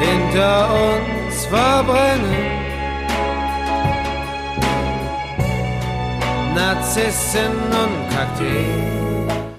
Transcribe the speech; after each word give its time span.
hinter 0.00 0.68
uns 0.72 1.44
verbrennen. 1.46 2.60
Narzissen 6.54 7.52
und 7.70 8.14
Kakteen. 8.16 8.90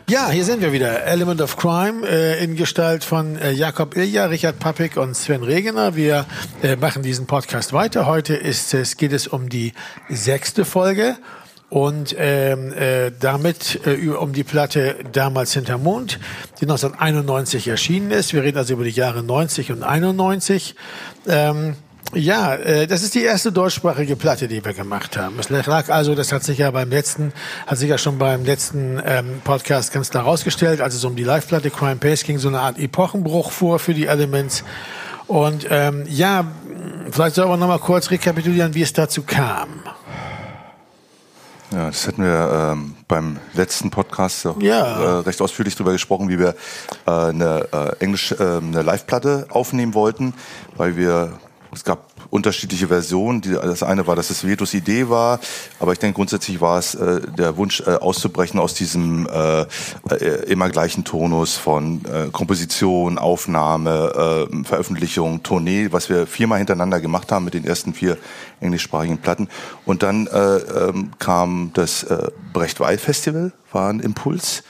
Ja, 0.10 0.30
hier 0.30 0.44
sind 0.44 0.62
wir 0.62 0.74
wieder. 0.74 1.06
Element 1.06 1.40
of 1.40 1.56
Crime 1.56 2.06
äh, 2.06 2.44
in 2.44 2.58
Gestalt 2.58 3.06
von 3.06 3.38
äh, 3.38 3.52
Jakob 3.52 3.96
Ilja, 3.96 4.26
Richard 4.26 4.60
Pappig 4.60 4.98
und 4.98 5.16
Sven 5.16 5.42
Regener. 5.42 5.96
Wir 5.96 6.26
äh, 6.62 6.76
machen 6.76 7.02
diesen 7.02 7.28
Podcast 7.28 7.72
weiter. 7.72 8.08
Heute 8.08 8.34
ist 8.34 8.74
es, 8.74 8.98
geht 8.98 9.14
es 9.14 9.28
um 9.28 9.48
die 9.48 9.72
sechste 10.10 10.66
Folge 10.66 11.16
und 11.72 12.14
ähm, 12.20 12.74
äh, 12.74 13.12
damit 13.18 13.80
äh, 13.88 14.10
um 14.10 14.34
die 14.34 14.44
Platte 14.44 14.98
Damals 15.14 15.54
hinter 15.54 15.78
Mond, 15.78 16.20
die 16.60 16.66
1991 16.66 17.70
erschienen 17.70 18.12
ist. 18.12 18.34
Wir 18.34 18.44
reden 18.44 18.58
also 18.58 18.74
über 18.74 18.84
die 18.84 18.92
Jahre 18.92 19.24
90 19.24 19.72
und 19.72 19.82
91. 19.82 20.76
Ähm, 21.30 21.76
ja, 22.14 22.56
äh, 22.56 22.88
das 22.88 23.04
ist 23.04 23.16
die 23.16 23.24
erste 23.24 23.54
deutschsprachige 23.54 24.18
Platte, 24.18 24.50
die 24.50 24.66
wir 24.66 24.74
gemacht 24.74 25.16
haben. 25.16 25.40
Es 25.40 25.50
lag 25.50 25.88
also, 25.88 26.14
das 26.14 26.34
hat 26.34 26.44
sich 26.44 26.58
ja 26.58 26.72
beim 26.72 26.90
letzten, 26.90 27.32
hat 27.66 27.78
sich 27.78 27.90
ja 27.90 27.98
schon 27.98 28.18
beim 28.18 28.44
letzten 28.44 29.02
ähm, 29.06 29.40
Podcast 29.46 29.94
ganz 29.94 30.10
klar 30.10 30.26
rausgestellt, 30.26 30.82
als 30.82 30.94
es 30.94 31.06
um 31.06 31.16
die 31.16 31.24
Live-Platte 31.24 31.70
Crime 31.70 31.96
Pace 31.96 32.26
ging, 32.26 32.38
so 32.38 32.50
eine 32.50 32.60
Art 32.60 32.80
Epochenbruch 32.80 33.50
vor 33.50 33.80
für 33.80 33.94
die 33.94 34.08
Elements. 34.08 34.66
Und 35.28 35.68
ähm, 35.70 36.04
ja, 36.10 36.48
vielleicht 37.12 37.36
sollen 37.36 37.48
wir 37.48 37.56
noch 37.56 37.70
mal 37.70 37.80
kurz 37.80 38.12
rekapitulieren, 38.12 38.76
wie 38.76 38.82
es 38.82 38.92
dazu 38.92 39.24
kam. 39.24 39.70
Ja, 41.74 41.88
das 41.88 42.06
hatten 42.06 42.24
wir 42.24 42.74
ähm, 42.74 42.96
beim 43.08 43.38
letzten 43.54 43.92
Podcast 43.92 44.46
ja. 44.60 45.20
äh, 45.20 45.20
recht 45.20 45.42
ausführlich 45.42 45.76
drüber 45.76 45.94
gesprochen, 45.94 46.28
wie 46.28 46.38
wir 46.38 46.56
äh, 47.08 47.12
eine 47.12 47.68
äh, 47.72 48.04
Englisch 48.04 48.34
äh, 48.34 48.58
eine 48.58 48.82
Live-Platte 48.82 49.48
aufnehmen 49.50 49.94
wollten, 49.94 50.34
weil 50.76 50.98
wir 50.98 51.40
es 51.74 51.84
gab 51.84 52.12
unterschiedliche 52.30 52.88
Versionen. 52.88 53.42
Das 53.42 53.84
eine 53.84 54.08
war, 54.08 54.16
dass 54.16 54.30
es 54.30 54.46
Vetus 54.46 54.74
Idee 54.74 55.10
war, 55.10 55.40
aber 55.80 55.94
ich 55.94 56.00
denke 56.00 56.16
grundsätzlich 56.16 56.62
war 56.62 56.80
es 56.80 56.96
äh, 56.96 57.22
der 57.38 57.58
Wunsch 57.58 57.82
äh, 57.82 57.96
auszubrechen 57.96 58.60
aus 58.60 58.74
diesem 58.74 59.28
äh, 59.28 59.62
äh, 59.62 60.46
immer 60.48 60.70
gleichen 60.70 61.04
Tonus 61.04 61.56
von 61.56 62.04
äh, 62.06 62.30
Komposition, 62.32 63.18
Aufnahme, 63.18 64.48
äh, 64.52 64.64
Veröffentlichung, 64.64 65.44
Tournee, 65.44 65.90
was 65.92 66.10
wir 66.10 66.28
viermal 66.28 66.58
hintereinander 66.58 67.00
gemacht 67.00 67.32
haben 67.32 67.46
mit 67.46 67.54
den 67.54 67.66
ersten 67.66 67.94
vier 67.94 68.18
englischsprachigen 68.60 69.18
Platten. 69.20 69.48
Und 69.86 70.04
dann 70.04 70.28
äh, 70.28 70.58
ähm, 70.58 71.12
kam 71.20 71.72
das 71.74 72.04
äh, 72.04 72.30
Brecht-Weil 72.54 72.98
Festival, 72.98 73.52
war 73.72 73.90
ein 73.90 74.00
Impuls. 74.00 74.64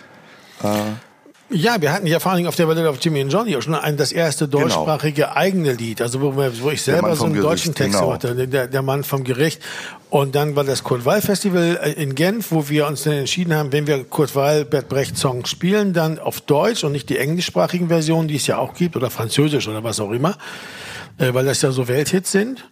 Ja, 1.54 1.82
wir 1.82 1.92
hatten 1.92 2.08
ja 2.08 2.20
vor 2.20 2.32
allen 2.32 2.38
Dingen 2.38 2.48
auf 2.48 2.56
der 2.56 2.68
Welle 2.70 2.90
auf 2.90 2.98
Jimmy 3.02 3.22
und 3.22 3.30
Johnny 3.30 3.56
auch 3.58 3.62
schon 3.62 3.76
ein, 3.76 3.98
das 3.98 4.12
erste 4.12 4.48
genau. 4.48 4.64
deutschsprachige 4.64 5.24
genau. 5.24 5.36
eigene 5.36 5.74
Lied, 5.74 6.02
also 6.02 6.22
wo, 6.22 6.36
wo 6.36 6.70
ich 6.70 6.82
selber 6.82 7.16
so 7.16 7.26
einen 7.26 7.34
Gericht, 7.34 7.52
deutschen 7.52 7.76
Text 7.76 8.00
genau. 8.00 8.14
hatte, 8.14 8.48
der, 8.48 8.68
der 8.68 8.82
Mann 8.82 9.04
vom 9.04 9.24
Gericht. 9.24 9.62
Und 10.10 10.36
dann 10.36 10.56
war 10.56 10.64
das 10.64 10.84
Kurt 10.84 11.04
Weil 11.04 11.22
Festival 11.22 11.80
äh, 11.84 11.92
in 11.92 12.16
Genf, 12.16 12.52
wo 12.52 12.70
wir 12.70 12.88
uns 12.88 13.04
dann 13.04 13.14
entschieden 13.14 13.54
haben, 13.54 13.72
wenn 13.74 13.86
wir 13.86 14.04
Kurt 14.06 14.36
Weil, 14.36 14.64
Bert 14.64 14.88
Brecht 14.88 15.18
Songs 15.18 15.50
spielen, 15.50 15.94
dann 15.94 16.20
auf 16.20 16.40
Deutsch 16.40 16.84
und 16.86 16.94
nicht 16.94 17.10
die 17.10 17.18
englischsprachigen 17.18 17.90
Versionen, 17.90 18.30
die 18.30 18.36
es 18.36 18.48
ja 18.48 18.58
auch 18.58 18.74
gibt, 18.74 18.96
oder 18.96 19.10
Französisch 19.10 19.68
oder 19.68 19.84
was 19.84 20.00
auch 20.00 20.12
immer, 20.12 20.38
äh, 21.18 21.34
weil 21.34 21.46
das 21.46 21.62
ja 21.62 21.72
so 21.72 21.88
Welthits 21.88 22.32
sind. 22.32 22.66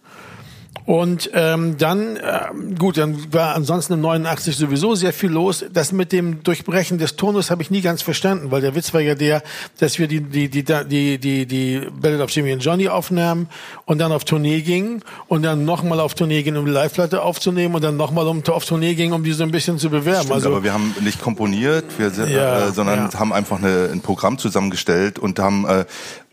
Und 0.86 1.30
ähm, 1.34 1.76
dann, 1.78 2.16
äh, 2.16 2.48
gut, 2.78 2.96
dann 2.98 3.32
war 3.32 3.54
ansonsten 3.54 3.94
im 3.94 4.00
89 4.00 4.56
sowieso 4.56 4.94
sehr 4.94 5.12
viel 5.12 5.30
los. 5.30 5.64
Das 5.72 5.92
mit 5.92 6.12
dem 6.12 6.42
Durchbrechen 6.42 6.98
des 6.98 7.16
Tonus 7.16 7.50
habe 7.50 7.62
ich 7.62 7.70
nie 7.70 7.80
ganz 7.80 8.02
verstanden, 8.02 8.50
weil 8.50 8.60
der 8.60 8.74
Witz 8.74 8.92
war 8.94 9.00
ja 9.00 9.14
der, 9.14 9.42
dass 9.78 9.98
wir 9.98 10.08
die 10.08 10.20
die 10.20 10.48
die 10.48 10.64
die 10.64 11.18
die 11.18 11.46
die 11.46 11.88
Ballad 12.00 12.20
of 12.20 12.30
Jimmy 12.30 12.52
and 12.52 12.64
Johnny 12.64 12.88
aufnahmen 12.88 13.48
und 13.84 13.98
dann 13.98 14.12
auf 14.12 14.24
Tournee 14.24 14.62
gingen 14.62 15.02
und 15.28 15.42
dann 15.42 15.64
nochmal 15.64 16.00
auf 16.00 16.14
Tournee 16.14 16.42
gingen, 16.42 16.56
um 16.56 16.66
die 16.66 16.72
Live-Platte 16.72 17.22
aufzunehmen 17.22 17.74
und 17.74 17.82
dann 17.82 17.96
nochmal 17.96 18.26
um, 18.26 18.42
auf 18.48 18.64
Tournee 18.64 18.94
gingen, 18.94 19.12
um 19.12 19.24
die 19.24 19.32
so 19.32 19.42
ein 19.42 19.50
bisschen 19.50 19.78
zu 19.78 19.90
bewerben. 19.90 20.20
Stimmt, 20.20 20.34
also, 20.34 20.48
aber 20.48 20.64
wir 20.64 20.72
haben 20.72 20.94
nicht 21.00 21.20
komponiert, 21.20 21.84
wir, 21.98 22.10
ja, 22.28 22.68
äh, 22.68 22.72
sondern 22.72 23.10
ja. 23.10 23.18
haben 23.18 23.32
einfach 23.32 23.58
eine, 23.58 23.90
ein 23.92 24.00
Programm 24.00 24.38
zusammengestellt 24.38 25.18
und 25.18 25.38
haben 25.38 25.66
äh, 25.66 25.84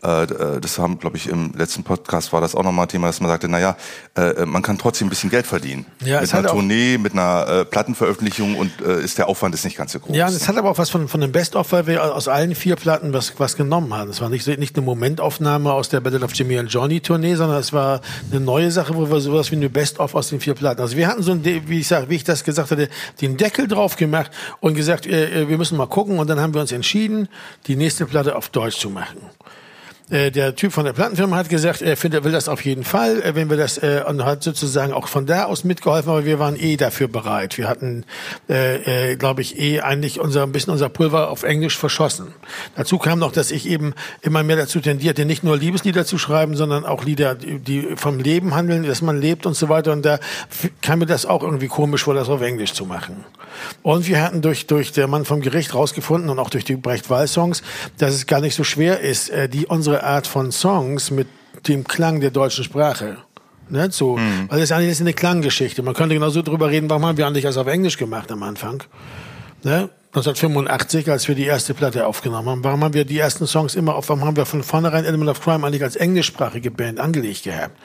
äh, 0.02 0.22
äh, 0.22 0.60
das 0.60 0.78
haben, 0.78 0.98
glaube 0.98 1.16
ich, 1.16 1.28
im 1.28 1.52
letzten 1.56 1.82
Podcast 1.82 2.32
war 2.32 2.40
das 2.40 2.54
auch 2.54 2.62
nochmal 2.62 2.86
Thema, 2.86 3.08
dass 3.08 3.20
man 3.20 3.28
sagte, 3.28 3.48
naja, 3.48 3.76
äh, 4.14 4.37
man 4.44 4.62
kann 4.62 4.78
trotzdem 4.78 5.06
ein 5.06 5.10
bisschen 5.10 5.30
Geld 5.30 5.46
verdienen. 5.46 5.86
Ja, 6.04 6.20
mit 6.20 6.32
einer 6.32 6.48
Tournee, 6.48 6.98
mit 6.98 7.12
einer 7.12 7.64
Plattenveröffentlichung 7.64 8.56
und 8.56 8.80
ist 8.80 9.18
der 9.18 9.28
Aufwand 9.28 9.54
ist 9.54 9.64
nicht 9.64 9.76
ganz 9.76 9.92
so 9.92 10.00
groß. 10.00 10.16
Ja, 10.16 10.26
und 10.28 10.34
es 10.34 10.48
hat 10.48 10.56
aber 10.56 10.70
auch 10.70 10.78
was 10.78 10.90
von, 10.90 11.08
von 11.08 11.20
dem 11.20 11.32
Best-of, 11.32 11.72
weil 11.72 11.86
wir 11.86 12.14
aus 12.14 12.28
allen 12.28 12.54
vier 12.54 12.76
Platten 12.76 13.12
was, 13.12 13.32
was 13.38 13.56
genommen 13.56 13.94
haben. 13.94 14.10
Es 14.10 14.20
war 14.20 14.28
nicht, 14.28 14.46
nicht 14.58 14.76
eine 14.76 14.84
Momentaufnahme 14.84 15.72
aus 15.72 15.88
der 15.88 16.00
Battle 16.00 16.24
of 16.24 16.32
Jimmy 16.34 16.58
and 16.58 16.72
Johnny 16.72 17.00
Tournee, 17.00 17.34
sondern 17.34 17.58
es 17.58 17.72
war 17.72 18.00
eine 18.30 18.40
neue 18.40 18.70
Sache, 18.70 18.94
wo 18.94 19.10
wir 19.10 19.20
sowas 19.20 19.50
wie 19.50 19.56
eine 19.56 19.70
Best-of 19.70 20.14
aus 20.14 20.28
den 20.28 20.40
vier 20.40 20.54
Platten. 20.54 20.80
Also 20.80 20.96
wir 20.96 21.08
hatten 21.08 21.22
so 21.22 21.32
ein, 21.32 21.44
wie 21.44 21.80
ich 21.80 21.88
sag, 21.88 22.08
wie 22.08 22.16
ich 22.16 22.24
das 22.24 22.44
gesagt 22.44 22.70
hatte, 22.70 22.88
den 23.20 23.36
Deckel 23.36 23.68
drauf 23.68 23.96
gemacht 23.96 24.30
und 24.60 24.74
gesagt, 24.74 25.06
wir 25.06 25.58
müssen 25.58 25.76
mal 25.76 25.86
gucken 25.86 26.18
und 26.18 26.28
dann 26.28 26.40
haben 26.40 26.54
wir 26.54 26.60
uns 26.60 26.72
entschieden, 26.72 27.28
die 27.66 27.76
nächste 27.76 28.06
Platte 28.06 28.36
auf 28.36 28.48
Deutsch 28.48 28.78
zu 28.78 28.90
machen. 28.90 29.18
Äh, 30.10 30.30
der 30.30 30.56
Typ 30.56 30.72
von 30.72 30.84
der 30.84 30.94
Plattenfirma 30.94 31.36
hat 31.36 31.48
gesagt, 31.48 31.82
er 31.82 31.96
findet, 31.96 32.22
er 32.22 32.24
will 32.24 32.32
das 32.32 32.48
auf 32.48 32.64
jeden 32.64 32.84
Fall, 32.84 33.22
äh, 33.22 33.34
wenn 33.34 33.50
wir 33.50 33.56
das 33.56 33.78
äh, 33.78 34.02
und 34.06 34.24
hat 34.24 34.42
sozusagen 34.42 34.92
auch 34.92 35.06
von 35.08 35.26
da 35.26 35.44
aus 35.44 35.64
mitgeholfen, 35.64 36.10
aber 36.10 36.24
wir 36.24 36.38
waren 36.38 36.56
eh 36.58 36.76
dafür 36.76 37.08
bereit. 37.08 37.58
Wir 37.58 37.68
hatten, 37.68 38.04
äh, 38.48 39.12
äh, 39.12 39.16
glaube 39.16 39.42
ich, 39.42 39.58
eh 39.58 39.80
eigentlich 39.80 40.18
unser 40.18 40.44
ein 40.44 40.52
bisschen 40.52 40.72
unser 40.72 40.88
Pulver 40.88 41.30
auf 41.30 41.42
Englisch 41.42 41.76
verschossen. 41.76 42.28
Dazu 42.74 42.98
kam 42.98 43.18
noch, 43.18 43.32
dass 43.32 43.50
ich 43.50 43.68
eben 43.68 43.94
immer 44.22 44.42
mehr 44.42 44.56
dazu 44.56 44.80
tendierte, 44.80 45.26
nicht 45.26 45.44
nur 45.44 45.56
Liebeslieder 45.56 46.06
zu 46.06 46.16
schreiben, 46.16 46.56
sondern 46.56 46.86
auch 46.86 47.04
Lieder, 47.04 47.34
die 47.34 47.88
vom 47.96 48.18
Leben 48.18 48.54
handeln, 48.54 48.84
dass 48.84 49.02
man 49.02 49.20
lebt 49.20 49.44
und 49.44 49.54
so 49.54 49.68
weiter. 49.68 49.92
Und 49.92 50.06
da 50.06 50.20
kam 50.80 51.00
mir 51.00 51.06
das 51.06 51.26
auch 51.26 51.42
irgendwie 51.42 51.68
komisch 51.68 52.04
vor, 52.04 52.14
das 52.14 52.28
auf 52.28 52.40
Englisch 52.40 52.72
zu 52.72 52.86
machen. 52.86 53.24
Und 53.82 54.06
wir 54.06 54.22
hatten 54.22 54.40
durch 54.40 54.66
durch 54.66 54.92
der 54.92 55.06
Mann 55.06 55.24
vom 55.24 55.40
Gericht 55.40 55.74
rausgefunden 55.74 56.30
und 56.30 56.38
auch 56.38 56.50
durch 56.50 56.64
die 56.64 56.76
Brecht-Wall-Songs, 56.76 57.62
dass 57.98 58.14
es 58.14 58.26
gar 58.26 58.40
nicht 58.40 58.54
so 58.54 58.64
schwer 58.64 59.00
ist, 59.00 59.30
äh, 59.30 59.48
die 59.48 59.66
unsere 59.66 59.97
Art 60.02 60.26
von 60.26 60.52
Songs 60.52 61.10
mit 61.10 61.28
dem 61.66 61.84
Klang 61.84 62.20
der 62.20 62.30
deutschen 62.30 62.64
Sprache. 62.64 63.18
Ne, 63.70 63.88
so, 63.90 64.16
mhm. 64.16 64.46
weil 64.48 64.60
das 64.60 64.72
eigentlich 64.72 64.92
ist 64.92 65.02
eine 65.02 65.12
Klanggeschichte. 65.12 65.82
Man 65.82 65.92
könnte 65.92 66.14
genauso 66.14 66.40
drüber 66.40 66.70
reden, 66.70 66.88
warum 66.88 67.04
haben 67.04 67.18
wir 67.18 67.26
eigentlich 67.26 67.44
das 67.44 67.58
auf 67.58 67.66
Englisch 67.66 67.98
gemacht 67.98 68.32
am 68.32 68.42
Anfang? 68.42 68.82
Ne? 69.62 69.90
1985, 70.14 71.10
als 71.10 71.28
wir 71.28 71.34
die 71.34 71.44
erste 71.44 71.74
Platte 71.74 72.06
aufgenommen 72.06 72.48
haben, 72.48 72.64
warum 72.64 72.82
haben 72.82 72.94
wir 72.94 73.04
die 73.04 73.18
ersten 73.18 73.46
Songs 73.46 73.74
immer 73.74 73.94
auf, 73.94 74.08
warum 74.08 74.24
haben 74.24 74.36
wir 74.36 74.46
von 74.46 74.62
vornherein 74.62 75.04
Element 75.04 75.30
of 75.30 75.42
Crime 75.42 75.66
eigentlich 75.66 75.82
als 75.82 75.96
englischsprachige 75.96 76.70
Band 76.70 76.98
angelegt 76.98 77.44
gehabt? 77.44 77.76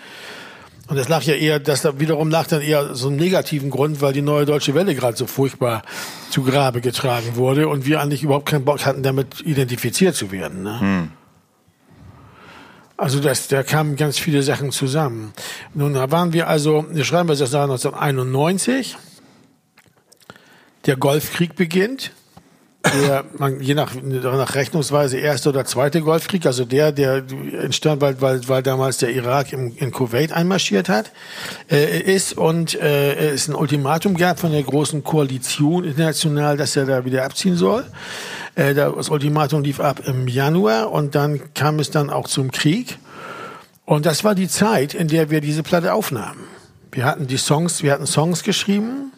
Und 0.88 0.98
das 0.98 1.10
lag 1.10 1.24
ja 1.24 1.34
eher, 1.34 1.60
das 1.60 1.82
da 1.82 2.00
wiederum 2.00 2.30
lag 2.30 2.48
dann 2.48 2.62
eher 2.62 2.96
so 2.96 3.08
einem 3.08 3.18
negativen 3.18 3.70
Grund, 3.70 4.02
weil 4.02 4.14
die 4.14 4.22
neue 4.22 4.46
deutsche 4.46 4.74
Welle 4.74 4.96
gerade 4.96 5.18
so 5.18 5.28
furchtbar 5.28 5.82
zu 6.30 6.44
Grabe 6.44 6.82
getragen 6.82 7.36
wurde 7.36 7.68
und 7.68 7.86
wir 7.86 8.02
eigentlich 8.02 8.24
überhaupt 8.24 8.48
keinen 8.48 8.66
Bock 8.66 8.86
hatten, 8.86 9.04
damit 9.04 9.42
identifiziert 9.42 10.16
zu 10.16 10.32
werden. 10.32 10.64
Ne? 10.64 10.80
Mhm. 10.82 11.12
Also 13.04 13.20
das, 13.20 13.50
da 13.50 13.64
kamen 13.64 13.98
ganz 13.98 14.18
viele 14.18 14.44
Sachen 14.44 14.72
zusammen. 14.72 15.34
Nun, 15.74 15.94
da 15.94 16.10
waren 16.10 16.32
wir 16.32 16.48
also, 16.48 16.86
schreiben 17.02 17.28
wir 17.28 17.36
das 17.36 17.52
Jahr 17.52 17.64
1991. 17.64 18.96
Der 20.86 20.96
Golfkrieg 20.96 21.58
beginnt. 21.58 22.14
Der, 22.86 23.24
man, 23.38 23.62
je 23.62 23.76
nach, 23.76 23.94
nach 24.02 24.56
Rechnungsweise 24.56 25.18
erste 25.18 25.50
oder 25.50 25.64
zweite 25.64 26.02
Golfkrieg, 26.02 26.46
also 26.46 26.66
der, 26.66 26.92
der 26.92 27.24
entstand, 27.62 28.02
weil, 28.02 28.20
weil, 28.20 28.46
weil 28.50 28.62
damals 28.62 28.98
der 28.98 29.10
Irak 29.12 29.54
im, 29.54 29.74
in 29.78 29.92
Kuwait 29.92 30.34
einmarschiert 30.34 30.90
hat, 30.90 31.12
äh, 31.72 32.02
ist 32.02 32.38
und 32.38 32.76
äh, 32.76 33.32
es 33.32 33.48
ein 33.48 33.56
Ultimatum 33.56 34.18
gab 34.18 34.38
von 34.38 34.52
der 34.52 34.64
großen 34.64 35.02
Koalition 35.02 35.86
international, 35.86 36.58
dass 36.58 36.76
er 36.76 36.86
da 36.86 37.06
wieder 37.06 37.24
abziehen 37.24 37.56
soll. 37.56 37.86
Äh, 38.56 38.74
das 38.74 39.10
Ultimatum 39.10 39.64
lief 39.64 39.80
ab 39.80 40.02
im 40.06 40.28
Januar 40.28 40.92
und 40.92 41.16
dann 41.16 41.54
kam 41.54 41.80
es 41.80 41.90
dann 41.90 42.10
auch 42.10 42.28
zum 42.28 42.52
Krieg. 42.52 43.00
Und 43.86 44.06
das 44.06 44.26
war 44.26 44.36
die 44.36 44.50
Zeit, 44.50 44.94
in 44.94 45.08
der 45.08 45.30
wir 45.30 45.40
diese 45.40 45.64
Platte 45.64 45.94
aufnahmen. 45.94 46.44
Wir 46.92 47.06
hatten 47.06 47.28
die 47.28 47.38
Songs, 47.38 47.82
wir 47.82 47.92
hatten 47.92 48.06
Songs 48.06 48.44
geschrieben, 48.44 49.12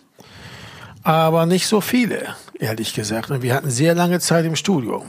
aber 1.03 1.45
nicht 1.45 1.67
so 1.67 1.81
viele, 1.81 2.35
ehrlich 2.59 2.93
gesagt. 2.93 3.31
Und 3.31 3.41
wir 3.41 3.53
hatten 3.53 3.69
sehr 3.69 3.95
lange 3.95 4.19
Zeit 4.19 4.45
im 4.45 4.55
Studio. 4.55 5.05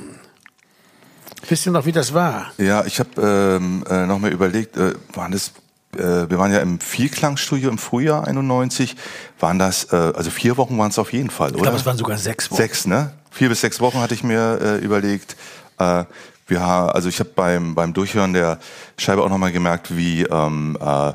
Wisst 1.49 1.67
ihr 1.67 1.73
noch, 1.73 1.87
wie 1.87 1.93
das 1.93 2.13
war? 2.13 2.53
Ja, 2.59 2.85
ich 2.85 2.99
habe 2.99 3.59
ähm, 3.61 3.85
äh, 3.89 4.07
noch 4.07 4.19
mal 4.19 4.33
überlegt, 4.33 4.77
äh, 4.77 4.95
waren 5.15 5.33
das 5.33 5.53
äh, 5.97 6.29
wir 6.29 6.39
waren 6.39 6.53
ja 6.53 6.59
im 6.61 6.81
Vierklangstudio 6.81 7.71
im 7.71 7.79
Frühjahr 7.79 8.27
91, 8.27 8.97
waren 9.41 9.59
das, 9.59 9.93
äh, 9.93 9.97
also 9.97 10.31
vier 10.31 10.57
Wochen 10.57 10.77
waren 10.79 10.91
es 10.91 10.99
auf 10.99 11.13
jeden 11.13 11.31
Fall, 11.31 11.51
oder? 11.51 11.57
Ich 11.57 11.63
glaube, 11.63 11.79
es 11.79 11.87
waren 11.87 11.97
sogar 11.97 12.19
sechs 12.19 12.51
Wochen. 12.51 12.61
Sechs, 12.61 12.87
ne? 12.87 13.13
Vier 13.31 13.49
bis 13.49 13.61
sechs 13.61 13.81
Wochen 13.81 13.99
hatte 14.01 14.15
ich 14.15 14.23
mir 14.23 14.59
äh, 14.61 14.85
überlegt. 14.85 15.37
Äh, 15.79 16.05
wir, 16.49 16.61
also 16.61 17.09
ich 17.09 17.19
habe 17.19 17.31
beim, 17.35 17.75
beim 17.75 17.93
Durchhören 17.93 18.33
der 18.33 18.59
Scheibe 18.99 19.23
auch 19.23 19.29
nochmal 19.29 19.53
gemerkt, 19.53 19.97
wie, 19.97 20.23
ähm, 20.23 20.77
äh, 20.81 21.13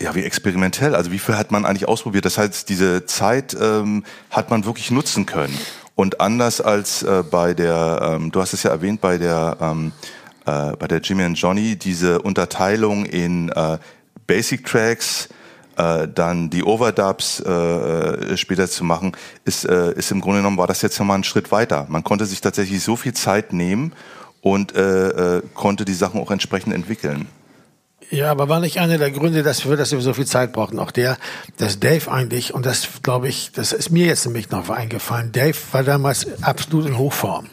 ja, 0.00 0.14
wie 0.14 0.24
experimentell, 0.24 0.94
also 0.94 1.10
wie 1.10 1.18
viel 1.18 1.36
hat 1.36 1.50
man 1.50 1.64
eigentlich 1.64 1.88
ausprobiert. 1.88 2.24
Das 2.24 2.38
heißt, 2.38 2.68
diese 2.68 3.06
Zeit 3.06 3.56
ähm, 3.60 4.04
hat 4.30 4.50
man 4.50 4.64
wirklich 4.64 4.90
nutzen 4.90 5.26
können. 5.26 5.58
Und 5.94 6.20
anders 6.20 6.60
als 6.60 7.02
äh, 7.02 7.24
bei 7.28 7.54
der, 7.54 8.16
ähm, 8.16 8.30
du 8.30 8.40
hast 8.40 8.52
es 8.52 8.62
ja 8.62 8.70
erwähnt, 8.70 9.00
bei 9.00 9.16
der 9.16 9.56
ähm, 9.60 9.92
äh, 10.46 10.76
bei 10.76 10.86
der 10.86 11.00
Jimmy 11.00 11.24
and 11.24 11.38
Johnny 11.38 11.76
diese 11.76 12.22
Unterteilung 12.22 13.04
in 13.04 13.48
äh, 13.50 13.78
Basic 14.26 14.64
Tracks, 14.64 15.28
äh, 15.76 16.08
dann 16.08 16.50
die 16.50 16.62
Overdubs 16.62 17.40
äh, 17.40 17.50
äh, 17.50 18.36
später 18.36 18.68
zu 18.68 18.84
machen, 18.84 19.12
ist, 19.44 19.64
äh, 19.64 19.92
ist 19.94 20.10
im 20.10 20.20
Grunde 20.20 20.38
genommen 20.38 20.58
war 20.58 20.66
das 20.66 20.82
jetzt 20.82 20.98
nochmal 20.98 21.18
ein 21.18 21.24
Schritt 21.24 21.52
weiter. 21.52 21.86
Man 21.88 22.04
konnte 22.04 22.26
sich 22.26 22.40
tatsächlich 22.40 22.82
so 22.82 22.96
viel 22.96 23.12
Zeit 23.12 23.52
nehmen 23.52 23.92
und 24.40 24.74
äh, 24.74 25.38
äh, 25.38 25.42
konnte 25.54 25.84
die 25.84 25.94
Sachen 25.94 26.20
auch 26.20 26.30
entsprechend 26.30 26.72
entwickeln. 26.72 27.26
Ja, 28.10 28.30
aber 28.30 28.48
war 28.48 28.60
nicht 28.60 28.78
einer 28.78 28.98
der 28.98 29.10
Gründe, 29.10 29.42
dass 29.42 29.68
wir, 29.68 29.76
dass 29.76 29.92
wir 29.92 30.00
so 30.00 30.14
viel 30.14 30.26
Zeit 30.26 30.52
brauchten, 30.52 30.78
auch 30.78 30.92
der, 30.92 31.16
dass 31.56 31.80
Dave 31.80 32.10
eigentlich, 32.10 32.54
und 32.54 32.64
das 32.64 32.88
glaube 33.02 33.28
ich, 33.28 33.50
das 33.52 33.72
ist 33.72 33.90
mir 33.90 34.06
jetzt 34.06 34.24
nämlich 34.26 34.50
noch 34.50 34.70
eingefallen, 34.70 35.32
Dave 35.32 35.56
war 35.72 35.82
damals 35.82 36.26
absolut 36.42 36.86
in 36.86 36.98
Hochform. 36.98 37.48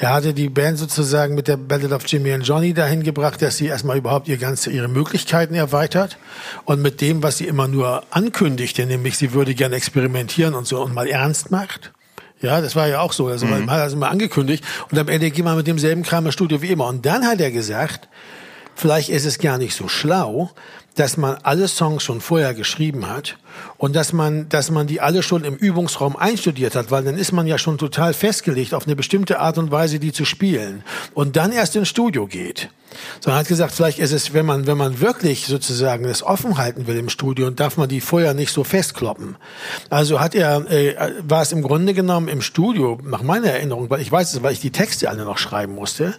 Er 0.00 0.12
hatte 0.12 0.32
die 0.32 0.48
Band 0.48 0.78
sozusagen 0.78 1.34
mit 1.34 1.48
der 1.48 1.56
Battle 1.56 1.92
of 1.92 2.04
Jimmy 2.06 2.32
and 2.32 2.46
Johnny 2.46 2.72
dahin 2.72 3.02
gebracht, 3.02 3.42
dass 3.42 3.56
sie 3.56 3.66
erstmal 3.66 3.98
überhaupt 3.98 4.28
ihr 4.28 4.36
ganze, 4.36 4.70
ihre 4.70 4.86
Möglichkeiten 4.86 5.54
erweitert 5.54 6.18
und 6.66 6.80
mit 6.80 7.00
dem, 7.00 7.22
was 7.24 7.38
sie 7.38 7.48
immer 7.48 7.66
nur 7.66 8.04
ankündigte, 8.10 8.86
nämlich 8.86 9.18
sie 9.18 9.32
würde 9.32 9.56
gerne 9.56 9.74
experimentieren 9.74 10.54
und 10.54 10.68
so 10.68 10.80
und 10.82 10.94
mal 10.94 11.08
ernst 11.08 11.50
macht. 11.50 11.92
Ja, 12.40 12.60
das 12.60 12.76
war 12.76 12.86
ja 12.86 13.00
auch 13.00 13.12
so. 13.12 13.26
Also 13.26 13.46
mhm. 13.46 13.66
man 13.66 13.70
hat 13.70 13.86
das 13.86 13.92
immer 13.94 14.08
angekündigt 14.08 14.62
und 14.92 14.98
am 14.98 15.08
Ende 15.08 15.32
ging 15.32 15.44
man 15.44 15.56
mit 15.56 15.66
demselben 15.66 16.04
Kram 16.04 16.26
im 16.26 16.32
Studio 16.32 16.62
wie 16.62 16.68
immer. 16.68 16.86
Und 16.86 17.04
dann 17.04 17.26
hat 17.26 17.40
er 17.40 17.50
gesagt, 17.50 18.08
vielleicht 18.78 19.08
ist 19.08 19.24
es 19.24 19.38
gar 19.38 19.58
nicht 19.58 19.74
so 19.74 19.88
schlau, 19.88 20.50
dass 20.98 21.16
man 21.16 21.38
alle 21.42 21.68
Songs 21.68 22.02
schon 22.02 22.20
vorher 22.20 22.54
geschrieben 22.54 23.08
hat 23.08 23.38
und 23.76 23.94
dass 23.94 24.12
man, 24.12 24.48
dass 24.48 24.70
man 24.70 24.86
die 24.86 25.00
alle 25.00 25.22
schon 25.22 25.44
im 25.44 25.54
Übungsraum 25.54 26.16
einstudiert 26.16 26.74
hat, 26.74 26.90
weil 26.90 27.04
dann 27.04 27.16
ist 27.16 27.32
man 27.32 27.46
ja 27.46 27.58
schon 27.58 27.78
total 27.78 28.12
festgelegt 28.14 28.74
auf 28.74 28.86
eine 28.86 28.96
bestimmte 28.96 29.38
Art 29.38 29.58
und 29.58 29.70
Weise, 29.70 30.00
die 30.00 30.12
zu 30.12 30.24
spielen 30.24 30.82
und 31.14 31.36
dann 31.36 31.52
erst 31.52 31.76
ins 31.76 31.88
Studio 31.88 32.26
geht. 32.26 32.70
Sondern 33.20 33.40
hat 33.40 33.48
gesagt, 33.48 33.72
vielleicht 33.72 33.98
ist 33.98 34.12
es, 34.12 34.32
wenn 34.32 34.46
man, 34.46 34.66
wenn 34.66 34.78
man 34.78 35.00
wirklich 35.00 35.46
sozusagen 35.46 36.04
das 36.04 36.22
offen 36.22 36.56
halten 36.56 36.86
will 36.86 36.96
im 36.96 37.10
Studio, 37.10 37.50
darf 37.50 37.76
man 37.76 37.88
die 37.88 38.00
vorher 38.00 38.32
nicht 38.32 38.50
so 38.50 38.64
festkloppen. 38.64 39.36
Also 39.90 40.20
hat 40.20 40.34
er, 40.34 40.70
äh, 40.70 40.94
war 41.22 41.42
es 41.42 41.52
im 41.52 41.60
Grunde 41.60 41.92
genommen 41.92 42.28
im 42.28 42.40
Studio, 42.40 42.98
nach 43.04 43.22
meiner 43.22 43.48
Erinnerung, 43.48 43.90
weil 43.90 44.00
ich 44.00 44.10
weiß 44.10 44.32
es, 44.32 44.42
weil 44.42 44.52
ich 44.52 44.60
die 44.60 44.72
Texte 44.72 45.10
alle 45.10 45.24
noch 45.24 45.36
schreiben 45.36 45.74
musste, 45.74 46.14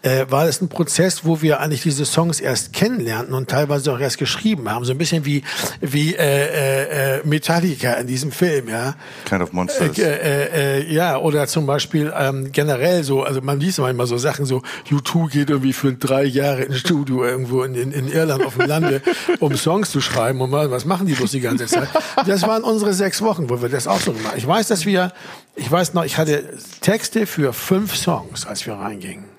äh, 0.00 0.24
war 0.30 0.46
es 0.48 0.62
ein 0.62 0.68
Prozess, 0.68 1.26
wo 1.26 1.42
wir 1.42 1.60
eigentlich 1.60 1.82
diese 1.82 2.06
Songs 2.06 2.40
erst 2.40 2.72
kennenlernten 2.72 3.34
und 3.34 3.50
teilweise 3.50 3.92
auch 3.92 4.00
erst 4.00 4.15
geschrieben 4.16 4.70
haben. 4.70 4.84
So 4.84 4.92
ein 4.92 4.98
bisschen 4.98 5.24
wie, 5.24 5.42
wie, 5.80 6.14
äh, 6.14 7.18
äh, 7.18 7.26
Metallica 7.26 7.94
in 7.94 8.06
diesem 8.06 8.32
Film, 8.32 8.68
ja. 8.68 8.94
Kind 9.24 9.42
of 9.42 9.52
Monsters. 9.52 9.98
Äh, 9.98 10.02
äh, 10.02 10.80
äh, 10.80 10.92
ja, 10.92 11.18
oder 11.18 11.46
zum 11.46 11.66
Beispiel 11.66 12.12
ähm, 12.16 12.52
generell 12.52 13.04
so, 13.04 13.22
also 13.22 13.40
man 13.40 13.60
liest 13.60 13.78
manchmal 13.78 14.06
so 14.06 14.16
Sachen, 14.16 14.46
so 14.46 14.62
U2 14.90 15.30
geht 15.30 15.50
irgendwie 15.50 15.72
für 15.72 15.92
drei 15.92 16.24
Jahre 16.24 16.62
ins 16.64 16.78
Studio 16.78 17.24
irgendwo 17.24 17.62
in, 17.62 17.74
in, 17.74 17.92
in 17.92 18.08
Irland 18.08 18.44
auf 18.44 18.56
dem 18.56 18.66
Lande, 18.66 19.02
um 19.40 19.56
Songs 19.56 19.90
zu 19.90 20.00
schreiben 20.00 20.40
und 20.40 20.50
mal, 20.50 20.70
was 20.70 20.84
machen 20.84 21.06
die 21.06 21.14
bloß 21.14 21.30
die 21.30 21.40
ganze 21.40 21.66
Zeit? 21.66 21.88
Das 22.26 22.42
waren 22.42 22.62
unsere 22.64 22.92
sechs 22.92 23.22
Wochen, 23.22 23.50
wo 23.50 23.60
wir 23.60 23.68
das 23.68 23.86
auch 23.86 24.00
so 24.00 24.12
gemacht 24.12 24.32
haben. 24.32 24.38
Ich 24.38 24.46
weiß, 24.46 24.68
dass 24.68 24.86
wir, 24.86 25.12
ich 25.54 25.70
weiß 25.70 25.94
noch, 25.94 26.04
ich 26.04 26.18
hatte 26.18 26.44
Texte 26.80 27.26
für 27.26 27.52
fünf 27.52 27.96
Songs, 27.96 28.46
als 28.46 28.66
wir 28.66 28.74
reingingen. 28.74 29.35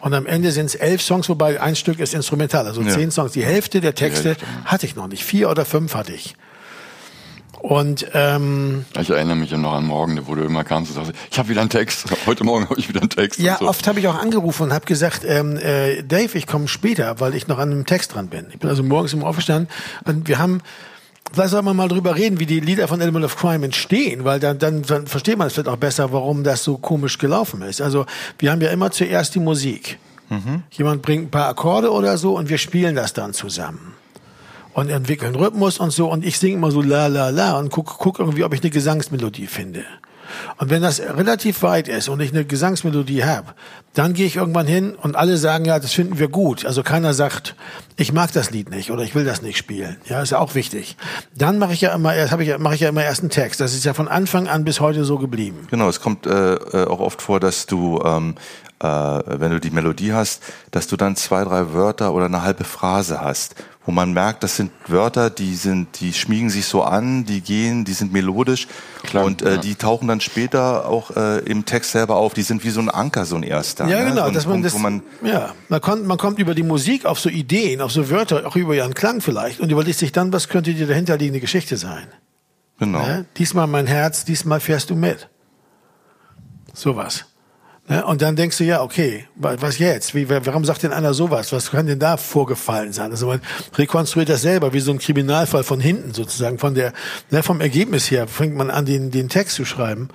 Und 0.00 0.14
am 0.14 0.26
Ende 0.26 0.52
sind 0.52 0.66
es 0.66 0.74
elf 0.74 1.02
Songs, 1.02 1.28
wobei 1.28 1.60
ein 1.60 1.74
Stück 1.74 1.98
ist 1.98 2.14
instrumental, 2.14 2.66
also 2.66 2.82
ja. 2.82 2.90
zehn 2.90 3.10
Songs. 3.10 3.32
Die 3.32 3.44
Hälfte 3.44 3.80
der 3.80 3.94
Texte 3.94 4.36
hatte 4.64 4.86
ich 4.86 4.94
noch 4.94 5.08
nicht. 5.08 5.24
Vier 5.24 5.50
oder 5.50 5.64
fünf 5.64 5.94
hatte 5.94 6.12
ich. 6.12 6.36
Und 7.60 8.06
ähm, 8.14 8.84
ich 9.00 9.10
erinnere 9.10 9.34
mich 9.34 9.50
noch 9.50 9.72
an 9.72 9.84
morgen, 9.84 10.20
wo 10.26 10.36
du 10.36 10.42
immer 10.42 10.62
kamst 10.62 10.96
und 10.96 11.04
sagst, 11.04 11.20
ich 11.30 11.38
habe 11.38 11.48
wieder 11.48 11.60
einen 11.60 11.70
Text. 11.70 12.06
Heute 12.26 12.44
Morgen 12.44 12.68
habe 12.68 12.78
ich 12.78 12.88
wieder 12.88 13.00
einen 13.00 13.10
Text. 13.10 13.40
Ja, 13.40 13.56
so. 13.58 13.68
oft 13.68 13.86
habe 13.88 13.98
ich 13.98 14.06
auch 14.06 14.14
angerufen 14.14 14.64
und 14.64 14.72
habe 14.72 14.86
gesagt, 14.86 15.24
ähm, 15.24 15.56
äh, 15.56 16.02
Dave, 16.04 16.38
ich 16.38 16.46
komme 16.46 16.68
später, 16.68 17.18
weil 17.18 17.34
ich 17.34 17.48
noch 17.48 17.58
an 17.58 17.72
einem 17.72 17.84
Text 17.84 18.14
dran 18.14 18.28
bin. 18.28 18.46
Ich 18.52 18.60
bin 18.60 18.70
also 18.70 18.84
morgens 18.84 19.12
im 19.12 19.24
Aufgestanden 19.24 19.68
und 20.04 20.28
wir 20.28 20.38
haben 20.38 20.60
Vielleicht 21.32 21.50
soll 21.50 21.62
man 21.62 21.76
mal 21.76 21.88
drüber 21.88 22.16
reden, 22.16 22.40
wie 22.40 22.46
die 22.46 22.60
Lieder 22.60 22.88
von 22.88 23.00
Element 23.00 23.24
of 23.24 23.36
Crime 23.36 23.64
entstehen, 23.64 24.24
weil 24.24 24.40
dann, 24.40 24.58
dann, 24.58 24.82
dann 24.82 25.06
versteht 25.06 25.36
man 25.36 25.46
es 25.46 25.54
vielleicht 25.54 25.68
auch 25.68 25.76
besser, 25.76 26.12
warum 26.12 26.42
das 26.42 26.64
so 26.64 26.78
komisch 26.78 27.18
gelaufen 27.18 27.62
ist. 27.62 27.80
Also 27.80 28.06
wir 28.38 28.50
haben 28.50 28.60
ja 28.60 28.70
immer 28.70 28.90
zuerst 28.90 29.34
die 29.34 29.40
Musik. 29.40 29.98
Mhm. 30.30 30.62
Jemand 30.70 31.02
bringt 31.02 31.24
ein 31.26 31.30
paar 31.30 31.48
Akkorde 31.48 31.92
oder 31.92 32.18
so 32.18 32.36
und 32.36 32.48
wir 32.48 32.58
spielen 32.58 32.94
das 32.94 33.12
dann 33.12 33.32
zusammen 33.34 33.94
und 34.74 34.90
entwickeln 34.90 35.34
Rhythmus 35.34 35.78
und 35.78 35.90
so 35.90 36.10
und 36.10 36.24
ich 36.24 36.38
singe 36.38 36.54
immer 36.54 36.70
so 36.70 36.82
la 36.82 37.08
la 37.08 37.30
la 37.30 37.58
und 37.58 37.70
guck, 37.70 37.98
guck 37.98 38.20
irgendwie, 38.20 38.44
ob 38.44 38.54
ich 38.54 38.60
eine 38.60 38.70
Gesangsmelodie 38.70 39.46
finde. 39.46 39.84
Und 40.58 40.70
wenn 40.70 40.82
das 40.82 41.00
relativ 41.00 41.62
weit 41.62 41.88
ist 41.88 42.08
und 42.08 42.20
ich 42.20 42.32
eine 42.32 42.44
Gesangsmelodie 42.44 43.24
habe, 43.24 43.54
dann 43.94 44.12
gehe 44.12 44.26
ich 44.26 44.36
irgendwann 44.36 44.66
hin 44.66 44.94
und 44.94 45.16
alle 45.16 45.38
sagen, 45.38 45.64
ja, 45.64 45.78
das 45.78 45.92
finden 45.92 46.18
wir 46.18 46.28
gut. 46.28 46.64
Also 46.64 46.82
keiner 46.82 47.14
sagt, 47.14 47.56
ich 47.96 48.12
mag 48.12 48.32
das 48.32 48.50
Lied 48.50 48.70
nicht 48.70 48.90
oder 48.90 49.02
ich 49.02 49.14
will 49.14 49.24
das 49.24 49.42
nicht 49.42 49.58
spielen. 49.58 49.96
Ja, 50.06 50.22
ist 50.22 50.30
ja 50.30 50.38
auch 50.38 50.54
wichtig. 50.54 50.96
Dann 51.34 51.58
mache 51.58 51.72
ich 51.72 51.80
ja 51.80 51.94
immer, 51.94 52.14
erst 52.14 52.32
habe 52.32 52.44
ich 52.44 52.58
mache 52.58 52.74
ich 52.74 52.80
ja 52.80 52.90
immer 52.90 53.04
erst 53.04 53.22
einen 53.22 53.30
Text. 53.30 53.60
Das 53.60 53.74
ist 53.74 53.84
ja 53.84 53.94
von 53.94 54.06
Anfang 54.08 54.46
an 54.46 54.64
bis 54.64 54.80
heute 54.80 55.04
so 55.04 55.18
geblieben. 55.18 55.66
Genau, 55.70 55.88
es 55.88 56.00
kommt 56.00 56.26
äh, 56.26 56.54
äh 56.54 56.86
auch 56.86 57.00
oft 57.00 57.22
vor, 57.22 57.40
dass 57.40 57.66
du 57.66 58.00
ähm, 58.04 58.34
äh, 58.80 58.86
wenn 58.86 59.50
du 59.50 59.60
die 59.60 59.70
Melodie 59.70 60.12
hast, 60.12 60.42
dass 60.70 60.86
du 60.86 60.96
dann 60.96 61.16
zwei, 61.16 61.44
drei 61.44 61.72
Wörter 61.72 62.12
oder 62.12 62.26
eine 62.26 62.42
halbe 62.42 62.64
Phrase 62.64 63.20
hast, 63.20 63.56
wo 63.84 63.92
man 63.92 64.12
merkt, 64.12 64.42
das 64.42 64.56
sind 64.56 64.70
Wörter, 64.86 65.30
die 65.30 65.54
sind, 65.54 66.00
die 66.00 66.12
schmiegen 66.12 66.50
sich 66.50 66.66
so 66.66 66.82
an, 66.82 67.24
die 67.24 67.40
gehen, 67.40 67.84
die 67.84 67.94
sind 67.94 68.12
melodisch 68.12 68.68
Klar, 69.02 69.24
und 69.24 69.42
äh, 69.42 69.54
ja. 69.54 69.56
die 69.56 69.74
tauchen 69.76 70.08
dann 70.08 70.20
später 70.20 70.86
auch 70.86 71.16
äh, 71.16 71.38
im 71.38 71.64
Text 71.64 71.92
selber 71.92 72.16
auf. 72.16 72.34
Die 72.34 72.42
sind 72.42 72.64
wie 72.64 72.70
so 72.70 72.80
ein 72.80 72.90
Anker, 72.90 73.24
so 73.24 73.36
ein 73.36 73.42
erster. 73.42 73.77
Ja, 73.86 74.00
ne? 74.00 74.10
genau, 74.10 74.26
so 74.26 74.32
dass 74.32 74.46
man 74.46 74.62
Punkt, 74.62 74.66
das, 74.66 74.78
man 74.78 75.02
ja, 75.22 75.54
man 75.68 75.80
kommt, 75.80 76.06
man 76.06 76.18
kommt 76.18 76.38
über 76.38 76.54
die 76.54 76.62
Musik 76.62 77.04
auf 77.04 77.20
so 77.20 77.28
Ideen, 77.28 77.80
auf 77.80 77.92
so 77.92 78.10
Wörter, 78.10 78.46
auch 78.46 78.56
über 78.56 78.74
ihren 78.74 78.94
Klang 78.94 79.20
vielleicht 79.20 79.60
und 79.60 79.70
überlegt 79.70 79.98
sich 79.98 80.12
dann, 80.12 80.32
was 80.32 80.48
könnte 80.48 80.74
die 80.74 80.86
dahinterliegende 80.86 81.40
Geschichte 81.40 81.76
sein. 81.76 82.08
Genau. 82.78 83.00
Ja? 83.00 83.24
Diesmal 83.36 83.66
mein 83.66 83.86
Herz, 83.86 84.24
diesmal 84.24 84.60
fährst 84.60 84.90
du 84.90 84.94
mit. 84.94 85.28
Sowas. 86.72 87.26
Ne? 87.88 88.04
Und 88.04 88.22
dann 88.22 88.36
denkst 88.36 88.58
du, 88.58 88.64
ja, 88.64 88.82
okay, 88.82 89.26
was 89.34 89.78
jetzt? 89.78 90.14
Wie, 90.14 90.28
warum 90.28 90.64
sagt 90.64 90.82
denn 90.82 90.92
einer 90.92 91.14
sowas? 91.14 91.52
Was 91.52 91.70
kann 91.70 91.86
denn 91.86 91.98
da 91.98 92.16
vorgefallen 92.16 92.92
sein? 92.92 93.10
Also 93.10 93.26
man 93.26 93.40
rekonstruiert 93.76 94.28
das 94.28 94.42
selber, 94.42 94.72
wie 94.72 94.80
so 94.80 94.92
ein 94.92 94.98
Kriminalfall 94.98 95.64
von 95.64 95.80
hinten 95.80 96.12
sozusagen, 96.12 96.58
von 96.58 96.74
der, 96.74 96.92
ne, 97.30 97.42
vom 97.42 97.60
Ergebnis 97.60 98.10
her 98.10 98.28
fängt 98.28 98.54
man 98.54 98.70
an, 98.70 98.84
den, 98.84 99.10
den 99.10 99.28
Text 99.28 99.56
zu 99.56 99.64
schreiben. 99.64 100.08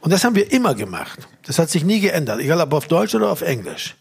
Und 0.00 0.12
das 0.12 0.24
haben 0.24 0.36
wir 0.36 0.52
immer 0.52 0.74
gemacht. 0.74 1.26
Das 1.44 1.58
hat 1.58 1.70
sich 1.70 1.84
nie 1.84 2.00
geändert, 2.00 2.40
egal 2.40 2.60
ob 2.60 2.72
auf 2.72 2.86
Deutsch 2.86 3.14
oder 3.14 3.30
auf 3.30 3.42
Englisch. 3.42 3.96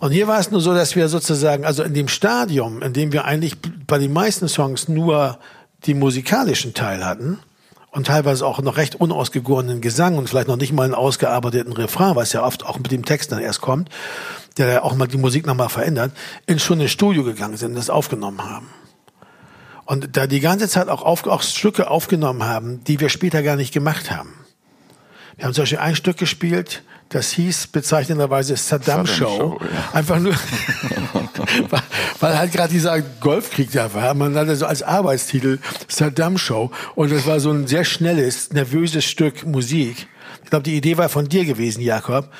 Und 0.00 0.12
hier 0.12 0.28
war 0.28 0.38
es 0.38 0.50
nur 0.50 0.60
so, 0.60 0.74
dass 0.74 0.94
wir 0.96 1.08
sozusagen, 1.08 1.64
also 1.64 1.82
in 1.82 1.94
dem 1.94 2.08
Stadium, 2.08 2.82
in 2.82 2.92
dem 2.92 3.12
wir 3.12 3.24
eigentlich 3.24 3.56
bei 3.86 3.98
den 3.98 4.12
meisten 4.12 4.48
Songs 4.48 4.88
nur 4.88 5.38
die 5.86 5.94
musikalischen 5.94 6.74
Teil 6.74 7.04
hatten, 7.04 7.38
und 7.90 8.06
teilweise 8.06 8.46
auch 8.46 8.60
noch 8.60 8.76
recht 8.76 8.96
unausgegorenen 8.96 9.80
Gesang 9.80 10.18
und 10.18 10.28
vielleicht 10.28 10.48
noch 10.48 10.56
nicht 10.56 10.72
mal 10.72 10.84
einen 10.84 10.94
ausgearbeiteten 10.94 11.72
Refrain, 11.72 12.16
was 12.16 12.32
ja 12.32 12.44
oft 12.44 12.64
auch 12.64 12.78
mit 12.78 12.92
dem 12.92 13.04
Text 13.04 13.32
dann 13.32 13.40
erst 13.40 13.60
kommt, 13.60 13.88
der 14.56 14.68
ja 14.68 14.82
auch 14.82 14.94
mal 14.94 15.06
die 15.06 15.16
Musik 15.16 15.46
nochmal 15.46 15.68
verändert, 15.68 16.12
in 16.46 16.58
schon 16.58 16.80
ins 16.80 16.90
Studio 16.90 17.24
gegangen 17.24 17.56
sind 17.56 17.70
und 17.70 17.76
das 17.76 17.90
aufgenommen 17.90 18.44
haben. 18.44 18.68
Und 19.86 20.18
da 20.18 20.26
die 20.26 20.40
ganze 20.40 20.68
Zeit 20.68 20.88
auch, 20.88 21.02
auf, 21.02 21.26
auch 21.26 21.42
Stücke 21.42 21.90
aufgenommen 21.90 22.44
haben, 22.44 22.84
die 22.84 23.00
wir 23.00 23.08
später 23.08 23.42
gar 23.42 23.56
nicht 23.56 23.72
gemacht 23.72 24.10
haben. 24.10 24.34
Wir 25.36 25.46
haben 25.46 25.54
zum 25.54 25.62
Beispiel 25.62 25.78
ein 25.78 25.96
Stück 25.96 26.18
gespielt, 26.18 26.82
das 27.08 27.30
hieß 27.32 27.68
bezeichnenderweise 27.68 28.56
Saddam, 28.56 29.06
Saddam 29.06 29.06
Show. 29.06 29.36
Show 29.36 29.60
ja. 29.62 29.90
Einfach 29.92 30.18
nur, 30.18 30.34
weil, 31.70 31.82
weil 32.20 32.38
halt 32.38 32.52
gerade 32.52 32.72
dieser 32.72 33.00
Golfkrieg 33.00 33.72
da 33.72 33.94
war. 33.94 34.14
Man 34.14 34.34
hatte 34.36 34.56
so 34.56 34.66
als 34.66 34.82
Arbeitstitel 34.82 35.58
Saddam 35.88 36.36
Show. 36.36 36.70
Und 36.94 37.10
das 37.10 37.26
war 37.26 37.40
so 37.40 37.50
ein 37.50 37.66
sehr 37.66 37.84
schnelles, 37.84 38.52
nervöses 38.52 39.04
Stück 39.04 39.46
Musik. 39.46 40.06
Ich 40.44 40.50
glaube, 40.50 40.64
die 40.64 40.76
Idee 40.76 40.98
war 40.98 41.08
von 41.08 41.28
dir 41.28 41.44
gewesen, 41.44 41.80
Jakob. 41.80 42.30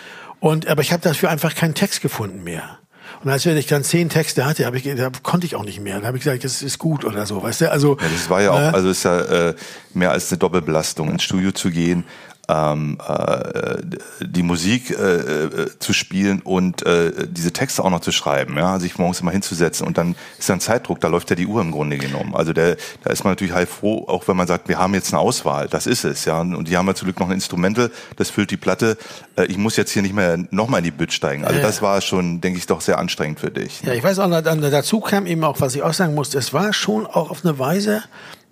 Und, 0.41 0.69
aber 0.69 0.83
ich 0.83 0.93
habe 0.93 1.03
dafür 1.03 1.31
einfach 1.31 1.55
keinen 1.55 1.75
Text 1.75 2.01
gefunden 2.01 2.45
mehr. 2.45 2.79
Und 3.25 3.31
als 3.31 3.45
ich 3.47 3.67
dann 3.67 3.83
zehn 3.83 4.11
Texte 4.11 4.45
hatte, 4.45 4.67
hab 4.67 4.75
ich, 4.75 4.85
da 4.85 5.11
konnte 5.23 5.47
ich 5.47 5.57
auch 5.57 5.65
nicht 5.65 5.81
mehr. 5.81 5.99
Da 6.01 6.07
habe 6.07 6.19
ich 6.19 6.25
gesagt, 6.25 6.45
das 6.45 6.63
ist 6.63 6.79
gut 6.79 7.05
oder 7.05 7.27
so, 7.27 7.43
weißt 7.43 7.63
du? 7.63 7.73
Also 7.73 7.97
ja, 7.97 8.07
das 8.13 8.31
war 8.31 8.43
ja 8.43 8.51
auch, 8.51 8.61
äh, 8.61 8.75
also 8.75 8.91
ist 8.91 9.03
ja 9.05 9.21
äh, 9.21 9.55
mehr 9.95 10.13
als 10.13 10.31
eine 10.31 10.39
Doppelbelastung, 10.39 11.11
ins 11.11 11.25
Studio 11.25 11.51
zu 11.51 11.71
gehen 11.71 12.05
ähm, 12.49 12.99
äh, 13.07 13.83
die 14.21 14.43
Musik 14.43 14.91
äh, 14.91 14.95
äh, 14.95 15.79
zu 15.79 15.93
spielen 15.93 16.41
und 16.41 16.85
äh, 16.87 17.29
diese 17.29 17.53
Texte 17.53 17.85
auch 17.85 17.91
noch 17.91 18.01
zu 18.01 18.11
schreiben, 18.11 18.57
ja, 18.57 18.81
sich 18.81 18.99
morgens 18.99 19.21
immer 19.21 19.31
hinzusetzen 19.31 19.87
und 19.87 19.99
dann 19.99 20.17
ist 20.39 20.49
dann 20.49 20.61
Zeitdruck, 20.61 21.01
da 21.01 21.09
läuft 21.09 21.29
ja 21.31 21.37
die 21.37 21.47
Uhr 21.47 21.61
im 21.61 21.71
Grunde 21.71 21.99
genommen. 21.99 22.35
Also 22.35 22.53
der, 22.53 22.77
da 23.05 23.11
ist 23.11 23.25
man 23.25 23.33
natürlich 23.33 23.53
halt 23.53 23.69
froh, 23.69 24.07
auch 24.09 24.27
wenn 24.29 24.37
man 24.37 24.47
sagt, 24.47 24.69
wir 24.69 24.79
haben 24.79 24.95
jetzt 24.95 25.13
eine 25.13 25.21
Auswahl, 25.21 25.69
das 25.69 25.87
ist 25.87 26.05
es, 26.05 26.25
ja, 26.25 26.41
und 26.41 26.69
die 26.69 26.77
haben 26.77 26.87
ja 26.87 26.95
zum 26.95 27.07
Glück 27.07 27.21
noch 27.21 27.29
ein 27.29 27.35
Instrumental, 27.35 27.91
das 28.17 28.31
füllt 28.31 28.51
die 28.51 28.57
Platte. 28.57 28.97
Äh, 29.37 29.45
ich 29.47 29.59
muss 29.59 29.77
jetzt 29.77 29.91
hier 29.91 30.03
nicht 30.03 30.15
mehr 30.15 30.39
nochmal 30.51 30.79
in 30.79 30.85
die 30.85 30.91
Bütt 30.91 31.13
steigen. 31.13 31.45
Also 31.45 31.59
ja, 31.59 31.67
das 31.67 31.83
war 31.83 32.01
schon, 32.01 32.41
denke 32.41 32.59
ich, 32.59 32.67
doch 32.67 32.81
sehr 32.81 32.99
anstrengend 32.99 33.41
für 33.41 33.51
dich. 33.51 33.83
Ja, 33.83 33.93
ich 33.93 34.03
weiß 34.03 34.19
auch, 34.21 34.31
dazu 34.31 35.01
kam 35.01 35.27
eben 35.27 35.45
auch, 35.45 35.61
was 35.61 35.75
ich 35.75 35.83
auch 35.83 35.93
sagen 35.93 36.15
musste, 36.15 36.39
es 36.39 36.53
war 36.55 36.73
schon 36.73 37.07
auch 37.07 37.31
auf 37.31 37.45
eine 37.45 37.59
Weise 37.59 38.03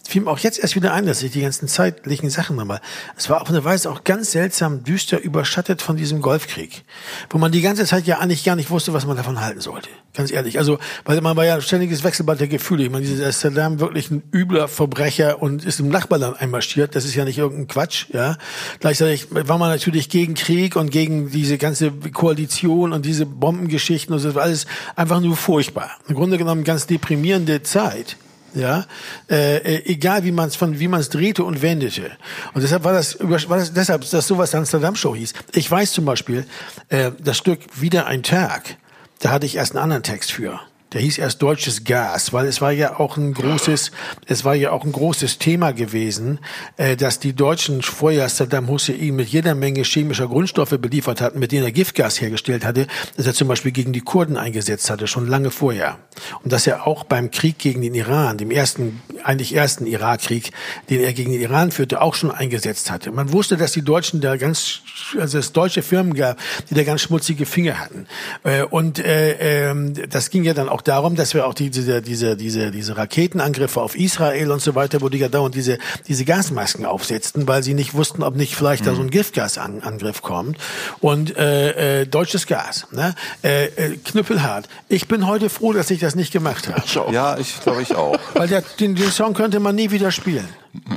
fiel 0.06 0.22
mir 0.22 0.30
auch 0.30 0.38
jetzt 0.38 0.58
erst 0.58 0.76
wieder 0.76 0.92
ein, 0.92 1.06
dass 1.06 1.22
ich 1.22 1.32
die 1.32 1.40
ganzen 1.40 1.68
zeitlichen 1.68 2.30
Sachen 2.30 2.56
nochmal. 2.56 2.80
Es 3.16 3.30
war 3.30 3.42
auf 3.42 3.48
eine 3.48 3.64
Weise 3.64 3.90
auch 3.90 4.04
ganz 4.04 4.32
seltsam 4.32 4.84
düster 4.84 5.20
überschattet 5.20 5.82
von 5.82 5.96
diesem 5.96 6.20
Golfkrieg, 6.20 6.84
wo 7.30 7.38
man 7.38 7.52
die 7.52 7.62
ganze 7.62 7.84
Zeit 7.84 8.06
ja 8.06 8.18
eigentlich 8.18 8.44
gar 8.44 8.56
nicht 8.56 8.70
wusste, 8.70 8.92
was 8.92 9.06
man 9.06 9.16
davon 9.16 9.40
halten 9.40 9.60
sollte. 9.60 9.88
Ganz 10.14 10.30
ehrlich. 10.30 10.58
Also, 10.58 10.78
weil 11.04 11.20
man 11.20 11.36
war 11.36 11.44
ja 11.44 11.60
ständiges 11.60 12.02
Wechselbad 12.02 12.40
der 12.40 12.48
Gefühle. 12.48 12.84
Ich 12.84 12.90
meine, 12.90 13.04
dieser 13.04 13.30
Saddam 13.32 13.80
wirklich 13.80 14.10
ein 14.10 14.22
übler 14.32 14.66
Verbrecher 14.66 15.42
und 15.42 15.64
ist 15.64 15.78
im 15.80 15.88
Nachbarland 15.88 16.40
einmarschiert. 16.40 16.94
Das 16.94 17.04
ist 17.04 17.14
ja 17.14 17.24
nicht 17.24 17.38
irgendein 17.38 17.68
Quatsch, 17.68 18.06
ja. 18.12 18.36
Gleichzeitig 18.80 19.28
war 19.30 19.58
man 19.58 19.70
natürlich 19.70 20.08
gegen 20.08 20.34
Krieg 20.34 20.76
und 20.76 20.90
gegen 20.90 21.30
diese 21.30 21.58
ganze 21.58 21.90
Koalition 21.90 22.92
und 22.92 23.04
diese 23.04 23.26
Bombengeschichten 23.26 24.14
und 24.14 24.20
so. 24.20 24.28
Das 24.28 24.34
war 24.34 24.42
alles 24.44 24.66
einfach 24.94 25.20
nur 25.20 25.36
furchtbar. 25.36 25.90
Im 26.08 26.14
Grunde 26.14 26.38
genommen 26.38 26.64
ganz 26.64 26.86
deprimierende 26.86 27.62
Zeit 27.62 28.16
ja, 28.56 28.86
äh, 29.30 29.58
äh 29.58 29.82
egal 29.86 30.24
wie 30.24 30.32
man 30.32 30.48
es 30.48 30.56
von 30.56 30.80
wie 30.80 30.88
man 30.88 31.00
es 31.00 31.08
drehte 31.08 31.44
und 31.44 31.62
wendete. 31.62 32.10
Und 32.54 32.62
deshalb 32.62 32.84
war 32.84 32.92
das, 32.92 33.18
war 33.20 33.58
das 33.58 33.72
deshalb, 33.72 34.08
dass 34.10 34.26
sowas 34.26 34.54
Amsterdam 34.54 34.96
Show 34.96 35.14
hieß. 35.14 35.34
Ich 35.52 35.70
weiß 35.70 35.92
zum 35.92 36.04
Beispiel, 36.04 36.46
äh, 36.88 37.12
das 37.18 37.36
Stück 37.36 37.60
wieder 37.74 38.06
ein 38.06 38.22
Tag. 38.22 38.76
Da 39.20 39.30
hatte 39.30 39.46
ich 39.46 39.56
erst 39.56 39.72
einen 39.72 39.82
anderen 39.82 40.02
Text 40.02 40.32
für. 40.32 40.60
Der 40.92 41.00
hieß 41.00 41.18
erst 41.18 41.42
deutsches 41.42 41.82
Gas, 41.82 42.32
weil 42.32 42.46
es 42.46 42.60
war 42.60 42.70
ja 42.70 43.00
auch 43.00 43.16
ein 43.16 43.34
großes, 43.34 43.90
es 44.26 44.44
war 44.44 44.54
ja 44.54 44.70
auch 44.70 44.84
ein 44.84 44.92
großes 44.92 45.38
Thema 45.38 45.72
gewesen, 45.72 46.38
äh, 46.76 46.96
dass 46.96 47.18
die 47.18 47.32
Deutschen 47.32 47.82
vorher 47.82 48.28
Saddam 48.28 48.68
Hussein 48.68 49.16
mit 49.16 49.28
jeder 49.28 49.56
Menge 49.56 49.82
chemischer 49.82 50.28
Grundstoffe 50.28 50.78
beliefert 50.78 51.20
hatten, 51.20 51.40
mit 51.40 51.50
denen 51.50 51.64
er 51.64 51.72
Giftgas 51.72 52.20
hergestellt 52.20 52.64
hatte, 52.64 52.86
dass 53.16 53.26
er 53.26 53.34
zum 53.34 53.48
Beispiel 53.48 53.72
gegen 53.72 53.92
die 53.92 54.00
Kurden 54.00 54.36
eingesetzt 54.36 54.88
hatte, 54.88 55.08
schon 55.08 55.26
lange 55.26 55.50
vorher. 55.50 55.98
Und 56.44 56.52
dass 56.52 56.66
er 56.66 56.86
auch 56.86 57.02
beim 57.04 57.30
Krieg 57.32 57.58
gegen 57.58 57.82
den 57.82 57.94
Iran, 57.94 58.38
dem 58.38 58.52
ersten, 58.52 59.00
eigentlich 59.24 59.54
ersten 59.54 59.86
Irakkrieg, 59.86 60.52
den 60.88 61.00
er 61.00 61.12
gegen 61.12 61.32
den 61.32 61.40
Iran 61.40 61.72
führte, 61.72 62.00
auch 62.00 62.14
schon 62.14 62.30
eingesetzt 62.30 62.90
hatte. 62.90 63.10
Man 63.10 63.32
wusste, 63.32 63.56
dass 63.56 63.72
die 63.72 63.82
Deutschen 63.82 64.20
da 64.20 64.36
ganz, 64.36 64.82
also 65.18 65.38
es 65.38 65.52
deutsche 65.52 65.82
Firmen 65.82 66.14
gab, 66.14 66.38
die 66.70 66.74
da 66.74 66.84
ganz 66.84 67.02
schmutzige 67.02 67.44
Finger 67.44 67.80
hatten. 67.80 68.06
Äh, 68.44 68.62
und 68.62 68.98
äh, 68.98 69.70
äh, 69.70 70.06
das 70.08 70.30
ging 70.30 70.44
ja 70.44 70.54
dann 70.54 70.68
auch 70.68 70.75
auch 70.76 70.82
darum, 70.82 71.16
dass 71.16 71.32
wir 71.32 71.46
auch 71.46 71.54
diese, 71.54 72.02
diese, 72.02 72.36
diese, 72.36 72.70
diese 72.70 72.96
Raketenangriffe 72.98 73.80
auf 73.80 73.96
Israel 73.96 74.50
und 74.50 74.60
so 74.60 74.74
weiter, 74.74 75.00
wo 75.00 75.08
die 75.08 75.16
ja 75.16 75.28
dauernd 75.28 75.54
diese, 75.54 75.78
diese 76.06 76.26
Gasmasken 76.26 76.84
aufsetzten, 76.84 77.48
weil 77.48 77.62
sie 77.62 77.72
nicht 77.72 77.94
wussten, 77.94 78.22
ob 78.22 78.36
nicht 78.36 78.54
vielleicht 78.54 78.82
mhm. 78.82 78.86
da 78.86 78.94
so 78.94 79.00
ein 79.00 79.10
Giftgasangriff 79.10 80.20
kommt. 80.20 80.58
Und 81.00 81.34
äh, 81.34 82.02
äh, 82.02 82.06
deutsches 82.06 82.46
Gas, 82.46 82.86
ne? 82.92 83.14
Äh, 83.42 83.66
äh, 83.66 83.96
knüppelhart. 83.96 84.68
Ich 84.90 85.08
bin 85.08 85.26
heute 85.26 85.48
froh, 85.48 85.72
dass 85.72 85.90
ich 85.90 86.00
das 86.00 86.14
nicht 86.14 86.30
gemacht 86.30 86.68
habe. 86.68 86.82
Ja, 87.10 87.38
ich 87.38 87.58
glaube 87.62 87.80
ich 87.80 87.94
auch. 87.94 88.18
Weil 88.34 88.48
der, 88.48 88.62
den, 88.78 88.96
den 88.96 89.10
Song 89.10 89.32
könnte 89.32 89.60
man 89.60 89.74
nie 89.74 89.90
wieder 89.90 90.10
spielen. 90.10 90.46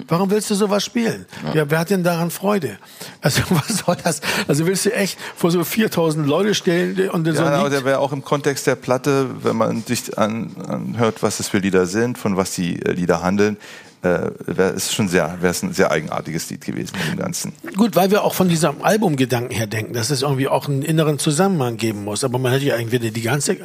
Warum 0.07 0.29
willst 0.29 0.50
du 0.50 0.55
sowas 0.55 0.83
spielen? 0.83 1.25
Ja. 1.48 1.62
ja. 1.62 1.69
wer 1.69 1.79
hat 1.79 1.89
denn 1.89 2.03
daran 2.03 2.31
Freude? 2.31 2.77
Also 3.21 3.41
was 3.50 3.79
soll 3.79 3.98
das? 4.03 4.21
Also 4.48 4.65
willst 4.65 4.86
du 4.86 4.93
echt 4.93 5.17
vor 5.36 5.51
so 5.51 5.63
4000 5.63 6.27
Leute 6.27 6.53
stellen 6.55 7.09
und 7.09 7.27
ja, 7.27 7.33
so 7.33 7.43
aber 7.43 7.69
der 7.69 7.86
wäre 7.86 8.00
auch 8.00 8.12
im 8.12 8.24
Kontext 8.24 8.67
der 8.67 8.75
Platte, 8.75 9.27
wenn 9.43 9.55
man 9.55 9.83
sich 9.83 10.17
anhört, 10.17 11.21
was 11.21 11.38
das 11.38 11.50
für 11.50 11.59
Lieder 11.59 11.86
sind, 11.86 12.17
von 12.17 12.38
was 12.38 12.55
die 12.55 12.81
äh, 12.81 12.91
Lieder 12.91 13.21
handeln, 13.21 13.57
äh, 14.01 14.31
wäre 14.45 14.74
es 14.75 14.93
schon 14.93 15.09
sehr, 15.09 15.38
wäre 15.41 15.51
es 15.51 15.62
ein 15.62 15.74
sehr 15.74 15.91
eigenartiges 15.91 16.50
Lied 16.50 16.65
gewesen 16.65 16.95
im 17.12 17.17
Ganzen. 17.17 17.53
Gut, 17.75 17.95
weil 17.95 18.12
wir 18.12 18.24
auch 18.24 18.33
von 18.33 18.48
diesem 18.48 18.81
Albumgedanken 18.81 19.55
her 19.55 19.67
denken, 19.67 19.93
dass 19.93 20.09
es 20.09 20.21
irgendwie 20.21 20.48
auch 20.48 20.67
einen 20.67 20.83
inneren 20.83 21.19
Zusammenhang 21.19 21.77
geben 21.77 22.05
muss. 22.05 22.24
Aber 22.24 22.39
man 22.39 22.53
hätte 22.53 22.65
ja 22.65 22.77
irgendwie 22.77 23.00
die 23.12 23.21
ganze 23.21 23.57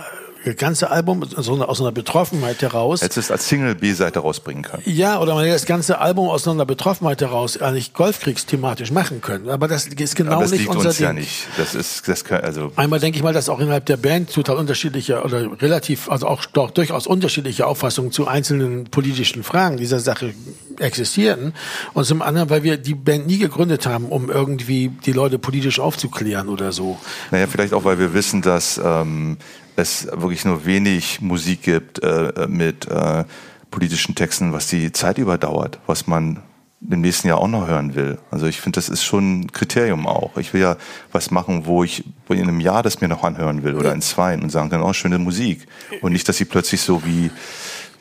ganze 0.53 0.91
Album 0.91 1.25
so 1.27 1.65
aus 1.65 1.81
einer 1.81 1.93
Betroffenheit 1.93 2.61
heraus. 2.61 3.01
Hättest 3.01 3.17
es 3.17 3.31
als 3.31 3.49
Single 3.49 3.75
B-Seite 3.75 4.19
rausbringen 4.19 4.63
können. 4.63 4.83
Ja, 4.85 5.19
oder 5.21 5.35
man 5.35 5.45
hätte 5.45 5.55
das 5.55 5.65
ganze 5.65 5.99
Album 5.99 6.29
aus 6.29 6.47
einer 6.47 6.67
Betroffenheit 6.67 7.23
heraus 7.23 7.57
eigentlich 7.61 7.95
Golfkriegsthematisch 7.95 8.91
machen 8.91 9.23
können. 9.23 9.49
Aber 9.49 9.69
das 9.69 9.87
ist 9.87 10.17
genau 10.17 10.41
das 10.41 10.51
nicht 10.51 10.61
liegt 10.61 10.75
unser 10.75 10.91
uns 10.91 10.99
Ding. 10.99 11.07
ja 11.07 11.13
nicht. 11.15 11.47
Das 11.57 11.75
ist, 11.75 12.07
das 12.07 12.25
kann, 12.25 12.43
also. 12.43 12.73
Einmal 12.77 13.01
denke 13.01 13.17
ich 13.17 13.23
mal, 13.23 13.33
dass 13.33 13.49
auch 13.49 13.61
innerhalb 13.61 13.87
der 13.87 13.97
Band 13.97 14.31
total 14.31 14.57
unterschiedliche 14.57 15.23
oder 15.23 15.63
relativ, 15.63 16.11
also 16.11 16.27
auch 16.27 16.45
doch 16.45 16.71
durchaus 16.71 17.07
unterschiedliche 17.07 17.67
Auffassungen 17.67 18.13
zu 18.13 18.29
einzelnen 18.29 18.85
politischen 18.85 19.43
Fragen 19.43 19.79
dieser 19.79 20.01
Sache 20.01 20.35
existierten. 20.79 21.55
Und 21.95 22.05
zum 22.05 22.21
anderen, 22.21 22.51
weil 22.51 22.63
wir 22.63 22.77
die 22.77 22.95
Band 22.95 23.27
nie 23.27 23.39
gegründet 23.39 23.87
haben, 23.87 24.07
um 24.07 24.31
irgendwie 24.31 24.91
die 25.07 25.13
Leute 25.13 25.39
politisch 25.39 25.81
aufzuklären 25.81 26.49
oder 26.49 26.73
so. 26.73 26.99
Naja, 27.31 27.47
vielleicht 27.47 27.73
auch, 27.73 27.85
weil 27.85 27.99
wir 27.99 28.13
wissen, 28.13 28.43
dass 28.43 28.81
ähm, 28.83 29.39
es 29.77 30.07
wirklich 30.07 30.45
nur 30.45 30.65
wenig 30.65 31.21
Musik 31.21 31.63
gibt 31.63 32.03
äh, 32.03 32.47
mit 32.49 32.87
äh, 32.89 33.25
politischen 33.71 34.15
Texten, 34.15 34.53
was 34.53 34.69
die 34.69 34.93
Zeit 34.93 35.19
überdauert, 35.19 35.79
was 35.87 36.07
man 36.07 36.41
im 36.89 37.01
nächsten 37.01 37.29
Jahr 37.29 37.39
auch 37.39 37.49
noch 37.49 37.67
hören 37.67 37.95
will. 37.95 38.19
Also 38.31 38.47
ich 38.47 38.61
finde, 38.61 38.77
das 38.77 38.89
ist 38.89 39.05
schon 39.05 39.41
ein 39.41 39.53
Kriterium 39.53 40.07
auch. 40.07 40.37
Ich 40.37 40.53
will 40.53 40.61
ja 40.61 40.77
was 41.13 41.31
machen, 41.31 41.67
wo 41.67 41.83
ich 41.83 42.05
in 42.29 42.43
einem 42.43 42.61
Jahr 42.61 42.83
das 42.83 43.01
mir 43.01 43.09
noch 43.09 43.25
anhören 43.25 43.65
will 43.65 43.75
oder 43.75 43.93
in 43.95 44.03
zwei 44.03 44.35
und 44.35 44.51
sagen 44.51 44.71
kann, 44.71 44.83
oh, 44.83 44.93
schöne 44.93 45.19
Musik. 45.19 45.67
Und 46.03 46.13
nicht, 46.13 46.29
dass 46.29 46.37
sie 46.37 46.45
plötzlich 46.45 46.83
so 46.83 47.05
wie 47.05 47.31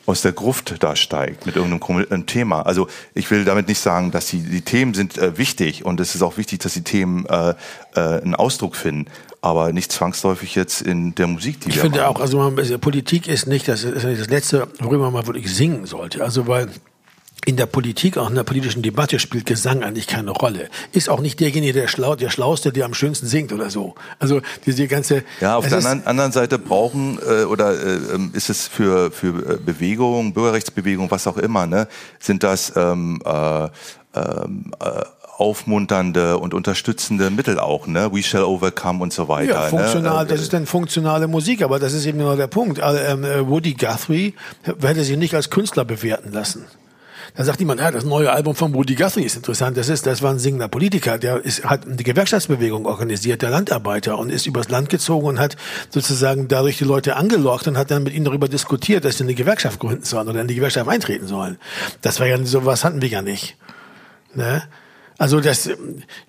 aus 0.06 0.20
der 0.20 0.32
Gruft 0.32 0.82
da 0.82 0.96
steigt 0.96 1.46
mit 1.46 1.56
irgendeinem 1.56 2.26
Thema. 2.26 2.62
Also 2.62 2.88
ich 3.14 3.30
will 3.30 3.46
damit 3.46 3.68
nicht 3.68 3.78
sagen, 3.78 4.10
dass 4.10 4.26
die, 4.26 4.42
die 4.42 4.60
Themen 4.60 4.92
sind 4.92 5.16
äh, 5.16 5.38
wichtig 5.38 5.86
und 5.86 5.98
es 5.98 6.14
ist 6.14 6.20
auch 6.20 6.36
wichtig, 6.36 6.60
dass 6.60 6.74
die 6.74 6.84
Themen 6.84 7.24
äh, 7.26 7.54
äh, 7.94 8.00
einen 8.00 8.34
Ausdruck 8.34 8.76
finden 8.76 9.10
aber 9.44 9.72
nicht 9.72 9.92
zwangsläufig 9.92 10.54
jetzt 10.54 10.80
in 10.80 11.14
der 11.14 11.26
Musik, 11.26 11.60
die 11.60 11.68
ich 11.68 11.74
wir 11.76 11.82
finde 11.82 12.00
machen. 12.00 12.16
auch, 12.16 12.20
also 12.20 12.38
man, 12.38 12.80
Politik 12.80 13.28
ist 13.28 13.46
nicht 13.46 13.68
das, 13.68 13.84
ist 13.84 14.04
nicht 14.04 14.20
das 14.20 14.28
Letzte, 14.28 14.68
worüber 14.80 15.10
man 15.10 15.26
wirklich 15.26 15.54
singen 15.54 15.84
sollte. 15.84 16.24
Also 16.24 16.46
weil 16.46 16.70
in 17.44 17.58
der 17.58 17.66
Politik, 17.66 18.16
auch 18.16 18.30
in 18.30 18.36
der 18.36 18.44
politischen 18.44 18.80
Debatte 18.80 19.18
spielt 19.18 19.44
Gesang 19.44 19.82
eigentlich 19.82 20.06
keine 20.06 20.30
Rolle. 20.30 20.70
Ist 20.92 21.10
auch 21.10 21.20
nicht 21.20 21.40
derjenige, 21.40 21.74
der 21.74 21.88
schlau, 21.88 22.14
der 22.14 22.30
Schlauste, 22.30 22.72
der 22.72 22.86
am 22.86 22.94
schönsten 22.94 23.26
singt 23.26 23.52
oder 23.52 23.68
so. 23.68 23.94
Also 24.18 24.40
diese 24.64 24.88
ganze. 24.88 25.24
Ja, 25.42 25.56
auf 25.56 25.68
der 25.68 25.76
anderen, 25.76 26.06
anderen 26.06 26.32
Seite 26.32 26.58
brauchen 26.58 27.18
äh, 27.18 27.44
oder 27.44 27.72
äh, 27.72 27.96
ähm, 28.14 28.30
ist 28.32 28.48
es 28.48 28.66
für 28.66 29.10
für 29.10 29.56
äh, 29.56 29.58
Bewegungen, 29.58 30.32
Bürgerrechtsbewegungen, 30.32 31.10
was 31.10 31.26
auch 31.26 31.36
immer, 31.36 31.66
ne, 31.66 31.86
sind 32.18 32.42
das 32.42 32.72
ähm, 32.76 33.20
äh, 33.26 33.68
ähm, 34.14 34.72
äh, 34.80 35.02
aufmunternde 35.36 36.38
und 36.38 36.54
unterstützende 36.54 37.30
Mittel 37.30 37.58
auch, 37.58 37.86
ne? 37.86 38.10
We 38.12 38.22
shall 38.22 38.44
overcome 38.44 39.02
und 39.02 39.12
so 39.12 39.28
weiter. 39.28 39.52
Ja, 39.52 39.62
funktional, 39.62 40.24
ne? 40.24 40.30
das 40.30 40.40
ist 40.40 40.52
dann 40.52 40.66
funktionale 40.66 41.26
Musik, 41.26 41.62
aber 41.62 41.78
das 41.78 41.92
ist 41.92 42.06
eben 42.06 42.18
nur 42.18 42.36
der 42.36 42.46
Punkt. 42.46 42.80
Ähm, 42.82 43.24
äh, 43.24 43.48
Woody 43.48 43.74
Guthrie 43.74 44.34
hätte 44.62 45.02
sich 45.02 45.16
nicht 45.16 45.34
als 45.34 45.50
Künstler 45.50 45.84
bewerten 45.84 46.32
lassen. 46.32 46.66
Da 47.36 47.42
sagt 47.42 47.58
jemand, 47.58 47.80
ja, 47.80 47.90
das 47.90 48.04
neue 48.04 48.30
Album 48.30 48.54
von 48.54 48.74
Woody 48.74 48.94
Guthrie 48.94 49.24
ist 49.24 49.34
interessant. 49.34 49.76
Das 49.76 49.88
ist, 49.88 50.06
das 50.06 50.22
war 50.22 50.30
ein 50.30 50.38
singender 50.38 50.68
Politiker, 50.68 51.18
der 51.18 51.44
ist, 51.44 51.64
hat 51.64 51.80
die 51.84 52.04
Gewerkschaftsbewegung 52.04 52.86
organisiert, 52.86 53.42
der 53.42 53.50
Landarbeiter 53.50 54.18
und 54.18 54.30
ist 54.30 54.46
übers 54.46 54.68
Land 54.68 54.88
gezogen 54.88 55.26
und 55.26 55.40
hat 55.40 55.56
sozusagen 55.90 56.46
dadurch 56.46 56.78
die 56.78 56.84
Leute 56.84 57.16
angelockt 57.16 57.66
und 57.66 57.76
hat 57.76 57.90
dann 57.90 58.04
mit 58.04 58.14
ihnen 58.14 58.24
darüber 58.24 58.46
diskutiert, 58.46 59.04
dass 59.04 59.18
sie 59.18 59.24
eine 59.24 59.34
Gewerkschaft 59.34 59.80
gründen 59.80 60.04
sollen 60.04 60.28
oder 60.28 60.42
in 60.42 60.46
die 60.46 60.54
Gewerkschaft 60.54 60.88
eintreten 60.88 61.26
sollen. 61.26 61.58
Das 62.02 62.20
war 62.20 62.28
ja 62.28 62.38
so 62.44 62.64
was 62.66 62.84
hatten 62.84 63.02
wir 63.02 63.08
ja 63.08 63.22
nicht. 63.22 63.56
Ne? 64.34 64.62
Also 65.16 65.40
das 65.40 65.70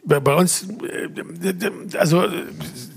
bei 0.04 0.36
uns, 0.36 0.68
also 1.98 2.26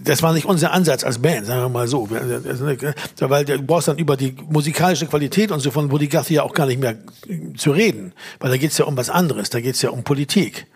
das 0.04 0.22
war 0.22 0.34
nicht 0.34 0.44
unser 0.44 0.72
Ansatz 0.72 1.02
als 1.02 1.18
Band, 1.18 1.46
sagen 1.46 1.62
wir 1.62 1.68
mal 1.68 1.88
so. 1.88 2.08
Weil 2.10 3.44
du 3.44 3.62
brauchst 3.62 3.88
dann 3.88 3.98
über 3.98 4.16
die 4.16 4.34
musikalische 4.50 5.06
Qualität 5.06 5.50
und 5.50 5.60
so 5.60 5.70
von 5.70 5.90
Woody 5.90 6.08
Guthrie 6.08 6.34
ja 6.34 6.42
auch 6.42 6.52
gar 6.52 6.66
nicht 6.66 6.80
mehr 6.80 6.96
zu 7.56 7.70
reden. 7.70 8.12
Weil 8.38 8.50
da 8.50 8.56
geht's 8.58 8.76
ja 8.76 8.84
um 8.84 8.96
was 8.96 9.08
anderes, 9.08 9.50
da 9.50 9.60
geht's 9.60 9.80
ja 9.80 9.90
um 9.90 10.04
Politik. 10.04 10.66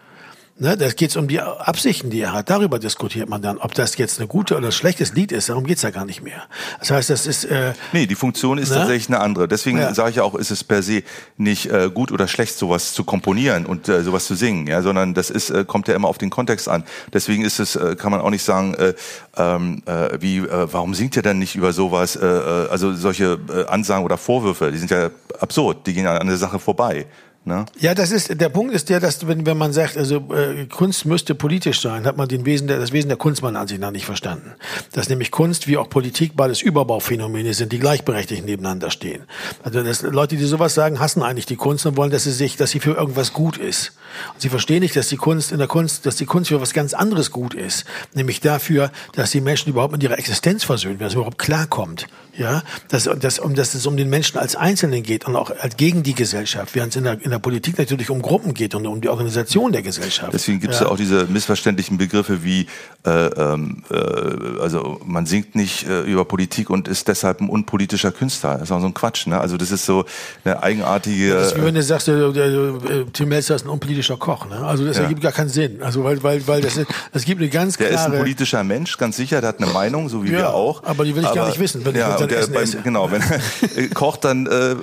Ne, 0.59 0.77
da 0.77 0.89
geht 0.91 1.11
es 1.11 1.17
um 1.17 1.29
die 1.29 1.41
Absichten, 1.41 2.11
die 2.11 2.21
er 2.21 2.35
hat. 2.35 2.51
Darüber 2.51 2.79
diskutiert 2.79 3.29
man 3.29 3.41
dann, 3.41 3.57
ob 3.57 3.75
das 3.75 3.97
jetzt 3.97 4.19
eine 4.19 4.29
gute 4.29 4.55
oder 4.55 4.67
ein 4.67 4.73
schlechtes 4.73 5.15
Lied 5.15 5.33
ist. 5.33 5.49
Darum 5.49 5.65
geht's 5.65 5.81
ja 5.81 5.89
gar 5.89 6.05
nicht 6.05 6.23
mehr. 6.23 6.43
Das 6.79 6.91
heißt, 6.91 7.09
das 7.09 7.27
ist. 7.27 7.45
Äh, 7.45 7.73
nee, 7.93 8.07
die 8.07 8.15
Funktion 8.15 8.59
ist 8.59 8.69
ne? 8.69 8.77
tatsächlich 8.77 9.09
eine 9.09 9.21
andere. 9.21 9.49
Deswegen 9.49 9.79
ja. 9.79 9.95
sage 9.95 10.11
ich 10.11 10.21
auch, 10.21 10.35
ist 10.35 10.51
es 10.51 10.63
per 10.63 10.83
se 10.83 11.05
nicht 11.39 11.67
äh, 11.67 11.91
gut 11.93 12.13
oder 12.13 12.29
schlecht, 12.29 12.59
sowas 12.59 12.93
zu 12.93 13.03
komponieren 13.03 13.65
und 13.65 13.89
äh, 13.89 14.03
sowas 14.03 14.27
zu 14.27 14.35
singen, 14.35 14.67
ja, 14.67 14.83
sondern 14.83 15.15
das 15.15 15.31
ist, 15.31 15.49
äh, 15.49 15.65
kommt 15.65 15.89
ja 15.89 15.95
immer 15.95 16.09
auf 16.09 16.19
den 16.19 16.29
Kontext 16.29 16.69
an. 16.69 16.85
Deswegen 17.15 17.45
ist 17.45 17.59
es, 17.59 17.75
äh, 17.75 17.97
kann 17.97 18.13
man 18.13 18.21
auch 18.21 18.31
nicht 18.31 18.45
sagen, 18.45 18.75
äh, 18.75 18.93
ähm, 19.39 19.83
äh, 19.87 20.21
wie, 20.21 20.39
äh, 20.39 20.69
warum 20.71 20.95
singt 20.95 21.17
ihr 21.17 21.23
denn 21.23 21.39
nicht 21.39 21.57
über 21.57 21.73
sowas? 21.73 22.15
Äh, 22.15 22.27
äh, 22.27 22.69
also 22.69 22.93
solche 22.93 23.39
äh, 23.49 23.65
Ansagen 23.69 24.05
oder 24.05 24.19
Vorwürfe, 24.19 24.71
die 24.71 24.79
sind 24.79 24.91
ja 24.91 25.11
absurd, 25.41 25.87
die 25.87 25.95
gehen 25.95 26.07
an 26.07 26.27
der 26.27 26.37
Sache 26.37 26.59
vorbei. 26.59 27.07
Ne? 27.45 27.65
Ja, 27.81 27.93
das 27.93 28.13
ist 28.13 28.41
der 28.41 28.49
Punkt 28.51 28.73
ist 28.73 28.89
der, 28.89 29.01
dass 29.01 29.27
wenn, 29.27 29.45
wenn 29.47 29.59
man 29.59 29.73
sagt, 29.73 29.97
also 29.97 30.33
äh, 30.33 30.67
Kunst 30.67 31.07
müsste 31.07 31.35
politisch 31.35 31.81
sein, 31.81 32.07
hat 32.07 32.17
man 32.17 32.29
den 32.29 32.47
Wesen 32.47 32.69
der, 32.69 32.79
das 32.79 32.93
Wesen 32.93 33.09
der 33.09 33.17
Kunst 33.19 33.43
meiner 33.43 33.59
Ansicht 33.59 33.81
nach 33.81 33.91
nicht 33.91 34.07
verstanden. 34.07 34.53
Dass 34.93 35.09
nämlich 35.09 35.33
Kunst 35.33 35.67
wie 35.67 35.77
auch 35.77 35.91
Politik 35.91 36.37
beides 36.37 36.63
Überbauphänomene 36.63 37.53
sind, 37.53 37.73
die 37.73 37.81
gleichberechtigt 37.81 38.45
nebeneinander 38.45 38.93
stehen. 38.93 39.25
Also 39.65 39.83
dass 39.83 40.03
Leute, 40.03 40.37
die 40.37 40.45
sowas 40.45 40.75
sagen, 40.75 41.01
hassen 41.01 41.25
eigentlich 41.25 41.47
die 41.47 41.57
Kunst 41.57 41.85
und 41.85 41.97
wollen, 41.97 42.13
dass 42.13 42.25
sie 42.25 42.31
sich, 42.31 42.57
dass 42.57 42.71
sie 42.71 42.79
für 42.79 42.93
irgendwas 42.93 43.33
gut 43.33 43.57
ist. 43.57 43.93
Und 44.35 44.41
sie 44.41 44.49
verstehen 44.49 44.83
nicht, 44.83 44.95
dass 44.95 45.09
die 45.09 45.17
Kunst 45.17 45.51
in 45.51 45.59
der 45.59 45.67
Kunst, 45.67 46.07
dass 46.07 46.15
die 46.15 46.27
Kunst 46.27 46.49
für 46.51 46.61
was 46.61 46.73
ganz 46.73 46.95
anderes 46.95 47.33
gut 47.33 47.55
ist, 47.55 47.87
nämlich 48.15 48.41
dafür, 48.41 48.93
dass 49.17 49.33
die 49.33 49.41
Menschen 49.41 49.71
überhaupt 49.71 49.93
mit 49.93 50.03
ihrer 50.05 50.17
Existenz 50.17 50.63
versöhnen, 50.63 50.99
dass 50.99 51.09
es 51.09 51.15
überhaupt 51.15 51.39
klarkommt 51.39 52.07
ja, 52.37 52.63
dass, 52.89 53.05
dass, 53.05 53.39
um, 53.39 53.55
dass 53.55 53.75
es 53.75 53.87
um 53.87 53.97
den 53.97 54.09
Menschen 54.09 54.39
als 54.39 54.57
Einzelnen 54.57 55.03
geht 55.03 55.27
und 55.27 55.37
auch 55.37 55.53
gegen 55.77 56.03
die 56.03 56.15
Gesellschaft, 56.15 56.75
während 56.75 56.93
es 56.93 56.97
in 56.97 57.05
der, 57.05 57.21
in 57.21 57.31
der 57.33 57.39
Politik 57.39 57.79
natürlich 57.79 58.11
um 58.11 58.23
Gruppen 58.23 58.55
geht 58.55 58.75
und 58.75 58.87
um 58.87 59.01
die 59.01 59.09
Organisation 59.09 59.73
der 59.73 59.83
Gesellschaft. 59.83 60.33
Deswegen 60.33 60.61
gibt 60.61 60.75
es 60.75 60.81
ja. 60.81 60.87
ja. 60.87 60.93
auch 60.93 60.97
diese 60.97 61.27
missverständlichen 61.27 61.99
Begriffe 61.99 62.45
wie, 62.45 62.67
äh, 63.05 63.11
ähm, 63.11 63.83
äh, 63.91 64.61
also 64.61 65.01
man 65.05 65.27
singt 65.27 65.55
nicht 65.55 65.89
äh, 65.89 66.03
über 66.03 66.25
Politik 66.25 66.71
und 66.71 66.89
ist 66.89 67.09
deshalb 67.09 67.41
ein 67.41 67.49
unpolitischer 67.49 68.12
Künstler. 68.12 68.55
Das 68.55 68.65
ist 68.65 68.73
auch 68.73 68.81
so 68.81 68.87
ein 68.87 68.95
Quatsch. 68.95 69.27
Ne? 69.27 69.41
Also 69.41 69.57
das 69.57 69.71
ist 69.71 69.85
so 69.85 70.05
eine 70.45 70.62
eigenartige. 70.62 71.29
Ja, 71.29 71.35
das 71.35 71.49
ist 71.49 71.59
wie 71.59 71.65
wenn 71.65 71.75
du 71.75 71.83
sagst, 71.83 72.09
äh, 72.09 72.12
äh, 72.12 73.07
Tim 73.12 73.29
Melzer 73.29 73.57
ist 73.57 73.65
ein 73.65 73.69
unpolitischer 73.71 74.17
Koch. 74.17 74.49
Ne? 74.49 74.57
Also 74.59 74.85
das 74.85 74.97
ja. 74.97 75.03
ergibt 75.05 75.23
gar 75.23 75.33
keinen 75.33 75.49
Sinn. 75.49 75.83
Also 75.83 76.05
weil, 76.05 76.23
weil, 76.23 76.47
weil 76.47 76.61
das, 76.61 76.79
das 77.12 77.25
gibt 77.25 77.41
eine 77.41 77.51
ganz 77.51 77.77
klare. 77.77 77.93
Der 77.93 78.01
ist 78.01 78.07
ein 78.07 78.19
politischer 78.19 78.62
Mensch, 78.62 78.97
ganz 78.99 79.17
sicher. 79.17 79.41
Der 79.41 79.49
hat 79.49 79.62
eine 79.62 79.73
Meinung, 79.73 80.09
so 80.09 80.23
wie 80.23 80.31
wir 80.31 80.55
auch. 80.55 80.85
Aber 80.85 81.05
die 81.05 81.15
will 81.15 81.23
ich 81.23 81.29
aber, 81.29 81.37
gar 81.37 81.47
nicht 81.49 81.59
wissen, 81.59 81.85
wenn 81.85 81.95
ja, 81.95 82.19
ich 82.19 82.27
der, 82.27 82.47
beim, 82.47 82.69
Genau, 82.85 83.11
wenn 83.11 83.23
er 83.77 83.89
kocht, 83.89 84.25
dann 84.25 84.47
äh, 84.47 84.77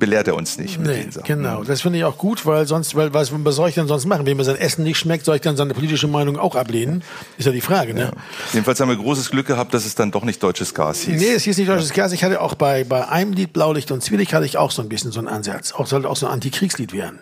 belehrt 0.00 0.26
er 0.26 0.34
uns 0.34 0.58
nicht. 0.58 0.80
Nee, 0.80 1.06
genau. 1.24 1.62
Das 1.62 1.82
finde 1.82 1.98
ich 1.98 2.04
auch 2.04 2.18
gut, 2.18 2.44
weil 2.46 2.66
sonst, 2.66 2.96
weil 2.96 3.14
was, 3.14 3.30
was 3.32 3.54
soll 3.54 3.68
ich 3.68 3.76
denn 3.76 3.86
sonst 3.86 4.06
machen? 4.06 4.26
Wenn 4.26 4.36
mir 4.36 4.42
sein 4.42 4.56
Essen 4.56 4.82
nicht 4.82 4.98
schmeckt, 4.98 5.24
soll 5.24 5.36
ich 5.36 5.42
dann 5.42 5.56
seine 5.56 5.74
politische 5.74 6.08
Meinung 6.08 6.36
auch 6.36 6.56
ablehnen? 6.56 7.04
Ist 7.38 7.46
ja 7.46 7.52
die 7.52 7.60
Frage, 7.60 7.94
ne? 7.94 8.00
Ja. 8.00 8.10
Jedenfalls 8.52 8.80
haben 8.80 8.88
wir 8.88 8.96
großes 8.96 9.30
Glück 9.30 9.46
gehabt, 9.46 9.72
dass 9.72 9.86
es 9.86 9.94
dann 9.94 10.10
doch 10.10 10.24
nicht 10.24 10.42
deutsches 10.42 10.74
Gas 10.74 11.02
hieß. 11.02 11.20
Nee, 11.20 11.34
es 11.34 11.44
hieß 11.44 11.58
nicht 11.58 11.68
deutsches 11.68 11.92
Gas. 11.92 12.10
Ich 12.10 12.24
hatte 12.24 12.40
auch 12.40 12.54
bei, 12.54 12.82
bei 12.82 13.06
einem 13.06 13.32
Lied 13.32 13.52
Blaulicht 13.52 13.92
und 13.92 14.02
Zwielicht 14.02 14.32
hatte 14.32 14.46
ich 14.46 14.58
auch 14.58 14.72
so 14.72 14.82
ein 14.82 14.88
bisschen 14.88 15.12
so 15.12 15.20
einen 15.20 15.28
Ansatz. 15.28 15.72
Auch 15.72 15.86
sollte 15.86 16.10
auch 16.10 16.16
so 16.16 16.26
ein 16.26 16.32
Antikriegslied 16.32 16.92
werden 16.92 17.20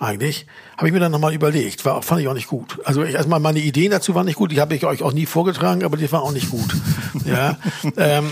eigentlich, 0.00 0.46
habe 0.76 0.88
ich 0.88 0.94
mir 0.94 1.00
dann 1.00 1.12
nochmal 1.12 1.34
überlegt. 1.34 1.84
War, 1.84 2.02
fand 2.02 2.22
ich 2.22 2.28
auch 2.28 2.34
nicht 2.34 2.48
gut. 2.48 2.78
Also 2.84 3.02
ich, 3.02 3.14
erstmal 3.14 3.40
meine 3.40 3.58
Ideen 3.58 3.90
dazu 3.90 4.14
waren 4.14 4.26
nicht 4.26 4.36
gut, 4.36 4.50
die 4.50 4.60
habe 4.60 4.74
ich 4.74 4.84
euch 4.86 5.02
auch 5.02 5.12
nie 5.12 5.26
vorgetragen, 5.26 5.84
aber 5.84 5.96
die 5.96 6.10
waren 6.10 6.22
auch 6.22 6.32
nicht 6.32 6.50
gut. 6.50 6.74
ja. 7.24 7.58
Ähm, 7.96 8.30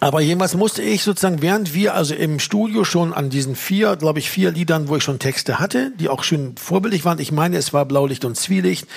aber 0.00 0.22
jemals 0.22 0.54
musste 0.54 0.82
ich 0.82 1.02
sozusagen, 1.02 1.42
während 1.42 1.74
wir 1.74 1.94
also 1.94 2.14
im 2.14 2.38
Studio 2.38 2.84
schon 2.84 3.12
an 3.12 3.28
diesen 3.28 3.54
vier, 3.54 3.96
glaube 3.96 4.18
ich, 4.18 4.30
vier 4.30 4.50
Liedern, 4.50 4.88
wo 4.88 4.96
ich 4.96 5.04
schon 5.04 5.18
Texte 5.18 5.58
hatte, 5.58 5.92
die 5.98 6.08
auch 6.08 6.24
schön 6.24 6.56
vorbildlich 6.56 7.04
waren. 7.04 7.18
Ich 7.18 7.32
meine, 7.32 7.58
es 7.58 7.74
war 7.74 7.84
Blaulicht 7.84 8.24
und 8.24 8.36
Zwielicht, 8.36 8.88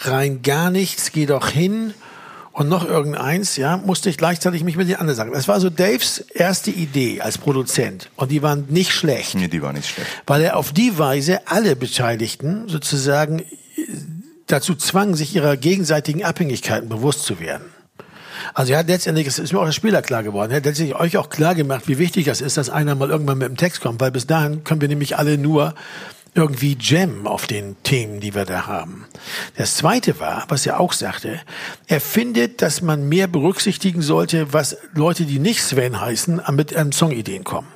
rein 0.00 0.40
gar 0.42 0.70
nichts, 0.70 1.12
geh 1.12 1.26
doch 1.26 1.48
hin 1.48 1.92
und 2.52 2.70
noch 2.70 2.88
irgendeins, 2.88 3.56
ja, 3.56 3.76
musste 3.76 4.08
ich 4.08 4.16
gleichzeitig 4.16 4.64
mich 4.64 4.76
mit 4.76 4.88
den 4.88 4.96
anderen 4.96 5.14
sagen. 5.14 5.32
Das 5.34 5.46
war 5.46 5.60
so 5.60 5.68
Daves 5.68 6.20
erste 6.20 6.70
Idee 6.70 7.20
als 7.20 7.36
Produzent 7.36 8.08
und 8.16 8.30
die 8.30 8.42
waren 8.42 8.64
nicht 8.70 8.92
schlecht. 8.92 9.34
Nee, 9.34 9.48
die 9.48 9.60
war 9.60 9.74
nicht 9.74 9.90
schlecht. 9.90 10.08
Weil 10.26 10.40
er 10.40 10.56
auf 10.56 10.72
die 10.72 10.98
Weise 10.98 11.46
alle 11.46 11.76
Beteiligten 11.76 12.66
sozusagen 12.66 13.42
dazu 14.46 14.74
zwang, 14.74 15.16
sich 15.16 15.36
ihrer 15.36 15.58
gegenseitigen 15.58 16.24
Abhängigkeiten 16.24 16.88
bewusst 16.88 17.24
zu 17.24 17.40
werden. 17.40 17.75
Also 18.54 18.72
er 18.72 18.80
hat 18.80 18.88
letztendlich, 18.88 19.26
es 19.26 19.38
ist 19.38 19.52
mir 19.52 19.60
auch 19.60 19.66
als 19.66 19.74
Spieler 19.74 20.02
klar 20.02 20.22
geworden, 20.22 20.50
er 20.50 20.58
hat 20.58 20.64
letztendlich 20.64 20.98
euch 20.98 21.16
auch 21.16 21.30
klar 21.30 21.54
gemacht, 21.54 21.88
wie 21.88 21.98
wichtig 21.98 22.26
das 22.26 22.40
ist, 22.40 22.56
dass 22.56 22.70
einer 22.70 22.94
mal 22.94 23.10
irgendwann 23.10 23.38
mit 23.38 23.48
dem 23.48 23.56
Text 23.56 23.80
kommt, 23.80 24.00
weil 24.00 24.10
bis 24.10 24.26
dahin 24.26 24.64
können 24.64 24.80
wir 24.80 24.88
nämlich 24.88 25.16
alle 25.16 25.38
nur 25.38 25.74
irgendwie 26.36 26.76
jammen 26.78 27.26
auf 27.26 27.46
den 27.46 27.76
Themen, 27.82 28.20
die 28.20 28.34
wir 28.34 28.44
da 28.44 28.66
haben. 28.66 29.06
Das 29.56 29.76
zweite 29.76 30.20
war, 30.20 30.44
was 30.48 30.66
er 30.66 30.78
auch 30.78 30.92
sagte, 30.92 31.40
er 31.86 32.00
findet, 32.00 32.60
dass 32.60 32.82
man 32.82 33.08
mehr 33.08 33.26
berücksichtigen 33.26 34.02
sollte, 34.02 34.52
was 34.52 34.76
Leute, 34.92 35.24
die 35.24 35.38
nicht 35.38 35.62
Sven 35.62 36.00
heißen, 36.00 36.42
mit 36.52 36.76
einem 36.76 36.92
Songideen 36.92 37.42
kommen. 37.42 37.68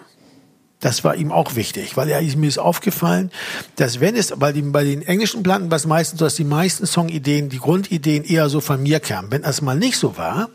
Das 0.80 1.04
war 1.04 1.14
ihm 1.14 1.30
auch 1.30 1.56
wichtig, 1.56 1.96
weil 1.98 2.08
er, 2.08 2.22
mir 2.36 2.48
ist 2.48 2.58
aufgefallen, 2.58 3.30
dass 3.76 4.00
wenn 4.00 4.16
es 4.16 4.32
bei 4.36 4.50
den, 4.50 4.72
bei 4.72 4.82
den 4.82 5.02
englischen 5.02 5.42
Platten 5.42 5.70
was 5.70 5.86
meistens 5.86 6.18
so, 6.18 6.24
dass 6.24 6.36
die 6.36 6.44
meisten 6.44 6.86
Songideen, 6.86 7.50
die 7.50 7.58
Grundideen 7.58 8.24
eher 8.24 8.48
so 8.48 8.62
von 8.62 8.82
mir 8.82 8.98
kamen. 8.98 9.30
Wenn 9.30 9.42
das 9.42 9.60
mal 9.60 9.76
nicht 9.76 9.98
so 9.98 10.16
war, 10.16 10.48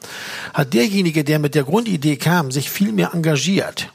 hat 0.53 0.73
derjenige, 0.73 1.23
der 1.23 1.37
mit 1.37 1.53
der 1.53 1.63
Grundidee 1.63 2.17
kam, 2.17 2.51
sich 2.51 2.71
viel 2.71 2.91
mehr 2.91 3.11
engagiert. 3.13 3.91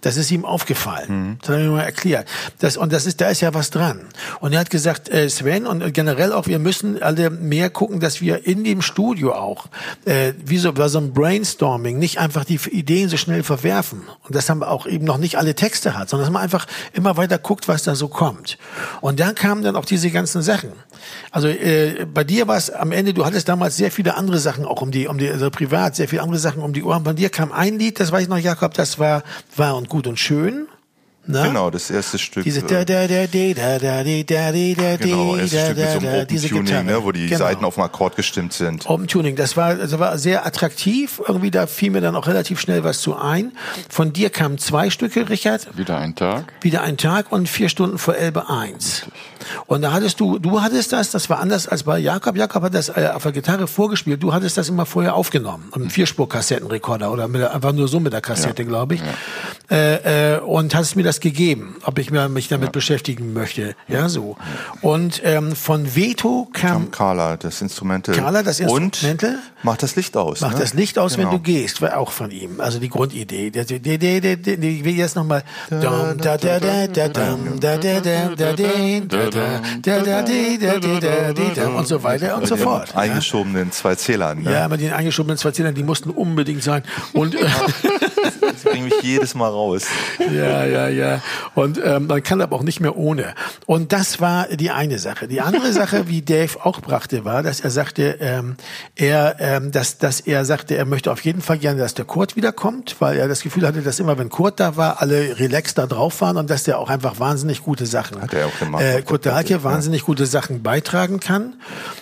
Das 0.00 0.16
ist 0.16 0.30
ihm 0.30 0.44
aufgefallen. 0.44 1.06
Mhm. 1.08 1.38
Das 1.40 1.50
hat 1.50 1.56
er 1.56 1.64
mir 1.64 1.70
mal 1.70 1.82
erklärt. 1.82 2.28
Das, 2.58 2.76
und 2.76 2.92
das 2.92 3.06
ist, 3.06 3.20
da 3.20 3.28
ist 3.28 3.40
ja 3.40 3.52
was 3.54 3.70
dran. 3.70 4.00
Und 4.40 4.52
er 4.52 4.60
hat 4.60 4.70
gesagt, 4.70 5.08
äh, 5.08 5.28
Sven 5.28 5.66
und 5.66 5.92
generell 5.92 6.32
auch, 6.32 6.46
wir 6.46 6.58
müssen 6.58 7.02
alle 7.02 7.30
mehr 7.30 7.70
gucken, 7.70 8.00
dass 8.00 8.20
wir 8.20 8.46
in 8.46 8.64
dem 8.64 8.82
Studio 8.82 9.34
auch, 9.34 9.66
äh, 10.04 10.32
wie 10.44 10.58
so, 10.58 10.72
bei 10.72 10.88
so 10.88 10.98
einem 10.98 11.12
Brainstorming, 11.12 11.98
nicht 11.98 12.18
einfach 12.18 12.44
die 12.44 12.60
Ideen 12.70 13.08
so 13.08 13.16
schnell 13.16 13.42
verwerfen. 13.42 14.02
Und 14.22 14.34
das 14.34 14.48
haben 14.48 14.60
wir 14.60 14.70
auch 14.70 14.86
eben 14.86 15.04
noch 15.04 15.18
nicht 15.18 15.36
alle 15.36 15.54
Texte 15.54 15.96
hat, 15.96 16.08
sondern 16.08 16.26
dass 16.26 16.32
man 16.32 16.42
einfach 16.42 16.66
immer 16.92 17.16
weiter 17.16 17.38
guckt, 17.38 17.68
was 17.68 17.82
da 17.82 17.94
so 17.94 18.08
kommt. 18.08 18.58
Und 19.00 19.20
dann 19.20 19.34
kamen 19.34 19.62
dann 19.62 19.76
auch 19.76 19.84
diese 19.84 20.10
ganzen 20.10 20.42
Sachen. 20.42 20.72
Also 21.30 21.48
äh, 21.48 22.06
bei 22.12 22.24
dir 22.24 22.48
war 22.48 22.56
es 22.56 22.70
am 22.70 22.92
Ende, 22.92 23.14
du 23.14 23.24
hattest 23.24 23.48
damals 23.48 23.76
sehr 23.76 23.90
viele 23.90 24.16
andere 24.16 24.38
Sachen 24.38 24.64
auch 24.64 24.80
um 24.82 24.90
die, 24.90 25.06
um 25.06 25.18
die, 25.18 25.28
also 25.28 25.50
privat, 25.50 25.96
sehr 25.96 26.08
viele 26.08 26.22
andere 26.22 26.38
Sachen 26.38 26.62
um 26.62 26.72
die 26.72 26.82
Ohren. 26.82 27.02
Bei 27.02 27.12
dir 27.12 27.28
kam 27.28 27.52
ein 27.52 27.78
Lied, 27.78 28.00
das 28.00 28.12
weiß 28.12 28.22
ich 28.22 28.28
noch, 28.28 28.38
Jakob, 28.38 28.74
das 28.74 28.98
war, 28.98 29.22
war 29.56 29.76
und 29.76 29.89
gut 29.90 30.06
und 30.06 30.18
schön. 30.18 30.66
Na? 31.26 31.46
Genau, 31.46 31.70
das 31.70 31.90
erste 31.90 32.18
Stück. 32.18 32.44
Diese 32.44 32.62
da 32.62 32.84
da 32.84 33.06
da 33.06 33.26
da 33.26 33.52
da 33.52 33.78
da 33.78 34.02
da 34.02 34.52
da 34.52 34.96
genau, 34.96 35.36
erste 35.36 35.58
Stück 35.58 35.76
mit 35.76 35.90
so 35.90 35.98
einem 35.98 36.22
Open 36.22 36.66
Tuning, 36.66 36.86
ne, 36.86 37.04
wo 37.04 37.12
die 37.12 37.26
genau. 37.26 37.38
Seiten 37.38 37.64
auf 37.64 37.74
dem 37.74 37.82
Akkord 37.84 38.16
gestimmt 38.16 38.54
sind. 38.54 38.88
Open 38.88 39.06
Tuning, 39.06 39.36
das 39.36 39.56
war 39.56 39.66
also 39.78 39.98
war 39.98 40.16
sehr 40.16 40.46
attraktiv. 40.46 41.20
Irgendwie 41.26 41.50
da 41.50 41.66
fiel 41.66 41.90
mir 41.90 42.00
dann 42.00 42.16
auch 42.16 42.26
relativ 42.26 42.58
schnell 42.58 42.84
was 42.84 43.02
zu 43.02 43.16
ein. 43.16 43.52
Von 43.90 44.14
dir 44.14 44.30
kamen 44.30 44.56
zwei 44.56 44.88
Stücke, 44.88 45.28
Richard. 45.28 45.76
Wieder 45.76 45.98
ein 45.98 46.14
Tag. 46.14 46.54
Wieder 46.62 46.82
ein 46.82 46.96
Tag 46.96 47.30
und 47.30 47.48
vier 47.48 47.68
Stunden 47.68 47.98
vor 47.98 48.16
Elbe 48.16 48.48
eins. 48.48 49.06
Und 49.66 49.82
da 49.82 49.92
hattest 49.92 50.20
du, 50.20 50.38
du 50.38 50.60
hattest 50.60 50.92
das, 50.92 51.10
das 51.10 51.30
war 51.30 51.40
anders 51.40 51.66
als 51.66 51.84
bei 51.84 51.98
Jakob. 51.98 52.36
Jakob 52.36 52.62
hat 52.62 52.74
das 52.74 52.88
äh, 52.88 53.10
auf 53.14 53.22
der 53.22 53.32
Gitarre 53.32 53.66
vorgespielt. 53.66 54.22
Du 54.22 54.32
hattest 54.32 54.56
das 54.56 54.68
immer 54.68 54.86
vorher 54.86 55.14
aufgenommen, 55.14 55.68
am 55.72 55.90
Vierspur-Kassettenrekorder 55.90 57.10
oder 57.10 57.28
mit, 57.28 57.42
einfach 57.42 57.72
nur 57.72 57.88
so 57.88 58.00
mit 58.00 58.12
der 58.12 58.20
Kassette, 58.20 58.62
ja. 58.62 58.68
glaube 58.68 58.94
ich. 58.94 59.00
Ja. 59.00 59.76
Äh, 59.76 60.34
äh, 60.34 60.40
und 60.40 60.74
hast 60.74 60.96
mir 60.96 61.04
das 61.04 61.20
gegeben, 61.20 61.76
ob 61.84 61.98
ich 61.98 62.10
mich 62.10 62.48
damit 62.48 62.68
ja. 62.68 62.72
beschäftigen 62.72 63.32
möchte. 63.32 63.74
Ja, 63.88 64.08
so. 64.08 64.36
Und 64.80 65.20
ähm, 65.24 65.54
von 65.54 65.94
Veto 65.94 66.48
kam, 66.52 66.70
kam 66.70 66.90
Carla, 66.90 67.36
das 67.36 67.62
Instrumental. 67.62 68.14
Carla, 68.14 68.42
das 68.42 68.60
Instrumental. 68.60 69.30
Und 69.30 69.38
macht 69.62 69.82
das 69.82 69.96
Licht 69.96 70.16
aus. 70.16 70.40
Macht 70.40 70.54
ne? 70.54 70.60
das 70.60 70.74
Licht 70.74 70.98
aus, 70.98 71.16
genau. 71.16 71.30
wenn 71.30 71.36
du 71.36 71.42
gehst, 71.42 71.82
war 71.82 71.96
auch 71.96 72.10
von 72.10 72.30
ihm. 72.30 72.60
Also 72.60 72.78
die 72.78 72.88
Grundidee. 72.88 73.48
Ich 73.48 74.84
will 74.84 74.96
jetzt 74.96 75.16
nochmal 75.16 75.44
und 81.76 81.86
so 81.86 82.02
weiter 82.02 82.36
und 82.36 82.46
so 82.46 82.56
fort. 82.56 82.96
Eingeschobenen 82.96 83.72
zwei 83.72 83.94
Zählern. 83.94 84.42
Ne? 84.42 84.52
Ja, 84.52 84.68
mit 84.68 84.80
den 84.80 84.92
eingeschobenen 84.92 85.36
zwei 85.38 85.50
Zählern, 85.50 85.74
die 85.74 85.82
mussten 85.82 86.10
unbedingt 86.10 86.62
sein. 86.62 86.82
Und 87.12 87.36
das 88.62 88.72
bringt 88.72 88.84
mich 88.84 89.02
jedes 89.02 89.34
Mal 89.34 89.48
raus. 89.48 89.86
Ja, 90.18 90.64
ja, 90.64 90.88
ja. 90.88 91.22
Und 91.54 91.80
ähm, 91.82 92.06
man 92.06 92.22
kann 92.22 92.40
aber 92.40 92.56
auch 92.56 92.62
nicht 92.62 92.80
mehr 92.80 92.96
ohne. 92.96 93.34
Und 93.66 93.92
das 93.92 94.20
war 94.20 94.48
die 94.48 94.70
eine 94.70 94.98
Sache. 94.98 95.28
Die 95.28 95.40
andere 95.40 95.72
Sache, 95.72 96.08
wie 96.08 96.22
Dave 96.22 96.64
auch 96.64 96.80
brachte, 96.80 97.24
war, 97.24 97.42
dass 97.42 97.60
er 97.60 97.70
sagte, 97.70 98.18
ähm, 98.20 98.56
er, 98.96 99.36
ähm, 99.38 99.72
dass, 99.72 99.98
dass 99.98 100.20
er 100.20 100.44
sagte, 100.44 100.76
er 100.76 100.84
möchte 100.84 101.10
auf 101.10 101.24
jeden 101.24 101.42
Fall 101.42 101.58
gerne, 101.58 101.80
dass 101.80 101.94
der 101.94 102.04
Kurt 102.04 102.36
wiederkommt, 102.36 102.96
weil 102.98 103.18
er 103.18 103.28
das 103.28 103.42
Gefühl 103.42 103.66
hatte, 103.66 103.82
dass 103.82 103.98
immer, 103.98 104.18
wenn 104.18 104.28
Kurt 104.28 104.60
da 104.60 104.76
war, 104.76 105.00
alle 105.00 105.38
relaxed 105.38 105.78
da 105.78 105.86
drauf 105.86 106.20
waren 106.20 106.36
und 106.36 106.50
dass 106.50 106.64
der 106.64 106.78
auch 106.78 106.90
einfach 106.90 107.18
wahnsinnig 107.18 107.62
gute 107.62 107.86
Sachen, 107.86 108.20
hat 108.20 108.34
er 108.34 108.46
auch 108.46 108.58
gemacht, 108.58 108.82
äh, 108.82 109.02
Kurt 109.02 109.26
Dahlke 109.26 109.64
wahnsinnig 109.64 110.04
gute 110.04 110.26
Sachen 110.26 110.62
beitragen 110.62 111.20
kann. 111.20 111.54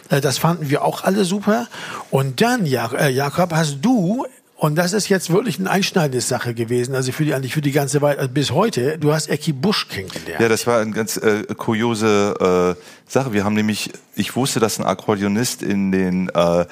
Äh, 0.09 0.21
das 0.21 0.39
fanden 0.39 0.71
wir 0.71 0.85
auch 0.85 1.05
alle 1.05 1.25
super. 1.25 1.67
Und 2.11 2.41
dann, 2.41 2.67
äh, 2.67 3.09
Jakob, 3.11 3.53
hast 3.53 3.79
du 3.83 4.27
und 4.59 4.75
das 4.75 4.93
ist 4.93 5.09
jetzt 5.09 5.31
wirklich 5.31 5.61
eine 5.61 5.71
einschneidende 5.71 6.21
Sache 6.21 6.53
gewesen, 6.53 6.97
also 6.97 7.13
für 7.13 7.25
die 7.25 7.33
eigentlich 7.33 7.55
für 7.55 7.61
die 7.61 7.71
ganze 7.71 8.03
Weile 8.03 8.19
also 8.19 8.33
bis 8.33 8.51
heute. 8.51 8.99
Du 8.99 9.13
hast 9.13 9.29
Eki 9.29 9.53
Busch 9.53 9.87
kennengelernt. 9.87 10.41
Ja, 10.41 10.49
das 10.49 10.67
war 10.67 10.81
eine 10.81 10.91
ganz 10.91 11.17
äh, 11.17 11.45
kuriose 11.57 12.77
äh, 12.77 12.83
Sache. 13.09 13.33
Wir 13.33 13.45
haben 13.45 13.55
nämlich, 13.55 13.93
ich 14.17 14.35
wusste, 14.35 14.59
dass 14.59 14.81
ein 14.81 14.85
Akkordeonist 14.85 15.63
in 15.63 15.93
den 15.93 16.29
äh, 16.31 16.63
äh, 16.63 16.67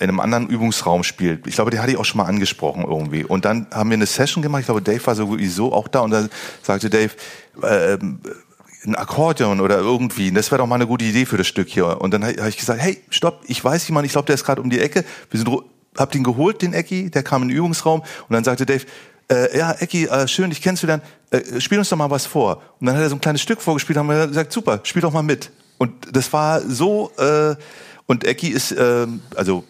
in 0.00 0.08
einem 0.08 0.18
anderen 0.18 0.48
Übungsraum 0.48 1.04
spielt. 1.04 1.46
Ich 1.46 1.54
glaube, 1.54 1.70
der 1.70 1.80
hatte 1.80 1.92
ich 1.92 1.96
auch 1.96 2.04
schon 2.04 2.18
mal 2.18 2.24
angesprochen 2.24 2.84
irgendwie. 2.84 3.22
Und 3.22 3.44
dann 3.44 3.68
haben 3.72 3.90
wir 3.90 3.94
eine 3.94 4.06
Session 4.06 4.42
gemacht. 4.42 4.62
Ich 4.62 4.66
glaube, 4.66 4.82
Dave 4.82 5.06
war 5.06 5.14
sowieso 5.14 5.72
auch 5.72 5.86
da 5.86 6.00
und 6.00 6.10
dann 6.10 6.28
sagte 6.62 6.90
Dave. 6.90 7.12
Äh, 7.62 7.98
ein 8.84 8.94
Akkordeon 8.94 9.60
oder 9.60 9.78
irgendwie, 9.78 10.30
das 10.30 10.52
wäre 10.52 10.60
doch 10.60 10.66
mal 10.66 10.76
eine 10.76 10.86
gute 10.86 11.04
Idee 11.04 11.26
für 11.26 11.36
das 11.36 11.48
Stück 11.48 11.68
hier. 11.68 12.00
Und 12.00 12.14
dann 12.14 12.24
habe 12.24 12.48
ich 12.48 12.56
gesagt, 12.56 12.80
hey, 12.80 13.02
stopp, 13.10 13.42
ich 13.48 13.64
weiß 13.64 13.88
jemand, 13.88 14.06
ich 14.06 14.12
glaube, 14.12 14.26
der 14.26 14.34
ist 14.34 14.44
gerade 14.44 14.62
um 14.62 14.70
die 14.70 14.78
Ecke. 14.78 15.04
Wir 15.30 15.38
sind 15.38 15.48
hab 15.96 16.12
den 16.12 16.24
geholt, 16.24 16.62
den 16.62 16.72
Ecki, 16.72 17.10
der 17.10 17.22
kam 17.22 17.42
in 17.42 17.48
den 17.48 17.56
Übungsraum 17.56 18.00
und 18.00 18.32
dann 18.32 18.44
sagte 18.44 18.66
Dave, 18.66 18.84
äh, 19.30 19.58
ja, 19.58 19.72
Ecki, 19.72 20.06
äh, 20.06 20.28
schön, 20.28 20.50
dich 20.50 20.62
kennenzulernen, 20.62 21.02
äh, 21.30 21.60
spiel 21.60 21.78
uns 21.78 21.88
doch 21.88 21.96
mal 21.96 22.10
was 22.10 22.26
vor. 22.26 22.62
Und 22.80 22.86
dann 22.86 22.96
hat 22.96 23.02
er 23.02 23.08
so 23.08 23.16
ein 23.16 23.20
kleines 23.20 23.42
Stück 23.42 23.60
vorgespielt, 23.60 23.98
haben 23.98 24.08
wir 24.08 24.26
gesagt, 24.28 24.52
super, 24.52 24.80
spiel 24.84 25.02
doch 25.02 25.12
mal 25.12 25.22
mit. 25.22 25.50
Und 25.78 25.92
das 26.12 26.32
war 26.32 26.60
so, 26.60 27.10
äh, 27.18 27.56
und 28.06 28.24
Ecki 28.24 28.48
ist, 28.48 28.72
äh, 28.72 29.06
also 29.34 29.64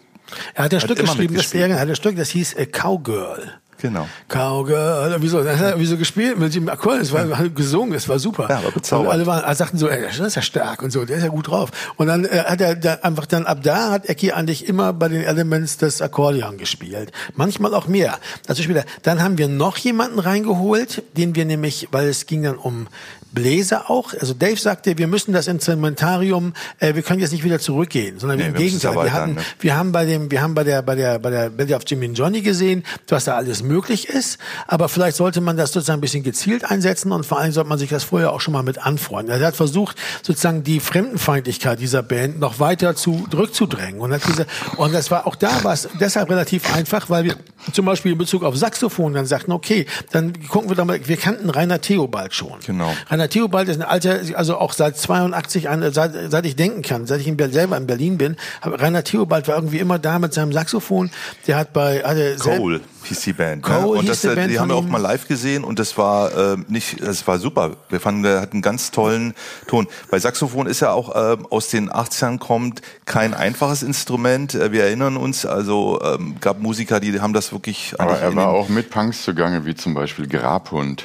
er 0.55 0.65
hat 0.65 0.75
ein 0.75 0.81
Stück 0.81 0.99
geschrieben, 0.99 1.35
das, 1.35 1.55
er 1.55 1.79
hat 1.79 1.89
ein 1.89 1.97
Stück, 1.97 2.17
das 2.17 2.31
hieß 2.31 2.57
A 2.57 2.67
Cowgirl. 2.67 3.61
Genau. 3.81 4.09
Cowgirl, 4.29 5.17
wieso, 5.21 5.43
das 5.43 5.59
hat 5.59 5.73
er 5.73 5.81
wieso 5.81 5.97
gespielt 5.97 6.39
mit 6.39 6.55
dem 6.55 6.69
Akkord, 6.69 7.01
es 7.01 7.13
war 7.13 7.27
ja. 7.27 7.49
gesungen, 7.49 7.95
es 7.95 8.09
war 8.09 8.19
super. 8.19 8.47
Ja, 8.49 8.59
aber 8.59 8.71
bezaubernd. 8.71 9.09
Und 9.09 9.13
alle 9.13 9.27
waren, 9.27 9.55
sagten 9.55 9.79
so, 9.79 9.89
ey, 9.89 10.03
das 10.03 10.19
ist 10.19 10.37
ja 10.37 10.43
stark 10.43 10.83
und 10.83 10.91
so, 10.91 11.05
der 11.05 11.19
ist 11.19 11.23
ja 11.23 11.29
gut 11.29 11.49
drauf. 11.49 11.71
Und 11.97 12.07
dann 12.07 12.25
äh, 12.25 12.45
hat 12.47 12.61
er 12.61 12.75
da 12.75 12.95
einfach 13.03 13.27
dann 13.27 13.47
ab 13.47 13.59
da 13.63 13.91
hat 13.91 14.07
Ecki 14.07 14.33
eigentlich 14.33 14.69
immer 14.69 14.93
bei 14.93 15.09
den 15.09 15.23
Elements 15.23 15.77
das 15.77 16.01
Akkordeon 16.01 16.59
gespielt. 16.59 17.13
Manchmal 17.35 17.75
auch 17.75 17.87
mehr. 17.87 18.19
Also 18.49 18.63
später. 18.63 18.85
Dann 19.03 19.23
haben 19.23 19.39
wir 19.39 19.49
noch 19.49 19.77
jemanden 19.77 20.19
reingeholt, 20.19 21.03
den 21.17 21.35
wir 21.35 21.45
nämlich, 21.45 21.89
weil 21.93 22.09
es 22.09 22.27
ging 22.27 22.43
dann 22.43 22.57
um 22.57 22.89
Bläser 23.33 23.91
auch. 23.91 24.15
Also 24.15 24.35
Dave 24.35 24.57
sagte, 24.57 24.99
wir 24.99 25.07
müssen 25.07 25.33
das 25.33 25.47
Instrumentarium, 25.47 26.55
äh, 26.81 26.95
wir 26.95 27.03
können 27.03 27.21
jetzt 27.21 27.33
nicht 27.33 27.45
wieder 27.45 27.59
zurückgehen, 27.59 28.19
sondern 28.19 28.39
nee, 28.39 28.47
im 28.47 28.55
Gegenteil. 28.55 28.95
Wir, 28.95 29.13
hatten, 29.13 29.35
ne? 29.35 29.43
wir 29.61 29.77
haben 29.77 29.93
bei 29.93 30.05
dem, 30.07 30.31
wir 30.31 30.41
haben 30.41 30.55
bei 30.55 30.65
der, 30.65 30.83
bei 30.83 30.95
der, 30.95 31.19
bei 31.19 31.31
der 31.31 31.51
Belly 31.51 31.75
of 31.75 31.83
Jimmy 31.87 32.07
and 32.07 32.19
Johnny 32.19 32.41
gesehen, 32.41 32.83
was 33.09 33.25
da 33.25 33.37
alles 33.37 33.63
möglich 33.67 34.09
ist. 34.09 34.39
Aber 34.67 34.89
vielleicht 34.89 35.17
sollte 35.17 35.41
man 35.41 35.57
das 35.57 35.73
sozusagen 35.73 35.99
ein 35.99 36.01
bisschen 36.01 36.23
gezielt 36.23 36.65
einsetzen 36.65 37.13
und 37.13 37.27
vor 37.27 37.39
allem 37.39 37.53
sollte 37.53 37.69
man 37.69 37.79
sich 37.79 37.91
das 37.91 38.05
vorher 38.05 38.33
auch 38.33 38.41
schon 38.41 38.53
mal 38.53 38.63
mit 38.63 38.79
anfreunden. 38.79 39.41
Er 39.41 39.47
hat 39.47 39.57
versucht, 39.57 39.97
sozusagen 40.23 40.63
die 40.63 40.81
Fremdenfeindlichkeit 40.81 41.81
dieser 41.81 42.03
Band 42.03 42.39
noch 42.41 42.59
weiter 42.59 42.95
zu 42.95 43.27
zurückzudrängen. 43.31 44.01
Und, 44.01 44.13
hat 44.13 44.23
diese, 44.27 44.47
und 44.77 44.93
das 44.93 45.11
war 45.11 45.27
auch 45.27 45.37
da 45.37 45.65
war 45.65 45.73
es 45.73 45.89
deshalb 46.01 46.31
relativ 46.31 46.75
einfach, 46.75 47.11
weil 47.11 47.25
wir 47.25 47.37
zum 47.73 47.87
Beispiel 47.87 48.13
in 48.13 48.19
Bezug 48.19 48.43
auf 48.43 48.57
Saxophon 48.57 49.15
dann 49.15 49.27
sagten, 49.27 49.53
okay, 49.53 49.87
dann 50.13 50.33
gucken 50.49 50.69
wir 50.69 50.77
doch 50.77 50.85
mal, 50.85 51.01
wir 51.07 51.17
kannten 51.17 51.51
Rainer 51.51 51.81
Theobald 51.81 52.35
schon. 52.35 52.61
Genau. 52.65 52.93
Rainer 53.11 53.29
Theobald 53.29 53.69
ist 53.69 53.81
ein 53.81 53.83
alter, 53.83 54.21
also 54.35 54.59
auch 54.59 54.73
seit 54.73 54.97
82, 54.97 55.69
seit, 55.91 56.31
seit 56.31 56.47
ich 56.47 56.57
denken 56.57 56.83
kann, 56.83 57.07
seit 57.07 57.21
ich 57.21 57.27
in, 57.27 57.37
selber 57.53 57.77
in 57.77 57.87
Berlin 57.87 58.19
bin, 58.19 58.37
Rainer 58.63 59.05
Theobald 59.05 59.49
war 59.49 59.57
irgendwie 59.57 59.79
immer 59.79 59.99
da 59.99 60.19
mit 60.19 60.35
seinem 60.35 60.53
Saxophon. 60.53 61.11
Der 61.47 61.57
hat 61.57 61.73
bei 61.73 62.03
hatte 62.03 62.37
Cole 62.39 62.81
hieß 63.09 63.21
die 63.21 63.33
Band. 63.33 63.63
Cole 63.63 63.81
ne? 63.81 63.87
Und 63.87 64.09
das, 64.09 64.21
die, 64.21 64.29
Band 64.29 64.51
die 64.51 64.59
haben 64.59 64.69
wir 64.69 64.77
auch 64.77 64.87
mal 64.87 65.01
live 65.01 65.29
gesehen 65.29 65.65
und 65.65 65.79
das 65.79 65.97
war 65.97 66.55
äh, 66.55 66.57
nicht, 66.69 67.01
es 67.01 67.27
war 67.27 67.39
super. 67.39 67.77
Wir 67.89 68.01
fanden, 68.01 68.23
der 68.23 68.41
hat 68.41 68.53
einen 68.53 68.63
ganz 68.63 68.91
tollen 68.91 69.35
Ton. 69.67 69.87
Bei 70.11 70.19
Saxophon 70.19 70.67
ist 70.67 70.81
ja 70.81 70.93
auch 70.93 71.15
äh, 71.15 71.37
aus 71.51 71.69
den 71.69 71.91
80ern 71.91 72.39
kommt 72.39 72.83
kein 73.05 73.35
einfaches 73.35 73.83
Instrument. 73.83 74.55
Äh, 74.55 74.73
wir 74.73 74.85
erinnern 74.85 75.17
uns, 75.17 75.47
also 75.47 76.01
ähm, 76.03 76.37
gab 76.41 76.61
Musiker, 76.61 77.01
die 77.01 77.21
haben 77.21 77.33
das 77.33 77.53
wirklich. 77.57 77.95
Aber 77.99 78.19
er 78.19 78.35
war 78.37 78.49
auch 78.49 78.69
mit 78.69 78.91
Punks 78.91 79.23
zugange, 79.23 79.65
wie 79.65 79.75
zum 79.75 79.95
Beispiel 79.95 80.27
Grabhund. 80.27 81.05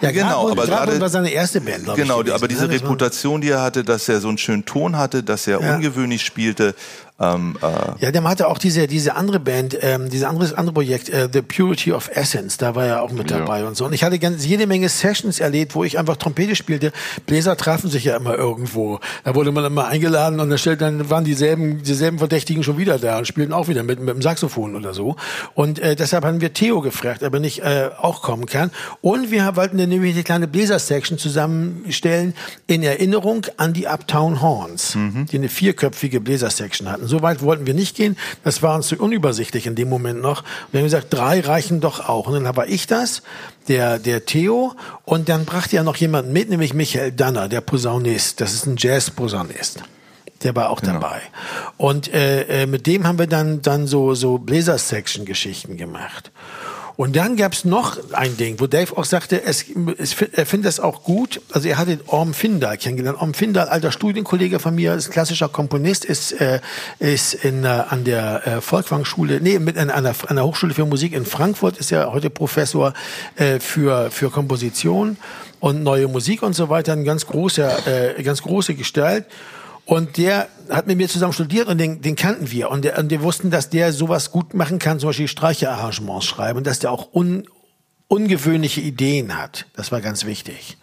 Ja, 0.00 0.10
genau, 0.12 0.50
aber 0.50 0.64
gerade 0.64 0.98
war 0.98 1.10
seine 1.10 1.30
erste 1.30 1.60
Band, 1.60 1.84
Genau, 1.94 2.20
gewesen, 2.20 2.34
aber 2.34 2.48
diese 2.48 2.66
ne? 2.66 2.74
Reputation, 2.74 3.40
die 3.40 3.50
er 3.50 3.60
hatte, 3.60 3.84
dass 3.84 4.08
er 4.08 4.20
so 4.20 4.28
einen 4.28 4.38
schönen 4.38 4.64
Ton 4.64 4.96
hatte, 4.96 5.22
dass 5.22 5.46
er 5.46 5.60
ja. 5.60 5.74
ungewöhnlich 5.74 6.24
spielte, 6.24 6.74
ähm, 7.20 7.56
äh 7.62 8.04
ja, 8.04 8.10
der 8.12 8.22
hatte 8.24 8.48
auch 8.48 8.58
diese 8.58 8.86
diese 8.86 9.16
andere 9.16 9.40
Band, 9.40 9.76
ähm, 9.80 10.08
diese 10.08 10.28
andere 10.28 10.56
andere 10.56 10.74
Projekt, 10.74 11.08
äh, 11.08 11.28
The 11.32 11.42
Purity 11.42 11.92
of 11.92 12.10
Essence, 12.14 12.58
da 12.58 12.74
war 12.74 12.86
er 12.86 13.02
auch 13.02 13.10
mit 13.10 13.30
dabei 13.30 13.60
ja. 13.60 13.66
und 13.66 13.76
so. 13.76 13.86
Und 13.86 13.92
ich 13.92 14.04
hatte 14.04 14.18
ganz 14.18 14.46
jede 14.46 14.66
Menge 14.66 14.88
Sessions 14.88 15.40
erlebt, 15.40 15.74
wo 15.74 15.82
ich 15.82 15.98
einfach 15.98 16.16
Trompete 16.16 16.54
spielte. 16.54 16.92
Bläser 17.26 17.56
trafen 17.56 17.90
sich 17.90 18.04
ja 18.04 18.16
immer 18.16 18.36
irgendwo. 18.36 19.00
Da 19.24 19.34
wurde 19.34 19.50
man 19.50 19.64
immer 19.64 19.88
eingeladen 19.88 20.38
und 20.38 20.50
dann, 20.50 20.78
dann 20.78 21.10
waren 21.10 21.24
dieselben 21.24 21.82
dieselben 21.82 22.18
Verdächtigen 22.18 22.62
schon 22.62 22.78
wieder 22.78 22.98
da 22.98 23.18
und 23.18 23.26
spielten 23.26 23.52
auch 23.52 23.66
wieder 23.66 23.82
mit 23.82 23.98
mit 23.98 24.14
dem 24.14 24.22
Saxophon 24.22 24.76
oder 24.76 24.94
so. 24.94 25.16
Und 25.54 25.80
äh, 25.80 25.96
deshalb 25.96 26.24
haben 26.24 26.40
wir 26.40 26.52
Theo 26.52 26.80
gefragt, 26.80 27.24
ob 27.24 27.34
er 27.34 27.40
nicht 27.40 27.60
äh, 27.60 27.90
auch 28.00 28.22
kommen 28.22 28.46
kann. 28.46 28.70
Und 29.00 29.32
wir 29.32 29.56
wollten 29.56 29.78
dann 29.78 29.88
nämlich 29.88 30.14
eine 30.14 30.22
kleine 30.22 30.46
Bläser-Section 30.46 31.18
zusammenstellen 31.18 32.34
in 32.68 32.82
Erinnerung 32.82 33.46
an 33.56 33.72
die 33.72 33.88
Uptown 33.88 34.40
Horns, 34.40 34.94
mhm. 34.94 35.26
die 35.26 35.36
eine 35.36 35.48
vierköpfige 35.48 36.20
Bläser-Section 36.20 36.88
hatten. 36.88 37.07
So 37.08 37.22
weit 37.22 37.42
wollten 37.42 37.66
wir 37.66 37.74
nicht 37.74 37.96
gehen. 37.96 38.16
Das 38.44 38.62
war 38.62 38.74
uns 38.74 38.88
zu 38.88 38.96
unübersichtlich 38.96 39.66
in 39.66 39.74
dem 39.74 39.88
Moment 39.88 40.20
noch. 40.20 40.44
Wir 40.70 40.80
haben 40.80 40.86
gesagt, 40.86 41.08
drei 41.10 41.40
reichen 41.40 41.80
doch 41.80 42.08
auch. 42.08 42.26
Und 42.28 42.44
dann 42.44 42.56
war 42.56 42.68
ich 42.68 42.86
das, 42.86 43.22
der, 43.68 43.98
der 43.98 44.24
Theo, 44.24 44.74
und 45.04 45.28
dann 45.28 45.44
brachte 45.44 45.76
ja 45.76 45.82
noch 45.82 45.96
jemand 45.96 46.32
mit, 46.32 46.50
nämlich 46.50 46.74
Michael 46.74 47.12
Danner, 47.12 47.48
der 47.48 47.60
Posaunist. 47.60 48.40
Das 48.40 48.54
ist 48.54 48.66
ein 48.66 48.76
Jazz-Posaunist. 48.78 49.82
Der 50.42 50.54
war 50.54 50.70
auch 50.70 50.80
genau. 50.80 50.94
dabei. 50.94 51.20
Und 51.76 52.12
äh, 52.12 52.62
äh, 52.62 52.66
mit 52.66 52.86
dem 52.86 53.06
haben 53.06 53.18
wir 53.18 53.26
dann, 53.26 53.60
dann 53.62 53.86
so, 53.86 54.14
so 54.14 54.38
Bläser-Section-Geschichten 54.38 55.76
gemacht. 55.76 56.30
Und 56.98 57.14
dann 57.14 57.36
gab's 57.36 57.64
noch 57.64 57.96
ein 58.12 58.36
Ding, 58.36 58.58
wo 58.58 58.66
Dave 58.66 58.98
auch 58.98 59.04
sagte, 59.04 59.44
es, 59.44 59.66
es, 59.98 60.20
er 60.20 60.46
findet 60.46 60.66
das 60.66 60.80
auch 60.80 61.04
gut. 61.04 61.40
Also 61.52 61.68
er 61.68 61.78
hatte 61.78 62.00
Orm 62.08 62.34
Findal 62.34 62.76
kennengelernt. 62.76 63.20
Orm 63.20 63.34
Findal, 63.34 63.68
alter 63.68 63.92
Studienkollege 63.92 64.58
von 64.58 64.74
mir, 64.74 64.94
ist 64.94 65.12
klassischer 65.12 65.48
Komponist, 65.48 66.04
ist, 66.04 66.32
äh, 66.32 66.58
ist 66.98 67.34
in, 67.34 67.62
äh, 67.62 67.68
an 67.68 68.02
der 68.02 68.44
äh, 68.48 68.60
Volkwang-Schule, 68.60 69.40
nee, 69.40 69.60
mit 69.60 69.78
an, 69.78 69.90
einer, 69.90 70.12
an 70.26 70.34
der 70.34 70.44
Hochschule 70.44 70.74
für 70.74 70.86
Musik 70.86 71.12
in 71.12 71.24
Frankfurt, 71.24 71.76
ist 71.76 71.90
ja 71.90 72.10
heute 72.10 72.30
Professor 72.30 72.94
äh, 73.36 73.60
für, 73.60 74.10
für 74.10 74.32
Komposition 74.32 75.18
und 75.60 75.84
neue 75.84 76.08
Musik 76.08 76.42
und 76.42 76.54
so 76.54 76.68
weiter. 76.68 76.94
Ein 76.94 77.04
ganz 77.04 77.26
großer, 77.26 78.16
äh, 78.16 78.22
ganz 78.24 78.42
große 78.42 78.74
Gestalt. 78.74 79.26
Und 79.88 80.18
der 80.18 80.48
hat 80.68 80.86
mit 80.86 80.98
mir 80.98 81.08
zusammen 81.08 81.32
studiert 81.32 81.66
und 81.66 81.78
den, 81.78 82.02
den 82.02 82.14
kannten 82.14 82.50
wir. 82.50 82.70
Und, 82.70 82.84
der, 82.84 82.98
und 82.98 83.08
wir 83.08 83.22
wussten, 83.22 83.50
dass 83.50 83.70
der 83.70 83.94
sowas 83.94 84.30
gut 84.30 84.52
machen 84.52 84.78
kann, 84.78 85.00
zum 85.00 85.08
Beispiel 85.08 85.28
Streicherarrangements 85.28 86.26
schreiben 86.26 86.58
und 86.58 86.66
dass 86.66 86.78
der 86.78 86.92
auch 86.92 87.14
un, 87.14 87.48
ungewöhnliche 88.06 88.82
Ideen 88.82 89.38
hat. 89.38 89.64
Das 89.76 89.90
war 89.90 90.02
ganz 90.02 90.26
wichtig. 90.26 90.76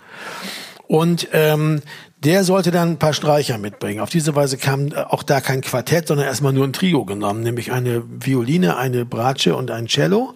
Und 0.87 1.27
ähm, 1.33 1.83
der 2.25 2.43
sollte 2.43 2.71
dann 2.71 2.89
ein 2.89 2.97
paar 2.97 3.13
Streicher 3.13 3.59
mitbringen. 3.59 3.99
Auf 3.99 4.09
diese 4.09 4.35
Weise 4.35 4.57
kam 4.57 4.91
auch 4.93 5.21
da 5.21 5.41
kein 5.41 5.61
Quartett, 5.61 6.07
sondern 6.07 6.25
erstmal 6.25 6.53
nur 6.53 6.65
ein 6.65 6.73
Trio 6.73 7.05
genommen, 7.05 7.41
nämlich 7.41 7.71
eine 7.71 8.01
Violine, 8.07 8.77
eine 8.77 9.05
Bratsche 9.05 9.55
und 9.55 9.69
ein 9.69 9.85
Cello. 9.85 10.33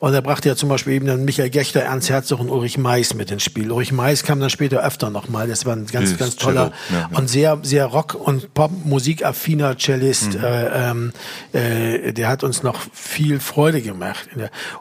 Und 0.00 0.12
da 0.12 0.20
brachte 0.20 0.50
er 0.50 0.56
zum 0.56 0.68
Beispiel 0.68 0.92
eben 0.92 1.06
dann 1.06 1.24
Michael 1.24 1.48
Gechter, 1.48 1.80
Ernst 1.80 2.10
Herzog 2.10 2.40
und 2.40 2.50
Ulrich 2.50 2.76
Mais 2.76 3.14
mit 3.14 3.30
ins 3.30 3.42
Spiel. 3.42 3.72
Ulrich 3.72 3.90
Mais 3.90 4.22
kam 4.22 4.38
dann 4.38 4.50
später 4.50 4.84
öfter 4.84 5.08
nochmal. 5.08 5.48
Das 5.48 5.64
war 5.64 5.74
ein 5.74 5.86
ganz, 5.86 6.18
ganz 6.18 6.36
toller 6.36 6.72
ja, 6.90 7.08
ja. 7.10 7.18
und 7.18 7.30
sehr, 7.30 7.58
sehr 7.62 7.86
Rock- 7.86 8.14
und 8.14 8.52
Pop-Musikaffiner 8.52 9.78
Cellist. 9.78 10.34
Mhm. 10.34 10.44
Äh, 10.44 10.90
ähm, 10.90 11.12
äh, 11.52 12.12
der 12.12 12.28
hat 12.28 12.44
uns 12.44 12.62
noch 12.62 12.76
viel 12.92 13.40
Freude 13.40 13.80
gemacht. 13.80 14.28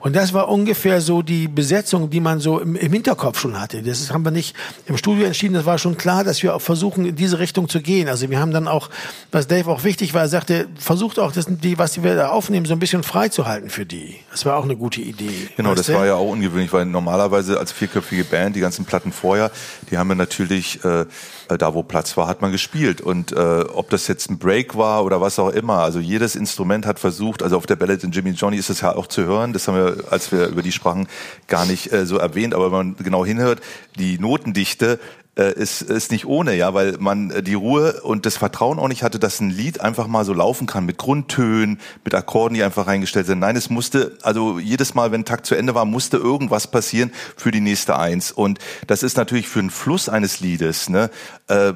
Und 0.02 0.14
das 0.14 0.34
war 0.34 0.50
ungefähr 0.50 1.00
so 1.00 1.22
die 1.22 1.48
Besetzung, 1.48 2.10
die 2.10 2.20
man 2.20 2.42
so 2.42 2.60
im, 2.60 2.76
im 2.76 2.92
Hinterkopf 2.92 3.40
schon 3.40 3.58
hatte. 3.58 3.82
Das 3.82 4.12
haben 4.12 4.26
wir 4.26 4.32
nicht 4.32 4.58
im 4.88 4.98
Studio 4.98 5.26
entschieden. 5.26 5.54
Das 5.54 5.66
war 5.66 5.78
schon 5.78 5.98
klar, 5.98 6.26
dass 6.26 6.44
wir 6.44 6.49
wir 6.50 6.56
auch 6.56 6.62
versuchen, 6.62 7.06
in 7.06 7.16
diese 7.16 7.40
Richtung 7.40 7.70
zu 7.70 7.82
gehen. 7.82 8.10
Also 8.10 8.30
wir 8.30 8.40
haben 8.40 8.52
dann 8.52 8.68
auch, 8.68 8.90
was 9.32 9.48
Dave 9.48 9.70
auch 9.70 9.84
wichtig 9.84 10.14
war, 10.14 10.22
er 10.22 10.30
sagte, 10.30 10.68
versucht 10.78 11.20
auch, 11.20 11.32
das, 11.32 11.46
die, 11.48 11.78
was 11.78 12.02
wir 12.02 12.16
da 12.16 12.30
aufnehmen, 12.30 12.66
so 12.66 12.74
ein 12.74 12.80
bisschen 12.80 13.04
freizuhalten 13.04 13.70
für 13.70 13.86
die. 13.86 14.16
Das 14.32 14.46
war 14.46 14.58
auch 14.58 14.64
eine 14.64 14.76
gute 14.76 15.02
Idee. 15.02 15.50
Genau, 15.56 15.76
das 15.76 15.88
du? 15.88 15.94
war 15.94 16.06
ja 16.06 16.16
auch 16.16 16.30
ungewöhnlich, 16.30 16.74
weil 16.74 16.86
normalerweise 16.86 17.60
als 17.60 17.72
vierköpfige 17.72 18.24
Band, 18.24 18.56
die 18.56 18.60
ganzen 18.60 18.86
Platten 18.86 19.12
vorher, 19.12 19.52
die 19.90 19.98
haben 19.98 20.08
wir 20.08 20.16
natürlich, 20.16 20.84
äh, 20.84 21.06
da 21.48 21.74
wo 21.74 21.84
Platz 21.84 22.18
war, 22.18 22.28
hat 22.28 22.42
man 22.42 22.52
gespielt. 22.52 23.02
Und 23.02 23.32
äh, 23.32 23.36
ob 23.36 23.90
das 23.90 24.08
jetzt 24.08 24.30
ein 24.30 24.40
Break 24.40 24.76
war 24.76 25.06
oder 25.06 25.22
was 25.22 25.40
auch 25.40 25.50
immer, 25.50 25.80
also 25.80 26.00
jedes 26.00 26.36
Instrument 26.36 26.86
hat 26.86 27.00
versucht, 27.00 27.44
also 27.44 27.58
auf 27.58 27.66
der 27.66 27.76
Ballad 27.76 28.04
in 28.04 28.12
Jimmy 28.12 28.32
Johnny 28.32 28.58
ist 28.58 28.70
das 28.70 28.82
ja 28.82 28.96
auch 28.96 29.08
zu 29.08 29.26
hören, 29.26 29.54
das 29.54 29.68
haben 29.68 29.76
wir, 29.76 30.04
als 30.10 30.32
wir 30.32 30.48
über 30.48 30.62
die 30.62 30.72
sprachen, 30.72 31.08
gar 31.48 31.66
nicht 31.66 31.92
äh, 31.92 32.06
so 32.06 32.18
erwähnt, 32.18 32.54
aber 32.54 32.66
wenn 32.66 32.78
man 32.78 32.96
genau 32.98 33.26
hinhört, 33.26 33.62
die 33.98 34.18
Notendichte 34.20 35.00
äh, 35.40 35.54
ist, 35.54 35.82
ist 35.82 36.12
nicht 36.12 36.26
ohne, 36.26 36.56
ja, 36.56 36.74
weil 36.74 36.98
man 37.00 37.32
äh, 37.32 37.42
die 37.42 37.54
Ruhe 37.54 38.02
und 38.02 38.26
das 38.26 38.36
Vertrauen 38.36 38.78
auch 38.78 38.90
nicht 38.90 39.04
hatte, 39.04 39.20
dass 39.20 39.40
ein 39.40 39.50
Lied 39.50 39.80
einfach 39.80 40.08
mal 40.08 40.26
so 40.26 40.34
laufen 40.34 40.68
kann 40.68 40.86
mit 40.86 40.98
Grundtönen, 40.98 41.80
mit 42.04 42.14
Akkorden, 42.14 42.56
die 42.56 42.64
einfach 42.64 42.88
reingestellt 42.88 43.26
sind. 43.26 43.40
Nein, 43.40 43.56
es 43.56 43.70
musste, 43.70 44.18
also 44.22 44.60
jedes 44.60 44.96
Mal, 44.96 45.12
wenn 45.12 45.24
Takt 45.24 45.46
zu 45.46 45.56
Ende 45.56 45.76
war, 45.76 45.86
musste 45.86 46.18
irgendwas 46.18 46.68
passieren 46.68 47.12
für 47.38 47.52
die 47.52 47.62
nächste 47.62 47.98
Eins. 47.98 48.32
Und 48.32 48.60
das 48.88 49.02
ist 49.02 49.16
natürlich 49.16 49.48
für 49.48 49.62
den 49.62 49.70
Fluss 49.70 50.10
eines 50.10 50.42
Liedes, 50.42 50.90
ne, 50.90 51.10
äh, 51.48 51.74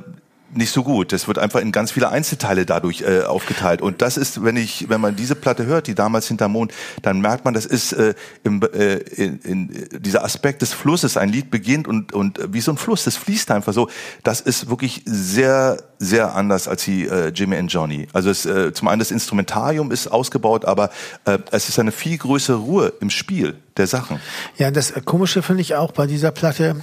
nicht 0.56 0.72
so 0.72 0.84
gut. 0.84 1.12
Das 1.12 1.28
wird 1.28 1.38
einfach 1.38 1.60
in 1.60 1.72
ganz 1.72 1.92
viele 1.92 2.10
Einzelteile 2.10 2.66
dadurch 2.66 3.02
äh, 3.02 3.24
aufgeteilt. 3.24 3.82
Und 3.82 4.02
das 4.02 4.18
ist, 4.18 4.44
wenn 4.44 4.58
ich, 4.58 4.90
wenn 4.90 5.02
man 5.02 5.16
diese 5.16 5.36
Platte 5.36 5.66
hört, 5.66 5.88
die 5.88 5.96
damals 5.96 6.28
hinter 6.28 6.48
Mond, 6.48 6.74
dann 7.02 7.22
merkt 7.22 7.46
man, 7.46 7.54
das 7.54 7.66
ist 7.66 7.94
äh, 7.94 8.14
im, 8.44 8.62
äh, 8.62 8.96
in, 8.96 9.40
in, 9.40 9.88
dieser 10.00 10.24
Aspekt 10.24 10.62
des 10.62 10.74
Flusses. 10.74 11.18
Ein 11.18 11.30
Lied 11.30 11.52
beginnt 11.52 11.88
und 11.88 12.14
und 12.14 12.40
wie 12.52 12.62
so 12.62 12.72
ein 12.72 12.78
Fluss, 12.78 13.04
das 13.04 13.16
fließt 13.16 13.52
einfach 13.52 13.74
so. 13.74 13.90
Das 14.24 14.42
ist 14.42 14.70
wirklich 14.70 15.02
sehr 15.06 15.78
sehr 16.00 16.36
anders 16.36 16.68
als 16.68 16.84
die 16.84 17.08
äh, 17.08 17.30
Jimmy 17.30 17.58
and 17.58 17.72
Johnny. 17.72 18.08
Also 18.14 18.30
es, 18.30 18.46
äh, 18.46 18.74
zum 18.74 18.88
einen 18.88 19.00
das 19.00 19.12
Instrumentarium 19.12 19.92
ist 19.92 20.08
ausgebaut, 20.08 20.66
aber 20.66 20.90
äh, 21.26 21.40
es 21.52 21.70
ist 21.70 21.80
eine 21.80 21.92
viel 21.92 22.18
größere 22.18 22.58
Ruhe 22.58 22.94
im 23.00 23.10
Spiel 23.10 23.56
der 23.78 23.88
Sachen. 23.88 24.20
Ja, 24.58 24.72
das 24.72 24.94
Komische 25.06 25.42
finde 25.42 25.62
ich 25.62 25.76
auch 25.76 25.92
bei 25.92 26.08
dieser 26.08 26.32
Platte 26.32 26.76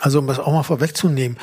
Also 0.00 0.20
um 0.20 0.26
das 0.28 0.38
auch 0.38 0.52
mal 0.52 0.62
vorwegzunehmen, 0.62 1.36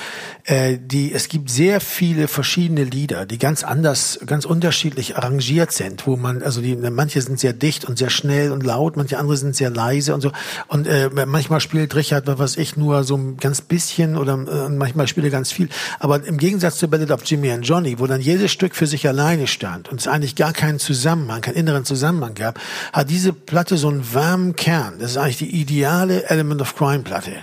äh, 0.46 0.78
die, 0.80 1.14
es 1.14 1.28
gibt 1.28 1.50
sehr 1.50 1.82
viele 1.82 2.28
verschiedene 2.30 2.86
Lieder, 2.86 3.26
die 3.26 3.38
ganz 3.38 3.64
anders, 3.64 4.20
ganz 4.26 4.46
unterschiedlich 4.46 5.18
arrangiert 5.18 5.74
sind, 5.74 6.08
wo 6.08 6.16
man, 6.16 6.42
also 6.42 6.62
die, 6.62 6.76
manche 6.76 7.22
sind 7.22 7.38
sehr 7.40 7.52
dicht 7.52 7.84
und 7.84 7.98
sehr 7.98 8.10
schnell 8.10 8.52
und 8.52 8.64
laut, 8.64 8.96
manche 8.96 9.18
andere 9.18 9.36
sind 9.36 9.56
sehr 9.56 9.70
leise 9.70 10.14
und 10.14 10.22
so. 10.22 10.32
Und 10.68 10.88
äh, 10.88 11.10
manchmal 11.26 11.60
spielt 11.60 11.94
Richard, 11.96 12.24
was 12.40 12.56
ich, 12.56 12.78
nur 12.78 13.04
so 13.04 13.18
ein 13.18 13.38
ganz 13.38 13.60
bisschen 13.60 14.16
oder 14.16 14.34
äh, 14.34 14.70
manchmal 14.70 15.06
er 15.16 15.30
ganz 15.30 15.52
viel. 15.52 15.70
Aber 16.00 16.24
im 16.26 16.38
Gegensatz 16.38 16.78
zu 16.78 16.88
Ballad 16.88 17.12
of 17.12 17.24
Jimmy 17.26 17.52
and 17.52 17.68
Johnny, 17.68 18.00
wo 18.00 18.08
dann 18.08 18.22
jedes 18.22 18.52
Stück 18.52 18.76
für 18.76 18.88
sich 18.88 19.08
alleine 19.08 19.48
stand 19.48 19.90
und 19.90 20.00
es 20.00 20.08
eigentlich 20.08 20.36
gar 20.36 20.54
keinen 20.54 20.80
Zusammenhang, 20.80 21.42
keinen 21.42 21.56
inneren 21.56 21.84
Zusammenhang 21.84 22.36
gab, 22.36 22.60
hat 22.94 23.10
diese 23.10 23.34
Platte 23.34 23.78
so 23.78 23.90
einen 23.90 24.14
warmen 24.14 24.56
Kern. 24.56 24.96
Das 25.00 25.12
ist 25.12 25.18
eigentlich 25.18 25.38
die 25.38 25.62
ideale 25.62 26.30
Element 26.30 26.62
of 26.62 26.76
Crime 26.76 27.04
Platte. 27.04 27.34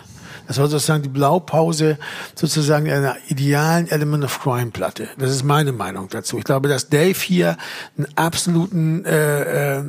Das 0.49 0.59
war 0.59 0.69
sozusagen 0.69 1.03
die 1.03 1.09
Blaupause 1.09 1.99
sozusagen 2.35 2.91
einer 2.91 3.17
idealen 3.29 3.89
Element 3.89 4.25
of 4.25 4.41
Crime 4.41 4.71
Platte. 4.71 5.09
Das 5.19 5.31
ist 5.31 5.43
meine 5.45 5.73
Meinung 5.73 6.09
dazu. 6.11 6.39
Ich 6.39 6.45
glaube, 6.45 6.69
dass 6.69 6.89
Dave 6.89 7.19
hier 7.19 7.57
einen 7.97 8.07
absoluten 8.17 9.05
äh, 9.05 9.79
äh, 9.79 9.85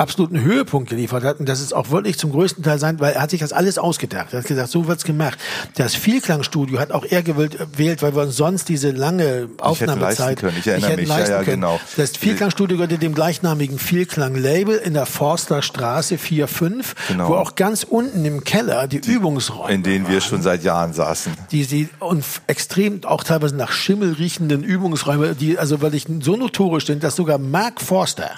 absoluten 0.00 0.40
Höhepunkt 0.40 0.88
geliefert 0.88 1.22
hat. 1.24 1.40
Und 1.40 1.48
das 1.48 1.60
ist 1.60 1.72
auch 1.72 1.90
wirklich 1.90 2.18
zum 2.18 2.32
größten 2.32 2.64
Teil 2.64 2.78
sein, 2.78 2.98
weil 3.00 3.12
er 3.12 3.22
hat 3.22 3.30
sich 3.30 3.40
das 3.40 3.52
alles 3.52 3.78
ausgedacht. 3.78 4.32
Er 4.32 4.40
hat 4.40 4.46
gesagt, 4.46 4.70
so 4.70 4.86
wird's 4.86 5.04
gemacht. 5.04 5.38
Das 5.76 5.94
Vielklangstudio 5.94 6.80
hat 6.80 6.90
auch 6.90 7.04
er 7.04 7.22
gewählt, 7.22 8.02
weil 8.02 8.14
wir 8.14 8.22
uns 8.22 8.36
sonst 8.36 8.68
diese 8.68 8.90
lange 8.90 9.48
Aufnahmezeit 9.58 10.38
ich 10.38 10.44
hätte 10.44 10.58
Ich 10.58 10.66
erinnere 10.66 10.96
mich, 10.96 11.08
ja, 11.08 11.28
ja, 11.28 11.42
genau. 11.42 11.78
Das 11.96 12.16
Vielklangstudio 12.16 12.78
gehörte 12.78 12.98
dem 12.98 13.14
gleichnamigen 13.14 13.78
Vielklang-Label 13.78 14.76
in 14.76 14.94
der 14.94 15.06
Forster 15.06 15.62
Straße 15.62 16.16
4-5, 16.16 16.84
genau. 17.08 17.28
wo 17.28 17.34
auch 17.34 17.54
ganz 17.54 17.84
unten 17.84 18.24
im 18.24 18.42
Keller 18.42 18.88
die, 18.88 19.00
die 19.00 19.10
Übungsräume 19.10 19.74
In 19.74 19.82
denen 19.82 20.04
waren, 20.06 20.14
wir 20.14 20.20
schon 20.22 20.42
seit 20.42 20.64
Jahren 20.64 20.94
saßen. 20.94 21.32
Die, 21.50 21.66
die 21.66 21.88
und 21.98 22.24
extrem 22.46 23.04
auch 23.04 23.22
teilweise 23.22 23.54
nach 23.54 23.72
Schimmel 23.72 24.14
riechenden 24.14 24.64
Übungsräume, 24.64 25.34
die 25.34 25.58
also 25.58 25.82
wirklich 25.82 26.06
so 26.20 26.36
notorisch 26.36 26.86
sind, 26.86 27.02
dass 27.02 27.16
sogar 27.16 27.38
Mark 27.38 27.80
Forster 27.80 28.30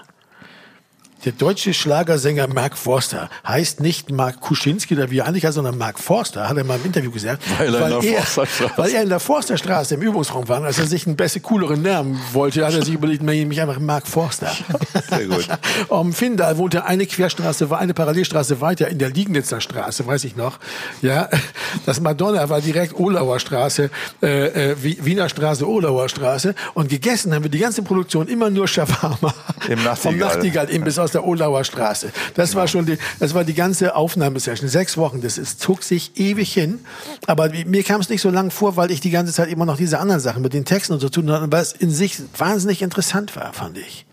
der 1.24 1.32
deutsche 1.32 1.72
Schlagersänger 1.72 2.48
Mark 2.48 2.76
Forster 2.76 3.30
heißt 3.46 3.80
nicht 3.80 4.10
Mark 4.10 4.40
Kuschinski 4.40 4.94
oder 4.94 5.10
wie 5.10 5.18
er 5.18 5.26
eigentlich 5.26 5.44
heißt, 5.44 5.54
sondern 5.54 5.78
Mark 5.78 6.00
Forster, 6.00 6.48
hat 6.48 6.56
er 6.56 6.64
mal 6.64 6.76
im 6.76 6.86
Interview 6.86 7.12
gesagt. 7.12 7.42
Weil 7.58 7.74
er, 7.74 7.80
weil 7.80 7.92
in, 7.92 8.00
der 8.00 8.18
er, 8.18 8.76
weil 8.76 8.90
er 8.90 9.02
in 9.02 9.08
der 9.08 9.20
Forsterstraße 9.20 9.94
im 9.94 10.02
Übungsraum 10.02 10.48
war. 10.48 10.64
Als 10.64 10.80
er 10.80 10.86
sich 10.86 11.06
einen 11.06 11.14
besser, 11.14 11.38
cooleren 11.40 11.82
Namen 11.82 12.20
wollte, 12.32 12.66
hat 12.66 12.74
er 12.74 12.84
sich 12.84 12.94
überlegt, 12.94 13.22
mich 13.22 13.60
einfach 13.60 13.78
Mark 13.78 14.08
Forster. 14.08 14.50
Sehr 15.10 15.26
gut. 15.26 15.48
um 15.88 16.12
Findal 16.12 16.58
wohnte 16.58 16.86
eine 16.86 17.06
Querstraße, 17.06 17.70
war 17.70 17.78
eine 17.78 17.94
Parallelstraße 17.94 18.60
weiter 18.60 18.88
in 18.88 18.98
der 18.98 19.10
Liegnitzer 19.10 19.60
Straße, 19.60 20.04
weiß 20.04 20.24
ich 20.24 20.34
noch. 20.34 20.58
Ja, 21.02 21.28
das 21.86 22.00
Madonna 22.00 22.48
war 22.48 22.60
direkt 22.60 22.98
Olauer 22.98 23.38
Straße, 23.38 23.90
äh, 24.22 24.72
äh, 24.72 24.76
Wiener 24.82 25.28
Straße, 25.28 25.68
Olauer 25.68 26.08
Straße. 26.08 26.54
Und 26.74 26.88
gegessen 26.88 27.32
haben 27.32 27.44
wir 27.44 27.50
die 27.50 27.60
ganze 27.60 27.82
Produktion 27.82 28.26
immer 28.26 28.50
nur 28.50 28.66
Shawarma. 28.66 29.32
Im 29.68 29.84
Nachtigall. 29.84 29.96
Vom 29.96 30.18
Nachtigall, 30.18 30.68
Imbiss 30.68 30.98
aus 30.98 31.11
der 31.14 31.26
Olauer 31.26 31.64
Straße. 31.64 32.10
Das 32.34 32.50
genau. 32.50 32.60
war 32.60 32.68
schon 32.68 32.86
die, 32.86 32.98
das 33.18 33.34
war 33.34 33.44
die 33.44 33.54
ganze 33.54 33.94
Aufnahmesession. 33.94 34.68
Sechs 34.68 34.96
Wochen. 34.96 35.20
Das 35.20 35.38
ist, 35.38 35.60
zog 35.60 35.82
sich 35.82 36.12
ewig 36.16 36.52
hin. 36.52 36.80
Aber 37.26 37.50
mir 37.66 37.82
kam 37.82 38.00
es 38.00 38.08
nicht 38.08 38.22
so 38.22 38.30
lang 38.30 38.50
vor, 38.50 38.76
weil 38.76 38.90
ich 38.90 39.00
die 39.00 39.10
ganze 39.10 39.32
Zeit 39.32 39.48
immer 39.48 39.66
noch 39.66 39.76
diese 39.76 39.98
anderen 39.98 40.20
Sachen 40.20 40.42
mit 40.42 40.52
den 40.52 40.64
Texten 40.64 40.94
und 40.94 41.00
so 41.00 41.08
tun 41.08 41.30
hatte, 41.30 41.56
es 41.56 41.72
in 41.72 41.90
sich 41.90 42.18
wahnsinnig 42.36 42.82
interessant 42.82 43.36
war, 43.36 43.52
fand 43.52 43.78
ich. 43.78 44.06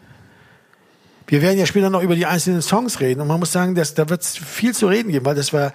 Wir 1.30 1.44
werden 1.44 1.60
ja 1.60 1.68
später 1.68 1.92
noch 1.92 2.02
über 2.02 2.16
die 2.16 2.26
einzelnen 2.26 2.64
Songs 2.64 3.00
reden 3.00 3.22
und 3.22 3.28
man 3.28 3.40
muss 3.40 3.52
sagen, 3.52 3.76
dass, 3.76 3.94
da 3.94 4.10
wird 4.10 4.24
es 4.24 4.36
viel 4.36 4.74
zu 4.74 4.88
reden 4.88 5.12
geben, 5.12 5.26
weil 5.26 5.36
das 5.36 5.54
war, 5.54 5.74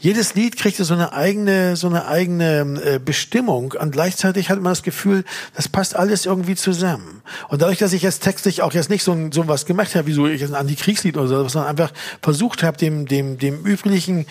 jedes 0.00 0.34
Lied 0.34 0.56
kriegte 0.56 0.82
so 0.84 0.94
eine 0.94 1.12
eigene, 1.12 1.76
so 1.76 1.88
eine 1.88 2.06
eigene 2.06 2.80
äh, 2.82 2.98
Bestimmung 2.98 3.74
und 3.78 3.90
gleichzeitig 3.90 4.48
hat 4.48 4.62
man 4.62 4.72
das 4.72 4.82
Gefühl, 4.82 5.24
das 5.54 5.68
passt 5.68 5.94
alles 5.94 6.24
irgendwie 6.24 6.54
zusammen. 6.54 7.20
Und 7.48 7.60
dadurch, 7.60 7.78
dass 7.78 7.92
ich 7.92 8.00
jetzt 8.00 8.22
textlich 8.22 8.62
auch 8.62 8.72
jetzt 8.72 8.88
nicht 8.88 9.04
so, 9.04 9.14
so 9.30 9.46
was 9.46 9.66
gemacht 9.66 9.94
habe, 9.94 10.06
wie 10.06 10.14
so 10.14 10.26
ich 10.26 10.40
jetzt 10.40 10.50
ein 10.50 10.56
Antikriegslied 10.60 11.18
oder 11.18 11.28
so, 11.28 11.48
sondern 11.48 11.70
einfach 11.70 11.92
versucht 12.22 12.62
habe, 12.62 12.78
dem, 12.78 13.06
dem, 13.06 13.36
dem 13.36 13.62
üblichen 13.66 14.24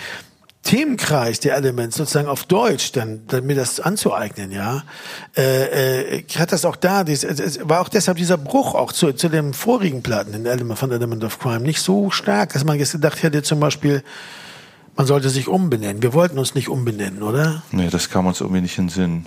Themenkreis 0.64 1.42
der 1.42 1.56
Elements 1.56 1.98
sozusagen 1.98 2.30
auf 2.30 2.46
Deutsch 2.46 2.94
dann, 2.94 3.28
dann 3.28 3.46
mir 3.46 3.56
das 3.56 3.82
anzueignen, 3.82 4.52
ja, 4.52 4.84
äh, 5.36 6.20
äh, 6.20 6.24
hat 6.38 6.54
das 6.54 6.64
auch 6.64 6.78
da, 6.78 7.04
dies, 7.04 7.24
es 7.26 7.60
war 7.68 7.82
auch 7.82 7.90
deshalb 7.90 8.18
dieser 8.18 8.38
Bruch 8.38 8.74
auch 8.74 8.94
zu, 8.94 9.12
zu 9.12 9.28
dem 9.28 9.54
vorigen 9.54 10.02
Platten 10.02 10.34
in 10.34 10.46
Element 10.46 10.80
von 10.80 10.92
Element 10.92 11.24
of 11.26 11.38
Crime 11.40 11.60
nicht 11.60 11.82
so 11.82 12.12
stark, 12.12 12.54
dass 12.54 12.64
man 12.64 12.80
jetzt 12.80 12.94
gedacht 12.94 13.22
hätte 13.24 13.44
zum 13.44 13.60
Beispiel, 13.60 14.04
man 14.96 15.06
sollte 15.06 15.30
sich 15.30 15.48
umbenennen. 15.48 16.02
Wir 16.02 16.14
wollten 16.14 16.38
uns 16.38 16.56
nicht 16.56 16.70
umbenennen, 16.70 17.24
oder? 17.24 17.64
Nee, 17.72 17.90
das 17.90 18.10
kam 18.10 18.26
uns 18.26 18.40
irgendwie 18.40 18.62
nicht 18.62 18.78
in 18.78 18.86
den 18.86 18.90
Sinn. 18.90 19.26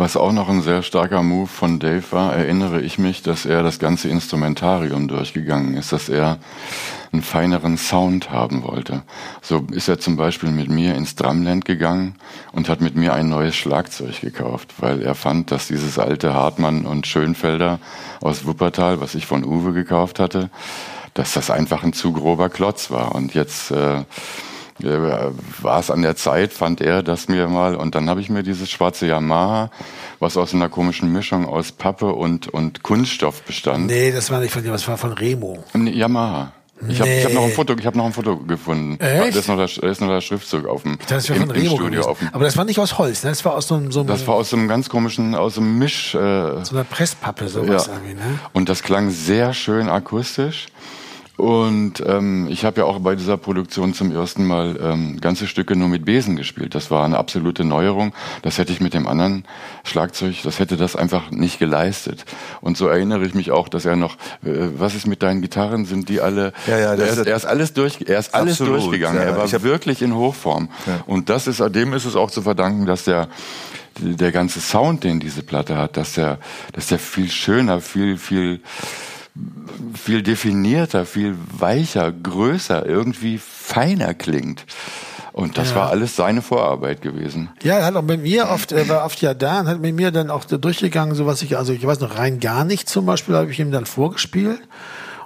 Was 0.00 0.16
auch 0.16 0.32
noch 0.32 0.48
ein 0.48 0.62
sehr 0.62 0.82
starker 0.82 1.22
Move 1.22 1.46
von 1.46 1.78
Dave 1.78 2.04
war, 2.12 2.34
erinnere 2.34 2.80
ich 2.80 2.98
mich, 2.98 3.22
dass 3.22 3.44
er 3.44 3.62
das 3.62 3.78
ganze 3.78 4.08
Instrumentarium 4.08 5.08
durchgegangen 5.08 5.74
ist, 5.74 5.92
dass 5.92 6.08
er 6.08 6.38
einen 7.12 7.20
feineren 7.20 7.76
Sound 7.76 8.30
haben 8.30 8.62
wollte. 8.62 9.02
So 9.42 9.66
ist 9.70 9.88
er 9.90 10.00
zum 10.00 10.16
Beispiel 10.16 10.52
mit 10.52 10.70
mir 10.70 10.94
ins 10.94 11.16
Drumland 11.16 11.66
gegangen 11.66 12.14
und 12.52 12.70
hat 12.70 12.80
mit 12.80 12.96
mir 12.96 13.12
ein 13.12 13.28
neues 13.28 13.54
Schlagzeug 13.56 14.22
gekauft, 14.22 14.72
weil 14.78 15.02
er 15.02 15.14
fand, 15.14 15.50
dass 15.50 15.68
dieses 15.68 15.98
alte 15.98 16.32
Hartmann 16.32 16.86
und 16.86 17.06
Schönfelder 17.06 17.78
aus 18.22 18.46
Wuppertal, 18.46 19.02
was 19.02 19.14
ich 19.14 19.26
von 19.26 19.44
Uwe 19.44 19.74
gekauft 19.74 20.18
hatte, 20.18 20.48
dass 21.12 21.34
das 21.34 21.50
einfach 21.50 21.82
ein 21.82 21.92
zu 21.92 22.14
grober 22.14 22.48
Klotz 22.48 22.90
war. 22.90 23.14
Und 23.14 23.34
jetzt 23.34 23.70
äh, 23.70 24.04
war 24.82 25.80
es 25.80 25.90
an 25.90 26.02
der 26.02 26.16
Zeit, 26.16 26.52
fand 26.52 26.80
er 26.80 27.02
das 27.02 27.28
mir 27.28 27.48
mal. 27.48 27.74
Und 27.74 27.94
dann 27.94 28.08
habe 28.08 28.20
ich 28.20 28.30
mir 28.30 28.42
dieses 28.42 28.70
schwarze 28.70 29.06
Yamaha, 29.06 29.70
was 30.18 30.36
aus 30.36 30.54
einer 30.54 30.68
komischen 30.68 31.12
Mischung 31.12 31.46
aus 31.46 31.72
Pappe 31.72 32.12
und, 32.12 32.48
und 32.48 32.82
Kunststoff 32.82 33.42
bestand. 33.42 33.86
Nee, 33.86 34.12
das 34.12 34.30
war 34.30 34.40
nicht 34.40 34.52
von 34.52 34.62
dir, 34.62 34.72
das 34.72 34.86
war 34.88 34.96
von 34.96 35.12
Remo. 35.12 35.64
Nee, 35.74 35.90
Yamaha. 35.90 36.52
Ich 36.88 36.98
habe 36.98 37.10
nee. 37.10 37.24
hab 37.24 37.32
noch 37.34 37.44
ein 37.44 37.52
Foto, 37.52 37.74
ich 37.78 37.84
habe 37.84 37.98
noch 37.98 38.06
ein 38.06 38.12
Foto 38.12 38.38
gefunden. 38.38 38.98
Echt? 39.00 39.34
Da 39.34 39.38
ist 39.40 39.48
noch 39.48 39.56
der, 39.56 39.68
da 39.68 39.88
ist 39.88 40.00
noch 40.00 40.08
der 40.08 40.20
Schriftzug 40.22 40.66
auf 40.66 40.82
dem 40.82 40.98
das 41.08 41.28
im, 41.28 41.36
von 41.36 41.50
Remo 41.50 41.76
Studio. 41.76 42.02
Auf 42.02 42.18
dem, 42.18 42.28
Aber 42.32 42.44
das 42.44 42.56
war 42.56 42.64
nicht 42.64 42.78
aus 42.78 42.96
Holz, 42.96 43.22
ne? 43.22 43.30
Das 43.30 43.44
war 43.44 43.54
aus 43.54 43.68
so 43.68 43.74
einem, 43.74 43.92
so 43.92 44.00
einem 44.00 44.08
Das 44.08 44.26
war 44.26 44.34
aus 44.34 44.50
so 44.50 44.56
einem 44.56 44.66
ganz 44.66 44.88
komischen, 44.88 45.34
aus 45.34 45.58
einem 45.58 45.78
Misch. 45.78 46.14
Äh, 46.14 46.18
so 46.64 46.74
einer 46.74 46.84
Presspappe, 46.84 47.48
sowas 47.48 47.86
ja. 47.86 47.92
irgendwie, 47.92 48.14
ne? 48.14 48.38
Und 48.54 48.68
das 48.70 48.82
klang 48.82 49.10
sehr 49.10 49.52
schön 49.52 49.88
akustisch. 49.88 50.68
Und 51.40 52.04
ähm, 52.06 52.48
ich 52.50 52.66
habe 52.66 52.82
ja 52.82 52.84
auch 52.84 52.98
bei 52.98 53.16
dieser 53.16 53.38
Produktion 53.38 53.94
zum 53.94 54.12
ersten 54.12 54.46
Mal 54.46 54.78
ähm, 54.78 55.18
ganze 55.22 55.46
Stücke 55.46 55.74
nur 55.74 55.88
mit 55.88 56.04
Besen 56.04 56.36
gespielt. 56.36 56.74
Das 56.74 56.90
war 56.90 57.02
eine 57.02 57.16
absolute 57.16 57.64
Neuerung. 57.64 58.12
Das 58.42 58.58
hätte 58.58 58.74
ich 58.74 58.80
mit 58.82 58.92
dem 58.92 59.06
anderen 59.06 59.46
Schlagzeug, 59.82 60.36
das 60.44 60.58
hätte 60.58 60.76
das 60.76 60.96
einfach 60.96 61.30
nicht 61.30 61.58
geleistet. 61.58 62.26
Und 62.60 62.76
so 62.76 62.88
erinnere 62.88 63.24
ich 63.24 63.32
mich 63.32 63.52
auch, 63.52 63.70
dass 63.70 63.86
er 63.86 63.96
noch, 63.96 64.16
äh, 64.44 64.68
was 64.76 64.94
ist 64.94 65.06
mit 65.06 65.22
deinen 65.22 65.40
Gitarren? 65.40 65.86
Sind 65.86 66.10
die 66.10 66.20
alle? 66.20 66.52
Ja, 66.66 66.78
ja, 66.78 66.94
er, 66.94 67.08
ist, 67.08 67.26
er 67.26 67.36
ist 67.36 67.46
alles 67.46 67.72
durch, 67.72 68.00
er 68.06 68.18
ist 68.18 68.34
alles 68.34 68.60
absolut, 68.60 68.82
durchgegangen. 68.82 69.22
Ja, 69.22 69.28
er 69.28 69.36
war 69.38 69.62
wirklich 69.62 70.02
in 70.02 70.14
Hochform. 70.14 70.68
Ja. 70.86 71.04
Und 71.06 71.30
das 71.30 71.46
ist, 71.46 71.62
dem 71.74 71.94
ist 71.94 72.04
es 72.04 72.16
auch 72.16 72.30
zu 72.30 72.42
verdanken, 72.42 72.84
dass 72.84 73.04
der 73.04 73.28
der 73.98 74.30
ganze 74.30 74.60
Sound, 74.60 75.04
den 75.04 75.20
diese 75.20 75.42
Platte 75.42 75.76
hat, 75.76 75.96
dass 75.96 76.14
der, 76.14 76.38
dass 76.72 76.86
der 76.86 76.98
viel 76.98 77.30
schöner, 77.30 77.80
viel, 77.80 78.16
viel 78.16 78.60
viel 79.94 80.22
definierter, 80.22 81.06
viel 81.06 81.36
weicher, 81.58 82.12
größer, 82.12 82.86
irgendwie 82.86 83.38
feiner 83.38 84.14
klingt. 84.14 84.64
Und 85.32 85.58
das 85.58 85.70
ja. 85.70 85.76
war 85.76 85.90
alles 85.90 86.16
seine 86.16 86.42
Vorarbeit 86.42 87.02
gewesen. 87.02 87.50
Ja, 87.62 87.78
er 87.78 87.86
hat 87.86 87.96
auch 87.96 88.02
mit 88.02 88.22
mir 88.22 88.48
oft, 88.48 88.72
er 88.72 88.88
war 88.88 89.04
oft 89.04 89.22
ja 89.22 89.32
da 89.32 89.60
und 89.60 89.68
hat 89.68 89.80
mit 89.80 89.94
mir 89.94 90.10
dann 90.10 90.28
auch 90.28 90.44
durchgegangen, 90.44 91.14
so 91.14 91.24
was 91.24 91.42
ich, 91.42 91.56
also 91.56 91.72
ich 91.72 91.86
weiß 91.86 92.00
noch, 92.00 92.18
rein 92.18 92.40
gar 92.40 92.64
nicht 92.64 92.88
zum 92.88 93.06
Beispiel, 93.06 93.36
habe 93.36 93.50
ich 93.50 93.60
ihm 93.60 93.70
dann 93.70 93.86
vorgespielt. 93.86 94.60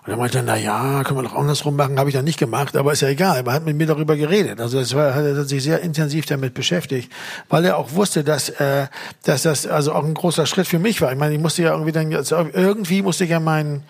Und 0.07 0.12
er 0.12 0.19
meinte, 0.19 0.43
na 0.43 0.57
ja, 0.57 1.03
können 1.03 1.19
wir 1.19 1.23
doch 1.23 1.35
andersrum 1.35 1.77
machen, 1.77 1.99
habe 1.99 2.11
ich 2.11 2.14
dann 2.14 2.27
nicht 2.27 2.38
gemacht, 2.38 2.77
aber 2.77 2.93
ist 2.93 3.01
ja 3.01 3.09
egal. 3.09 3.43
Er 3.47 3.53
hat 3.53 3.64
mit 3.64 3.77
mir 3.77 3.87
darüber 3.87 4.17
geredet. 4.17 4.61
Also 4.61 4.79
es 4.79 4.95
war, 4.95 5.14
hat 5.14 5.25
er 5.25 5.45
sich 5.45 5.62
sehr 5.62 5.81
intensiv 5.81 6.27
damit 6.27 6.53
beschäftigt, 6.53 7.11
weil 7.49 7.64
er 7.64 7.79
auch 7.79 7.93
wusste, 7.93 8.23
dass, 8.23 8.51
äh, 8.51 8.88
dass 9.23 9.43
das 9.43 9.67
also 9.67 9.93
auch 9.95 10.05
ein 10.05 10.12
großer 10.12 10.45
Schritt 10.45 10.67
für 10.67 10.79
mich 10.79 11.01
war. 11.01 11.11
Ich 11.11 11.19
meine, 11.19 11.35
ich 11.35 11.40
musste 11.40 11.62
ja 11.62 11.73
irgendwie 11.73 11.93
dann, 11.93 12.11
irgendwie 12.11 13.01
musste 13.01 13.25
ich 13.25 13.31
ja 13.31 13.40
meinen 13.40 13.83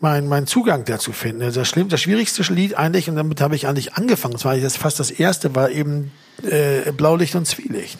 mein, 0.00 0.26
mein 0.28 0.46
Zugang 0.46 0.84
dazu 0.84 1.12
finden. 1.12 1.42
Also 1.42 1.60
das, 1.60 1.68
schlimm, 1.68 1.88
das 1.88 2.00
schwierigste 2.00 2.42
Lied 2.52 2.76
eigentlich, 2.78 3.10
und 3.10 3.16
damit 3.16 3.40
habe 3.40 3.56
ich 3.56 3.66
eigentlich 3.66 3.94
angefangen, 3.94 4.34
das 4.34 4.44
war 4.44 4.56
das 4.56 4.76
fast 4.76 5.00
das 5.00 5.10
erste, 5.10 5.54
war 5.54 5.70
eben 5.70 6.12
äh, 6.44 6.92
Blaulicht 6.92 7.34
und 7.34 7.46
Zwielicht. 7.46 7.98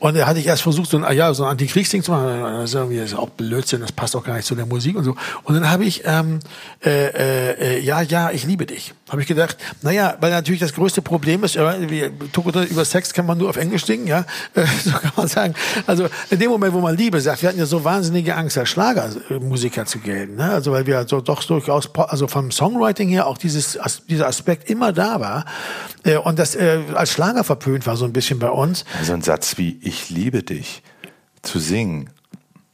Und 0.00 0.16
da 0.16 0.26
hatte 0.26 0.40
ich 0.40 0.46
erst 0.46 0.62
versucht, 0.62 0.88
so 0.90 0.96
ein, 0.96 1.16
ja, 1.16 1.32
so 1.34 1.44
ein 1.44 1.50
Antikriegsding 1.50 2.02
zu 2.02 2.10
machen. 2.10 2.42
Das 2.42 2.70
ist, 2.70 2.74
irgendwie, 2.74 2.96
das 2.96 3.12
ist 3.12 3.18
auch 3.18 3.28
Blödsinn, 3.28 3.82
das 3.82 3.92
passt 3.92 4.16
auch 4.16 4.24
gar 4.24 4.34
nicht 4.34 4.46
zu 4.46 4.54
der 4.54 4.64
Musik 4.64 4.96
und 4.96 5.04
so. 5.04 5.14
Und 5.44 5.54
dann 5.54 5.70
habe 5.70 5.84
ich, 5.84 6.02
ähm, 6.06 6.40
äh, 6.82 7.76
äh, 7.76 7.80
ja, 7.80 8.00
ja, 8.00 8.30
ich 8.30 8.44
liebe 8.44 8.64
dich. 8.64 8.94
Habe 9.10 9.20
ich 9.20 9.28
gedacht, 9.28 9.58
naja, 9.82 10.16
weil 10.20 10.30
natürlich 10.30 10.60
das 10.60 10.72
größte 10.72 11.02
Problem 11.02 11.44
ist, 11.44 11.56
über 11.56 12.84
Sex 12.84 13.12
kann 13.12 13.26
man 13.26 13.36
nur 13.36 13.50
auf 13.50 13.56
Englisch 13.56 13.84
singen, 13.84 14.06
ja, 14.06 14.24
so 14.84 14.90
kann 14.92 15.12
man 15.16 15.28
sagen. 15.28 15.54
Also 15.86 16.06
in 16.30 16.38
dem 16.38 16.50
Moment, 16.50 16.72
wo 16.72 16.80
man 16.80 16.96
Liebe 16.96 17.20
sagt, 17.20 17.42
wir 17.42 17.50
hatten 17.50 17.58
ja 17.58 17.66
so 17.66 17.84
wahnsinnige 17.84 18.34
Angst, 18.36 18.56
als 18.56 18.70
Schlagermusiker 18.70 19.84
zu 19.84 19.98
gelten, 19.98 20.36
ne? 20.36 20.50
also 20.50 20.72
weil 20.72 20.86
wir 20.86 21.06
so 21.06 21.20
doch 21.20 21.44
durchaus, 21.44 21.90
also 21.94 22.26
vom 22.26 22.50
Songwriting 22.50 23.08
her 23.10 23.26
auch 23.26 23.36
dieses, 23.36 23.78
dieser 24.08 24.28
Aspekt 24.28 24.70
immer 24.70 24.92
da 24.92 25.20
war 25.20 25.44
äh, 26.04 26.16
und 26.16 26.38
das 26.38 26.54
äh, 26.54 26.78
als 26.94 27.12
Schlager 27.12 27.44
verpönt 27.44 27.86
war 27.86 27.96
so 27.96 28.04
ein 28.04 28.12
bisschen 28.12 28.38
bei 28.38 28.50
uns. 28.50 28.84
Also 28.98 29.12
ein 29.12 29.22
Satz 29.22 29.58
wie 29.58 29.78
Ich 29.92 30.08
liebe 30.08 30.44
dich 30.44 30.84
zu 31.42 31.58
singen 31.58 32.10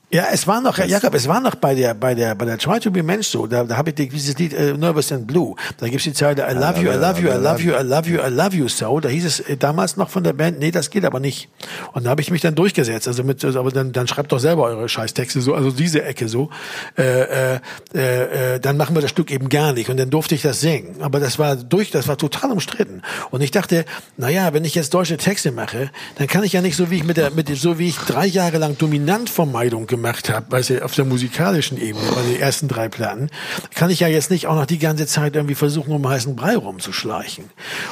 ja, 0.08 0.26
es 0.32 0.46
war 0.46 0.60
noch, 0.60 0.78
Jakob, 0.78 1.14
es 1.14 1.26
war 1.26 1.40
noch 1.40 1.56
bei 1.56 1.74
der, 1.74 1.92
bei 1.92 2.14
der, 2.14 2.36
bei 2.36 2.44
der 2.44 2.58
Try 2.58 2.78
to 2.78 2.92
be 2.92 3.02
Mensch 3.02 3.26
so, 3.26 3.48
da, 3.48 3.64
da 3.64 3.76
habe 3.76 3.90
ich 3.90 4.08
dieses 4.08 4.38
Lied 4.38 4.52
äh, 4.52 4.72
Nervous 4.74 5.10
and 5.10 5.26
Blue. 5.26 5.56
Da 5.78 5.88
gibt's 5.88 6.04
die 6.04 6.12
Zeile 6.12 6.46
I 6.48 6.54
love 6.54 6.80
you, 6.80 6.92
I 6.92 6.94
love 6.94 7.20
you, 7.20 7.28
I 7.28 7.36
love 7.36 7.60
you, 7.60 7.72
I 7.72 7.82
love 7.82 8.08
you, 8.08 8.20
I 8.20 8.30
love 8.30 8.54
you 8.56 8.68
so. 8.68 9.00
Da 9.00 9.08
hieß 9.08 9.24
es 9.24 9.40
äh, 9.40 9.56
damals 9.56 9.96
noch 9.96 10.08
von 10.08 10.22
der 10.22 10.32
Band, 10.32 10.60
nee, 10.60 10.70
das 10.70 10.90
geht 10.90 11.04
aber 11.04 11.18
nicht. 11.18 11.48
Und 11.92 12.06
da 12.06 12.10
habe 12.10 12.20
ich 12.20 12.30
mich 12.30 12.40
dann 12.40 12.54
durchgesetzt. 12.54 13.08
Also 13.08 13.24
mit, 13.24 13.44
aber 13.44 13.72
dann, 13.72 13.90
dann 13.90 14.06
schreibt 14.06 14.30
doch 14.30 14.38
selber 14.38 14.62
eure 14.62 14.88
Scheißtexte 14.88 15.40
so, 15.40 15.54
also 15.54 15.72
diese 15.72 16.04
Ecke 16.04 16.28
so. 16.28 16.50
Äh, 16.96 17.56
äh, 17.56 18.54
äh, 18.54 18.60
dann 18.60 18.76
machen 18.76 18.94
wir 18.94 19.02
das 19.02 19.10
Stück 19.10 19.32
eben 19.32 19.48
gar 19.48 19.72
nicht. 19.72 19.90
Und 19.90 19.96
dann 19.96 20.10
durfte 20.10 20.36
ich 20.36 20.42
das 20.42 20.60
singen. 20.60 21.02
Aber 21.02 21.18
das 21.18 21.40
war 21.40 21.56
durch, 21.56 21.90
das 21.90 22.06
war 22.06 22.16
total 22.16 22.52
umstritten. 22.52 23.02
Und 23.32 23.40
ich 23.40 23.50
dachte, 23.50 23.84
na 24.16 24.28
ja, 24.28 24.52
wenn 24.52 24.64
ich 24.64 24.76
jetzt 24.76 24.94
deutsche 24.94 25.16
Texte 25.16 25.50
mache, 25.50 25.90
dann 26.16 26.28
kann 26.28 26.44
ich 26.44 26.52
ja 26.52 26.60
nicht 26.60 26.76
so 26.76 26.92
wie 26.92 26.98
ich 26.98 27.04
mit 27.04 27.16
der, 27.16 27.32
mit 27.32 27.48
so 27.58 27.80
wie 27.80 27.88
ich 27.88 27.96
drei 27.96 28.26
Jahre 28.26 28.58
lang 28.58 28.78
Dominantvermeidung 28.78 29.88
gemacht 29.96 30.30
habe, 30.30 30.50
weißt 30.50 30.70
du, 30.70 30.84
auf 30.84 30.94
der 30.94 31.04
musikalischen 31.04 31.80
Ebene, 31.80 32.04
bei 32.14 32.22
den 32.22 32.40
ersten 32.40 32.68
drei 32.68 32.88
Platten, 32.88 33.30
kann 33.74 33.90
ich 33.90 34.00
ja 34.00 34.08
jetzt 34.08 34.30
nicht 34.30 34.46
auch 34.46 34.54
noch 34.54 34.66
die 34.66 34.78
ganze 34.78 35.06
Zeit 35.06 35.36
irgendwie 35.36 35.54
versuchen, 35.54 35.92
um 35.92 36.08
heißen 36.08 36.36
Brei 36.36 36.56
rumzuschleichen. 36.56 37.44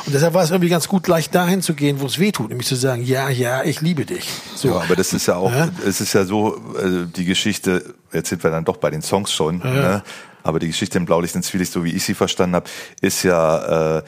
Und 0.07 0.15
deshalb 0.15 0.35
war 0.35 0.45
es 0.45 0.51
irgendwie 0.51 0.69
ganz 0.69 0.89
gut, 0.89 1.09
leicht 1.09 1.35
dahin 1.35 1.63
zu 1.63 1.75
gehen, 1.75 2.01
wo 2.01 2.07
es 2.07 2.19
weh 2.19 2.33
tut, 2.33 2.51
nämlich 2.51 2.69
zu 2.69 2.77
sagen, 2.77 3.03
ja, 3.03 3.29
ja, 3.29 3.65
ich 3.65 3.81
liebe 3.81 4.05
dich. 4.05 4.29
So. 4.55 4.69
Ja, 4.69 4.77
aber 4.77 4.97
das 4.97 5.13
ist 5.13 5.27
ja 5.27 5.37
auch, 5.37 5.53
ja? 5.53 5.69
es 5.87 6.01
ist 6.01 6.13
ja 6.13 6.25
so, 6.25 6.61
also 6.77 7.05
die 7.05 7.25
Geschichte, 7.25 7.95
jetzt 8.13 8.29
sind 8.29 8.43
wir 8.43 8.51
dann 8.51 8.65
doch 8.65 8.77
bei 8.77 8.91
den 8.91 9.03
Songs 9.03 9.33
schon, 9.33 9.61
ja. 9.61 9.71
ne? 9.71 10.03
aber 10.43 10.59
die 10.59 10.69
Geschichte 10.69 10.99
im 10.99 11.07
Blaulicht 11.07 11.35
und 11.35 11.43
Zwielicht, 11.43 11.73
so 11.73 11.85
wie 11.85 11.93
ich 11.93 12.05
sie 12.05 12.15
verstanden 12.15 12.57
habe, 12.57 12.67
ist 13.01 13.23
ja, 13.23 13.97
äh, 13.99 14.03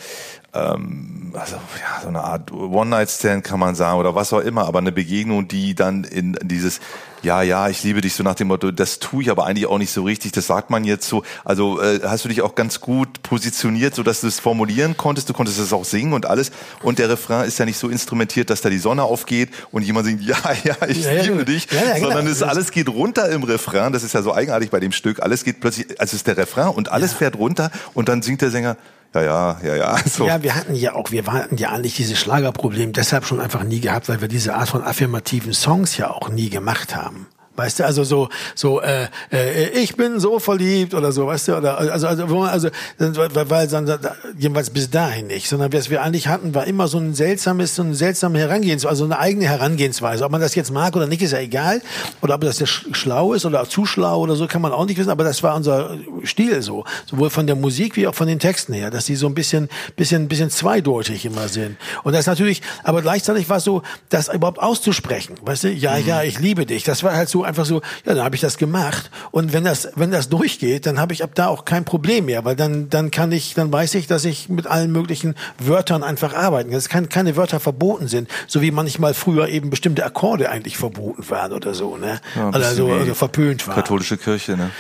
ähm, 0.55 1.33
also 1.35 1.57
ja, 1.57 2.01
so 2.03 2.09
eine 2.09 2.23
Art 2.23 2.53
One-Night-Stand 2.53 3.45
kann 3.45 3.61
man 3.61 3.75
sagen 3.75 3.99
oder 3.99 4.15
was 4.15 4.33
auch 4.33 4.41
immer, 4.41 4.67
aber 4.67 4.79
eine 4.79 4.93
Begegnung, 4.93 5.49
die 5.49 5.75
dann 5.75 6.05
in 6.05 6.37
dieses 6.43 6.81
ja, 7.23 7.43
ja, 7.43 7.69
ich 7.69 7.83
liebe 7.83 8.01
dich 8.01 8.15
so 8.15 8.23
nach 8.23 8.37
dem 8.37 8.47
Motto, 8.49 8.71
das 8.71 9.01
tue 9.01 9.23
ich 9.23 9.31
aber 9.31 9.47
eigentlich 9.47 9.67
auch 9.67 9.79
nicht 9.79 9.91
so 9.91 10.05
richtig, 10.05 10.31
das 10.33 10.47
sagt 10.47 10.71
man 10.71 10.85
jetzt 10.85 11.09
so. 11.09 11.25
Also 11.45 11.81
äh, 11.83 12.01
hast 12.05 12.25
du 12.25 12.29
dich 12.29 12.41
auch 12.41 12.55
ganz 12.55 12.81
gut 12.81 13.23
positioniert, 13.23 13.97
so 13.97 14.05
dass 14.05 14.21
du 14.21 14.29
es 14.29 14.39
formulieren 14.39 14.97
konntest, 14.97 15.29
du 15.29 15.33
konntest 15.33 15.59
es 15.59 15.73
auch 15.73 15.85
singen 15.85 16.13
und 16.13 16.27
alles. 16.27 16.53
Und 16.83 17.01
der 17.01 17.09
Refrain 17.09 17.45
ist 17.45 17.59
ja 17.59 17.65
nicht 17.65 17.79
so 17.79 17.89
instrumentiert, 17.89 18.49
dass 18.49 18.61
da 18.61 18.71
die 18.71 18.79
Sonne 18.79 19.03
aufgeht 19.03 19.51
und 19.73 19.83
jemand 19.83 20.07
singt, 20.07 20.23
ja, 20.27 20.37
ja, 20.63 20.77
ich 20.87 21.05
ja, 21.05 21.23
liebe 21.23 21.39
ja, 21.39 21.45
dich, 21.45 21.67
ja, 21.71 21.95
genau. 21.95 22.09
sondern 22.09 22.27
es 22.29 22.43
alles 22.45 22.71
geht 22.71 22.89
runter 22.89 23.29
im 23.31 23.43
Refrain. 23.43 23.93
Das 23.93 24.05
ist 24.05 24.13
ja 24.13 24.23
so 24.23 24.33
eigenartig 24.33 24.71
bei 24.71 24.79
dem 24.79 24.93
Stück. 24.93 25.21
Alles 25.21 25.43
geht 25.43 25.61
plötzlich, 25.61 26.01
also 26.01 26.11
es 26.11 26.15
ist 26.15 26.27
der 26.29 26.37
Refrain 26.37 26.69
und 26.69 26.93
alles 26.93 27.13
fährt 27.13 27.37
runter 27.37 27.73
und 27.95 28.09
dann 28.09 28.23
singt 28.23 28.41
der 28.41 28.51
Sänger, 28.51 28.77
ja, 29.23 29.59
ja, 29.63 29.75
ja, 29.75 29.77
ja. 29.77 29.97
So. 30.07 30.27
Ja, 30.27 30.43
wir 30.43 30.55
hatten 30.55 30.75
ja 30.75 30.95
auch, 30.95 31.11
wir 31.11 31.27
hatten 31.27 31.57
ja 31.57 31.71
eigentlich 31.71 31.97
dieses 31.97 32.19
Schlagerproblem 32.19 32.93
deshalb 32.93 33.25
schon 33.27 33.41
einfach 33.41 33.65
nie 33.65 33.81
gehabt, 33.81 34.09
weil 34.09 34.21
wir 34.21 34.29
diese 34.29 34.55
Art 34.55 34.69
von 34.69 34.83
affirmativen 34.83 35.53
Songs 35.53 35.97
ja 35.97 36.11
auch 36.11 36.29
nie 36.29 36.51
gemacht 36.51 36.95
haben. 36.97 37.27
Weißt 37.57 37.81
du, 37.81 37.85
also 37.85 38.05
so, 38.05 38.29
so, 38.55 38.81
äh, 38.81 39.09
äh, 39.33 39.69
ich 39.71 39.97
bin 39.97 40.21
so 40.21 40.39
verliebt 40.39 40.95
oder 40.95 41.13
so, 41.13 41.27
weißt 41.27 41.49
du, 41.49 41.57
oder 41.57 41.79
also, 41.79 42.07
also, 42.07 42.31
wo 42.31 42.43
also, 42.43 42.69
weil, 42.99 43.51
weil 43.51 43.69
dann, 43.69 43.99
jedenfalls 44.39 44.71
bis 44.71 44.91
dahin 44.91 45.29
nicht, 45.29 45.49
sondern 45.49 45.73
was 45.73 45.91
wir 45.91 46.03
eigentlich 46.03 46.29
hatten, 46.29 46.55
war 46.55 46.67
immer 46.67 46.89
so 46.89 46.99
ein 46.99 47.15
seltsames, 47.15 47.75
so 47.75 47.83
eine 47.83 47.95
seltsame 47.95 48.39
Herangehensweise, 48.39 48.89
also 48.89 49.05
eine 49.05 49.19
eigene 49.19 49.47
Herangehensweise. 49.47 50.25
Ob 50.25 50.33
man 50.33 50.41
das 50.41 50.55
jetzt 50.55 50.71
mag 50.71 50.95
oder 50.97 51.07
nicht, 51.07 51.23
ist 51.23 51.33
ja 51.33 51.39
egal. 51.39 51.81
Oder 52.23 52.35
ob 52.35 52.43
das 52.43 52.59
jetzt 52.59 52.97
schlau 52.97 53.33
ist 53.33 53.47
oder 53.47 53.69
zu 53.69 53.87
schlau 53.87 54.21
oder 54.21 54.37
so, 54.37 54.47
kann 54.47 54.63
man 54.63 54.73
auch 54.73 54.87
nicht 54.87 54.99
wissen. 54.99 55.11
Aber 55.11 55.25
das 55.25 55.43
war 55.43 55.55
unser 55.55 55.97
Stil 56.25 56.63
so, 56.63 56.85
sowohl 57.07 57.31
von 57.31 57.47
der 57.47 57.57
Musik 57.57 57.97
wie 57.97 58.07
auch 58.07 58.15
von 58.15 58.27
den 58.27 58.39
Texten 58.39 58.73
her, 58.73 58.91
dass 58.91 59.07
die 59.07 59.17
so 59.17 59.27
ein 59.27 59.35
bisschen, 59.35 59.69
bisschen, 59.97 60.29
bisschen 60.29 60.51
zweideutig 60.51 61.25
immer 61.25 61.49
sind. 61.49 61.77
Und 62.03 62.13
das 62.13 62.27
natürlich, 62.27 62.63
aber 62.85 63.03
gleichzeitig 63.03 63.49
war 63.49 63.59
es 63.59 63.65
so, 63.65 63.83
das 64.09 64.29
überhaupt 64.29 64.59
auszusprechen, 64.59 65.35
weißt 65.43 65.65
du, 65.65 65.73
ja, 65.73 65.97
mhm. 65.97 66.07
ja, 66.07 66.23
ich 66.23 66.39
liebe 66.39 66.67
dich. 66.67 66.85
Das 66.85 67.03
war 67.03 67.15
halt 67.15 67.29
so 67.29 67.45
einfach 67.47 67.65
so, 67.65 67.83
ja, 68.05 68.15
dann 68.15 68.25
habe 68.25 68.35
ich 68.35 68.41
das 68.41 68.59
gemacht. 68.59 69.11
Und 69.31 69.53
wenn 69.53 69.65
das, 69.65 69.89
wenn 69.95 70.11
das 70.11 70.29
durchgeht, 70.29 70.87
dann 70.87 70.99
habe 70.99 71.13
ich 71.13 71.23
ab 71.23 71.31
da 71.35 71.49
auch 71.49 71.65
kein 71.65 71.85
Problem 71.85 72.27
mehr, 72.27 72.45
weil 72.45 72.57
dann, 72.57 72.91
dann 72.91 73.11
kann 73.11 73.33
ich, 73.33 73.55
dann 73.55 73.73
weiß 73.73 73.95
ich, 73.95 74.07
dass 74.07 74.25
ich 74.25 74.49
mit 74.49 74.67
allen 74.67 74.93
möglichen 74.93 75.35
Wörtern 75.59 76.03
einfach 76.03 76.35
arbeiten 76.35 76.71
kann. 76.71 76.79
Es 76.79 76.89
kann 76.89 77.09
keine 77.09 77.37
Wörter 77.37 77.61
verboten 77.61 78.09
sind, 78.09 78.29
so 78.47 78.61
wie 78.63 78.71
manchmal 78.71 79.15
früher 79.15 79.49
eben 79.49 79.71
bestimmte 79.71 80.05
Akkorde 80.05 80.51
eigentlich 80.51 80.77
verboten 80.77 81.29
waren 81.31 81.53
oder 81.53 81.75
so, 81.75 81.97
ne? 81.97 82.21
Ja, 82.35 82.51
also, 82.51 82.93
also 82.93 83.15
verpönt 83.15 83.67
waren. 83.67 83.77
Katholische 83.77 84.17
Kirche, 84.17 84.57
ne? 84.57 84.71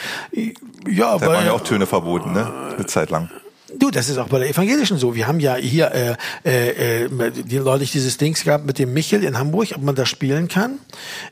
Ja, 0.88 1.18
da 1.18 1.26
waren 1.26 1.46
ja 1.46 1.52
auch 1.52 1.62
Töne 1.62 1.87
verboten, 1.87 2.33
ne? 2.33 2.52
Eine 2.76 2.87
Zeit 2.87 3.11
lang. 3.11 3.31
Du, 3.74 3.90
das 3.90 4.09
ist 4.09 4.18
auch 4.18 4.29
bei 4.29 4.38
der 4.38 4.48
Evangelischen 4.48 4.96
so. 4.96 5.16
Wir 5.16 5.26
haben 5.26 5.40
ja 5.40 5.57
hier 5.57 5.90
äh, 5.92 6.16
äh, 6.44 7.05
äh 7.05 7.31
die 7.33 7.59
neulich 7.59 7.90
dieses 7.90 8.16
Dings 8.16 8.44
gehabt 8.44 8.64
mit 8.64 8.79
dem 8.79 8.92
Michel 8.92 9.24
in 9.24 9.37
Hamburg, 9.37 9.72
ob 9.74 9.83
man 9.83 9.96
das 9.96 10.09
spielen 10.09 10.46
kann 10.46 10.79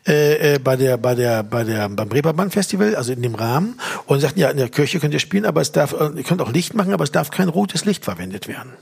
äh, 0.06 0.54
äh, 0.54 0.58
bei 0.58 0.74
der 0.74 0.96
bei 0.96 1.14
der 1.14 1.44
bei 1.44 1.62
der 1.62 1.88
beim 1.88 2.10
Reeperbahn 2.10 2.50
Festival, 2.50 2.96
also 2.96 3.12
in 3.12 3.22
dem 3.22 3.36
Rahmen 3.36 3.78
und 4.06 4.20
sagten 4.20 4.40
ja 4.40 4.50
in 4.50 4.56
der 4.56 4.68
Kirche 4.68 4.98
könnt 4.98 5.14
ihr 5.14 5.20
spielen, 5.20 5.44
aber 5.44 5.60
es 5.60 5.70
darf 5.70 5.92
äh, 5.92 6.10
ihr 6.16 6.24
könnt 6.24 6.42
auch 6.42 6.50
Licht 6.52 6.74
machen, 6.74 6.92
aber 6.92 7.04
es 7.04 7.12
darf 7.12 7.30
kein 7.30 7.48
rotes 7.48 7.84
Licht 7.84 8.04
verwendet 8.04 8.48
werden. 8.48 8.72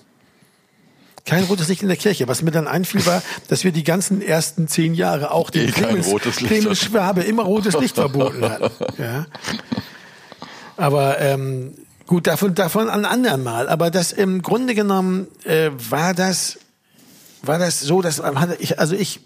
Kein 1.24 1.44
rotes 1.44 1.68
Licht 1.68 1.82
in 1.82 1.88
der 1.88 1.96
Kirche. 1.96 2.26
Was 2.26 2.42
mir 2.42 2.50
dann 2.50 2.66
einfiel, 2.66 3.06
war, 3.06 3.22
dass 3.48 3.62
wir 3.62 3.70
die 3.70 3.84
ganzen 3.84 4.22
ersten 4.22 4.66
zehn 4.66 4.92
Jahre 4.92 5.30
auch 5.30 5.50
den 5.50 5.70
Clemens, 5.70 6.12
Clemens 6.36 6.80
Schwabe 6.80 7.22
immer 7.22 7.44
rotes 7.44 7.78
Licht 7.78 7.94
verboten 7.94 8.42
hatten. 8.42 8.70
Ja. 8.98 9.26
Aber 10.76 11.20
ähm, 11.20 11.74
Gut, 12.12 12.26
davon, 12.26 12.54
davon 12.54 12.90
ein 12.90 13.06
andermal. 13.06 13.70
Aber 13.70 13.90
das 13.90 14.12
im 14.12 14.42
Grunde 14.42 14.74
genommen 14.74 15.28
äh, 15.44 15.70
war 15.88 16.12
das 16.12 16.58
war 17.42 17.58
das 17.58 17.80
so, 17.80 18.02
dass 18.02 18.22
ich, 18.58 18.78
also 18.78 18.94
ich 18.94 19.20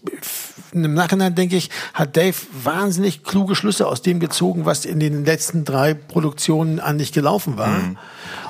im 0.70 0.94
Nachhinein 0.94 1.34
denke 1.34 1.56
ich, 1.56 1.68
hat 1.94 2.16
Dave 2.16 2.36
wahnsinnig 2.62 3.24
kluge 3.24 3.56
Schlüsse 3.56 3.88
aus 3.88 4.02
dem 4.02 4.20
gezogen, 4.20 4.66
was 4.66 4.84
in 4.84 5.00
den 5.00 5.24
letzten 5.24 5.64
drei 5.64 5.94
Produktionen 5.94 6.78
eigentlich 6.78 7.12
gelaufen 7.12 7.58
war. 7.58 7.80
Mhm. 7.80 7.98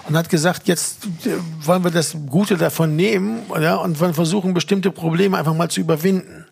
Und 0.06 0.16
hat 0.16 0.28
gesagt, 0.28 0.68
jetzt 0.68 1.06
äh, 1.24 1.30
wollen 1.62 1.82
wir 1.82 1.90
das 1.90 2.14
Gute 2.28 2.58
davon 2.58 2.94
nehmen 2.94 3.40
ja, 3.58 3.76
und 3.76 3.98
wollen 4.00 4.12
versuchen, 4.12 4.52
bestimmte 4.52 4.90
Probleme 4.90 5.38
einfach 5.38 5.54
mal 5.54 5.70
zu 5.70 5.80
überwinden. 5.80 6.45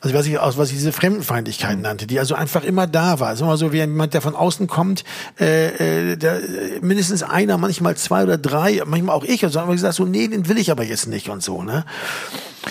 Also 0.00 0.16
was 0.16 0.26
ich 0.26 0.38
aus 0.38 0.56
was 0.56 0.70
ich 0.70 0.76
diese 0.76 0.92
Fremdenfeindlichkeit 0.92 1.76
mhm. 1.76 1.82
nannte, 1.82 2.06
die 2.06 2.18
also 2.18 2.34
einfach 2.34 2.64
immer 2.64 2.86
da 2.86 3.20
war. 3.20 3.28
Also 3.28 3.44
immer 3.44 3.56
so 3.56 3.72
wie 3.72 3.78
jemand, 3.78 4.14
der 4.14 4.22
von 4.22 4.34
außen 4.34 4.66
kommt, 4.66 5.04
äh, 5.38 6.12
äh, 6.12 6.16
der, 6.16 6.40
mindestens 6.80 7.22
einer, 7.22 7.58
manchmal 7.58 7.96
zwei 7.96 8.22
oder 8.22 8.38
drei, 8.38 8.82
manchmal 8.86 9.14
auch 9.14 9.24
ich. 9.24 9.44
Und 9.44 9.52
so 9.52 9.60
haben 9.60 9.68
wir 9.68 9.74
gesagt, 9.74 9.94
so 9.94 10.04
nee, 10.04 10.28
den 10.28 10.48
will 10.48 10.58
ich 10.58 10.70
aber 10.70 10.84
jetzt 10.84 11.06
nicht 11.06 11.28
und 11.28 11.42
so. 11.42 11.62
Ne? 11.62 11.84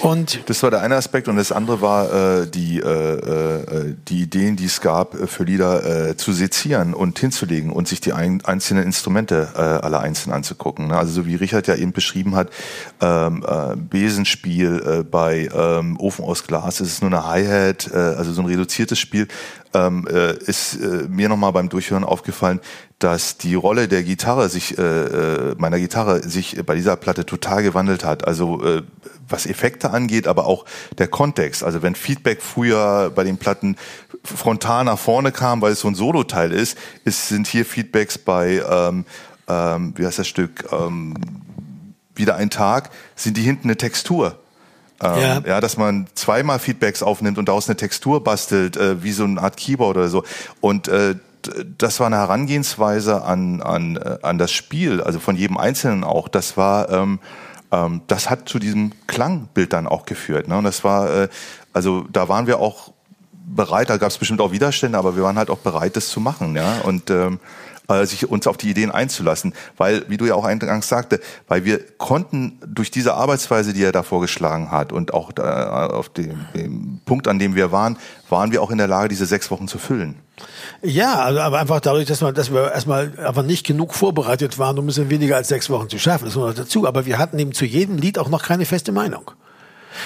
Und 0.01 0.47
das 0.47 0.61
war 0.61 0.69
der 0.69 0.81
eine 0.81 0.95
Aspekt 0.95 1.27
und 1.27 1.35
das 1.37 1.51
andere 1.51 1.81
war 1.81 2.41
äh, 2.41 2.47
die, 2.47 2.79
äh, 2.79 2.83
äh, 2.83 3.95
die 4.07 4.21
Ideen, 4.21 4.55
die 4.55 4.65
es 4.65 4.81
gab, 4.81 5.15
äh, 5.15 5.25
für 5.25 5.43
Lieder 5.43 6.09
äh, 6.09 6.15
zu 6.15 6.31
sezieren 6.31 6.93
und 6.93 7.17
hinzulegen 7.17 7.71
und 7.71 7.87
sich 7.87 7.99
die 7.99 8.13
ein, 8.13 8.45
einzelnen 8.45 8.83
Instrumente 8.83 9.49
äh, 9.55 9.59
alle 9.59 9.99
einzeln 9.99 10.31
anzugucken. 10.31 10.89
Ne? 10.89 10.97
Also 10.97 11.13
so 11.13 11.25
wie 11.25 11.35
Richard 11.35 11.65
ja 11.67 11.75
eben 11.75 11.91
beschrieben 11.91 12.35
hat, 12.35 12.49
ähm, 13.01 13.43
äh, 13.45 13.75
Besenspiel 13.75 14.99
äh, 15.01 15.03
bei 15.03 15.49
ähm, 15.53 15.99
Ofen 15.99 16.23
aus 16.23 16.45
Glas, 16.45 16.81
ist 16.81 16.93
es 16.93 17.01
nur 17.01 17.11
eine 17.11 17.25
Hi-Hat, 17.25 17.89
äh, 17.91 17.97
also 17.97 18.31
so 18.31 18.43
ein 18.43 18.47
reduziertes 18.47 18.99
Spiel, 18.99 19.27
ähm, 19.73 20.07
äh, 20.07 20.33
ist 20.37 20.75
äh, 20.75 21.07
mir 21.09 21.29
nochmal 21.29 21.51
beim 21.51 21.67
Durchhören 21.69 22.03
aufgefallen, 22.03 22.59
dass 22.99 23.37
die 23.37 23.55
Rolle 23.55 23.87
der 23.87 24.03
Gitarre 24.03 24.49
sich, 24.49 24.77
äh, 24.77 24.81
äh, 24.81 25.55
meiner 25.57 25.79
Gitarre 25.79 26.21
sich 26.27 26.61
bei 26.65 26.75
dieser 26.75 26.95
Platte 26.95 27.25
total 27.25 27.63
gewandelt 27.63 28.03
hat. 28.03 28.27
Also 28.27 28.63
äh, 28.63 28.83
was 29.29 29.45
Effekte 29.45 29.91
angeht, 29.91 30.27
aber 30.27 30.45
auch 30.45 30.65
der 30.97 31.07
Kontext. 31.07 31.63
Also 31.63 31.81
wenn 31.81 31.95
Feedback 31.95 32.41
früher 32.41 33.11
bei 33.13 33.23
den 33.23 33.37
Platten 33.37 33.77
frontal 34.23 34.85
nach 34.85 34.99
vorne 34.99 35.31
kam, 35.31 35.61
weil 35.61 35.73
es 35.73 35.81
so 35.81 35.87
ein 35.87 35.95
Solo-Teil 35.95 36.51
ist, 36.51 36.77
ist, 37.05 37.29
sind 37.29 37.47
hier 37.47 37.65
Feedbacks 37.65 38.17
bei, 38.17 38.63
ähm, 38.69 39.05
ähm, 39.47 39.93
wie 39.95 40.05
heißt 40.05 40.19
das 40.19 40.27
Stück, 40.27 40.67
ähm, 40.71 41.15
wieder 42.15 42.35
ein 42.35 42.49
Tag, 42.49 42.91
sind 43.15 43.37
die 43.37 43.41
hinten 43.41 43.67
eine 43.67 43.77
Textur. 43.77 44.39
Ähm, 45.01 45.21
ja. 45.21 45.39
ja, 45.45 45.61
dass 45.61 45.77
man 45.77 46.07
zweimal 46.13 46.59
Feedbacks 46.59 47.01
aufnimmt 47.01 47.37
und 47.37 47.47
daraus 47.47 47.69
eine 47.69 47.77
Textur 47.77 48.23
bastelt, 48.23 48.75
äh, 48.75 49.01
wie 49.01 49.13
so 49.13 49.23
eine 49.23 49.41
Art 49.41 49.55
Keyboard 49.55 49.95
oder 49.95 50.09
so. 50.09 50.23
Und 50.59 50.89
äh, 50.89 51.15
das 51.77 52.01
war 52.01 52.07
eine 52.07 52.17
Herangehensweise 52.17 53.23
an, 53.23 53.61
an, 53.61 53.95
äh, 53.95 54.17
an 54.21 54.37
das 54.37 54.51
Spiel, 54.51 55.01
also 55.01 55.19
von 55.19 55.37
jedem 55.37 55.57
Einzelnen 55.57 56.03
auch. 56.03 56.27
Das 56.27 56.57
war 56.57 56.89
ähm, 56.89 57.19
ähm, 57.71 58.01
das 58.07 58.29
hat 58.29 58.49
zu 58.49 58.59
diesem 58.59 58.91
Klangbild 59.07 59.73
dann 59.73 59.87
auch 59.87 60.05
geführt. 60.05 60.47
Ne? 60.47 60.57
Und 60.57 60.63
das 60.63 60.83
war, 60.83 61.09
äh, 61.09 61.27
Also 61.73 62.05
da 62.11 62.27
waren 62.27 62.47
wir 62.47 62.59
auch 62.59 62.91
bereit, 63.31 63.89
da 63.89 63.97
gab 63.97 64.09
es 64.09 64.17
bestimmt 64.17 64.41
auch 64.41 64.51
Widerstände, 64.51 64.97
aber 64.97 65.15
wir 65.15 65.23
waren 65.23 65.37
halt 65.37 65.49
auch 65.49 65.59
bereit, 65.59 65.95
das 65.95 66.09
zu 66.09 66.19
machen, 66.19 66.55
ja. 66.55 66.79
Und 66.83 67.09
ähm, 67.09 67.39
äh, 67.89 68.05
sich 68.05 68.29
uns 68.29 68.47
auf 68.47 68.57
die 68.57 68.69
Ideen 68.69 68.91
einzulassen. 68.91 69.53
Weil, 69.77 70.05
wie 70.07 70.17
du 70.17 70.25
ja 70.25 70.35
auch 70.35 70.45
eingangs 70.45 70.87
sagte, 70.87 71.19
weil 71.47 71.65
wir 71.65 71.79
konnten 71.97 72.59
durch 72.65 72.91
diese 72.91 73.15
Arbeitsweise, 73.15 73.73
die 73.73 73.83
er 73.83 73.91
da 73.91 74.03
vorgeschlagen 74.03 74.71
hat 74.71 74.93
und 74.93 75.13
auch 75.13 75.31
da, 75.31 75.87
auf 75.87 76.09
dem, 76.09 76.45
dem 76.53 77.01
Punkt, 77.05 77.27
an 77.27 77.39
dem 77.39 77.55
wir 77.55 77.71
waren, 77.71 77.97
waren 78.29 78.51
wir 78.51 78.61
auch 78.61 78.71
in 78.71 78.77
der 78.77 78.87
Lage, 78.87 79.09
diese 79.09 79.25
sechs 79.25 79.51
Wochen 79.51 79.67
zu 79.67 79.77
füllen. 79.77 80.15
Ja, 80.81 81.15
also 81.15 81.39
aber 81.39 81.59
einfach 81.59 81.81
dadurch, 81.81 82.05
dass 82.05 82.21
wir, 82.21 82.31
dass 82.31 82.53
wir 82.53 82.71
erstmal 82.71 83.11
einfach 83.19 83.43
nicht 83.43 83.65
genug 83.65 83.93
vorbereitet 83.93 84.57
waren, 84.57 84.79
um 84.79 84.87
es 84.87 84.97
in 84.97 85.09
weniger 85.09 85.35
als 85.35 85.49
sechs 85.49 85.69
Wochen 85.69 85.89
zu 85.89 85.99
schaffen, 85.99 86.25
das 86.25 86.35
kommt 86.35 86.47
noch 86.47 86.53
dazu. 86.53 86.87
Aber 86.87 87.05
wir 87.05 87.17
hatten 87.17 87.37
eben 87.39 87.53
zu 87.53 87.65
jedem 87.65 87.97
Lied 87.97 88.17
auch 88.17 88.29
noch 88.29 88.43
keine 88.43 88.65
feste 88.65 88.91
Meinung. 88.91 89.31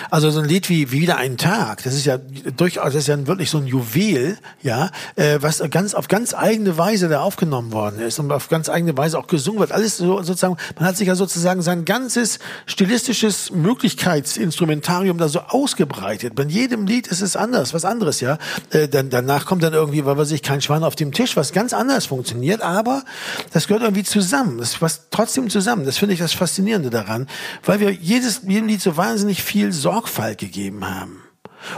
Also 0.09 0.31
so 0.31 0.39
ein 0.39 0.45
Lied 0.45 0.69
wie, 0.69 0.91
wie 0.91 1.01
wieder 1.01 1.17
einen 1.17 1.37
Tag, 1.37 1.83
das 1.83 1.95
ist 1.95 2.05
ja 2.05 2.17
durchaus, 2.55 2.93
das 2.93 2.95
ist 2.95 3.07
ja 3.07 3.27
wirklich 3.27 3.49
so 3.49 3.57
ein 3.57 3.67
Juwel, 3.67 4.37
ja, 4.61 4.89
äh, 5.17 5.39
was 5.41 5.61
ganz 5.69 5.93
auf 5.93 6.07
ganz 6.07 6.33
eigene 6.33 6.77
Weise 6.77 7.09
da 7.09 7.19
aufgenommen 7.19 7.73
worden 7.73 7.99
ist 7.99 8.19
und 8.19 8.31
auf 8.31 8.47
ganz 8.47 8.69
eigene 8.69 8.95
Weise 8.95 9.19
auch 9.19 9.27
gesungen 9.27 9.59
wird. 9.59 9.73
Alles 9.73 9.97
so 9.97 10.23
sozusagen, 10.23 10.55
man 10.77 10.85
hat 10.87 10.95
sich 10.95 11.09
ja 11.09 11.15
sozusagen 11.15 11.61
sein 11.61 11.83
ganzes 11.83 12.39
stilistisches 12.67 13.51
Möglichkeitsinstrumentarium 13.51 15.17
da 15.17 15.27
so 15.27 15.41
ausgebreitet. 15.41 16.35
Bei 16.35 16.43
jedem 16.43 16.87
Lied 16.87 17.07
ist 17.07 17.21
es 17.21 17.35
anders, 17.35 17.73
was 17.73 17.83
anderes, 17.83 18.21
ja. 18.21 18.37
Äh, 18.69 18.87
dann, 18.87 19.09
danach 19.09 19.45
kommt 19.45 19.63
dann 19.63 19.73
irgendwie, 19.73 20.05
weil 20.05 20.15
man 20.15 20.25
sich 20.25 20.41
kein 20.41 20.61
Schwein 20.61 20.85
auf 20.85 20.95
dem 20.95 21.11
Tisch, 21.11 21.35
was 21.35 21.51
ganz 21.51 21.73
anders 21.73 22.05
funktioniert, 22.05 22.61
aber 22.61 23.03
das 23.51 23.67
gehört 23.67 23.83
irgendwie 23.83 24.03
zusammen. 24.03 24.57
Das 24.57 24.75
passt 24.75 25.07
trotzdem 25.11 25.49
zusammen. 25.49 25.83
Das 25.85 25.97
finde 25.97 26.13
ich 26.13 26.19
das 26.19 26.31
Faszinierende 26.31 26.89
daran, 26.89 27.27
weil 27.65 27.81
wir 27.81 27.91
jedes, 27.91 28.43
jedem 28.47 28.67
Lied 28.67 28.81
so 28.81 28.95
wahnsinnig 28.95 29.43
viel 29.43 29.72
Sorgfalt 29.73 30.37
gegeben 30.37 30.87
haben. 30.87 31.21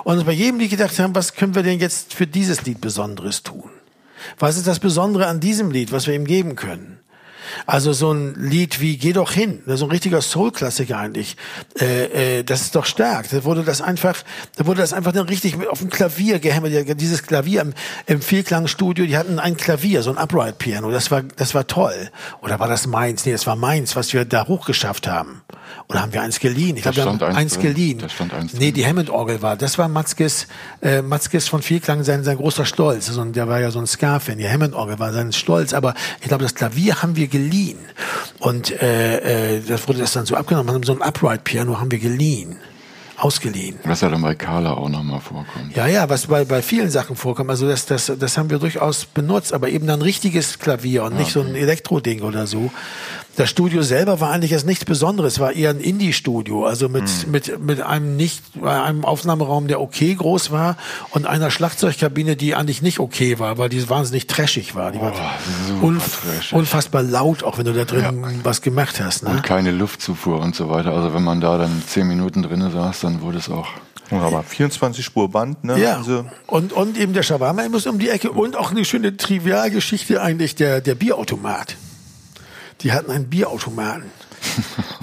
Und 0.04 0.26
bei 0.26 0.32
jedem 0.32 0.60
Lied 0.60 0.72
gedacht 0.72 0.98
haben, 1.00 1.16
was 1.16 1.34
können 1.34 1.56
wir 1.56 1.64
denn 1.64 1.80
jetzt 1.80 2.14
für 2.14 2.28
dieses 2.28 2.66
Lied 2.66 2.82
Besonderes 2.82 3.44
tun? 3.44 3.70
Was 4.40 4.58
ist 4.58 4.68
das 4.68 4.80
Besondere 4.80 5.28
an 5.28 5.40
diesem 5.40 5.72
Lied, 5.72 5.92
was 5.92 6.08
wir 6.08 6.16
ihm 6.16 6.26
geben 6.26 6.56
können? 6.56 6.95
Also 7.66 7.94
so 7.94 8.12
ein 8.12 8.36
Lied 8.36 8.82
wie 8.82 8.98
Geh 8.98 9.14
doch 9.14 9.32
hin, 9.32 9.62
so 9.66 9.86
ein 9.86 9.92
richtiger 9.92 10.22
Soul-Klassiker 10.22 10.98
eigentlich. 10.98 11.38
Äh, 11.80 12.40
äh, 12.40 12.44
das 12.44 12.62
ist 12.62 12.76
doch 12.76 12.86
stark. 12.86 13.30
Da 13.30 13.44
wurde 13.44 13.64
das 13.64 13.82
einfach, 13.82 14.16
da 14.56 14.66
wurde 14.66 14.82
das 14.82 14.94
einfach 14.94 15.12
dann 15.12 15.28
richtig 15.28 15.56
auf 15.68 15.80
dem 15.80 15.90
Klavier 15.90 16.40
gehämmert. 16.40 17.00
Dieses 17.00 17.24
Klavier 17.24 17.62
im, 17.62 17.74
im 18.06 18.22
Vielklangstudio, 18.22 19.06
die 19.06 19.18
hatten 19.18 19.40
ein 19.40 19.58
Klavier, 19.58 20.04
so 20.04 20.12
ein 20.12 20.18
Upright 20.18 20.58
Piano. 20.58 20.92
Das 20.92 21.12
war, 21.12 21.24
das 21.24 21.54
war 21.54 21.68
toll. 21.68 22.10
Oder 22.42 22.60
war 22.60 22.68
das 22.68 22.88
meins? 22.88 23.26
Nee, 23.26 23.32
das 23.32 23.48
war 23.48 23.56
meins, 23.56 23.96
was 23.96 24.14
wir 24.14 24.26
da 24.26 24.48
hochgeschafft 24.48 25.08
haben. 25.08 25.42
Oder 25.88 26.02
haben 26.02 26.14
wir 26.14 26.22
eins 26.22 26.40
geliehen? 26.40 26.76
Ich 26.78 26.84
glaube, 26.84 26.98
wir 26.98 27.06
haben 27.06 27.22
eins, 27.22 27.38
eins 27.38 27.60
geliehen. 27.60 28.00
Da 28.00 28.10
stand 28.10 28.34
eins 28.34 28.54
nee, 28.54 28.72
die 28.72 28.86
Hammond-Orgel 28.86 29.42
war. 29.42 29.56
Das 29.56 29.78
war 29.78 29.88
Matzkes, 29.88 30.48
äh, 30.82 31.02
Matzkes 31.02 31.48
von 31.48 31.62
Vielklang 31.62 32.04
sein, 32.04 32.24
sein 32.24 32.38
großer 32.38 32.66
Stolz. 32.66 33.08
Also, 33.10 33.24
der 33.26 33.48
war 33.48 33.60
ja 33.60 33.72
so 33.72 33.80
ein 33.80 33.88
Ska-Fan. 33.88 34.38
Die 34.38 34.50
Hammond-Orgel 34.50 35.00
war 35.00 35.14
sein 35.14 35.32
Stolz. 35.32 35.74
Aber 35.74 35.94
ich 36.22 36.28
glaube, 36.28 36.44
das 36.44 36.56
Klavier 36.56 37.02
haben 37.02 37.16
wir 37.16 37.28
geliehen. 37.28 37.45
Und 38.40 38.72
äh, 38.82 39.58
äh, 39.58 39.62
das 39.62 39.88
wurde 39.88 40.00
das 40.00 40.14
dann 40.14 40.26
so 40.26 40.36
abgenommen. 40.36 40.84
So 40.84 40.94
ein 40.94 41.02
Upright-Piano 41.02 41.80
haben 41.80 41.92
wir 41.92 42.00
geliehen 42.00 42.58
ausgeliehen. 43.18 43.80
Was 43.84 44.02
ja 44.02 44.10
dann 44.10 44.22
bei 44.22 44.36
Carla 44.36 44.74
auch 44.74 44.90
nochmal 44.90 45.22
vorkommt. 45.22 45.76
Ja, 45.76 45.88
ja, 45.88 46.10
was 46.10 46.28
bei, 46.28 46.44
bei 46.46 46.62
vielen 46.62 46.90
Sachen 46.90 47.16
vorkommt. 47.16 47.50
Also 47.50 47.68
das, 47.68 47.86
das, 47.86 48.12
das 48.20 48.38
haben 48.38 48.50
wir 48.50 48.60
durchaus 48.60 49.06
benutzt, 49.06 49.54
aber 49.54 49.70
eben 49.70 49.88
dann 49.88 50.02
richtiges 50.02 50.60
Klavier 50.60 51.04
und 51.04 51.16
nicht 51.16 51.36
okay. 51.36 51.46
so 51.46 51.54
ein 51.54 51.56
Elektro-Ding 51.56 52.22
oder 52.22 52.48
so. 52.48 52.72
Das 53.38 53.50
Studio 53.50 53.82
selber 53.82 54.22
war 54.22 54.32
eigentlich 54.32 54.54
erst 54.54 54.66
nichts 54.66 54.86
Besonderes, 54.86 55.40
war 55.40 55.52
eher 55.52 55.72
ein 55.72 55.80
Indie-Studio, 55.80 56.66
also 56.66 56.88
mit, 56.88 57.08
hm. 57.08 57.32
mit, 57.32 57.60
mit 57.60 57.82
einem 57.82 58.16
nicht, 58.16 58.42
einem 58.64 59.04
Aufnahmeraum, 59.04 59.68
der 59.68 59.82
okay 59.82 60.16
groß 60.16 60.52
war 60.52 60.78
und 61.12 61.28
einer 61.28 61.52
Schlagzeugkabine, 61.52 62.36
die 62.38 62.56
eigentlich 62.56 62.82
nicht 62.82 63.00
okay 63.00 63.38
war, 63.38 63.58
weil 63.58 63.70
die 63.70 63.90
wahnsinnig 63.90 64.28
trashig 64.28 64.76
war. 64.76 64.92
Die 64.92 65.02
war 65.02 65.14
oh, 65.82 65.86
unf 65.86 66.22
unfassbar 66.52 67.04
laut, 67.04 67.44
auch 67.44 67.58
wenn 67.58 67.66
du 67.66 67.74
da 67.74 67.84
drin 67.84 68.02
ja. 68.02 68.30
was 68.44 68.62
gemacht 68.62 69.02
hast. 69.02 69.24
Ne? 69.24 69.32
Und 69.32 69.44
keine 69.44 69.72
Luftzufuhr 69.72 70.40
und 70.40 70.56
so 70.56 70.70
weiter. 70.70 70.94
Also 70.94 71.14
wenn 71.14 71.24
man 71.24 71.42
da 71.42 71.58
dann 71.58 71.84
zehn 71.86 72.08
Minuten 72.08 72.42
drinnen 72.42 72.72
saß, 72.72 73.02
dann 73.02 73.22
wurde 73.22 73.40
es 73.40 73.50
auch 73.50 73.68
aber 74.12 74.44
24 74.44 75.04
Spur 75.04 75.30
Band, 75.32 75.64
ne? 75.64 75.80
Ja. 75.80 75.98
Also 75.98 76.26
und, 76.48 76.74
und 76.74 76.98
eben 76.98 77.14
der 77.14 77.24
Shawarma 77.24 77.68
muss 77.70 77.88
um 77.88 77.98
die 77.98 78.10
Ecke 78.10 78.32
und 78.32 78.56
auch 78.56 78.72
eine 78.72 78.86
schöne 78.86 79.18
Trivialgeschichte 79.18 80.22
eigentlich 80.22 80.56
der, 80.56 80.80
der 80.82 80.96
Bierautomat. 80.96 81.76
Die 82.86 82.94
hatten 82.94 83.10
einen 83.10 83.28
Bierautomaten. 83.28 84.12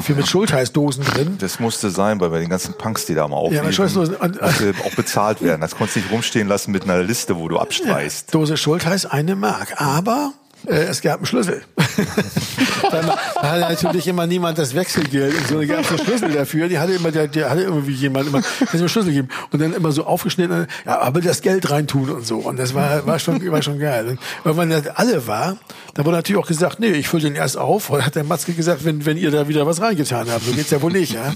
Für 0.00 0.14
mit 0.14 0.28
Schultheißdosen 0.28 1.02
drin. 1.02 1.36
Das 1.40 1.58
musste 1.58 1.90
sein, 1.90 2.20
weil 2.20 2.30
bei 2.30 2.38
den 2.38 2.48
ganzen 2.48 2.74
Punks, 2.74 3.06
die 3.06 3.14
da 3.16 3.26
mal 3.26 3.36
aufliegen, 3.36 3.72
ja, 3.72 4.86
auch 4.86 4.94
bezahlt 4.94 5.42
werden. 5.42 5.60
Das 5.60 5.74
konntest 5.74 5.96
du 5.96 6.00
nicht 6.00 6.12
rumstehen 6.12 6.46
lassen 6.46 6.70
mit 6.70 6.84
einer 6.84 7.02
Liste, 7.02 7.36
wo 7.36 7.48
du 7.48 7.58
abstreichst. 7.58 8.28
Ja, 8.28 8.38
Dose 8.38 8.56
Schultheiß 8.56 9.06
eine 9.06 9.34
Mark. 9.34 9.80
Aber 9.80 10.32
es 10.66 11.00
gab 11.00 11.16
einen 11.18 11.26
Schlüssel. 11.26 11.62
Dann 12.90 13.10
hatte 13.10 13.60
natürlich 13.60 14.06
immer 14.06 14.26
niemand 14.26 14.58
das 14.58 14.74
Wechselgeld 14.74 15.36
und 15.36 15.48
so. 15.48 15.58
Da 15.58 15.66
gab 15.66 15.90
einen 15.90 15.98
Schlüssel 15.98 16.30
dafür. 16.30 16.68
Die 16.68 16.78
hatte 16.78 16.92
immer, 16.92 17.10
der, 17.10 17.28
der 17.28 17.50
hatte 17.50 17.62
irgendwie 17.62 17.92
jemand 17.92 18.28
immer, 18.28 18.42
das 18.60 18.74
immer 18.74 18.88
Schlüssel 18.88 19.10
gegeben 19.10 19.28
und 19.50 19.60
dann 19.60 19.72
immer 19.72 19.92
so 19.92 20.04
aufgeschnitten, 20.04 20.66
ja, 20.86 21.00
aber 21.00 21.20
das 21.20 21.42
Geld 21.42 21.70
reintun 21.70 22.10
und 22.10 22.26
so. 22.26 22.38
Und 22.38 22.58
das 22.58 22.74
war, 22.74 23.06
war 23.06 23.18
schon, 23.18 23.44
war 23.50 23.62
schon 23.62 23.78
geil. 23.78 24.06
Und 24.08 24.20
irgendwann 24.44 24.70
das 24.70 24.86
alle 24.88 25.26
war, 25.26 25.56
da 25.94 26.04
wurde 26.04 26.16
natürlich 26.16 26.42
auch 26.42 26.48
gesagt, 26.48 26.78
nee, 26.80 26.92
ich 26.92 27.08
fülle 27.08 27.24
den 27.24 27.34
erst 27.34 27.58
auf. 27.58 27.90
Und 27.90 28.04
hat 28.04 28.14
der 28.14 28.24
Matzke 28.24 28.52
gesagt, 28.52 28.84
wenn, 28.84 29.04
wenn 29.04 29.16
ihr 29.16 29.30
da 29.30 29.48
wieder 29.48 29.66
was 29.66 29.80
reingetan 29.80 30.30
habt, 30.30 30.44
so 30.44 30.52
geht's 30.52 30.70
ja 30.70 30.80
wohl 30.80 30.92
nicht, 30.92 31.14
ja. 31.14 31.32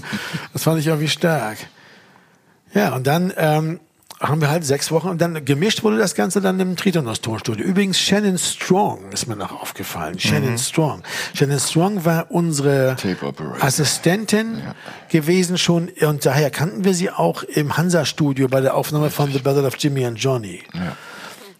Das 0.53 0.63
fand 0.63 0.79
ich 0.79 0.87
irgendwie 0.87 1.09
stark. 1.09 1.57
Ja, 2.73 2.95
und 2.95 3.07
dann, 3.07 3.33
ähm, 3.37 3.79
haben 4.19 4.41
wir 4.41 4.49
halt 4.49 4.65
sechs 4.65 4.91
Wochen 4.91 5.09
und 5.09 5.21
dann 5.21 5.45
gemischt 5.45 5.83
wurde 5.83 5.97
das 5.97 6.15
Ganze 6.15 6.41
dann 6.41 6.59
im 6.59 6.75
Tritonos 6.75 7.21
Tonstudio. 7.21 7.65
Übrigens 7.65 7.99
Shannon 7.99 8.37
Strong 8.37 9.11
ist 9.11 9.27
mir 9.27 9.35
noch 9.35 9.61
aufgefallen. 9.61 10.19
Shannon 10.19 10.51
mhm. 10.51 10.57
Strong. 10.57 11.03
Shannon 11.35 11.59
Strong 11.59 12.05
war 12.05 12.31
unsere 12.31 12.95
Assistentin 13.59 14.59
ja. 14.59 14.75
gewesen 15.09 15.57
schon 15.57 15.89
und 16.01 16.25
daher 16.25 16.49
kannten 16.49 16.83
wir 16.83 16.93
sie 16.93 17.11
auch 17.11 17.43
im 17.43 17.77
Hansa 17.77 18.05
Studio 18.05 18.47
bei 18.47 18.61
der 18.61 18.75
Aufnahme 18.75 19.11
von 19.11 19.31
The 19.31 19.39
Battle 19.39 19.67
of 19.67 19.75
Jimmy 19.77 20.05
and 20.05 20.17
Johnny. 20.17 20.63
Ja. 20.73 20.95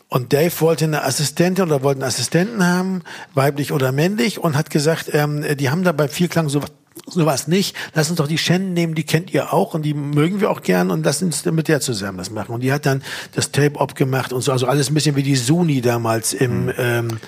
Und 0.09 0.31
Dave 0.31 0.53
wollte 0.61 0.85
eine 0.85 1.03
Assistentin 1.03 1.65
oder 1.65 1.83
wollte 1.83 2.01
einen 2.01 2.07
Assistenten 2.07 2.65
haben, 2.65 3.03
weiblich 3.33 3.73
oder 3.73 3.91
männlich, 3.91 4.39
und 4.39 4.55
hat 4.55 4.69
gesagt, 4.69 5.09
ähm, 5.13 5.43
die 5.57 5.69
haben 5.69 5.83
da 5.83 5.91
bei 5.91 6.07
Vielklang 6.07 6.47
so 6.47 6.61
sowas 7.05 7.47
nicht. 7.47 7.75
Lass 7.93 8.09
uns 8.09 8.17
doch 8.17 8.27
die 8.27 8.37
Shannon 8.37 8.73
nehmen, 8.73 8.95
die 8.95 9.03
kennt 9.03 9.33
ihr 9.33 9.53
auch 9.53 9.73
und 9.73 9.83
die 9.83 9.93
mögen 9.93 10.41
wir 10.41 10.51
auch 10.51 10.61
gern 10.61 10.91
und 10.91 11.05
lass 11.05 11.21
uns 11.21 11.45
mit 11.45 11.67
der 11.67 11.81
zusammen 11.81 12.17
das 12.17 12.29
machen. 12.29 12.53
Und 12.53 12.61
die 12.61 12.71
hat 12.71 12.85
dann 12.85 13.03
das 13.33 13.51
Tape 13.51 13.79
abgemacht 13.79 14.33
und 14.33 14.41
so, 14.41 14.51
also 14.51 14.67
alles 14.67 14.89
ein 14.89 14.93
bisschen 14.93 15.15
wie 15.15 15.23
die 15.23 15.35
Suni 15.35 15.81
damals 15.81 16.33
im, 16.33 16.65
mhm. 16.65 16.73
ähm, 16.77 17.19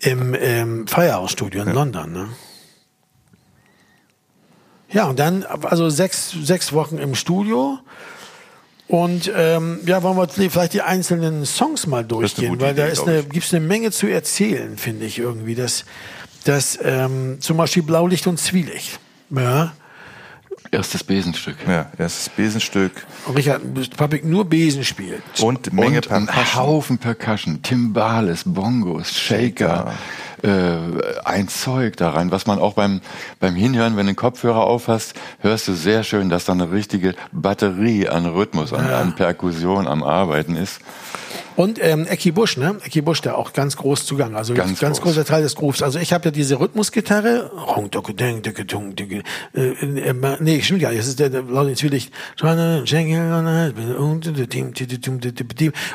im 0.00 0.36
ähm, 0.38 0.86
Firehouse-Studio 0.86 1.62
in 1.62 1.68
ja. 1.68 1.74
London. 1.74 2.12
Ne? 2.12 2.28
Ja, 4.90 5.06
und 5.06 5.18
dann, 5.18 5.44
also 5.44 5.90
sechs, 5.90 6.30
sechs 6.30 6.72
Wochen 6.72 6.98
im 6.98 7.14
Studio. 7.14 7.78
Und 8.86 9.30
ähm, 9.36 9.80
ja, 9.84 10.02
wollen 10.02 10.16
wir 10.16 10.50
vielleicht 10.50 10.72
die 10.72 10.80
einzelnen 10.80 11.44
Songs 11.44 11.86
mal 11.86 12.04
durchgehen, 12.04 12.58
weil 12.58 12.74
da 12.74 12.86
ist 12.86 13.06
eine, 13.06 13.22
gibt's 13.22 13.52
eine 13.52 13.64
Menge 13.64 13.90
zu 13.90 14.06
erzählen, 14.06 14.78
finde 14.78 15.04
ich 15.04 15.18
irgendwie. 15.18 15.54
Das, 15.54 15.84
das 16.44 16.78
ähm, 16.82 17.36
zum 17.40 17.58
Beispiel 17.58 17.82
Blaulicht 17.82 18.26
und 18.26 18.38
Zwielicht. 18.38 18.98
Ja. 19.30 19.72
Erstes 20.70 21.02
Besenstück. 21.02 21.56
Ja, 21.66 21.86
erstes 21.96 22.28
Besenstück. 22.28 22.92
Und 23.26 23.36
Richard, 23.36 23.62
Public 23.96 24.24
nur 24.24 24.44
Besen 24.44 24.84
spielt. 24.84 25.22
Und 25.40 25.72
Menge 25.72 25.98
und 25.98 26.08
Percussion. 26.08 26.28
Ein 26.28 26.54
Haufen 26.56 26.98
Percussion. 26.98 27.62
Timbales, 27.62 28.42
Bongos, 28.44 29.12
Shaker. 29.16 29.94
Äh, 30.42 30.76
ein 31.24 31.48
Zeug 31.48 31.96
da 31.96 32.10
rein, 32.10 32.30
was 32.30 32.46
man 32.46 32.58
auch 32.58 32.74
beim, 32.74 33.00
beim 33.40 33.54
Hinhören, 33.54 33.96
wenn 33.96 34.06
du 34.06 34.12
den 34.12 34.16
Kopfhörer 34.16 34.64
aufhast, 34.64 35.14
hörst 35.40 35.68
du 35.68 35.72
sehr 35.72 36.04
schön, 36.04 36.28
dass 36.28 36.44
da 36.44 36.52
eine 36.52 36.70
richtige 36.70 37.14
Batterie 37.32 38.08
an 38.08 38.26
Rhythmus, 38.26 38.72
an, 38.72 38.86
ja. 38.86 39.00
an 39.00 39.14
Perkussion 39.16 39.88
am 39.88 40.02
Arbeiten 40.02 40.54
ist. 40.54 40.80
Und 41.58 41.80
ähm, 41.82 42.06
Ecki 42.06 42.30
Busch, 42.30 42.56
ne? 42.56 42.76
Ecki 42.84 43.00
Busch, 43.00 43.20
der 43.20 43.36
auch 43.36 43.52
ganz 43.52 43.76
groß 43.76 44.06
zugang. 44.06 44.36
Also 44.36 44.54
ganz, 44.54 44.78
ganz 44.78 45.00
groß. 45.00 45.14
großer 45.14 45.24
Teil 45.24 45.42
des 45.42 45.56
Grooves. 45.56 45.82
Also 45.82 45.98
ich 45.98 46.12
habe 46.12 46.26
ja 46.26 46.30
diese 46.30 46.60
Rhythmusgitarre. 46.60 47.50
Nee, 50.38 50.62
stimmt 50.62 50.82
nicht. 50.82 50.96
Das 50.96 51.08
ist 51.08 51.18
der, 51.18 51.30
der 51.30 51.42
Laudin 51.42 51.74
Zwielicht. 51.74 52.12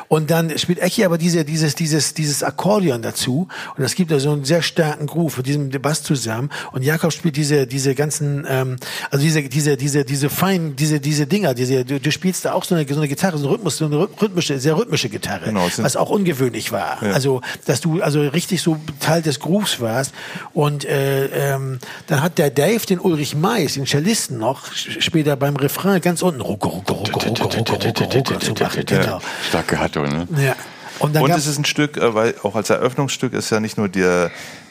Und 0.08 0.30
dann 0.30 0.58
spielt 0.58 0.80
Ecki 0.80 1.02
aber 1.02 1.16
diese, 1.16 1.46
dieses, 1.46 1.74
dieses, 1.74 2.12
dieses 2.12 2.42
Akkordeon 2.42 3.00
dazu. 3.00 3.48
Und 3.74 3.82
das 3.82 3.94
gibt 3.94 4.10
da 4.10 4.20
so 4.20 4.32
einen 4.32 4.44
sehr 4.44 4.60
starken 4.60 5.06
Groove 5.06 5.38
mit 5.38 5.46
diesem 5.46 5.70
Bass 5.70 6.02
zusammen. 6.02 6.50
Und 6.72 6.82
Jakob 6.82 7.10
spielt 7.10 7.36
diese, 7.36 7.66
diese 7.66 7.94
ganzen, 7.94 8.46
ähm, 8.46 8.76
also 9.10 9.24
diese, 9.24 9.42
diese, 9.44 9.78
diese, 9.78 10.04
diese 10.04 10.28
feinen, 10.28 10.76
diese, 10.76 11.00
diese 11.00 11.26
Dinger, 11.26 11.54
diese, 11.54 11.86
du, 11.86 11.98
du 11.98 12.12
spielst 12.12 12.44
da 12.44 12.52
auch 12.52 12.64
so 12.64 12.74
eine, 12.74 12.86
so 12.86 12.96
eine 12.96 13.08
Gitarre, 13.08 13.38
so 13.38 13.46
eine 13.46 13.54
Rhythmus, 13.54 13.78
so 13.78 13.86
eine 13.86 13.98
rhythmische, 13.98 14.58
sehr 14.58 14.76
rhythmische 14.76 15.08
Gitarre. 15.08 15.53
Genau, 15.54 15.84
was 15.84 15.96
auch 15.96 16.10
ungewöhnlich 16.10 16.72
war. 16.72 17.02
Ja. 17.02 17.12
Also, 17.12 17.40
dass 17.66 17.80
du 17.80 18.02
also 18.02 18.20
richtig 18.20 18.62
so 18.62 18.76
Teil 19.00 19.22
des 19.22 19.40
Grooves 19.40 19.80
warst. 19.80 20.14
Und 20.52 20.84
äh, 20.84 21.54
ähm, 21.54 21.78
dann 22.06 22.22
hat 22.22 22.38
der 22.38 22.50
Dave 22.50 22.84
den 22.86 22.98
Ulrich 22.98 23.34
Mais, 23.34 23.74
den 23.74 23.86
Cellisten 23.86 24.38
noch, 24.38 24.72
später 24.72 25.36
beim 25.36 25.56
Refrain 25.56 26.00
ganz 26.00 26.22
unten 26.22 26.40
rucke, 26.40 26.68
rucke, 26.68 26.92
rucke, 26.92 27.12
rucke, 27.12 27.58
rucke, 27.58 27.72
rucke, 27.72 28.14
rucke 28.16 28.54
gemacht. 28.54 28.86
Genau. 28.86 29.20
Starke 29.48 29.78
Hatto, 29.78 30.02
ne? 30.02 30.26
Ja. 30.36 30.56
Und, 31.00 31.16
und 31.16 31.30
es 31.30 31.46
ist 31.46 31.58
ein 31.58 31.64
Stück, 31.64 31.98
weil 32.00 32.34
auch 32.42 32.54
als 32.54 32.70
Eröffnungsstück 32.70 33.32
ist 33.32 33.50
ja 33.50 33.60
nicht 33.60 33.76
nur 33.76 33.88
der 33.88 34.30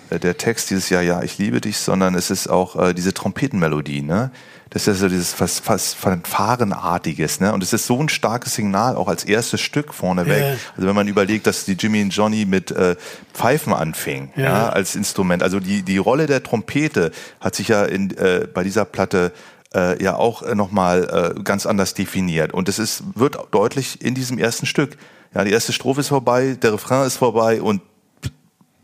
der 0.10 0.38
Text 0.38 0.70
dieses 0.70 0.90
Jahr, 0.90 1.02
ja, 1.02 1.24
ich 1.24 1.38
liebe 1.38 1.62
dich, 1.62 1.78
sondern 1.78 2.16
es 2.16 2.30
ist 2.30 2.48
auch 2.48 2.76
äh, 2.76 2.94
diese 2.94 3.14
Trompetenmelodie, 3.14 4.02
ne? 4.02 4.32
Das 4.74 4.82
ist 4.82 4.88
ja 4.88 4.94
so 4.96 5.08
dieses 5.08 5.34
fast, 5.34 5.64
fast 5.64 5.96
Fanfarenartiges, 5.96 7.40
ne? 7.40 7.54
Und 7.54 7.62
es 7.62 7.74
ist 7.74 7.86
so 7.86 8.02
ein 8.02 8.10
starkes 8.10 8.56
Signal, 8.56 8.96
auch 8.96 9.08
als 9.08 9.24
erstes 9.24 9.62
Stück 9.62 9.94
vorneweg. 9.94 10.42
Ja. 10.42 10.56
Also 10.76 10.88
wenn 10.88 10.96
man 10.96 11.08
überlegt, 11.08 11.46
dass 11.46 11.66
die 11.66 11.74
Jimmy 11.74 12.02
und 12.02 12.10
Johnny 12.10 12.46
mit 12.46 12.72
äh, 12.72 12.96
Pfeifen 13.36 13.72
anfing, 13.72 14.32
ja. 14.36 14.44
ja. 14.44 14.70
als 14.70 14.96
Instrument. 14.96 15.44
Also 15.44 15.60
die, 15.60 15.84
die 15.84 15.98
Rolle 16.00 16.26
der 16.26 16.42
Trompete 16.42 17.12
hat 17.40 17.54
sich 17.54 17.68
ja 17.68 17.86
in, 17.86 18.18
äh, 18.18 18.48
bei 18.52 18.64
dieser 18.64 18.84
Platte 18.86 19.32
äh, 19.76 20.02
ja 20.04 20.16
auch 20.16 20.42
äh, 20.42 20.56
nochmal 20.56 21.36
äh, 21.38 21.44
ganz 21.44 21.68
anders 21.68 21.94
definiert. 21.94 22.52
Und 22.52 22.68
es 22.68 22.80
ist, 22.80 23.04
wird 23.14 23.38
deutlich 23.52 24.02
in 24.02 24.16
diesem 24.16 24.40
ersten 24.40 24.66
Stück. 24.66 24.98
Ja, 25.36 25.44
die 25.44 25.52
erste 25.52 25.72
Strophe 25.72 26.02
ist 26.02 26.08
vorbei, 26.08 26.58
der 26.60 26.74
Refrain 26.74 27.06
ist 27.06 27.18
vorbei 27.18 27.62
und 27.62 27.82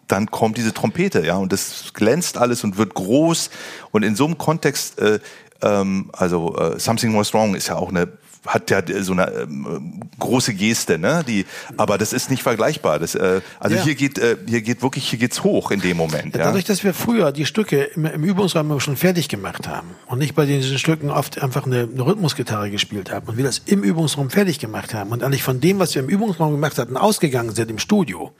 dann 0.07 0.29
kommt 0.31 0.57
diese 0.57 0.73
Trompete, 0.73 1.23
ja, 1.23 1.37
und 1.37 1.53
das 1.53 1.93
glänzt 1.93 2.37
alles 2.37 2.63
und 2.63 2.77
wird 2.77 2.95
groß. 2.95 3.51
Und 3.91 4.03
in 4.03 4.15
so 4.15 4.25
einem 4.25 4.39
Kontext 4.39 4.99
äh, 4.99 5.19
ähm, 5.61 6.09
also 6.13 6.55
äh, 6.57 6.79
Something 6.79 7.17
Was 7.17 7.33
Wrong 7.33 7.55
ist 7.55 7.67
ja 7.67 7.75
auch 7.75 7.89
eine 7.89 8.07
hat 8.47 8.71
ja 8.71 8.81
so 9.03 9.11
eine 9.11 9.27
ähm, 9.31 9.99
große 10.17 10.53
Geste, 10.53 10.97
ne? 10.97 11.23
Die, 11.27 11.45
aber 11.77 11.97
das 11.97 12.13
ist 12.13 12.29
nicht 12.29 12.41
vergleichbar. 12.41 12.99
Das, 12.99 13.15
äh, 13.15 13.41
also 13.59 13.75
ja. 13.75 13.83
hier 13.83 13.95
geht, 13.95 14.17
äh, 14.17 14.37
hier 14.47 14.61
geht 14.61 14.81
wirklich, 14.81 15.09
hier 15.09 15.19
geht's 15.19 15.43
hoch 15.43 15.71
in 15.71 15.81
dem 15.81 15.97
Moment. 15.97 16.35
Ja, 16.35 16.45
dadurch, 16.45 16.63
dass 16.63 16.83
wir 16.83 16.93
früher 16.93 17.31
die 17.31 17.45
Stücke 17.45 17.83
im, 17.83 18.05
im 18.05 18.23
Übungsraum 18.23 18.79
schon 18.79 18.95
fertig 18.95 19.27
gemacht 19.27 19.67
haben 19.67 19.89
und 20.07 20.19
nicht 20.19 20.35
bei 20.35 20.45
diesen 20.45 20.77
Stücken 20.77 21.09
oft 21.09 21.41
einfach 21.41 21.65
eine, 21.65 21.89
eine 21.91 22.05
Rhythmusgitarre 22.05 22.71
gespielt 22.71 23.11
haben 23.11 23.27
und 23.27 23.37
wir 23.37 23.43
das 23.43 23.59
im 23.59 23.83
Übungsraum 23.83 24.29
fertig 24.29 24.59
gemacht 24.59 24.93
haben 24.93 25.11
und 25.11 25.23
eigentlich 25.23 25.43
von 25.43 25.59
dem, 25.59 25.79
was 25.79 25.93
wir 25.95 26.01
im 26.01 26.09
Übungsraum 26.09 26.51
gemacht 26.51 26.77
hatten, 26.77 26.95
ausgegangen 26.95 27.53
sind 27.53 27.69
im 27.69 27.79
Studio, 27.79 28.31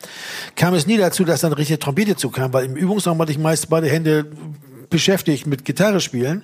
kam 0.55 0.74
es 0.74 0.88
nie 0.88 0.97
dazu, 0.97 1.26
dass 1.26 1.41
dann 1.41 1.53
richtige 1.53 1.80
Trompete 1.80 2.15
zukam, 2.15 2.53
weil 2.53 2.65
im 2.65 2.76
Übungsraum 2.76 3.20
hatte 3.20 3.32
ich 3.32 3.38
meist 3.38 3.70
beide 3.70 3.89
Hände 3.89 4.28
beschäftigt 4.89 5.47
mit 5.47 5.65
Gitarre 5.65 6.01
spielen 6.01 6.43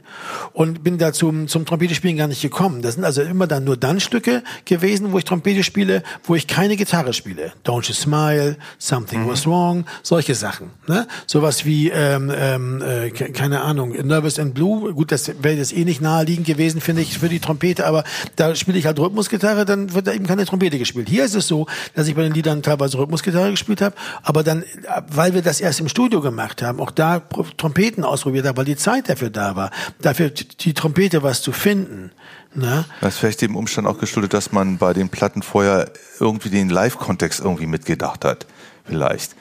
und 0.54 0.84
bin 0.84 0.98
da 0.98 1.14
zum, 1.14 1.48
zum 1.48 1.66
Trompete 1.66 1.96
spielen 1.96 2.18
gar 2.18 2.28
nicht 2.28 2.42
gekommen. 2.42 2.82
Das 2.82 2.96
sind 2.96 3.04
also 3.04 3.22
immer 3.22 3.48
dann 3.48 3.64
nur 3.64 3.78
dann 3.78 4.00
Stücke 4.00 4.44
gewesen, 4.66 5.12
wo 5.12 5.18
ich 5.18 5.26
Trompete 5.26 5.64
spiele, 5.64 6.04
wo 6.24 6.36
ich 6.36 6.48
keine 6.48 6.76
Gitarre 6.76 7.14
spiele. 7.14 7.54
Don't 7.66 7.88
You 7.88 7.94
Smile, 7.94 8.58
Something 8.78 9.24
mhm. 9.24 9.30
Was 9.30 9.46
Wrong, 9.46 9.86
solche 10.04 10.36
Sachen. 10.36 10.72
Ne? 10.88 11.08
Sowas 11.28 11.66
wie, 11.66 11.90
ähm, 11.90 12.32
ähm, 12.36 12.82
äh, 12.82 13.10
keine 13.10 13.62
Ahnung, 13.62 13.92
Nervous 13.92 14.40
and 14.40 14.54
Blue. 14.54 14.94
Gut, 14.94 15.12
das 15.12 15.32
wäre 15.42 15.56
jetzt 15.56 15.76
eh 15.76 15.86
nicht 15.86 16.02
naheliegend 16.02 16.46
gewesen, 16.46 16.82
finde 16.82 17.02
ich, 17.02 17.18
für 17.18 17.30
die 17.30 17.40
Trompete, 17.40 17.86
aber 17.86 18.04
da 18.36 18.56
spiele 18.56 18.78
ich 18.78 18.86
halt 18.86 19.00
Rhythmusgitarre, 19.00 19.66
dann 19.66 19.94
wird 19.94 20.08
da 20.08 20.14
eben 20.14 20.28
keine 20.28 20.46
Trompete 20.46 20.78
gespielt. 20.78 21.10
Hier 21.10 21.26
ist 21.26 21.36
es 21.36 21.48
so, 21.48 21.68
dass 21.96 22.08
ich 22.08 22.16
bei 22.16 22.24
den 22.24 22.34
Liedern 22.34 22.62
teilweise 22.62 22.98
Rhythmusgitarre 22.98 23.52
gespielt 23.52 23.82
habe, 23.82 23.96
aber 24.24 24.44
dann, 24.44 24.64
weil 25.08 25.34
wir 25.34 25.42
das 25.42 25.62
erst 25.62 25.80
im 25.80 25.88
Studio 25.88 26.22
gemacht 26.22 26.62
haben, 26.62 26.80
auch 26.80 26.92
da 26.92 27.22
Trompeten 27.58 28.04
ausprobiert 28.04 28.35
ausprobiert 28.36 28.46
habe, 28.48 28.58
weil 28.58 28.66
die 28.66 28.76
Zeit 28.76 29.10
dafür 29.10 29.30
da 29.30 29.56
war, 29.56 29.72
dafür 30.02 30.30
die 30.30 30.74
Trompete 30.74 31.24
was 31.24 31.42
zu 31.42 31.52
finden. 31.52 32.12
Ne? 32.54 32.86
Das 33.02 33.16
ist 33.16 33.20
vielleicht 33.20 33.42
dem 33.42 33.56
Umstand 33.56 33.88
auch 33.88 33.98
geschuldet, 33.98 34.34
dass 34.34 34.52
man 34.52 34.78
bei 34.78 34.94
den 34.94 35.10
Platten 35.10 35.42
vorher 35.42 35.92
irgendwie 36.20 36.50
den 36.50 36.70
Live-Kontext 36.70 37.40
irgendwie 37.40 37.68
mitgedacht 37.68 38.26
hat. 38.26 38.46
Vielleicht. 38.86 39.36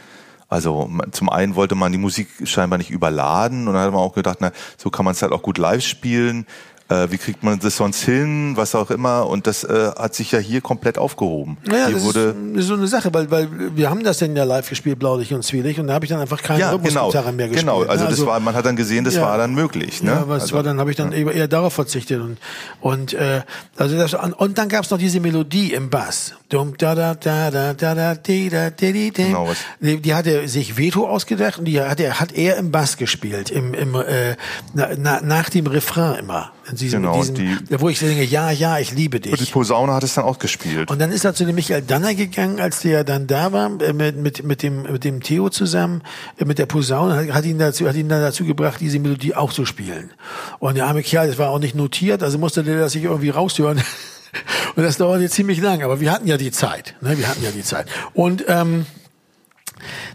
Also 0.49 0.91
zum 1.11 1.31
einen 1.31 1.55
wollte 1.55 1.75
man 1.75 1.91
die 1.93 1.99
Musik 1.99 2.29
scheinbar 2.45 2.79
nicht 2.79 2.91
überladen 2.91 3.67
und 3.67 3.75
dann 3.75 3.83
hat 3.83 3.93
man 3.93 4.01
auch 4.01 4.15
gedacht, 4.15 4.39
na, 4.41 4.53
so 4.77 4.91
kann 4.91 5.05
man 5.05 5.13
es 5.13 5.23
halt 5.23 5.33
auch 5.33 5.43
gut 5.43 5.59
live 5.59 5.85
spielen 5.85 6.47
äh, 6.89 7.11
wie 7.11 7.19
kriegt 7.19 7.43
man 7.43 7.59
das 7.59 7.77
sonst 7.77 8.03
hin, 8.03 8.53
was 8.57 8.75
auch 8.75 8.91
immer. 8.91 9.27
Und 9.27 9.47
das 9.47 9.65
äh, 9.65 9.91
hat 9.97 10.15
sich 10.15 10.33
ja 10.33 10.39
hier 10.39 10.61
komplett 10.61 10.99
aufgehoben. 10.99 11.57
Naja, 11.65 11.87
hier 11.87 11.95
das 11.95 12.05
wurde 12.05 12.35
ist 12.55 12.67
so 12.67 12.75
eine 12.75 12.87
Sache, 12.87 13.13
weil, 13.15 13.31
weil 13.31 13.49
wir 13.75 13.89
haben 13.89 14.05
das 14.05 14.19
denn 14.19 14.37
ja 14.37 14.45
live 14.45 14.69
gespielt, 14.69 14.99
Blaulich 14.99 15.33
und 15.33 15.43
Zwielig, 15.43 15.81
und 15.81 15.87
da 15.87 15.95
habe 15.95 16.05
ich 16.05 16.11
dann 16.11 16.21
einfach 16.21 16.43
keine 16.43 16.61
ja, 16.61 16.77
genau, 16.77 17.11
mehr 17.11 17.49
gespielt. 17.49 17.61
Genau, 17.61 17.81
also, 17.81 17.85
ne? 17.87 17.91
also, 17.91 18.07
das 18.07 18.27
war, 18.27 18.39
man 18.41 18.55
hat 18.55 18.67
dann 18.67 18.77
gesehen, 18.77 19.05
das 19.05 19.15
ja, 19.15 19.23
war 19.23 19.39
dann 19.39 19.55
möglich. 19.55 20.03
Ne? 20.03 20.11
Ja, 20.11 20.21
aber 20.21 20.35
also, 20.35 20.55
war 20.55 20.63
dann 20.63 20.79
habe 20.79 20.91
ich 20.91 20.97
dann 20.97 21.13
ja. 21.13 21.31
eher 21.31 21.49
darauf 21.49 21.73
verzichtet 21.73 22.21
und 22.21 22.39
und 22.81 23.15
äh, 23.15 23.43
also 23.77 23.97
das, 23.97 24.15
und, 24.15 24.59
dann 24.59 24.69
gab 24.69 24.85
es 24.85 24.91
noch 24.91 24.99
diese 24.99 25.21
Melodie 25.21 25.73
im 25.73 25.91
Bass. 25.91 26.35
Dum, 26.49 26.77
da, 26.77 26.95
da, 26.95 27.15
da, 27.15 27.51
da, 27.51 27.75
da, 27.75 27.95
da, 27.95 28.15
di, 28.15 28.49
da, 28.49 28.71
di, 28.71 28.93
di, 28.93 29.11
genau, 29.11 29.49
was? 29.49 29.57
Die, 29.81 30.01
die 30.01 30.15
hatte 30.15 30.47
sich 30.49 30.77
Veto 30.77 31.09
ausgedacht 31.09 31.59
und 31.59 31.65
die 31.65 31.81
hat 31.81 31.99
er 31.99 32.21
hat 32.21 32.33
er 32.33 32.57
im 32.59 32.71
Bass 32.71 32.97
gespielt, 32.97 33.51
im, 33.51 33.75
im 33.75 33.95
äh, 33.95 34.37
na, 34.75 35.21
nach 35.23 35.49
dem 35.49 35.67
Refrain 35.67 36.17
immer. 36.17 36.53
In 36.71 36.77
diesem, 36.77 37.03
genau, 37.03 37.19
diesem, 37.19 37.35
die, 37.35 37.81
wo 37.81 37.89
ich 37.89 37.99
denke, 37.99 38.25
ja, 38.25 38.51
ja, 38.51 38.79
ich 38.79 38.93
liebe 38.93 39.21
dich. 39.21 39.33
Und 39.33 39.41
die 39.41 39.51
Posaune 39.51 39.93
hat 39.93 40.03
es 40.03 40.15
dann 40.15 40.25
auch 40.25 40.39
gespielt. 40.39 40.91
Und 40.91 40.99
dann 40.99 41.13
ist 41.13 41.25
er 41.25 41.35
zu 41.35 41.45
dem 41.45 41.55
Michael 41.55 41.83
Danner 41.83 42.15
gegangen, 42.15 42.59
als 42.59 42.81
der 42.81 43.05
dann 43.05 43.27
da 43.27 43.53
war, 43.53 43.71
äh, 43.83 43.93
mit, 43.93 44.17
mit, 44.17 44.45
mit, 44.45 44.63
dem, 44.63 44.83
mit 44.83 45.05
dem 45.05 45.23
Theo 45.23 45.51
zusammen, 45.51 46.03
äh, 46.39 46.45
mit 46.45 46.59
der 46.59 46.67
Posaune, 46.67 47.17
hat, 47.17 47.35
hat 47.35 47.45
ihn 47.45 47.59
dazu, 47.59 47.87
hat 47.87 47.97
ihn 47.97 48.09
dann 48.09 48.23
dazu 48.23 48.45
gebracht, 48.45 48.81
diese 48.81 48.99
Melodie 48.99 49.35
auch 49.35 49.53
zu 49.53 49.67
spielen. 49.67 50.13
Und 50.59 50.77
der 50.77 50.87
arme 50.87 51.03
Kerl, 51.03 51.29
das 51.29 51.39
war 51.39 51.51
auch 51.51 51.59
nicht 51.59 51.75
notiert, 51.75 52.23
also 52.23 52.39
musste 52.39 52.65
der 52.65 52.79
das 52.79 52.93
sich 52.93 53.05
irgendwie 53.05 53.31
raushören. 53.31 53.83
Und 54.75 54.83
das 54.83 54.97
dauerte 54.97 55.31
ziemlich 55.31 55.61
lang, 55.61 55.83
aber 55.83 56.01
wir 56.01 56.11
hatten 56.11 56.27
ja 56.27 56.37
die 56.37 56.51
Zeit. 56.51 56.97
Ne? 57.01 57.17
Wir 57.17 57.29
hatten 57.29 57.45
ja 57.45 57.53
die 57.53 57.63
Zeit. 57.63 57.87
Und 58.15 58.45
ähm, 58.49 58.87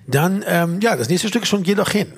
dann, 0.07 0.43
ähm, 0.47 0.79
ja, 0.81 0.95
das 0.95 1.09
nächste 1.09 1.27
Stück 1.29 1.47
schon 1.47 1.63
Geh 1.63 1.75
doch 1.75 1.89
hin. 1.89 2.11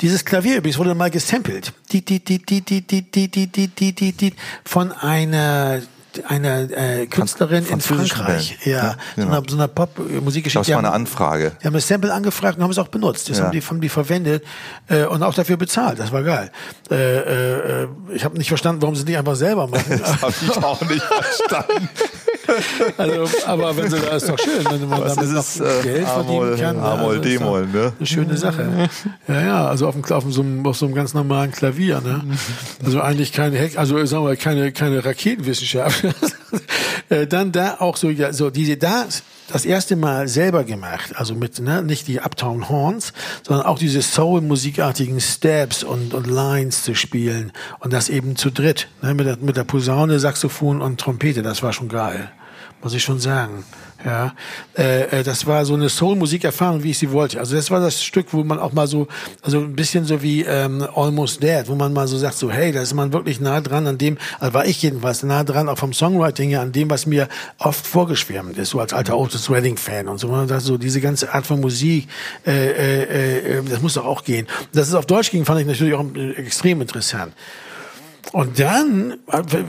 Dieses 0.00 0.24
Klavier 0.24 0.58
übrigens 0.58 0.78
wurde 0.78 0.94
mal 0.94 1.10
gesampelt. 1.10 1.72
Die, 1.92 2.04
die, 2.04 2.24
die, 2.24 2.38
die, 2.38 2.60
die, 2.60 2.82
die, 2.82 3.02
die, 3.02 3.28
die, 3.28 3.46
die, 3.48 3.68
die, 3.68 3.92
die, 3.92 4.12
die, 4.12 4.32
von 4.64 4.92
einer 4.92 5.80
einer 6.28 6.70
äh, 6.70 7.06
Künstlerin 7.06 7.66
in 7.66 7.80
Frankreich, 7.80 8.58
ja, 8.64 8.72
ja 8.72 8.96
genau. 9.14 9.26
so 9.26 9.36
einer, 9.36 9.48
so 9.50 9.56
einer 9.56 9.68
Pop-Musikgeschichte. 9.68 10.70
Das 10.70 10.70
war 10.70 10.78
eine 10.78 10.92
Anfrage. 10.92 11.52
Die 11.60 11.66
haben 11.66 11.74
das 11.74 11.86
Sample 11.86 12.12
angefragt 12.12 12.58
und 12.58 12.64
haben 12.64 12.70
es 12.70 12.78
auch 12.78 12.88
benutzt. 12.88 13.28
Das 13.28 13.38
ja. 13.38 13.44
haben, 13.44 13.52
die, 13.52 13.60
haben 13.60 13.80
die 13.80 13.88
verwendet 13.88 14.44
äh, 14.88 15.04
und 15.04 15.22
auch 15.22 15.34
dafür 15.34 15.56
bezahlt. 15.56 15.98
Das 15.98 16.12
war 16.12 16.22
geil. 16.22 16.50
Äh, 16.90 17.82
äh, 17.82 17.88
ich 18.14 18.24
habe 18.24 18.36
nicht 18.38 18.48
verstanden, 18.48 18.82
warum 18.82 18.96
sie 18.96 19.04
nicht 19.04 19.18
einfach 19.18 19.36
selber 19.36 19.66
machen. 19.66 19.84
das 20.00 20.22
habe 20.22 20.34
ich 20.40 20.56
auch 20.56 20.80
nicht 20.82 21.02
verstanden. 21.02 21.88
also, 22.96 23.28
aber 23.46 23.76
wenn 23.76 23.90
sie 23.90 23.98
da 23.98 24.16
ist 24.16 24.28
doch 24.28 24.38
schön, 24.38 24.64
wenn 24.68 24.88
man 24.88 25.00
Was 25.02 25.14
damit 25.14 25.32
noch 25.32 25.40
es, 25.40 25.60
äh, 25.60 25.82
Geld 25.82 26.08
verdienen 26.08 26.56
kann. 26.56 26.78
A-Moll, 26.78 27.20
D-Moll, 27.20 27.66
ne? 27.66 27.92
Eine 27.98 28.06
schöne 28.06 28.36
Sache. 28.36 28.88
Ja, 29.28 29.40
ja, 29.40 29.66
also 29.66 29.88
auf, 29.88 29.94
dem, 29.94 30.04
auf, 30.04 30.24
so, 30.28 30.40
einem, 30.40 30.64
auf 30.66 30.76
so 30.76 30.86
einem 30.86 30.94
ganz 30.94 31.14
normalen 31.14 31.50
Klavier, 31.50 32.00
ne? 32.00 32.22
Also 32.84 33.00
eigentlich 33.00 33.32
keine, 33.32 33.58
Heck, 33.58 33.78
also 33.78 34.04
sagen 34.04 34.24
wir 34.24 34.36
keine, 34.36 34.72
keine 34.72 35.04
Raketenwissenschaft. 35.04 36.04
Äh, 37.08 37.28
dann 37.28 37.52
da 37.52 37.76
auch 37.78 37.96
so, 37.96 38.10
ja, 38.10 38.32
so 38.32 38.50
diese 38.50 38.76
da 38.76 39.06
das 39.48 39.64
erste 39.64 39.96
Mal 39.96 40.28
selber 40.28 40.64
gemacht, 40.64 41.14
also 41.16 41.34
mit 41.34 41.58
ne, 41.60 41.82
nicht 41.82 42.08
die 42.08 42.20
Uptown 42.20 42.68
Horns, 42.68 43.12
sondern 43.46 43.66
auch 43.66 43.78
diese 43.78 44.02
Soul-musikartigen 44.02 45.20
Steps 45.20 45.84
und, 45.84 46.14
und 46.14 46.26
Lines 46.26 46.82
zu 46.82 46.94
spielen. 46.94 47.52
Und 47.78 47.92
das 47.92 48.08
eben 48.08 48.36
zu 48.36 48.50
dritt, 48.50 48.88
ne, 49.02 49.14
mit, 49.14 49.26
der, 49.26 49.36
mit 49.38 49.56
der 49.56 49.64
Posaune, 49.64 50.18
Saxophon 50.18 50.80
und 50.80 51.00
Trompete, 51.00 51.42
das 51.42 51.62
war 51.62 51.72
schon 51.72 51.88
geil, 51.88 52.30
muss 52.82 52.94
ich 52.94 53.04
schon 53.04 53.20
sagen. 53.20 53.64
Ja, 54.06 54.34
äh, 54.78 55.18
äh, 55.18 55.22
das 55.24 55.46
war 55.48 55.64
so 55.64 55.74
eine 55.74 55.88
Soul-Musik-Erfahrung, 55.88 56.84
wie 56.84 56.90
ich 56.90 56.98
sie 56.98 57.10
wollte. 57.10 57.40
Also 57.40 57.56
das 57.56 57.72
war 57.72 57.80
das 57.80 58.04
Stück, 58.04 58.28
wo 58.30 58.44
man 58.44 58.60
auch 58.60 58.72
mal 58.72 58.86
so, 58.86 59.08
also 59.42 59.58
ein 59.58 59.74
bisschen 59.74 60.04
so 60.04 60.22
wie 60.22 60.42
ähm, 60.42 60.86
Almost 60.94 61.42
Dead, 61.42 61.64
wo 61.66 61.74
man 61.74 61.92
mal 61.92 62.06
so 62.06 62.16
sagt, 62.16 62.36
so 62.38 62.48
hey, 62.48 62.70
da 62.70 62.82
ist 62.82 62.94
man 62.94 63.12
wirklich 63.12 63.40
nah 63.40 63.60
dran 63.60 63.88
an 63.88 63.98
dem, 63.98 64.16
also 64.38 64.54
war 64.54 64.64
ich 64.64 64.80
jedenfalls 64.80 65.24
nah 65.24 65.42
dran, 65.42 65.68
auch 65.68 65.78
vom 65.78 65.92
Songwriting 65.92 66.50
her, 66.50 66.60
an 66.60 66.70
dem, 66.70 66.88
was 66.88 67.06
mir 67.06 67.26
oft 67.58 67.84
vorgeschwärmt 67.84 68.56
ist, 68.58 68.70
so 68.70 68.78
als 68.78 68.92
alter 68.92 69.18
Otis 69.18 69.50
Redding-Fan 69.50 70.06
und 70.06 70.18
so. 70.18 70.28
Man 70.28 70.46
sagt 70.46 70.62
so, 70.62 70.78
diese 70.78 71.00
ganze 71.00 71.34
Art 71.34 71.44
von 71.44 71.60
Musik, 71.60 72.06
äh, 72.46 72.52
äh, 72.52 73.58
äh, 73.58 73.62
das 73.68 73.82
muss 73.82 73.94
doch 73.94 74.06
auch 74.06 74.22
gehen. 74.22 74.46
Dass 74.72 74.86
es 74.86 74.94
auf 74.94 75.06
Deutsch 75.06 75.32
ging, 75.32 75.44
fand 75.44 75.62
ich 75.62 75.66
natürlich 75.66 75.94
auch 75.94 76.06
extrem 76.36 76.80
interessant. 76.80 77.32
Und 78.32 78.58
dann. 78.58 79.14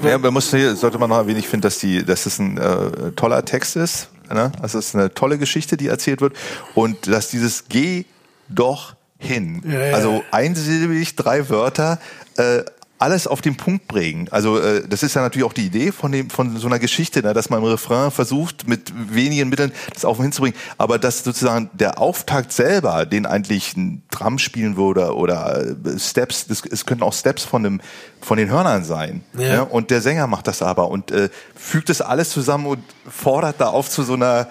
Ja, 0.04 0.18
man 0.18 0.34
muss 0.34 0.50
sollte 0.50 0.98
man 0.98 1.10
noch 1.10 1.18
erwähnen, 1.18 1.40
ich 1.40 1.48
finde, 1.48 1.68
dass 1.68 1.80
die, 1.80 2.04
dass 2.04 2.26
es 2.26 2.40
ein 2.40 2.58
äh, 2.58 3.12
toller 3.16 3.44
Text 3.46 3.76
ist. 3.76 4.10
Ne? 4.34 4.52
Also 4.62 4.80
es 4.80 4.88
ist 4.90 4.96
eine 4.96 5.14
tolle 5.14 5.38
Geschichte, 5.38 5.78
die 5.78 5.88
erzählt 5.88 6.22
wird. 6.22 6.36
Und 6.76 7.08
dass 7.08 7.30
dieses 7.30 7.66
Geh 7.70 8.06
doch 8.50 8.96
hin. 9.20 9.64
Ja, 9.66 9.86
ja. 9.88 9.96
Also 9.96 10.24
einsilbig, 10.32 11.16
drei 11.16 11.50
Wörter, 11.50 12.00
äh, 12.38 12.64
alles 13.00 13.28
auf 13.28 13.42
den 13.42 13.56
Punkt 13.56 13.88
bringen. 13.88 14.28
Also 14.32 14.60
äh, 14.60 14.88
das 14.88 15.04
ist 15.04 15.14
ja 15.14 15.22
natürlich 15.22 15.46
auch 15.46 15.54
die 15.54 15.66
Idee 15.66 15.92
von 15.92 16.12
dem 16.12 16.30
von 16.30 16.58
so 16.58 16.68
einer 16.68 16.80
Geschichte, 16.80 17.22
ne, 17.22 17.34
dass 17.34 17.50
man 17.50 17.60
im 17.60 17.66
Refrain 17.66 18.12
versucht 18.12 18.68
mit 18.68 18.92
wenigen 18.96 19.50
Mitteln 19.50 19.72
das 19.94 20.06
auch 20.06 20.18
hinzubringen, 20.18 20.58
aber 20.78 20.98
dass 20.98 21.24
sozusagen 21.24 21.70
der 21.74 22.00
Auftakt 22.00 22.52
selber, 22.52 23.06
den 23.06 23.26
eigentlich 23.26 23.76
ein 23.78 24.04
Drum 24.10 24.40
spielen 24.40 24.78
würde 24.78 25.16
oder 25.16 25.64
äh, 25.64 26.00
Steps, 26.00 26.48
das, 26.48 26.64
es 26.66 26.86
könnten 26.86 27.04
auch 27.04 27.14
Steps 27.14 27.44
von 27.44 27.64
dem 27.64 27.82
von 28.22 28.38
den 28.38 28.50
Hörnern 28.50 28.84
sein. 28.84 29.24
Ja. 29.38 29.48
ja. 29.48 29.62
und 29.62 29.92
der 29.92 30.02
Sänger 30.02 30.28
macht 30.28 30.48
das 30.48 30.62
aber 30.62 30.90
und 30.90 31.12
äh, 31.12 31.30
fügt 31.56 31.90
das 31.90 32.02
alles 32.02 32.32
zusammen 32.32 32.66
und 32.66 32.84
fordert 33.08 33.62
da 33.62 33.68
auf 33.68 33.90
zu 33.90 34.04
so 34.04 34.14
einer 34.14 34.48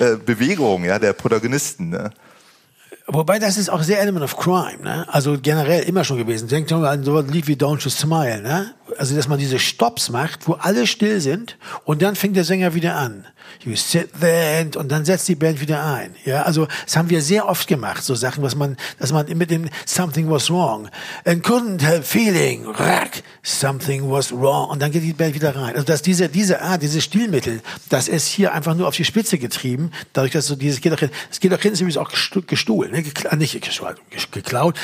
äh, 0.00 0.16
Bewegung, 0.16 0.84
ja, 0.84 0.98
der 0.98 1.12
Protagonisten. 1.12 1.90
Ne? 1.90 2.10
Wobei 3.08 3.38
das 3.38 3.56
ist 3.56 3.70
auch 3.70 3.82
sehr 3.82 4.00
Element 4.00 4.24
of 4.24 4.36
Crime, 4.36 4.82
ne? 4.82 5.06
Also 5.08 5.38
generell 5.40 5.84
immer 5.84 6.02
schon 6.02 6.16
gewesen. 6.16 6.48
Denkt 6.48 6.72
mal 6.72 6.86
an 6.86 7.04
so 7.04 7.16
ein 7.16 7.28
Lied 7.28 7.46
wie 7.46 7.54
Don't 7.54 7.84
You 7.84 7.90
Smile, 7.90 8.42
ne? 8.42 8.74
Also 8.98 9.14
dass 9.14 9.28
man 9.28 9.38
diese 9.38 9.58
Stops 9.58 10.10
macht, 10.10 10.48
wo 10.48 10.54
alle 10.54 10.86
still 10.86 11.20
sind 11.20 11.56
und 11.84 12.02
dann 12.02 12.16
fängt 12.16 12.36
der 12.36 12.44
Sänger 12.44 12.74
wieder 12.74 12.96
an. 12.96 13.26
You 13.64 13.74
sit 13.76 14.10
there 14.20 14.68
und 14.76 14.90
dann 14.90 15.04
setzt 15.04 15.28
die 15.28 15.34
Band 15.34 15.60
wieder 15.60 15.84
ein. 15.84 16.14
Ja, 16.24 16.42
also 16.42 16.66
das 16.84 16.96
haben 16.96 17.10
wir 17.10 17.20
sehr 17.20 17.48
oft 17.48 17.66
gemacht, 17.68 18.02
so 18.04 18.14
Sachen, 18.14 18.42
was 18.42 18.54
man, 18.54 18.76
dass 18.98 19.12
man 19.12 19.26
mit 19.36 19.50
dem 19.50 19.68
Something 19.84 20.30
was 20.30 20.50
wrong 20.50 20.88
and 21.24 21.44
couldn't 21.44 21.82
help 21.82 22.04
feeling, 22.04 22.66
rack, 22.66 23.22
something 23.42 24.10
was 24.10 24.32
wrong 24.32 24.70
und 24.70 24.82
dann 24.82 24.90
geht 24.90 25.02
die 25.02 25.12
Band 25.12 25.34
wieder 25.34 25.54
rein. 25.54 25.74
Also 25.74 25.86
dass 25.86 26.02
diese 26.02 26.28
diese 26.28 26.60
Art, 26.60 26.82
diese 26.82 27.00
Stilmittel, 27.00 27.60
das 27.88 28.08
ist 28.08 28.26
hier 28.26 28.52
einfach 28.52 28.74
nur 28.74 28.88
auf 28.88 28.96
die 28.96 29.04
Spitze 29.04 29.38
getrieben, 29.38 29.90
dadurch, 30.12 30.32
dass 30.32 30.46
so 30.46 30.56
dieses 30.56 30.80
geht 30.80 30.92
doch 30.92 31.00
hin, 31.00 31.10
es 31.30 31.40
geht 31.40 31.52
doch 31.52 31.60
hin, 31.60 31.72
ist 31.72 31.80
übrigens 31.80 31.98
auch 31.98 32.10
gestohlen, 32.46 32.92
ne? 32.96 33.02
Gekla 33.02 33.30
äh, 33.32 33.36
nicht 33.36 33.52
geklaut, 33.52 33.96
geklaut 34.30 34.76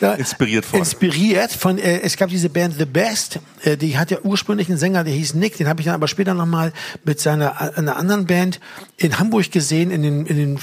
äh, 0.00 0.18
inspiriert 0.18 0.64
von 0.64 0.80
inspiriert 0.80 1.52
von 1.52 1.78
äh, 1.78 2.00
es 2.00 2.16
gab 2.16 2.30
diese 2.30 2.48
Band 2.48 2.74
The 2.78 2.84
Best, 2.84 3.40
äh, 3.62 3.76
die 3.76 3.98
hat 3.98 4.10
ja 4.10 4.18
ursprünglich 4.22 4.68
einen 4.68 4.78
Sänger, 4.78 5.04
der 5.04 5.14
hieß 5.14 5.34
Nick, 5.34 5.56
den 5.56 5.68
habe 5.68 5.80
ich 5.80 5.86
dann 5.86 5.94
aber 5.94 6.08
später 6.08 6.34
noch 6.34 6.46
mal 6.46 6.72
mit 7.04 7.20
seiner 7.20 7.76
einer 7.76 7.96
anderen 7.96 8.26
Band 8.26 8.60
in 8.96 9.18
Hamburg 9.18 9.50
gesehen, 9.50 9.90
in 9.90 10.02
den, 10.02 10.26
in 10.26 10.36
den 10.36 10.58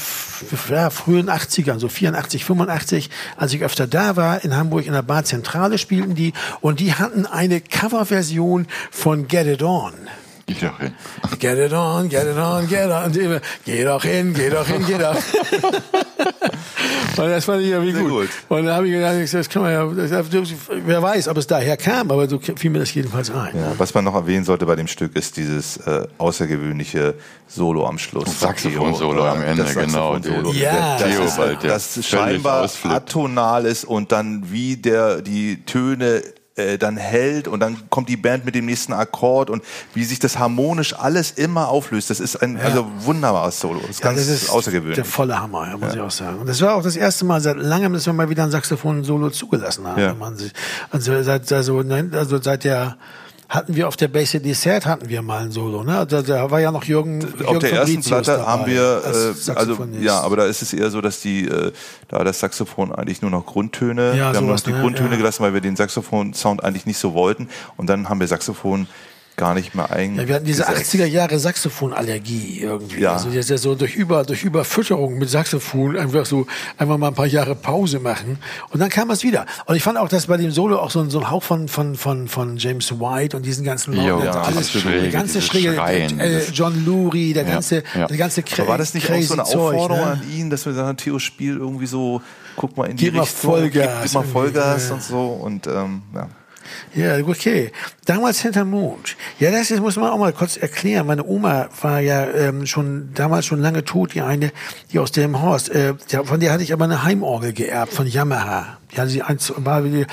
ja, 0.69 0.89
frühen 0.89 1.29
80ern, 1.29 1.79
so 1.79 1.87
84, 1.87 2.45
85, 2.45 3.09
als 3.37 3.53
ich 3.53 3.63
öfter 3.63 3.87
da 3.87 4.15
war, 4.15 4.43
in 4.43 4.55
Hamburg 4.55 4.85
in 4.85 4.93
der 4.93 5.01
Bar 5.01 5.23
Zentrale 5.23 5.77
spielten 5.77 6.15
die 6.15 6.33
und 6.61 6.79
die 6.79 6.93
hatten 6.93 7.25
eine 7.25 7.61
Coverversion 7.61 8.67
von 8.91 9.27
Get 9.27 9.47
It 9.47 9.63
On. 9.63 9.93
Geh 10.45 10.55
doch 10.55 10.79
hin. 10.79 10.93
Get 11.39 11.57
it 11.57 11.73
on, 11.73 12.09
get 12.09 12.25
it 12.25 12.37
on, 12.37 12.67
get 12.67 12.89
on. 12.89 13.11
Geh 13.65 13.83
doch 13.83 14.03
hin, 14.03 14.33
geh 14.33 14.49
doch 14.49 14.67
hin, 14.67 14.85
geh 14.85 14.97
doch. 14.97 15.15
Und 17.17 17.29
das 17.29 17.45
fand 17.45 17.61
ich 17.61 17.69
ja 17.69 17.81
wie 17.81 17.93
gut. 17.93 18.09
gut. 18.09 18.29
Und 18.49 18.65
da 18.65 18.75
habe 18.75 18.87
ich 18.87 18.93
gedacht, 18.93 19.33
das 19.33 19.49
kann 19.49 19.61
man 19.61 19.71
ja, 19.71 19.85
das, 19.85 20.27
wer 20.69 21.01
weiß, 21.01 21.27
ob 21.27 21.37
es 21.37 21.47
daher 21.47 21.77
kam, 21.77 22.11
aber 22.11 22.27
so 22.27 22.39
fiel 22.39 22.71
mir 22.71 22.79
das 22.79 22.93
jedenfalls 22.93 23.29
ein. 23.29 23.55
Ja, 23.55 23.73
was 23.77 23.93
man 23.93 24.03
noch 24.03 24.15
erwähnen 24.15 24.43
sollte 24.43 24.65
bei 24.65 24.75
dem 24.75 24.87
Stück 24.87 25.15
ist 25.15 25.37
dieses 25.37 25.77
äh, 25.77 26.07
außergewöhnliche 26.17 27.15
Solo 27.47 27.85
am 27.85 27.99
Schluss. 27.99 28.39
Saxophon-Solo 28.39 29.25
am 29.25 29.43
Ende, 29.43 29.63
genau. 29.73 30.17
Ja, 30.53 30.97
das, 30.97 31.35
das, 31.61 31.93
das 31.93 32.05
scheinbar 32.07 32.69
atonal 32.83 33.65
ist 33.65 33.85
und 33.85 34.11
dann 34.11 34.51
wie 34.51 34.77
der 34.77 35.21
die 35.21 35.63
Töne 35.65 36.23
äh, 36.55 36.77
dann 36.77 36.97
hält 36.97 37.47
und 37.47 37.59
dann 37.59 37.89
kommt 37.89 38.09
die 38.09 38.17
Band 38.17 38.45
mit 38.45 38.53
dem 38.55 38.65
nächsten 38.65 38.93
Akkord 38.93 39.49
und 39.49 39.63
wie 39.93 40.03
sich 40.03 40.19
das 40.19 40.37
harmonisch 40.37 40.93
alles 40.93 41.31
immer 41.31 41.69
auflöst. 41.69 42.09
Das 42.09 42.19
ist 42.19 42.35
ein 42.35 42.57
ja. 42.57 42.63
also 42.63 42.87
wunderbares 42.99 43.59
Solo. 43.59 43.79
Das 43.79 43.91
ist 43.91 43.99
ja, 43.99 44.05
ganz 44.05 44.19
das 44.19 44.29
ist 44.29 44.49
außergewöhnlich. 44.49 44.95
Der 44.95 45.05
volle 45.05 45.41
Hammer, 45.41 45.67
ja, 45.67 45.77
muss 45.77 45.93
ich 45.93 45.99
auch 45.99 46.11
sagen. 46.11 46.39
Und 46.39 46.47
das 46.47 46.61
war 46.61 46.75
auch 46.75 46.83
das 46.83 46.95
erste 46.95 47.25
Mal 47.25 47.41
seit 47.41 47.57
langem, 47.57 47.93
dass 47.93 48.05
wir 48.05 48.13
mal 48.13 48.29
wieder 48.29 48.43
ein 48.43 48.51
Saxophon-Solo 48.51 49.31
zugelassen 49.31 49.87
haben. 49.87 50.19
Man 50.19 50.37
sich, 50.37 50.53
also 50.91 51.23
seit 51.23 51.51
also, 51.51 51.79
also 51.79 52.41
seit 52.41 52.63
der 52.63 52.97
hatten 53.53 53.75
wir 53.75 53.87
auf 53.87 53.95
der 53.95 54.07
Base 54.07 54.39
Dessert 54.39 54.87
hatten 54.87 55.09
wir 55.09 55.21
mal 55.21 55.43
ein 55.43 55.51
Solo, 55.51 55.83
ne? 55.83 56.07
Da, 56.09 56.23
da 56.23 56.49
war 56.49 56.59
ja 56.59 56.71
noch 56.71 56.83
Jürgen. 56.85 57.21
Jürgen 57.21 57.45
auf 57.45 57.59
der 57.59 57.73
ersten 57.73 58.01
Platte 58.01 58.31
dabei, 58.31 58.45
haben 58.45 58.65
wir, 58.65 59.01
äh, 59.05 59.51
also 59.51 59.87
ja, 59.99 60.19
aber 60.21 60.37
da 60.37 60.45
ist 60.45 60.63
es 60.63 60.73
eher 60.73 60.89
so, 60.89 61.01
dass 61.01 61.21
die, 61.21 61.45
äh, 61.47 61.71
da 62.07 62.23
das 62.23 62.39
Saxophon 62.39 62.93
eigentlich 62.93 63.21
nur 63.21 63.29
noch 63.29 63.45
Grundtöne, 63.45 64.17
ja, 64.17 64.31
wir 64.31 64.37
haben 64.37 64.47
noch 64.47 64.59
die 64.59 64.71
ne? 64.71 64.81
Grundtöne 64.81 65.11
ja. 65.11 65.17
gelassen, 65.17 65.43
weil 65.43 65.53
wir 65.53 65.61
den 65.61 65.75
Saxophon-Sound 65.75 66.63
eigentlich 66.63 66.87
nicht 66.87 66.97
so 66.97 67.13
wollten, 67.13 67.47
und 67.77 67.87
dann 67.87 68.09
haben 68.09 68.19
wir 68.19 68.27
Saxophon 68.27 68.87
gar 69.35 69.53
nicht 69.53 69.73
mehr 69.73 69.89
ein. 69.91 70.15
Ja, 70.15 70.27
wir 70.27 70.35
hatten 70.35 70.45
diese 70.45 70.67
80er 70.67 71.05
Jahre 71.05 71.39
Saxophonallergie 71.39 72.59
irgendwie. 72.61 73.01
Ja. 73.01 73.13
Also 73.13 73.29
ist 73.29 73.49
ja 73.49 73.57
so 73.57 73.75
durch 73.75 73.95
über 73.95 74.23
durch 74.23 74.43
Überfütterung 74.43 75.17
mit 75.17 75.29
Saxophon 75.29 75.97
einfach 75.97 76.25
so 76.25 76.45
einfach 76.77 76.97
mal 76.97 77.07
ein 77.07 77.13
paar 77.13 77.25
Jahre 77.25 77.55
Pause 77.55 77.99
machen 77.99 78.37
und 78.69 78.79
dann 78.79 78.89
kam 78.89 79.09
es 79.09 79.23
wieder. 79.23 79.45
Und 79.65 79.75
ich 79.75 79.83
fand 79.83 79.97
auch, 79.97 80.09
dass 80.09 80.27
bei 80.27 80.37
dem 80.37 80.51
Solo 80.51 80.77
auch 80.77 80.91
so 80.91 81.01
ein, 81.01 81.09
so 81.09 81.19
ein 81.19 81.31
Hauch 81.31 81.43
von 81.43 81.67
von 81.67 81.95
von 81.95 82.27
von 82.27 82.57
James 82.57 82.91
White 82.99 83.35
und 83.35 83.45
diesen 83.45 83.65
ganzen 83.65 83.95
Leuten, 83.95 84.25
ja, 84.25 84.31
alles 84.41 84.71
schräge, 84.71 85.01
der 85.01 85.11
ganze 85.11 85.41
schräge 85.41 85.73
Schreien, 85.73 86.19
äh, 86.19 86.41
John 86.53 86.85
Lurie, 86.85 87.33
der 87.33 87.43
ganze 87.43 87.83
ja, 87.95 88.07
der 88.07 88.17
ganze 88.17 88.43
Aber 88.57 88.67
war 88.67 88.77
das 88.77 88.93
nicht 88.93 89.09
auch 89.09 89.21
so 89.21 89.33
eine 89.33 89.43
Aufforderung 89.43 89.89
Zeug, 89.89 90.05
ne? 90.05 90.11
an 90.11 90.31
ihn, 90.31 90.49
dass 90.49 90.65
wir 90.65 90.73
sagen, 90.73 90.97
Theo 90.97 91.19
spiel 91.19 91.57
irgendwie 91.57 91.87
so 91.87 92.21
guck 92.55 92.77
mal 92.77 92.85
in 92.89 92.97
die 92.97 93.05
gib 93.05 93.19
Richtung, 93.19 93.51
mal 93.51 93.57
Vollgas, 93.57 94.03
gib, 94.03 94.13
mal 94.13 94.23
Vollgas 94.23 94.91
und 94.91 95.03
so 95.03 95.25
und 95.25 95.67
ähm, 95.67 96.03
ja. 96.13 96.27
Ja, 96.95 97.17
okay. 97.19 97.71
Damals 98.05 98.41
hinter 98.41 98.65
Mond. 98.65 99.15
Ja, 99.39 99.51
das 99.51 99.71
ist, 99.71 99.79
muss 99.79 99.95
man 99.95 100.09
auch 100.09 100.17
mal 100.17 100.33
kurz 100.33 100.57
erklären. 100.57 101.07
Meine 101.07 101.25
Oma 101.25 101.69
war 101.81 101.99
ja 101.99 102.27
ähm, 102.29 102.65
schon 102.65 103.13
damals 103.13 103.45
schon 103.45 103.61
lange 103.61 103.83
tot, 103.83 104.13
die 104.13 104.21
eine, 104.21 104.51
die 104.91 104.99
aus 104.99 105.11
dem 105.11 105.41
Horst. 105.41 105.69
Äh, 105.69 105.93
von 106.23 106.39
der 106.39 106.51
hatte 106.51 106.63
ich 106.63 106.73
aber 106.73 106.85
eine 106.85 107.03
Heimorgel 107.03 107.53
geerbt 107.53 107.93
von 107.93 108.07
Yamaha. 108.07 108.77
Ja, 108.95 109.07
sie 109.07 109.21
eins 109.21 109.53
war 109.57 109.81
die, 109.81 110.05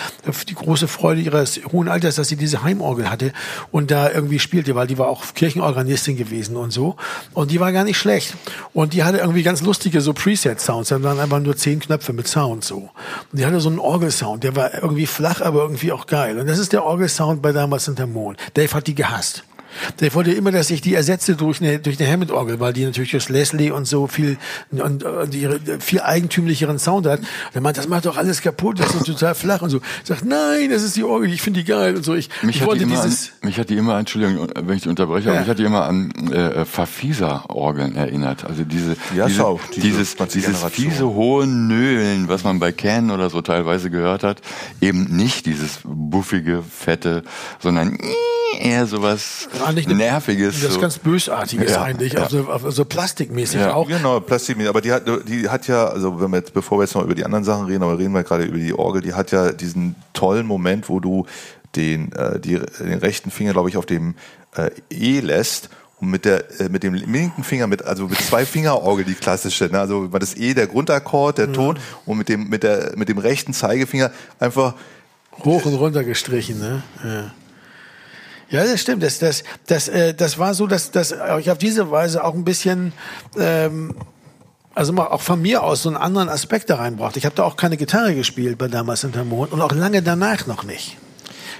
die 0.48 0.54
große 0.54 0.88
Freude 0.88 1.20
ihres 1.20 1.60
hohen 1.72 1.88
Alters, 1.88 2.16
dass 2.16 2.28
sie 2.28 2.36
diese 2.36 2.62
Heimorgel 2.62 3.10
hatte 3.10 3.32
und 3.70 3.90
da 3.90 4.10
irgendwie 4.10 4.38
spielte, 4.38 4.74
weil 4.74 4.86
die 4.86 4.98
war 4.98 5.08
auch 5.08 5.22
Kirchenorganistin 5.34 6.16
gewesen 6.16 6.56
und 6.56 6.70
so. 6.70 6.96
Und 7.34 7.50
die 7.50 7.60
war 7.60 7.72
gar 7.72 7.84
nicht 7.84 7.98
schlecht. 7.98 8.34
Und 8.72 8.92
die 8.94 9.04
hatte 9.04 9.18
irgendwie 9.18 9.42
ganz 9.42 9.62
lustige 9.62 10.00
so 10.00 10.12
Preset-Sounds. 10.12 10.88
Da 10.88 11.02
waren 11.02 11.20
einfach 11.20 11.40
nur 11.40 11.56
zehn 11.56 11.80
Knöpfe 11.80 12.12
mit 12.12 12.28
Sound 12.28 12.64
so. 12.64 12.90
Und 13.30 13.38
die 13.38 13.46
hatte 13.46 13.60
so 13.60 13.68
einen 13.68 13.78
Orgelsound, 13.78 14.44
der 14.44 14.56
war 14.56 14.74
irgendwie 14.74 15.06
flach, 15.06 15.40
aber 15.40 15.62
irgendwie 15.62 15.92
auch 15.92 16.06
geil. 16.06 16.38
Und 16.38 16.46
das 16.46 16.58
ist 16.58 16.72
der 16.72 16.84
Orgelsound 16.84 17.42
bei 17.42 17.52
damals 17.52 17.86
hinter 17.86 18.06
Mond. 18.06 18.38
Dave 18.54 18.72
hat 18.72 18.86
die 18.86 18.94
gehasst. 18.94 19.44
Der 20.00 20.14
wollte 20.14 20.32
immer, 20.32 20.50
dass 20.50 20.70
ich 20.70 20.80
die 20.80 20.94
ersetze 20.94 21.36
durch 21.36 21.60
eine, 21.60 21.78
durch 21.78 22.00
eine 22.00 22.10
Hammond-Orgel, 22.10 22.60
weil 22.60 22.72
die 22.72 22.84
natürlich 22.84 23.10
durch 23.10 23.28
Leslie 23.28 23.70
und 23.70 23.86
so 23.86 24.06
viel, 24.06 24.38
und, 24.70 25.04
und 25.04 25.34
ihre, 25.34 25.60
viel 25.80 26.00
eigentümlicheren 26.00 26.78
Sound 26.78 27.06
hat. 27.06 27.20
Der 27.54 27.60
meint, 27.60 27.76
das 27.76 27.88
macht 27.88 28.06
doch 28.06 28.16
alles 28.16 28.42
kaputt, 28.42 28.80
das 28.80 28.94
ist 28.94 29.06
total 29.06 29.34
flach 29.34 29.62
und 29.62 29.70
so. 29.70 29.80
Sagt, 30.04 30.24
nein, 30.24 30.70
das 30.70 30.82
ist 30.82 30.96
die 30.96 31.04
Orgel, 31.04 31.32
ich 31.32 31.42
finde 31.42 31.60
die 31.60 31.66
geil 31.66 31.96
und 31.96 32.04
so. 32.04 32.14
Ich, 32.14 32.30
mich 32.42 32.56
ich 32.56 32.66
wollte 32.66 32.86
dieses. 32.86 33.32
An, 33.40 33.48
mich 33.48 33.58
hat 33.58 33.70
die 33.70 33.76
immer, 33.76 33.98
Entschuldigung, 33.98 34.48
wenn 34.54 34.76
ich 34.76 34.82
die 34.82 34.88
unterbreche, 34.88 35.26
ja. 35.26 35.32
aber 35.32 35.40
mich 35.40 35.48
hat 35.50 35.58
die 35.58 35.64
immer 35.64 35.84
an 35.84 36.10
äh, 36.32 36.64
Verfieser-Orgeln 36.64 37.96
erinnert. 37.96 38.44
Also 38.44 38.64
diese, 38.64 38.96
ja, 39.16 39.26
diese, 39.26 39.46
auch, 39.46 39.60
diese 39.74 39.90
dieses, 39.90 40.16
dieses 40.16 40.64
fiese 40.64 41.06
hohe 41.06 41.46
Nölen, 41.46 42.28
was 42.28 42.44
man 42.44 42.58
bei 42.58 42.72
Can 42.72 43.10
oder 43.10 43.30
so 43.30 43.42
teilweise 43.42 43.90
gehört 43.90 44.22
hat, 44.22 44.40
eben 44.80 45.04
nicht 45.16 45.46
dieses 45.46 45.80
buffige, 45.84 46.62
fette, 46.62 47.22
sondern 47.58 47.98
eher 48.58 48.86
sowas 48.86 49.48
eigentlich 49.64 49.86
nerviges. 49.86 50.60
Das 50.62 50.74
so. 50.74 50.80
ganz 50.80 50.98
bösartiges 50.98 51.72
ja, 51.72 51.82
eigentlich, 51.82 52.14
ja. 52.14 52.22
Also, 52.22 52.48
also 52.48 52.84
plastikmäßig 52.84 53.60
ja. 53.60 53.74
auch. 53.74 53.88
Genau, 53.88 54.20
plastikmäßig. 54.20 54.68
Aber 54.68 54.80
die 54.80 54.92
hat, 54.92 55.04
die 55.28 55.48
hat 55.48 55.66
ja, 55.66 55.86
also 55.86 56.20
wenn 56.20 56.30
wir 56.30 56.38
jetzt, 56.38 56.52
bevor 56.54 56.78
wir 56.78 56.84
jetzt 56.84 56.94
noch 56.94 57.04
über 57.04 57.14
die 57.14 57.24
anderen 57.24 57.44
Sachen 57.44 57.66
reden, 57.66 57.82
aber 57.82 57.98
reden 57.98 58.12
wir 58.12 58.22
gerade 58.22 58.44
über 58.44 58.58
die 58.58 58.72
Orgel, 58.72 59.02
die 59.02 59.14
hat 59.14 59.30
ja 59.30 59.52
diesen 59.52 59.94
tollen 60.12 60.46
Moment, 60.46 60.88
wo 60.88 61.00
du 61.00 61.26
den, 61.76 62.12
äh, 62.12 62.40
die, 62.40 62.58
den 62.58 62.98
rechten 62.98 63.30
Finger, 63.30 63.52
glaube 63.52 63.68
ich, 63.68 63.76
auf 63.76 63.86
dem 63.86 64.14
äh, 64.56 64.70
E 64.90 65.20
lässt 65.20 65.70
und 66.00 66.10
mit 66.10 66.24
der 66.24 66.60
äh, 66.60 66.68
mit 66.68 66.82
dem 66.82 66.94
linken 66.94 67.44
Finger 67.44 67.66
mit 67.66 67.84
also 67.84 68.08
mit 68.08 68.18
zwei 68.18 68.46
Fingerorgel 68.46 69.04
die 69.04 69.14
klassische 69.14 69.66
ne? 69.66 69.78
also 69.78 70.06
das 70.06 70.36
E 70.36 70.54
der 70.54 70.66
Grundakkord 70.66 71.38
der 71.38 71.48
mhm. 71.48 71.52
Ton 71.52 71.78
und 72.06 72.18
mit 72.18 72.28
dem 72.28 72.48
mit 72.48 72.62
der 72.62 72.92
mit 72.96 73.08
dem 73.08 73.18
rechten 73.18 73.52
Zeigefinger 73.52 74.10
einfach 74.38 74.74
hoch 75.44 75.64
und 75.66 75.74
runter 75.74 76.04
gestrichen 76.04 76.58
ne 76.58 76.82
ja. 77.04 77.30
Ja, 78.50 78.64
das 78.64 78.80
stimmt. 78.80 79.02
Das, 79.02 79.18
das, 79.18 79.44
das, 79.66 79.88
äh, 79.88 80.14
das 80.14 80.38
war 80.38 80.54
so, 80.54 80.66
dass, 80.66 80.90
dass 80.90 81.14
ich 81.38 81.50
auf 81.50 81.58
diese 81.58 81.90
Weise 81.90 82.24
auch 82.24 82.34
ein 82.34 82.44
bisschen, 82.44 82.92
ähm, 83.38 83.94
also 84.74 84.96
auch 84.96 85.20
von 85.20 85.40
mir 85.40 85.62
aus 85.62 85.82
so 85.82 85.88
einen 85.88 85.96
anderen 85.96 86.28
Aspekt 86.28 86.68
da 86.70 86.76
reinbrachte. 86.76 87.18
Ich 87.18 87.24
habe 87.26 87.36
da 87.36 87.44
auch 87.44 87.56
keine 87.56 87.76
Gitarre 87.76 88.14
gespielt 88.14 88.58
bei 88.58 88.68
damals 88.68 89.02
hinter 89.02 89.24
Mond 89.24 89.52
und 89.52 89.60
auch 89.60 89.72
lange 89.72 90.02
danach 90.02 90.46
noch 90.46 90.64
nicht. 90.64 90.96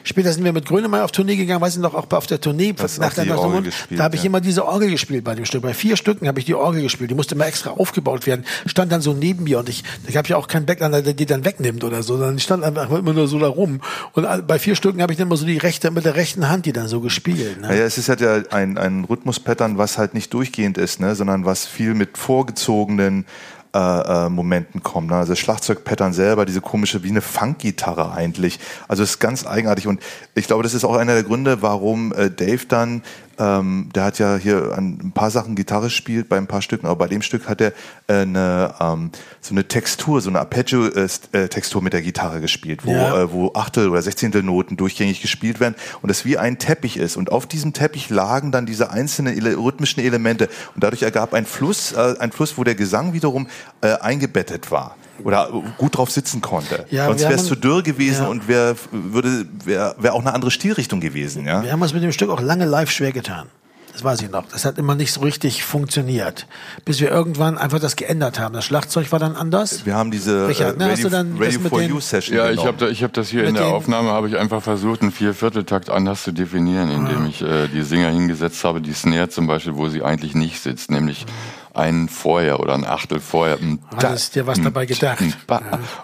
Später 0.05 0.33
sind 0.33 0.45
wir 0.45 0.53
mit 0.53 0.67
Grönemeyer 0.67 1.05
auf 1.05 1.13
Tournee 1.13 1.37
gegangen, 1.37 1.61
weiß 1.61 1.77
ich 1.77 1.83
noch, 1.83 1.95
auch 1.95 2.11
auf 2.11 2.27
der 2.27 2.41
Tournee 2.41 2.75
nach 2.99 3.15
der 3.15 3.39
Orgel 3.39 3.63
gespielt, 3.63 4.01
Da 4.01 4.05
habe 4.05 4.17
ich 4.17 4.23
ja. 4.23 4.27
immer 4.27 4.41
diese 4.41 4.67
Orgel 4.67 4.91
gespielt 4.91 5.25
bei 5.25 5.35
dem 5.35 5.45
Stück. 5.45 5.63
Bei 5.63 5.75
vier 5.75 5.97
Stücken 5.97 6.27
habe 6.29 6.39
ich 6.39 6.45
die 6.45 6.55
Orgel 6.55 6.83
gespielt. 6.83 7.11
Die 7.11 7.15
musste 7.15 7.35
immer 7.35 7.47
extra 7.47 7.71
aufgebaut 7.71 8.27
werden. 8.27 8.45
Stand 8.67 8.93
dann 8.93 9.01
so 9.01 9.13
neben 9.13 9.45
mir 9.45 9.59
und 9.59 9.69
ich, 9.69 9.85
ich 10.07 10.17
habe 10.17 10.29
ja 10.29 10.37
auch 10.37 10.49
keinen 10.49 10.67
Backliner, 10.67 11.03
der 11.03 11.15
die 11.15 11.27
dann 11.27 11.45
wegnimmt 11.45 11.85
oder 11.85 12.03
so, 12.03 12.17
sondern 12.17 12.37
ich 12.37 12.43
stand 12.43 12.65
einfach 12.65 12.91
immer 12.91 13.13
nur 13.13 13.29
so 13.29 13.39
da 13.39 13.49
rum. 13.49 13.81
Und 14.13 14.27
bei 14.47 14.59
vier 14.59 14.75
Stücken 14.75 15.03
habe 15.03 15.13
ich 15.13 15.19
dann 15.19 15.29
immer 15.29 15.37
so 15.37 15.47
die 15.47 15.59
rechte, 15.59 15.91
mit 15.91 16.05
der 16.05 16.17
rechten 16.17 16.49
Hand 16.49 16.67
die 16.67 16.73
dann 16.73 16.89
so 16.89 17.01
gespielt. 17.01 17.61
Ne? 17.61 17.69
Ja, 17.69 17.85
es 17.85 17.99
ist 17.99 18.09
halt 18.09 18.21
ja 18.21 18.43
ein, 18.51 18.79
ein 18.79 19.05
Rhythmuspattern, 19.05 19.79
was 19.79 19.99
halt 19.99 20.15
nicht 20.15 20.33
durchgehend 20.35 20.79
ist, 20.79 21.01
ne, 21.01 21.15
sondern 21.15 21.45
was 21.45 21.67
viel 21.67 21.95
mit 21.95 22.19
vorgezogenen 22.19 23.27
äh, 23.75 23.79
äh, 24.27 24.29
Momenten 24.29 24.83
kommen. 24.83 25.07
Ne? 25.07 25.17
Also 25.17 25.33
das 25.33 25.39
Schlagzeugpattern 25.39 26.13
selber, 26.13 26.45
diese 26.45 26.61
komische, 26.61 27.03
wie 27.05 27.11
eine 27.11 27.21
Funkgitarre 27.21 28.13
eigentlich. 28.13 28.59
Also 28.89 29.03
es 29.03 29.11
ist 29.11 29.19
ganz 29.21 29.47
eigenartig 29.47 29.87
und 29.87 30.01
ich 30.35 30.47
glaube, 30.47 30.63
das 30.63 30.75
ist 30.75 30.85
auch 30.85 30.97
einer 30.97 31.15
der 31.15 31.23
Gründe, 31.23 31.63
warum 31.63 32.13
äh, 32.13 32.31
Dave 32.31 32.67
dann 32.67 33.03
ähm, 33.41 33.89
der 33.95 34.05
hat 34.05 34.19
ja 34.19 34.37
hier 34.37 34.77
ein 34.77 35.13
paar 35.13 35.31
Sachen 35.31 35.57
Gitarre 35.57 35.91
spielt, 35.91 36.29
bei 36.29 36.37
ein 36.37 36.47
paar 36.47 36.63
Stücken, 36.63 36.87
aber 36.87 36.97
bei 36.97 37.09
dem 37.09 37.23
Stück 37.23 37.49
hat 37.49 37.61
er 37.61 37.73
äh, 38.07 38.21
eine, 38.23 38.75
ähm, 38.79 39.11
so 39.41 39.55
eine 39.55 39.67
Textur, 39.67 40.21
so 40.21 40.29
eine 40.29 40.39
Arpeggio-Textur 40.41 41.83
mit 41.83 41.93
der 41.93 42.03
Gitarre 42.03 42.41
gespielt, 42.41 42.85
wo, 42.85 42.93
ja. 42.93 43.23
äh, 43.23 43.33
wo 43.33 43.53
Achtel- 43.55 43.89
oder 43.89 44.03
Sechzehntel 44.03 44.43
Noten 44.43 44.77
durchgängig 44.77 45.23
gespielt 45.23 45.59
werden 45.59 45.75
und 46.03 46.09
das 46.09 46.25
wie 46.25 46.37
ein 46.37 46.59
Teppich 46.59 46.99
ist. 46.99 47.17
Und 47.17 47.33
auf 47.33 47.47
diesem 47.47 47.73
Teppich 47.73 48.11
lagen 48.11 48.53
dann 48.53 48.67
diese 48.67 48.91
einzelnen 48.91 49.35
ele 49.37 49.57
rhythmischen 49.57 50.03
Elemente 50.03 50.49
und 50.75 50.85
dadurch 50.85 51.03
ergab 51.03 51.33
ein 51.33 51.47
Fluss, 51.47 51.93
äh, 51.93 52.17
ein 52.19 52.33
Fluss, 52.33 52.59
wo 52.59 52.65
der 52.65 52.75
Gesang 52.75 53.15
wiederum 53.15 53.49
äh, 53.81 53.95
eingebettet 53.95 54.71
war 54.71 54.97
oder 55.25 55.51
gut 55.79 55.97
drauf 55.97 56.11
sitzen 56.11 56.41
konnte. 56.41 56.87
Ja, 56.91 57.07
Sonst 57.07 57.23
wäre 57.23 57.35
es 57.35 57.47
zu 57.47 57.57
dürr 57.57 57.83
gewesen 57.83 58.25
ja. 58.25 58.29
und 58.29 58.49
wäre 58.49 58.77
würde 58.91 59.47
wäre 59.65 59.95
wär 59.99 60.15
auch 60.15 60.21
eine 60.21 60.35
andere 60.35 60.51
Stilrichtung 60.51 61.01
gewesen. 61.01 61.47
Ja? 61.47 61.63
Wir 61.63 61.73
haben 61.73 61.83
uns 61.83 61.95
mit 61.95 62.03
dem 62.03 62.13
Stück 62.13 62.31
auch 62.31 62.41
lange 62.41 62.65
live 62.65 62.91
schwer 62.91 63.13
getan. 63.13 63.49
Das 63.93 64.05
weiß 64.05 64.23
ich 64.23 64.31
noch. 64.31 64.45
Das 64.51 64.65
hat 64.65 64.79
immer 64.79 64.95
nicht 64.95 65.13
so 65.13 65.21
richtig 65.21 65.65
funktioniert. 65.65 66.47
Bis 66.85 67.01
wir 67.01 67.11
irgendwann 67.11 67.59
einfach 67.59 67.81
das 67.81 67.97
geändert 67.97 68.39
haben. 68.39 68.55
Das 68.55 68.65
Schlagzeug 68.65 69.11
war 69.13 69.19
dann 69.19 69.37
anders. 69.37 69.85
Wir 69.85 69.95
haben 69.95 70.11
diese 70.11 70.49
Richard, 70.49 70.79
ne, 70.79 70.91
Radio, 70.91 71.09
Radio 71.09 71.61
for 71.61 71.83
You 71.83 72.01
Session 72.01 72.37
Ja, 72.37 72.51
ich 72.51 72.65
habe 72.65 72.93
hab 72.93 73.13
das 73.13 73.29
hier 73.29 73.45
in 73.45 73.55
der 73.55 73.67
Aufnahme, 73.67 74.11
habe 74.11 74.29
ich 74.29 74.39
einfach 74.39 74.63
versucht, 74.63 75.03
einen 75.03 75.13
Viervierteltakt 75.13 75.91
anders 75.91 76.23
zu 76.23 76.33
definieren, 76.33 76.91
indem 76.91 77.25
ah. 77.25 77.29
ich 77.29 77.43
äh, 77.43 77.69
die 77.69 77.83
Singer 77.83 78.11
hingesetzt 78.11 78.65
habe, 78.65 78.81
die 78.81 78.93
Snare 78.93 79.29
zum 79.29 79.47
Beispiel, 79.47 79.77
wo 79.77 79.89
sie 79.89 80.03
eigentlich 80.03 80.35
nicht 80.35 80.63
sitzt, 80.63 80.91
nämlich 80.91 81.27
ein 81.75 82.09
vorher 82.09 82.61
oder 82.61 82.75
ein 82.75 82.85
Achtel 82.85 83.21
vorher. 83.21 83.59
Hast 83.97 84.35
dir 84.35 84.47
was 84.47 84.61
dabei 84.61 84.87
gedacht? 84.87 85.23
Ja. 85.49 85.61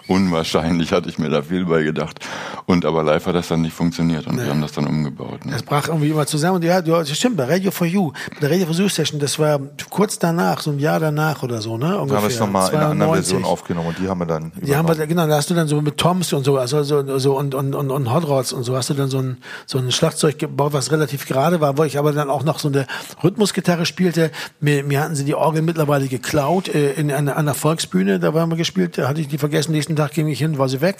Unwahrscheinlich 0.07 0.91
hatte 0.91 1.09
ich 1.09 1.17
mir 1.17 1.29
da 1.29 1.41
viel 1.41 1.65
bei 1.65 1.83
gedacht. 1.83 2.19
Und 2.65 2.85
aber 2.85 3.03
live 3.03 3.25
hat 3.25 3.35
das 3.35 3.47
dann 3.47 3.61
nicht 3.61 3.73
funktioniert 3.73 4.27
und 4.27 4.35
nee. 4.35 4.43
wir 4.43 4.49
haben 4.49 4.61
das 4.61 4.73
dann 4.73 4.87
umgebaut. 4.87 5.45
Ne? 5.45 5.53
Das 5.53 5.63
brach 5.63 5.87
irgendwie 5.87 6.09
immer 6.09 6.25
zusammen. 6.25 6.57
Und 6.57 6.63
ja, 6.63 6.81
du, 6.81 6.91
das 6.91 7.09
stimmt, 7.11 7.37
bei 7.37 7.45
Radio 7.45 7.71
for 7.71 7.87
You, 7.87 8.11
bei 8.35 8.41
der 8.41 8.51
Radio 8.51 8.65
for 8.65 8.75
You 8.75 8.89
Session, 8.89 9.19
das 9.19 9.39
war 9.39 9.59
kurz 9.89 10.19
danach, 10.19 10.61
so 10.61 10.71
ein 10.71 10.79
Jahr 10.79 10.99
danach 10.99 11.43
oder 11.43 11.61
so, 11.61 11.77
ne? 11.77 11.97
Ungefähr. 11.97 12.07
Da 12.07 12.15
haben 12.15 12.23
wir 12.23 12.33
es 12.33 12.39
nochmal 12.39 12.69
in 12.71 12.77
einer 12.77 12.89
anderen 12.89 13.13
Version 13.13 13.43
aufgenommen 13.45 13.89
und 13.89 13.99
die 13.99 14.07
haben 14.07 14.19
wir 14.19 14.25
dann. 14.25 14.51
Die 14.61 14.75
haben 14.75 14.87
wir, 14.87 15.07
genau, 15.07 15.27
da 15.27 15.35
hast 15.35 15.49
du 15.49 15.53
dann 15.53 15.67
so 15.67 15.81
mit 15.81 15.97
Toms 15.97 16.33
und 16.33 16.43
so, 16.43 16.57
also 16.57 16.83
so, 16.83 17.19
so 17.19 17.37
und, 17.37 17.55
und, 17.55 17.73
und, 17.73 17.91
und 17.91 18.13
Hot 18.13 18.27
Rods 18.27 18.53
und 18.53 18.63
so 18.63 18.75
hast 18.75 18.89
du 18.89 18.93
dann 18.93 19.09
so 19.09 19.19
ein, 19.19 19.37
so 19.65 19.77
ein 19.77 19.91
Schlagzeug 19.91 20.39
gebaut, 20.39 20.73
was 20.73 20.91
relativ 20.91 21.25
gerade 21.25 21.61
war, 21.61 21.77
wo 21.77 21.83
ich 21.83 21.97
aber 21.97 22.11
dann 22.11 22.29
auch 22.29 22.43
noch 22.43 22.59
so 22.59 22.67
eine 22.67 22.85
Rhythmusgitarre 23.23 23.85
spielte. 23.85 24.31
Mir, 24.59 24.83
mir 24.83 25.01
hatten 25.01 25.15
sie 25.15 25.25
die 25.25 25.35
Orgel 25.35 25.56
mittlerweile 25.61 26.07
geklaut 26.07 26.67
äh, 26.73 26.93
in 26.93 27.11
einer, 27.11 27.37
einer 27.37 27.53
Volksbühne, 27.53 28.19
da 28.19 28.33
waren 28.33 28.49
wir 28.49 28.57
gespielt, 28.57 28.97
da 28.97 29.07
hatte 29.07 29.21
ich 29.21 29.27
die 29.27 29.37
vergessen, 29.37 29.71
nächsten 29.71 29.95
Tag 29.95 30.11
ging 30.11 30.27
ich 30.27 30.39
hin, 30.39 30.57
war 30.57 30.69
sie 30.69 30.81
weg. 30.81 30.97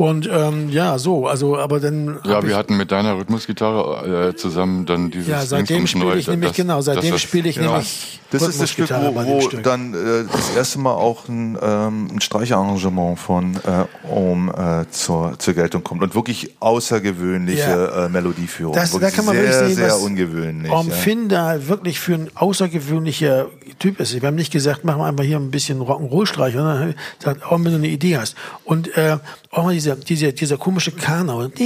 Und 0.00 0.30
ähm, 0.32 0.70
ja, 0.70 0.96
so, 0.96 1.26
also 1.26 1.58
aber 1.58 1.78
dann. 1.78 2.20
Ja, 2.24 2.42
wir 2.42 2.56
hatten 2.56 2.78
mit 2.78 2.90
deiner 2.90 3.18
Rhythmusgitarre 3.18 4.30
äh, 4.30 4.34
zusammen 4.34 4.86
dann 4.86 5.10
dieses. 5.10 5.28
Ja, 5.28 5.44
seitdem 5.44 5.86
spiele 5.86 6.16
ich 6.16 6.26
nämlich 6.26 6.52
das, 6.52 6.56
genau, 6.56 6.80
seitdem 6.80 7.18
spiele 7.18 7.50
ich 7.50 7.56
ja. 7.56 7.64
nämlich. 7.64 8.18
Das 8.30 8.42
ist 8.42 8.62
das 8.62 8.70
Stück, 8.70 8.88
wo, 8.90 9.14
wo 9.14 9.48
dann 9.60 9.92
äh, 9.92 10.24
das 10.30 10.56
erste 10.56 10.78
Mal 10.78 10.94
auch 10.94 11.28
ein, 11.28 11.58
ähm, 11.60 12.08
ein 12.14 12.20
Streicherarrangement 12.20 13.18
von 13.18 13.56
äh, 13.56 14.08
Ohm 14.08 14.48
äh, 14.48 14.88
zur, 14.90 15.36
zur 15.38 15.54
Geltung 15.54 15.82
kommt 15.82 16.02
und 16.02 16.14
wirklich 16.14 16.54
außergewöhnliche 16.60 17.60
ja. 17.60 18.06
äh, 18.06 18.08
Melodieführung. 18.08 18.72
Das, 18.72 18.92
da 18.92 19.10
kann 19.10 19.24
man 19.24 19.34
sehr, 19.34 19.44
wirklich 19.44 19.76
sehen, 19.76 19.84
sehr 19.84 19.98
ungewöhnlich. 19.98 20.70
Om 20.70 20.88
ja. 20.88 20.94
Finder 20.94 21.68
wirklich 21.68 21.98
für 21.98 22.14
ein 22.14 22.30
außergewöhnlicher 22.36 23.48
Typ 23.80 23.98
ist. 23.98 24.14
Wir 24.14 24.28
haben 24.28 24.36
nicht 24.36 24.52
gesagt, 24.52 24.84
machen 24.84 25.00
wir 25.00 25.06
einfach 25.06 25.24
hier 25.24 25.36
ein 25.36 25.50
bisschen 25.50 25.80
Rock'n'Roll-Streich, 25.80 26.54
sondern 26.54 26.94
sagt, 27.18 27.44
auch 27.44 27.52
wenn 27.52 27.64
du 27.64 27.74
eine 27.74 27.88
Idee 27.88 28.16
hast. 28.16 28.36
Und 28.64 28.96
äh, 28.96 29.16
auch 29.50 29.64
mal 29.64 29.74
diese, 29.74 29.89
diese, 29.96 30.32
dieser 30.32 30.56
komische 30.56 30.92
Kanal. 30.92 31.46
Und 31.46 31.58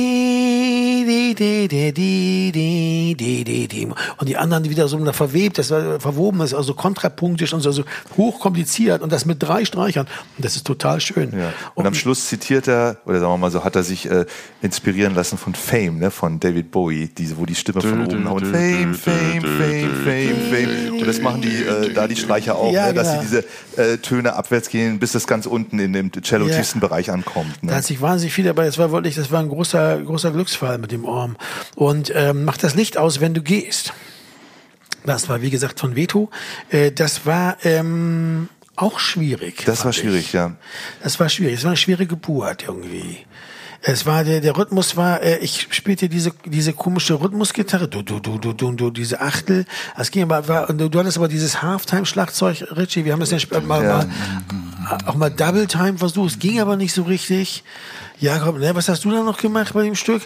die 4.29 4.37
anderen, 4.37 4.63
die 4.63 4.71
wieder 4.71 4.89
so 4.89 5.13
verwebt, 5.13 5.59
das 5.59 5.71
war 5.71 6.01
verwoben 6.01 6.41
ist, 6.41 6.55
also 6.55 6.75
kontrapunktisch 6.75 7.53
und 7.53 7.61
so, 7.61 7.73
so 7.73 7.85
hochkompliziert 8.17 9.03
und 9.03 9.13
das 9.13 9.27
mit 9.27 9.43
drei 9.43 9.65
Streichern. 9.65 10.07
Und 10.37 10.45
das 10.45 10.57
ist 10.57 10.67
total 10.67 11.01
schön. 11.01 11.33
Ja. 11.37 11.49
Und, 11.75 11.77
und, 11.77 11.87
am 11.87 11.95
Schluss 11.95 12.27
zitiert 12.27 12.69
er, 12.69 12.99
oder 13.05 13.21
sagen 13.21 13.33
wir 13.33 13.39
mal 13.39 13.51
so, 13.51 13.65
hat 13.65 13.77
er 13.77 13.83
sich 13.83 14.11
äh, 14.11 14.27
inspirieren 14.63 15.15
lassen 15.15 15.39
von 15.39 15.55
Fame, 15.55 15.99
ne, 15.99 16.11
von 16.11 16.41
David 16.41 16.71
Bowie, 16.71 17.09
diese, 17.09 17.37
wo 17.37 17.47
die 17.47 17.55
Stimme 17.55 17.81
von 17.81 18.07
oben 18.07 18.29
haut. 18.29 18.47
Fame, 18.47 18.95
Fame, 18.95 19.43
Fame, 19.43 19.91
Fame, 20.05 20.37
Fame. 20.51 21.01
Und 21.01 21.07
das 21.07 21.21
machen 21.21 21.43
die, 21.43 21.63
äh, 21.63 21.93
da 21.93 22.09
die 22.09 22.17
Streicher 22.17 22.57
auch, 22.57 22.73
ja, 22.73 22.89
ne, 22.89 22.95
dass 22.95 23.13
sie 23.13 23.19
diese 23.21 23.45
äh, 23.77 23.99
Töne 23.99 24.35
abwärts 24.35 24.69
gehen, 24.69 24.99
bis 24.99 25.13
das 25.13 25.27
ganz 25.27 25.47
unten 25.47 25.79
in 25.79 25.93
dem 25.93 26.11
cello-tiefsten 26.11 26.81
ja. 26.81 26.87
Bereich 26.87 27.11
ankommt. 27.11 27.63
Ne? 27.63 27.71
Da 27.71 27.77
hat 27.77 27.85
sich 27.85 28.01
wahnsinnig 28.01 28.14
viel 28.19 28.45
dabei, 28.45 28.67
das 28.67 28.79
war 28.79 28.93
wirklich, 28.93 29.15
das 29.15 29.31
war 29.31 29.41
ein 29.41 29.49
großer, 29.49 30.01
großer 30.01 30.31
Glücksfall 30.31 30.79
mit 30.79 30.93
dem 30.93 31.05
Orm. 31.05 31.37
Und 31.75 32.13
ähm, 32.15 32.45
mach 32.45 32.57
das 32.57 32.75
Licht 32.75 32.97
aus, 32.97 33.21
wenn 33.21 33.35
du 33.35 33.43
gehst. 33.43 33.93
Das 35.05 35.29
war, 35.29 35.43
wie 35.43 35.51
gesagt, 35.51 35.81
von 35.81 35.97
Veto. 35.97 36.31
Äh, 36.71 36.91
das 36.93 37.27
war 37.27 37.57
ähm, 37.65 38.49
auch 38.77 38.99
schwierig. 38.99 39.65
Das 39.67 39.85
war 39.85 39.93
schwierig, 39.93 40.27
ich. 40.27 40.33
ja. 40.33 40.57
Das 41.03 41.21
war 41.21 41.29
schwierig. 41.29 41.55
Es 41.55 41.65
war 41.65 41.71
eine 41.71 41.77
schwere 41.77 42.07
Geburt 42.07 42.65
irgendwie. 42.67 43.19
Es 43.87 44.07
war 44.07 44.25
der, 44.25 44.41
der 44.41 44.57
Rhythmus 44.57 44.97
war, 44.97 45.23
äh, 45.23 45.37
ich 45.41 45.69
spielte 45.71 46.09
diese 46.09 46.33
diese 46.47 46.73
komische 46.73 47.21
Rhythmusgitarre, 47.21 47.87
du 47.87 48.01
du 48.01 48.19
du 48.19 48.39
du 48.39 48.55
du 48.55 48.73
du 48.73 48.91
diese 48.91 49.21
Achtel. 49.21 49.67
Es 49.99 50.11
ging 50.11 50.23
aber 50.23 50.49
war, 50.49 50.67
du, 50.69 50.89
du 50.89 50.99
hattest 50.99 51.19
aber 51.19 51.29
dieses 51.29 51.61
Halftime 51.61 52.07
Schlagzeug, 52.07 52.65
Richie. 52.75 53.05
Wir 53.05 53.13
haben 53.13 53.21
das 53.21 53.31
ja 53.31 53.39
mal, 53.61 53.85
ja. 53.85 53.99
mal 53.99 54.09
auch 55.07 55.15
mal 55.15 55.31
Double 55.31 55.67
Time 55.67 55.99
versucht. 55.99 56.33
Es 56.33 56.39
ging 56.39 56.61
aber 56.61 56.77
nicht 56.77 56.93
so 56.93 57.03
richtig. 57.03 57.65
Jakob, 58.19 58.59
ne, 58.59 58.75
was 58.75 58.89
hast 58.89 59.05
du 59.05 59.11
da 59.11 59.23
noch 59.23 59.39
gemacht 59.39 59.75
bei 59.75 59.85
dem 59.85 59.95
Stück? 59.95 60.23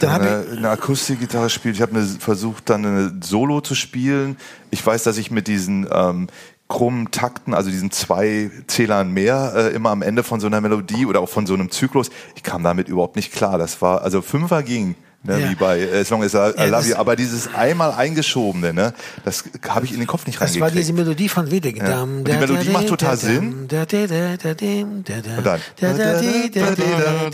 Da 0.00 0.16
eine, 0.16 0.46
eine 0.56 0.70
Akustikgitarre 0.70 1.50
spielt. 1.50 1.74
Ich 1.76 1.82
habe 1.82 2.00
versucht, 2.18 2.70
dann 2.70 2.84
eine 2.84 3.12
Solo 3.22 3.60
zu 3.60 3.74
spielen. 3.74 4.36
Ich 4.70 4.84
weiß, 4.84 5.02
dass 5.02 5.18
ich 5.18 5.30
mit 5.30 5.48
diesen 5.48 5.88
ähm, 5.92 6.28
krummen 6.68 7.10
Takten, 7.10 7.54
also 7.54 7.70
diesen 7.70 7.90
zwei 7.90 8.50
Zählern 8.66 9.12
mehr, 9.12 9.52
äh, 9.56 9.74
immer 9.74 9.90
am 9.90 10.02
Ende 10.02 10.22
von 10.22 10.38
so 10.38 10.46
einer 10.46 10.60
Melodie 10.60 11.06
oder 11.06 11.20
auch 11.20 11.28
von 11.28 11.46
so 11.46 11.54
einem 11.54 11.70
Zyklus, 11.70 12.10
ich 12.36 12.42
kam 12.42 12.62
damit 12.62 12.88
überhaupt 12.88 13.16
nicht 13.16 13.32
klar. 13.32 13.58
Das 13.58 13.82
war, 13.82 14.02
also 14.02 14.22
Fünfer 14.22 14.62
ging. 14.62 14.94
Ne, 15.24 15.40
ja. 15.40 15.50
wie 15.50 15.56
bei 15.56 15.80
äh, 15.80 16.00
As 16.00 16.10
Long 16.10 16.22
As 16.22 16.32
I, 16.32 16.52
I 16.56 16.68
Love 16.68 16.88
You. 16.88 16.94
Aber 16.94 17.16
dieses 17.16 17.52
einmal 17.52 17.90
eingeschobene, 17.90 18.72
ne, 18.72 18.94
das 19.24 19.42
habe 19.68 19.84
ich 19.84 19.92
in 19.92 19.98
den 19.98 20.06
Kopf 20.06 20.26
nicht 20.26 20.40
reingekriegt. 20.40 20.64
Das 20.64 20.70
war 20.70 20.76
diese 20.76 20.92
Melodie 20.92 21.28
von 21.28 21.50
Wedig. 21.50 21.78
Ja. 21.78 22.04
Und 22.04 22.22
die 22.22 22.32
Melodie 22.34 22.68
macht 22.68 22.86
total 22.86 23.16
Sinn. 23.16 23.66
Und 23.68 23.72
dann. 23.72 23.90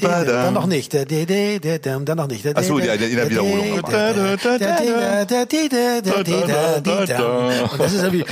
Dann 0.00 0.54
noch 0.54 0.66
nicht. 0.66 0.94
Dann 0.94 2.16
noch 2.16 2.26
nicht. 2.26 2.56
Achso, 2.56 2.78
in 2.78 2.86
der 2.86 3.30
Wiederholung. 3.30 3.72
Und 3.72 3.92
das 7.78 7.92
ist 7.92 8.02
irgendwie, 8.02 8.24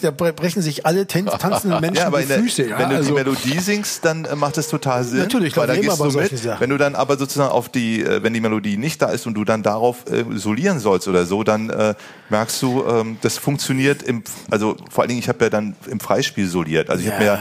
da 0.00 0.10
brechen 0.10 0.62
sich 0.62 0.86
alle 0.86 1.06
tanzenden 1.06 1.78
Menschen 1.82 2.10
die 2.10 2.22
Füße. 2.22 2.70
Wenn 2.78 2.88
du 2.88 3.02
die 3.02 3.12
Melodie 3.12 3.58
singst, 3.58 4.02
dann 4.06 4.26
macht 4.36 4.56
das 4.56 4.68
total 4.68 5.04
Sinn. 5.04 5.18
Natürlich, 5.18 5.48
ich 5.48 5.54
glaube, 5.54 5.74
immer 5.76 5.94
bei 5.94 6.08
solchen 6.08 6.38
Sachen. 6.38 6.60
Wenn 6.60 6.70
du 6.70 6.78
dann 6.78 6.94
aber 6.94 7.18
sozusagen 7.18 7.52
auf 7.52 7.68
die, 7.68 8.02
wenn 8.06 8.32
die 8.32 8.40
Melodie 8.40 8.78
nicht 8.78 8.93
nicht 8.94 9.02
da 9.02 9.10
ist 9.10 9.26
und 9.26 9.34
du 9.34 9.44
dann 9.44 9.62
darauf 9.62 10.04
äh, 10.10 10.24
solieren 10.36 10.78
sollst 10.78 11.08
oder 11.08 11.26
so, 11.26 11.42
dann 11.42 11.70
äh, 11.70 11.94
merkst 12.30 12.62
du, 12.62 12.84
ähm, 12.86 13.18
das 13.22 13.38
funktioniert 13.38 14.02
im, 14.02 14.22
also 14.50 14.76
vor 14.90 15.02
allen 15.02 15.08
Dingen, 15.08 15.20
ich 15.20 15.28
habe 15.28 15.44
ja 15.44 15.50
dann 15.50 15.74
im 15.90 16.00
Freispiel 16.00 16.46
soliert. 16.46 16.90
Also 16.90 17.02
ich 17.02 17.08
ja. 17.08 17.14
habe 17.14 17.24
mir 17.24 17.38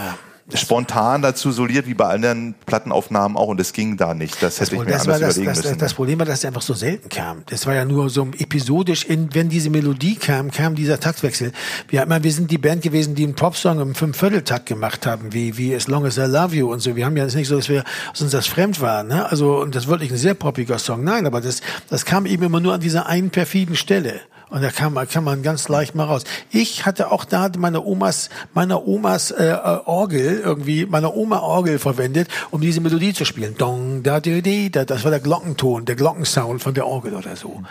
spontan 0.53 1.21
dazu 1.21 1.51
soliert, 1.51 1.87
wie 1.87 1.93
bei 1.93 2.07
anderen 2.07 2.55
Plattenaufnahmen 2.65 3.37
auch, 3.37 3.47
und 3.47 3.59
das 3.59 3.73
ging 3.73 3.97
da 3.97 4.13
nicht. 4.13 4.41
Das 4.41 4.59
hätte 4.59 4.71
das, 4.71 4.81
ich 4.81 4.87
mir 4.87 4.93
anders 4.93 5.05
das, 5.05 5.17
überlegen 5.37 5.45
das, 5.45 5.63
müssen. 5.63 5.77
Das 5.77 5.93
Problem 5.93 6.19
war, 6.19 6.25
dass 6.25 6.41
der 6.41 6.49
einfach 6.49 6.61
so 6.61 6.73
selten 6.73 7.09
kam. 7.09 7.43
Das 7.47 7.65
war 7.65 7.73
ja 7.73 7.85
nur 7.85 8.09
so 8.09 8.27
episodisch, 8.37 9.05
in, 9.05 9.33
wenn 9.33 9.49
diese 9.49 9.69
Melodie 9.69 10.15
kam, 10.15 10.51
kam 10.51 10.75
dieser 10.75 10.99
Taktwechsel. 10.99 11.53
Wir, 11.87 12.01
haben, 12.01 12.23
wir 12.23 12.31
sind 12.31 12.51
die 12.51 12.57
Band 12.57 12.81
gewesen, 12.81 13.15
die 13.15 13.23
einen 13.23 13.35
Popsong 13.35 13.79
im 13.79 13.95
Fünfvierteltakt 13.95 14.65
gemacht 14.65 15.05
haben, 15.05 15.33
wie, 15.33 15.57
wie 15.57 15.73
As 15.73 15.87
Long 15.87 16.05
As 16.05 16.17
I 16.17 16.21
Love 16.21 16.55
You 16.55 16.71
und 16.71 16.79
so. 16.79 16.95
Wir 16.95 17.05
haben 17.05 17.15
ja 17.15 17.25
nicht 17.25 17.47
so, 17.47 17.55
dass 17.55 17.69
wir, 17.69 17.83
dass 18.11 18.21
uns 18.21 18.31
das 18.31 18.47
fremd 18.47 18.81
war, 18.81 19.03
ne? 19.03 19.29
Also, 19.29 19.61
und 19.61 19.75
das 19.75 19.87
wirklich 19.87 20.11
ein 20.11 20.17
sehr 20.17 20.33
poppiger 20.33 20.77
Song. 20.77 21.03
Nein, 21.03 21.25
aber 21.25 21.41
das, 21.41 21.61
das 21.89 22.05
kam 22.05 22.25
eben 22.25 22.43
immer 22.43 22.59
nur 22.59 22.73
an 22.73 22.81
dieser 22.81 23.07
einen 23.07 23.29
perfiden 23.29 23.75
Stelle. 23.75 24.19
Und 24.53 24.61
da 24.61 24.69
kann 24.69 24.93
man, 24.93 25.07
kann 25.07 25.23
man 25.23 25.41
ganz 25.41 25.67
leicht 25.67 25.95
mal 25.95 26.03
raus. 26.03 26.25
Ich 26.51 26.85
hatte 26.85 27.11
auch 27.11 27.25
da 27.25 27.49
meine 27.57 27.83
Omas, 27.83 28.29
meiner 28.53 28.87
Omas 28.87 29.31
äh, 29.31 29.47
äh, 29.47 29.79
Orgel 29.85 30.41
irgendwie, 30.45 30.85
meiner 30.85 31.15
Oma 31.15 31.39
Orgel 31.39 31.79
verwendet, 31.79 32.27
um 32.51 32.61
diese 32.61 32.79
Melodie 32.79 33.15
zu 33.15 33.25
spielen. 33.25 33.55
Dong, 33.57 34.03
da, 34.03 34.19
di, 34.19 34.43
di, 34.43 34.69
da, 34.69 34.85
das 34.85 35.05
war 35.05 35.09
der 35.09 35.21
Glockenton, 35.21 35.85
der 35.85 35.95
Glockensound 35.95 36.61
von 36.61 36.75
der 36.75 36.85
Orgel 36.85 37.15
oder 37.15 37.35
so. 37.35 37.63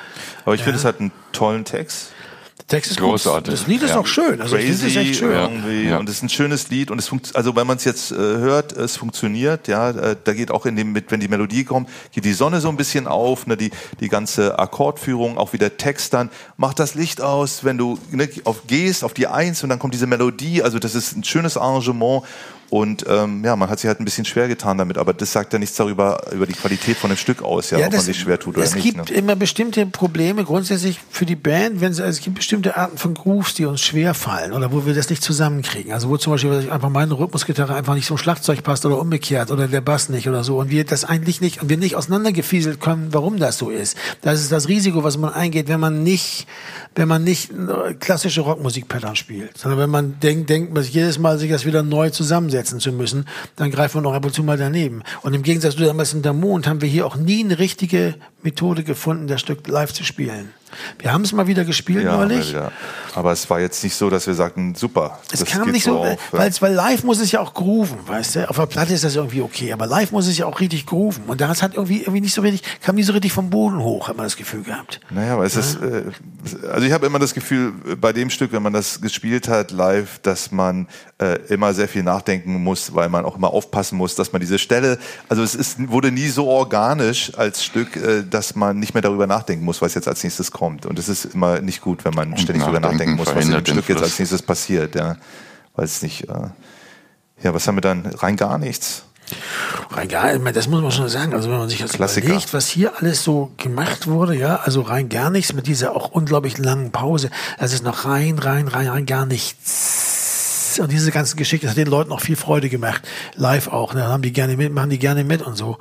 Aber 0.45 0.57
ich 0.57 0.63
ja. 0.63 0.65
finde, 0.65 0.81
es 0.81 0.85
hat 0.85 0.99
einen 0.99 1.13
tollen 1.31 1.65
Text. 1.65 2.12
Der 2.63 2.79
Text 2.79 2.93
ist 2.93 3.01
großartig. 3.01 3.51
Gut. 3.51 3.61
Das 3.61 3.67
Lied 3.67 3.83
ist 3.83 3.91
ja. 3.91 3.99
auch 3.99 4.07
schön. 4.07 4.41
Also 4.41 4.57
Crazy, 4.57 4.71
das 4.71 4.83
ist 4.83 4.97
echt 4.97 5.17
schön. 5.17 5.33
Irgendwie. 5.33 5.89
Ja. 5.89 5.99
Und 5.99 6.09
es 6.09 6.17
ist 6.17 6.23
ein 6.23 6.29
schönes 6.29 6.71
Lied 6.71 6.91
und 6.91 6.99
es 6.99 7.09
funkt, 7.09 7.35
also 7.37 7.55
wenn 7.57 7.67
man 7.67 7.77
es 7.77 7.85
jetzt 7.85 8.13
äh, 8.13 8.17
hört, 8.17 8.73
es 8.73 8.97
funktioniert. 8.97 9.69
Ja, 9.69 9.91
äh, 9.91 10.17
da 10.23 10.33
geht 10.33 10.51
auch 10.51 10.67
in 10.67 10.77
dem 10.77 10.93
mit, 10.93 11.11
wenn 11.11 11.21
die 11.21 11.29
Melodie 11.29 11.65
kommt, 11.65 11.89
geht 12.13 12.25
die 12.25 12.33
Sonne 12.33 12.61
so 12.61 12.69
ein 12.69 12.77
bisschen 12.77 13.07
auf. 13.07 13.47
Ne, 13.47 13.57
die 13.57 13.71
die 14.01 14.09
ganze 14.09 14.59
Akkordführung, 14.59 15.39
auch 15.39 15.53
wie 15.53 15.59
der 15.59 15.77
Text 15.77 16.15
dann 16.15 16.31
macht 16.57 16.79
das 16.79 16.95
Licht 16.95 17.21
aus, 17.21 17.65
wenn 17.65 17.79
du 17.79 17.99
ne, 18.11 18.29
auf 18.45 18.67
gehst 18.67 19.05
auf 19.05 19.15
die 19.15 19.27
Eins 19.27 19.63
und 19.63 19.69
dann 19.69 19.79
kommt 19.79 19.95
diese 19.95 20.07
Melodie. 20.07 20.63
Also 20.63 20.79
das 20.79 20.95
ist 20.95 21.17
ein 21.17 21.25
schönes 21.25 21.57
Arrangement 21.57 22.25
Und 22.73 23.05
ähm, 23.07 23.45
ja, 23.45 23.55
man 23.55 23.69
hat 23.69 23.81
sich 23.81 23.89
halt 23.89 24.01
ein 24.01 24.07
bisschen 24.07 24.25
schwer 24.25 24.49
getan 24.49 24.79
damit, 24.79 24.97
aber 24.97 25.13
das 25.13 25.31
sagt 25.31 25.53
ja 25.53 25.59
nichts 25.59 25.77
darüber, 25.77 26.23
über 26.33 26.47
die 26.47 26.55
Qualität 26.55 26.97
von 26.97 27.11
dem 27.11 27.19
Stück 27.19 27.43
aus, 27.43 27.69
ja, 27.69 27.79
ja 27.79 27.89
ob 27.89 27.93
man 27.93 28.01
sich 28.01 28.19
schwer 28.19 28.41
tut 28.41 28.57
oder 28.57 28.65
es 28.65 28.75
nicht. 28.75 28.87
Es 28.87 28.95
gibt 28.95 29.11
ne? 29.11 29.15
immer 29.15 29.37
bestimmte 29.37 29.85
Probleme 29.85 30.43
grundsätzlich 30.43 30.99
für 31.11 31.27
die 31.27 31.37
Band, 31.37 31.83
wenn 31.83 31.93
es, 31.93 32.01
also 32.01 32.09
es 32.09 32.25
gibt 32.25 32.37
bestimmte 32.37 32.79
Arten 32.79 32.97
von 32.97 33.13
Grooves, 33.13 33.53
die 33.53 33.67
uns 33.67 33.83
schwer 33.83 34.15
fallen 34.15 34.55
oder 34.55 34.73
wo 34.73 34.87
wir 34.87 34.95
das 34.95 35.11
nicht 35.11 35.23
zusammenkriegen. 35.23 35.93
Also 35.93 36.09
wo 36.09 36.17
zum 36.17 36.33
Beispiel 36.33 36.71
einfach 36.71 36.89
meine 36.89 37.13
Rhythmusgitarre 37.13 37.75
einfach 37.75 37.95
nicht 37.95 38.07
zum 38.07 38.17
Schlagzeug 38.17 38.63
passt 38.63 38.87
oder 38.87 38.99
umgekehrt 38.99 39.51
oder 39.51 39.69
der 39.69 39.83
Bass 39.83 40.09
nicht 40.09 40.27
oder 40.27 40.43
so 40.43 40.59
und 40.59 40.71
wir 40.71 40.87
das 40.87 41.05
eigentlich 41.05 41.43
nicht 41.43 41.61
und 41.61 41.69
wir 41.69 41.77
nicht 41.77 41.95
auseinandergefieselt 41.95 42.81
können, 42.81 43.09
warum 43.11 43.39
das 43.39 43.59
so 43.59 43.69
ist. 43.69 43.99
Das 44.23 44.41
ist 44.41 44.51
das 44.51 44.69
Risiko, 44.69 45.05
was 45.05 45.19
man 45.19 45.35
eingeht, 45.35 45.69
wenn 45.69 45.81
man 45.81 46.03
nicht 46.03 46.47
wenn 46.95 47.09
man 47.09 47.25
nicht 47.25 47.51
klassische 48.01 48.43
Rockmusikpattern 48.43 49.17
spielt, 49.17 49.57
sondern 49.57 49.81
wenn 49.81 49.91
man 49.91 50.21
denkt, 50.21 50.51
denkt 50.51 50.75
man 50.75 50.83
sich 50.83 50.93
jedes 50.93 51.19
Mal, 51.19 51.39
sich 51.39 51.51
das 51.51 51.65
wieder 51.65 51.83
neu 51.83 52.11
zusammensetzen 52.63 52.81
zu 52.81 52.93
müssen, 52.93 53.27
dann 53.57 53.71
greift 53.71 53.95
man 53.95 54.05
noch 54.05 54.15
ab 54.15 54.25
und 54.25 54.35
zu 54.35 54.43
mal 54.43 54.57
daneben. 54.57 55.03
Und 55.23 55.35
im 55.35 55.43
Gegensatz 55.43 55.77
zu 55.77 55.85
damals 55.85 56.13
in 56.13 56.23
der 56.23 56.33
Mond 56.33 56.67
haben 56.67 56.81
wir 56.81 56.89
hier 56.89 57.07
auch 57.07 57.17
nie 57.17 57.45
eine 57.45 57.59
richtige 57.59 58.15
Methode 58.43 58.85
gefunden, 58.85 59.27
das 59.27 59.41
Stück 59.41 59.69
live 59.69 59.93
zu 59.93 60.05
spielen. 60.05 60.53
Wir 60.99 61.13
haben 61.13 61.23
es 61.23 61.33
mal 61.33 61.47
wieder 61.47 61.65
gespielt 61.65 62.05
ja, 62.05 62.17
neulich. 62.17 62.53
Ja. 62.53 62.73
Aber 63.15 63.31
es 63.33 63.49
war 63.51 63.61
jetzt 63.61 63.85
nicht 63.85 63.95
so, 63.95 64.09
dass 64.09 64.27
wir 64.27 64.33
sagten, 64.33 64.75
super. 64.75 65.21
Es 65.31 65.45
kam 65.45 65.71
nicht 65.71 65.85
so, 65.85 65.99
auf, 65.99 66.19
weil, 66.31 66.51
ja. 66.51 66.61
weil 66.61 66.73
live 66.73 67.05
muss 67.05 67.21
es 67.21 67.31
ja 67.31 67.41
auch 67.41 67.53
grooven, 67.53 67.99
weißt 68.07 68.37
du? 68.37 68.51
Auf 68.51 68.57
der 68.57 68.67
Platte 68.67 68.95
ist 68.95 69.05
das 69.05 69.17
irgendwie 69.17 69.43
okay, 69.43 69.73
aber 69.73 69.87
live 69.87 70.13
muss 70.13 70.27
es 70.27 70.39
ja 70.39 70.47
auch 70.47 70.61
richtig 70.61 70.87
grooven. 70.87 71.25
Und 71.27 71.43
das 71.43 71.63
hat 71.63 71.75
irgendwie, 71.75 72.01
irgendwie 72.01 72.23
nicht 72.23 72.35
so 72.35 72.41
richtig, 72.41 72.63
kam 72.81 72.95
nicht 72.95 73.07
so 73.07 73.13
richtig 73.13 73.33
vom 73.33 73.51
Boden 73.51 73.81
hoch, 73.81 74.09
hat 74.09 74.17
man 74.17 74.25
das 74.25 74.37
Gefühl 74.37 74.63
gehabt. 74.63 75.01
Naja, 75.11 75.35
aber 75.35 75.45
es 75.45 75.57
ist, 75.57 75.77
äh, 75.77 76.05
also 76.73 76.87
ich 76.87 76.93
habe 76.93 77.05
immer 77.05 77.19
das 77.19 77.35
Gefühl, 77.35 77.73
bei 78.01 78.15
dem 78.15 78.31
Stück, 78.31 78.53
wenn 78.53 78.63
man 78.63 78.73
das 78.73 79.03
gespielt 79.03 79.49
hat 79.49 79.73
live, 79.73 80.21
dass 80.21 80.53
man 80.53 80.89
äh, 81.23 81.39
immer 81.49 81.73
sehr 81.73 81.89
viel 81.89 82.03
nachdenken 82.03 82.63
muss, 82.63 82.95
weil 82.95 83.09
man 83.09 83.25
auch 83.25 83.37
immer 83.37 83.53
aufpassen 83.53 83.97
muss, 83.97 84.15
dass 84.15 84.33
man 84.33 84.41
diese 84.41 84.59
Stelle, 84.59 84.99
also 85.29 85.43
es 85.43 85.55
ist, 85.55 85.91
wurde 85.91 86.11
nie 86.11 86.29
so 86.29 86.49
organisch 86.49 87.33
als 87.37 87.65
Stück, 87.65 87.97
äh, 87.97 88.25
dass 88.29 88.57
man 88.57 88.79
nicht 88.79 88.95
mehr 88.95 89.03
darüber 89.03 89.27
nachdenken 89.27 89.65
muss, 89.65 89.81
was 89.81 89.95
jetzt 89.95 90.09
als 90.09 90.25
nächstes 90.25 90.51
kommt. 90.51 90.85
Und 90.85 90.99
es 90.99 91.09
ist 91.09 91.27
immer 91.27 91.61
nicht 91.61 91.81
gut, 91.81 92.05
wenn 92.05 92.15
man 92.15 92.33
Und 92.33 92.41
ständig 92.41 92.65
darüber 92.65 92.81
nachdenken 92.81 93.15
muss, 93.15 93.35
was 93.35 93.45
in 93.45 93.53
dem 93.53 93.65
Stück 93.65 93.89
jetzt 93.89 94.03
als 94.03 94.19
nächstes 94.19 94.43
passiert, 94.43 94.95
ja. 94.95 95.17
Weil 95.75 95.85
es 95.85 96.03
nicht, 96.03 96.29
äh, 96.29 96.49
ja, 97.43 97.55
was 97.55 97.67
haben 97.69 97.77
wir 97.77 97.83
dann? 97.83 98.07
Rein 98.07 98.37
gar 98.37 98.59
nichts. 98.59 99.05
Rein 99.91 100.09
gar 100.09 100.33
nichts, 100.33 100.53
das 100.53 100.69
muss 100.69 100.83
man 100.83 100.91
schon 100.91 101.09
sagen. 101.09 101.35
Also 101.35 101.51
wenn 101.51 101.59
man 101.59 101.69
sich 101.69 101.79
jetzt 101.79 101.95
Klassiker. 101.95 102.27
überlegt, 102.27 102.53
was 102.53 102.67
hier 102.67 102.93
alles 102.99 103.23
so 103.23 103.53
gemacht 103.59 104.09
wurde, 104.09 104.35
ja, 104.35 104.57
also 104.57 104.81
rein 104.83 105.09
gar 105.09 105.31
nichts 105.31 105.53
mit 105.53 105.67
dieser 105.67 105.95
auch 105.95 106.11
unglaublich 106.11 106.59
langen 106.59 106.91
Pause. 106.91 107.31
Es 107.59 107.73
ist 107.73 107.85
noch 107.85 108.07
rein, 108.07 108.39
rein, 108.39 108.67
rein, 108.67 108.89
rein 108.89 109.07
gar 109.07 109.25
nichts 109.25 110.12
und 110.81 110.93
diese 110.93 111.11
ganzen 111.11 111.37
Geschichten, 111.37 111.67
das 111.67 111.73
hat 111.73 111.79
den 111.79 111.89
Leuten 111.89 112.13
auch 112.13 112.21
viel 112.21 112.37
Freude 112.37 112.69
gemacht. 112.69 113.03
Live 113.35 113.69
auch, 113.69 113.95
ne? 113.95 114.05
haben 114.05 114.23
die 114.23 114.33
gerne 114.33 114.57
mit, 114.57 114.73
machen 114.73 114.91
die 114.91 114.99
gerne 114.99 115.25
mit 115.25 115.43
und 115.43 115.57
so. 115.57 115.79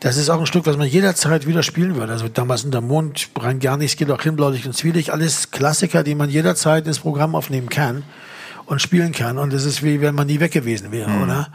Das 0.00 0.16
ist 0.16 0.30
auch 0.30 0.40
ein 0.40 0.46
Stück, 0.46 0.66
was 0.66 0.76
man 0.76 0.88
jederzeit 0.88 1.46
wieder 1.46 1.62
spielen 1.62 1.96
würde. 1.96 2.12
Also 2.12 2.28
damals 2.28 2.64
in 2.64 2.70
der 2.70 2.80
Mond, 2.80 3.28
rein 3.38 3.60
gar 3.60 3.76
nichts, 3.76 3.96
geht 3.96 4.10
auch 4.10 4.22
hin, 4.22 4.36
blaulich 4.36 4.66
und 4.66 4.74
zwielig. 4.74 5.12
Alles 5.12 5.50
Klassiker, 5.50 6.02
die 6.02 6.14
man 6.14 6.30
jederzeit 6.30 6.86
ins 6.86 7.00
Programm 7.00 7.34
aufnehmen 7.34 7.68
kann 7.68 8.02
und 8.66 8.80
spielen 8.80 9.12
kann. 9.12 9.38
Und 9.38 9.52
das 9.52 9.64
ist 9.64 9.82
wie 9.82 10.00
wenn 10.00 10.14
man 10.14 10.26
nie 10.26 10.40
weg 10.40 10.52
gewesen 10.52 10.92
wäre, 10.92 11.10
mhm. 11.10 11.22
oder? 11.22 11.48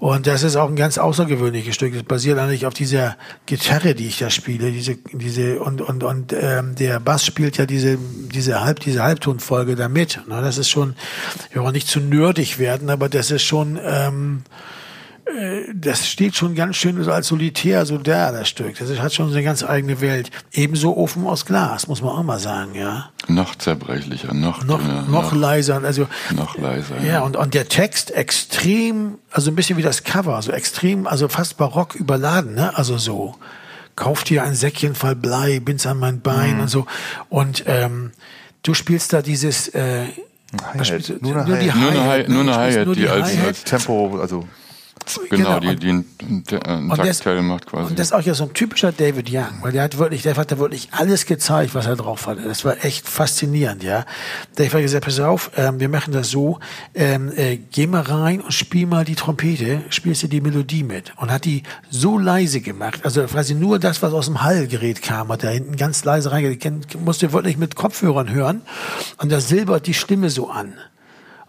Und 0.00 0.26
das 0.26 0.42
ist 0.44 0.56
auch 0.56 0.68
ein 0.68 0.76
ganz 0.76 0.96
außergewöhnliches 0.96 1.74
Stück. 1.74 1.92
Das 1.92 2.04
basiert 2.04 2.38
eigentlich 2.38 2.64
auf 2.64 2.72
dieser 2.72 3.18
Gitarre, 3.44 3.94
die 3.94 4.06
ich 4.06 4.18
da 4.18 4.30
spiele. 4.30 4.72
Diese, 4.72 4.96
diese 5.12 5.60
und 5.60 5.82
und 5.82 6.02
und 6.02 6.32
ähm, 6.32 6.74
der 6.74 6.98
Bass 7.00 7.26
spielt 7.26 7.58
ja 7.58 7.66
diese 7.66 7.98
diese 7.98 8.62
Halb 8.62 8.80
diese 8.80 9.02
Halbtonfolge 9.02 9.76
da 9.76 9.88
mit. 9.88 10.18
Na, 10.26 10.40
das 10.40 10.56
ist 10.56 10.70
schon, 10.70 10.96
wir 11.52 11.62
wollen 11.62 11.74
nicht 11.74 11.86
zu 11.86 12.00
nerdig 12.00 12.58
werden, 12.58 12.88
aber 12.88 13.10
das 13.10 13.30
ist 13.30 13.42
schon 13.42 13.78
ähm, 13.84 14.42
äh, 14.48 14.79
das 15.74 16.08
steht 16.08 16.36
schon 16.36 16.54
ganz 16.54 16.76
schön 16.76 17.02
so 17.02 17.12
als 17.12 17.28
solitär 17.28 17.86
so 17.86 17.98
da, 17.98 18.32
das 18.32 18.48
Stück. 18.48 18.78
Das 18.78 18.90
hat 18.98 19.14
schon 19.14 19.30
eine 19.30 19.42
ganz 19.42 19.62
eigene 19.62 20.00
Welt. 20.00 20.30
Ebenso 20.52 20.96
Ofen 20.96 21.26
aus 21.26 21.46
Glas, 21.46 21.86
muss 21.88 22.02
man 22.02 22.12
auch 22.12 22.22
mal 22.22 22.38
sagen, 22.38 22.74
ja. 22.74 23.10
Noch 23.28 23.54
zerbrechlicher, 23.54 24.34
noch 24.34 24.64
noch, 24.64 24.80
dünner, 24.80 25.02
noch, 25.02 25.32
noch 25.32 25.32
leiser, 25.32 25.82
also 25.84 26.06
noch 26.34 26.56
leiser. 26.56 27.00
Ja, 27.02 27.12
ja, 27.12 27.20
Und, 27.20 27.36
und 27.36 27.54
der 27.54 27.68
Text 27.68 28.10
extrem, 28.10 29.18
also 29.30 29.50
ein 29.50 29.54
bisschen 29.54 29.76
wie 29.76 29.82
das 29.82 30.04
Cover, 30.04 30.40
so 30.42 30.52
extrem, 30.52 31.06
also 31.06 31.28
fast 31.28 31.56
barock 31.56 31.94
überladen, 31.94 32.54
ne? 32.54 32.76
Also 32.76 32.98
so 32.98 33.36
kauf 33.96 34.24
dir 34.24 34.42
ein 34.44 34.54
Säckchen 34.54 34.94
voll 34.94 35.14
Blei, 35.14 35.60
bind's 35.60 35.86
an 35.86 35.98
mein 35.98 36.20
Bein 36.20 36.56
mhm. 36.56 36.60
und 36.62 36.68
so. 36.68 36.86
Und 37.28 37.64
ähm, 37.66 38.12
du 38.62 38.74
spielst 38.74 39.12
da 39.12 39.22
dieses 39.22 39.68
äh, 39.68 40.06
nur 41.20 41.36
eine 41.36 41.58
Hi-Hat, 41.58 41.76
nur 41.76 41.90
eine 41.90 42.04
Hi-Hat, 42.04 42.28
nur 42.28 42.40
eine 42.42 42.56
Hi-Hat, 42.56 42.96
die 42.96 43.08
als, 43.08 43.38
als 43.38 43.64
Tempo, 43.64 44.18
also 44.20 44.48
Genau, 45.30 45.58
genau, 45.58 45.60
die, 45.60 45.76
die 45.76 46.56
einen 46.56 46.90
Taktteil 46.90 47.42
macht 47.42 47.66
quasi. 47.66 47.90
Und 47.90 47.98
das 47.98 48.08
ist 48.08 48.12
auch 48.12 48.20
ja 48.20 48.34
so 48.34 48.44
ein 48.44 48.54
typischer 48.54 48.92
David 48.92 49.30
Young, 49.30 49.58
weil 49.62 49.72
der 49.72 49.82
hat 49.82 49.98
wirklich, 49.98 50.22
der 50.22 50.36
hat 50.36 50.52
da 50.52 50.58
wirklich 50.58 50.88
alles 50.92 51.26
gezeigt, 51.26 51.74
was 51.74 51.86
er 51.86 51.96
drauf 51.96 52.26
hatte. 52.26 52.42
Das 52.42 52.64
war 52.64 52.84
echt 52.84 53.08
faszinierend, 53.08 53.82
ja. 53.82 54.04
Der 54.58 54.72
hat 54.72 54.80
gesagt, 54.80 55.04
pass 55.04 55.20
auf, 55.20 55.50
ähm, 55.56 55.80
wir 55.80 55.88
machen 55.88 56.12
das 56.12 56.30
so, 56.30 56.58
ähm, 56.94 57.32
äh, 57.36 57.56
geh 57.56 57.86
mal 57.86 58.02
rein 58.02 58.40
und 58.40 58.52
spiel 58.52 58.86
mal 58.86 59.04
die 59.04 59.14
Trompete, 59.14 59.82
spielst 59.90 60.22
du 60.22 60.28
die 60.28 60.40
Melodie 60.40 60.82
mit. 60.82 61.12
Und 61.16 61.30
hat 61.30 61.44
die 61.44 61.62
so 61.90 62.18
leise 62.18 62.60
gemacht, 62.60 63.00
also 63.04 63.24
quasi 63.24 63.54
nur 63.54 63.78
das, 63.78 64.02
was 64.02 64.12
aus 64.12 64.26
dem 64.26 64.42
Hallgerät 64.42 65.02
kam, 65.02 65.28
hat 65.30 65.42
da 65.42 65.48
hinten 65.48 65.76
ganz 65.76 66.04
leise 66.04 66.30
reingegangen, 66.30 66.86
musste 67.04 67.32
wirklich 67.32 67.56
mit 67.56 67.74
Kopfhörern 67.74 68.30
hören. 68.30 68.62
Und 69.18 69.32
das 69.32 69.48
silbert 69.48 69.86
die 69.86 69.94
Stimme 69.94 70.30
so 70.30 70.50
an. 70.50 70.74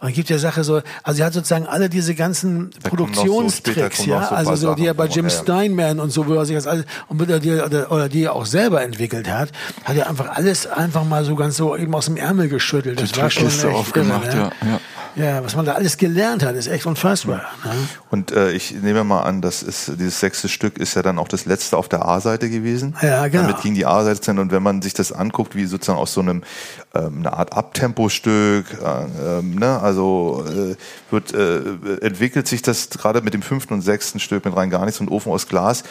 Und 0.02 0.12
gibt 0.12 0.30
der 0.30 0.40
Sache 0.40 0.64
so, 0.64 0.82
also 1.04 1.16
sie 1.16 1.22
hat 1.22 1.32
sozusagen 1.32 1.64
alle 1.66 1.88
diese 1.88 2.16
ganzen 2.16 2.72
da 2.82 2.88
Produktionstricks, 2.88 3.98
so, 3.98 4.10
ja, 4.10 4.26
so 4.26 4.34
also 4.34 4.56
so, 4.56 4.74
die 4.74 4.86
er 4.86 4.94
bei 4.94 5.06
Jim 5.06 5.30
Steinman 5.30 6.00
und 6.00 6.10
so, 6.10 6.26
wo 6.26 6.34
er 6.34 6.44
sich 6.44 6.56
das 6.56 6.66
alles, 6.66 6.86
und 7.06 7.20
die, 7.20 7.52
oder, 7.52 7.92
oder 7.92 8.08
die 8.08 8.24
er 8.24 8.34
auch 8.34 8.44
selber 8.44 8.82
entwickelt 8.82 9.30
hat, 9.30 9.50
hat 9.84 9.96
er 9.96 10.10
einfach 10.10 10.36
alles 10.36 10.66
einfach 10.66 11.04
mal 11.04 11.24
so 11.24 11.36
ganz 11.36 11.56
so 11.56 11.76
eben 11.76 11.94
aus 11.94 12.06
dem 12.06 12.16
Ärmel 12.16 12.48
geschüttelt. 12.48 13.00
Das 13.00 13.12
die 13.12 13.20
war 13.20 13.30
schon 13.30 13.46
echt 13.46 13.64
aufgemacht, 13.64 14.26
irre, 14.26 14.36
ne? 14.36 14.50
ja. 14.62 14.68
ja. 14.70 14.80
Ja, 15.14 15.44
was 15.44 15.54
man 15.56 15.66
da 15.66 15.72
alles 15.72 15.98
gelernt 15.98 16.42
hat, 16.44 16.54
ist 16.54 16.68
echt 16.68 16.86
unfassbar. 16.86 17.42
Ne? 17.64 17.70
Und 18.10 18.32
äh, 18.32 18.52
ich 18.52 18.72
nehme 18.72 19.04
mal 19.04 19.22
an, 19.22 19.42
das 19.42 19.62
ist 19.62 19.92
dieses 19.98 20.20
sechste 20.20 20.48
Stück 20.48 20.78
ist 20.78 20.94
ja 20.94 21.02
dann 21.02 21.18
auch 21.18 21.28
das 21.28 21.44
letzte 21.44 21.76
auf 21.76 21.88
der 21.88 22.06
A-Seite 22.06 22.48
gewesen. 22.48 22.96
Ja, 23.02 23.28
genau. 23.28 23.42
Damit 23.42 23.62
ging 23.62 23.74
die 23.74 23.84
A-Seite 23.84 24.32
hin 24.32 24.38
und 24.38 24.52
wenn 24.52 24.62
man 24.62 24.80
sich 24.80 24.94
das 24.94 25.12
anguckt, 25.12 25.54
wie 25.54 25.66
sozusagen 25.66 25.98
aus 25.98 26.14
so 26.14 26.20
einem 26.20 26.42
ähm, 26.94 27.18
eine 27.18 27.32
Art 27.34 27.52
Abtempo-Stück, 27.52 28.66
äh, 28.82 29.38
ähm, 29.38 29.56
ne, 29.56 29.80
also 29.80 30.44
äh, 30.48 30.76
wird 31.10 31.34
äh, 31.34 31.60
entwickelt 32.00 32.48
sich 32.48 32.62
das 32.62 32.88
gerade 32.90 33.20
mit 33.20 33.34
dem 33.34 33.42
fünften 33.42 33.74
und 33.74 33.82
sechsten 33.82 34.18
Stück 34.18 34.44
mit 34.44 34.56
rein 34.56 34.70
gar 34.70 34.84
nichts 34.84 35.00
und 35.00 35.10
Ofen 35.10 35.30
aus 35.30 35.46
Glas. 35.46 35.84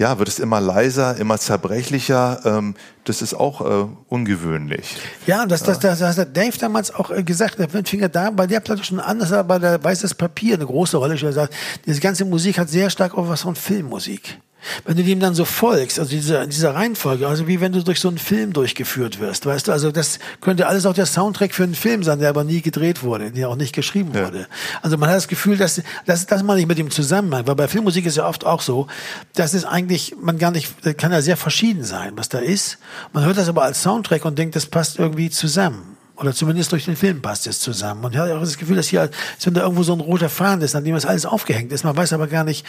Ja, 0.00 0.18
wird 0.18 0.30
es 0.30 0.38
immer 0.38 0.62
leiser, 0.62 1.18
immer 1.18 1.36
zerbrechlicher. 1.36 2.40
Ähm, 2.46 2.74
das 3.04 3.20
ist 3.20 3.34
auch 3.34 3.60
äh, 3.60 3.86
ungewöhnlich. 4.08 4.96
Ja, 5.26 5.44
das, 5.44 5.62
das, 5.62 5.78
das, 5.78 5.98
das 5.98 6.16
hat 6.16 6.34
Dave 6.34 6.56
damals 6.58 6.90
auch 6.94 7.10
äh, 7.10 7.22
gesagt. 7.22 7.58
Der 7.58 7.68
fing 7.68 8.00
ja 8.00 8.08
da 8.08 8.30
bei 8.30 8.46
der 8.46 8.60
Platte 8.60 8.82
schon 8.82 8.98
an, 8.98 9.18
dass 9.18 9.30
er 9.30 9.44
bei 9.44 9.58
der 9.58 9.84
Weißes 9.84 10.14
Papier 10.14 10.54
eine 10.54 10.64
große 10.64 10.96
Rolle 10.96 11.18
spielt. 11.18 11.50
Diese 11.84 12.00
ganze 12.00 12.24
Musik 12.24 12.56
hat 12.56 12.70
sehr 12.70 12.88
stark 12.88 13.14
auch 13.14 13.28
was 13.28 13.42
von 13.42 13.54
Filmmusik. 13.54 14.38
Wenn 14.84 14.96
du 14.96 15.02
dem 15.02 15.20
dann 15.20 15.34
so 15.34 15.44
folgst, 15.44 15.98
also 15.98 16.10
dieser, 16.10 16.46
dieser 16.46 16.74
Reihenfolge, 16.74 17.26
also 17.26 17.46
wie 17.48 17.60
wenn 17.60 17.72
du 17.72 17.82
durch 17.82 18.00
so 18.00 18.08
einen 18.08 18.18
Film 18.18 18.52
durchgeführt 18.52 19.20
wirst, 19.20 19.46
weißt 19.46 19.68
du, 19.68 19.72
also 19.72 19.90
das 19.90 20.18
könnte 20.40 20.66
alles 20.66 20.86
auch 20.86 20.94
der 20.94 21.06
Soundtrack 21.06 21.54
für 21.54 21.64
einen 21.64 21.74
Film 21.74 22.02
sein, 22.02 22.18
der 22.18 22.28
aber 22.28 22.44
nie 22.44 22.60
gedreht 22.60 23.02
wurde, 23.02 23.30
der 23.30 23.48
auch 23.48 23.56
nicht 23.56 23.74
geschrieben 23.74 24.12
ja. 24.14 24.26
wurde. 24.26 24.46
Also 24.82 24.96
man 24.98 25.08
hat 25.08 25.16
das 25.16 25.28
Gefühl, 25.28 25.56
dass, 25.56 25.82
dass 26.06 26.26
das 26.26 26.42
mal 26.42 26.56
nicht 26.56 26.68
mit 26.68 26.78
dem 26.78 26.90
Zusammenhang, 26.90 27.46
weil 27.46 27.54
bei 27.54 27.68
Filmmusik 27.68 28.06
ist 28.06 28.16
ja 28.16 28.28
oft 28.28 28.44
auch 28.44 28.60
so, 28.60 28.86
dass 29.34 29.54
es 29.54 29.64
eigentlich, 29.64 30.14
man 30.20 30.38
gar 30.38 30.50
nicht, 30.50 30.74
das 30.82 30.96
kann 30.96 31.12
ja 31.12 31.22
sehr 31.22 31.36
verschieden 31.36 31.84
sein, 31.84 32.12
was 32.16 32.28
da 32.28 32.38
ist. 32.38 32.78
Man 33.12 33.24
hört 33.24 33.38
das 33.38 33.48
aber 33.48 33.62
als 33.62 33.82
Soundtrack 33.82 34.24
und 34.24 34.38
denkt, 34.38 34.56
das 34.56 34.66
passt 34.66 34.98
irgendwie 34.98 35.30
zusammen. 35.30 35.96
Oder 36.20 36.34
zumindest 36.34 36.70
durch 36.70 36.84
den 36.84 36.96
Film 36.96 37.22
passt 37.22 37.46
es 37.46 37.60
zusammen. 37.60 38.04
Und 38.04 38.12
ich 38.12 38.18
habe 38.18 38.36
auch 38.36 38.40
das 38.40 38.58
Gefühl, 38.58 38.76
dass 38.76 38.88
hier, 38.88 39.00
als 39.00 39.12
wenn 39.44 39.54
da 39.54 39.62
irgendwo 39.62 39.82
so 39.82 39.94
ein 39.94 40.00
roter 40.00 40.28
Faden 40.28 40.60
ist, 40.60 40.74
an 40.74 40.84
dem 40.84 40.94
das 40.94 41.06
alles 41.06 41.24
aufgehängt 41.24 41.72
ist. 41.72 41.82
Man 41.82 41.96
weiß 41.96 42.12
aber 42.12 42.26
gar 42.26 42.44
nicht, 42.44 42.66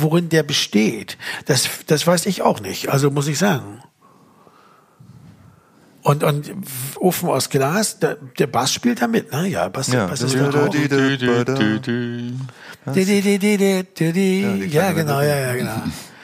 worin 0.00 0.28
der 0.28 0.42
besteht. 0.42 1.16
Das, 1.46 1.68
das 1.86 2.04
weiß 2.04 2.26
ich 2.26 2.42
auch 2.42 2.60
nicht. 2.60 2.88
Also 2.88 3.12
muss 3.12 3.28
ich 3.28 3.38
sagen. 3.38 3.80
Und, 6.02 6.24
und 6.24 6.50
Ofen 6.98 7.28
aus 7.28 7.50
Glas, 7.50 8.00
der, 8.00 8.16
der 8.16 8.48
Bass 8.48 8.72
spielt 8.72 9.00
da 9.00 9.06
mit, 9.06 9.30
ne? 9.30 9.46
Ja, 9.46 9.68
Bass, 9.68 9.88
ja. 9.92 10.06
Bass 10.06 10.22
ist 10.22 10.34
da 10.34 10.48
auch. 10.48 10.74
Ja, 14.72 14.90
genau, 14.90 15.20
ja, 15.20 15.36
ja, 15.38 15.54
genau. 15.54 15.82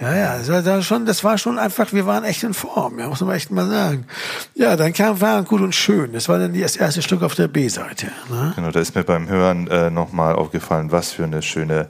Ja, 0.00 0.14
ja, 0.14 0.38
das 0.38 0.48
war 0.64 0.82
schon, 0.82 1.06
das 1.06 1.24
war 1.24 1.38
schon 1.38 1.58
einfach, 1.58 1.92
wir 1.92 2.06
waren 2.06 2.22
echt 2.22 2.44
in 2.44 2.54
Form, 2.54 3.00
ja, 3.00 3.08
muss 3.08 3.20
man 3.20 3.34
echt 3.34 3.50
mal 3.50 3.66
sagen. 3.66 4.06
Ja, 4.54 4.76
dann 4.76 4.92
kam 4.92 5.20
war 5.20 5.42
gut 5.42 5.60
und 5.60 5.74
schön. 5.74 6.12
Das 6.12 6.28
war 6.28 6.38
dann 6.38 6.58
das 6.58 6.76
erste 6.76 7.02
Stück 7.02 7.22
auf 7.22 7.34
der 7.34 7.48
B-Seite. 7.48 8.06
Ne? 8.30 8.52
Genau, 8.54 8.70
da 8.70 8.78
ist 8.78 8.94
mir 8.94 9.02
beim 9.02 9.28
Hören 9.28 9.66
äh, 9.66 9.90
nochmal 9.90 10.36
aufgefallen, 10.36 10.92
was 10.92 11.10
für 11.10 11.24
eine 11.24 11.42
schöne 11.42 11.88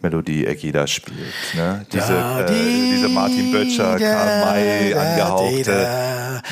Melodie 0.00 0.46
Eggy 0.46 0.72
da 0.72 0.86
spielt. 0.86 1.34
Ne? 1.54 1.84
Diese, 1.92 2.14
ja, 2.14 2.42
die, 2.44 2.52
äh, 2.52 2.90
diese 2.92 3.08
Martin 3.10 3.52
Böttcher, 3.52 3.98
Karl 3.98 4.44
May 4.46 4.94
angehauchte. 4.94 5.86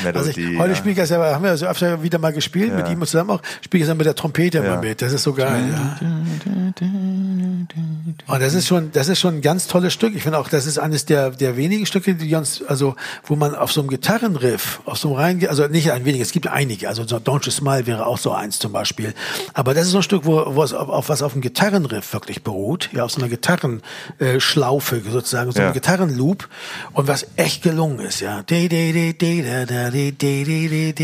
Melodie. 0.03 0.19
Also 0.19 0.31
ich, 0.31 0.59
heute 0.59 0.71
ja. 0.71 0.77
spiele 0.77 0.93
ich 0.93 0.99
das 0.99 1.11
ja, 1.11 1.19
haben 1.19 1.45
wir 1.45 1.57
so 1.57 1.67
öfter 1.67 2.03
wieder 2.03 2.19
mal 2.19 2.33
gespielt, 2.33 2.71
ja. 2.71 2.77
mit 2.77 2.89
ihm 2.89 3.01
zusammen 3.01 3.31
auch, 3.31 3.43
spiele 3.63 3.83
ich 3.83 3.85
das 3.85 3.91
dann 3.91 3.99
mit 3.99 4.07
der 4.07 4.15
Trompete 4.15 4.59
immer 4.59 4.81
mit. 4.81 5.03
Das 5.03 5.13
ist 5.13 5.23
so 5.23 5.33
geil. 5.33 5.65
Ja. 5.73 5.99
Und 8.27 8.43
das 8.43 8.55
ist 8.55 8.67
schon, 8.67 8.93
das 8.93 9.09
ist 9.09 9.21
schon 9.21 9.37
ein 9.37 9.41
ganz 9.41 9.67
tolles 9.67 9.93
Stück. 9.93 10.15
Ich 10.15 10.23
finde 10.23 10.39
auch, 10.39 10.49
das 10.49 10.67
ist 10.67 10.79
eines 10.79 11.07
der, 11.07 11.31
der 11.31 11.57
wenigen 11.57 11.87
Stücke, 11.87 12.15
die 12.15 12.35
uns, 12.35 12.63
also, 12.67 12.95
wo 13.25 13.37
man 13.37 13.55
auf 13.55 13.73
so 13.73 13.81
einem 13.81 13.91
Gitarrenriff, 13.91 14.81
auf 14.85 14.99
so 14.99 15.09
einem 15.09 15.41
rein, 15.41 15.49
also 15.49 15.67
nicht 15.67 15.93
ein 15.93 16.05
wenig, 16.05 16.21
es 16.21 16.33
gibt 16.33 16.47
einige, 16.47 16.89
also 16.89 17.07
so 17.07 17.17
Don't 17.17 17.45
You 17.47 17.51
Smile 17.51 17.87
wäre 17.87 18.07
auch 18.07 18.19
so 18.19 18.33
eins 18.33 18.59
zum 18.59 18.73
Beispiel. 18.73 19.15
Aber 19.55 19.75
das 19.75 19.87
ist 19.87 19.93
so 19.93 19.99
ein 19.99 20.03
Stück, 20.03 20.25
wo, 20.25 20.55
wo 20.55 20.63
es 20.63 20.73
auf, 20.73 20.89
auf 20.89 21.09
was 21.09 21.23
auf 21.23 21.33
dem 21.33 21.41
Gitarrenriff 21.41 22.13
wirklich 22.13 22.43
beruht, 22.43 22.91
ja, 22.93 23.05
auf 23.05 23.13
so 23.13 23.21
einer 23.21 23.29
Gitarrenschlaufe 23.29 25.03
sozusagen, 25.11 25.53
so 25.53 25.59
ja. 25.59 25.67
einem 25.67 25.75
Gitarrenloop 25.75 26.49
und 26.93 27.09
was 27.09 27.27
echt 27.37 27.63
gelungen 27.63 28.01
ist, 28.01 28.21
ja. 28.21 28.43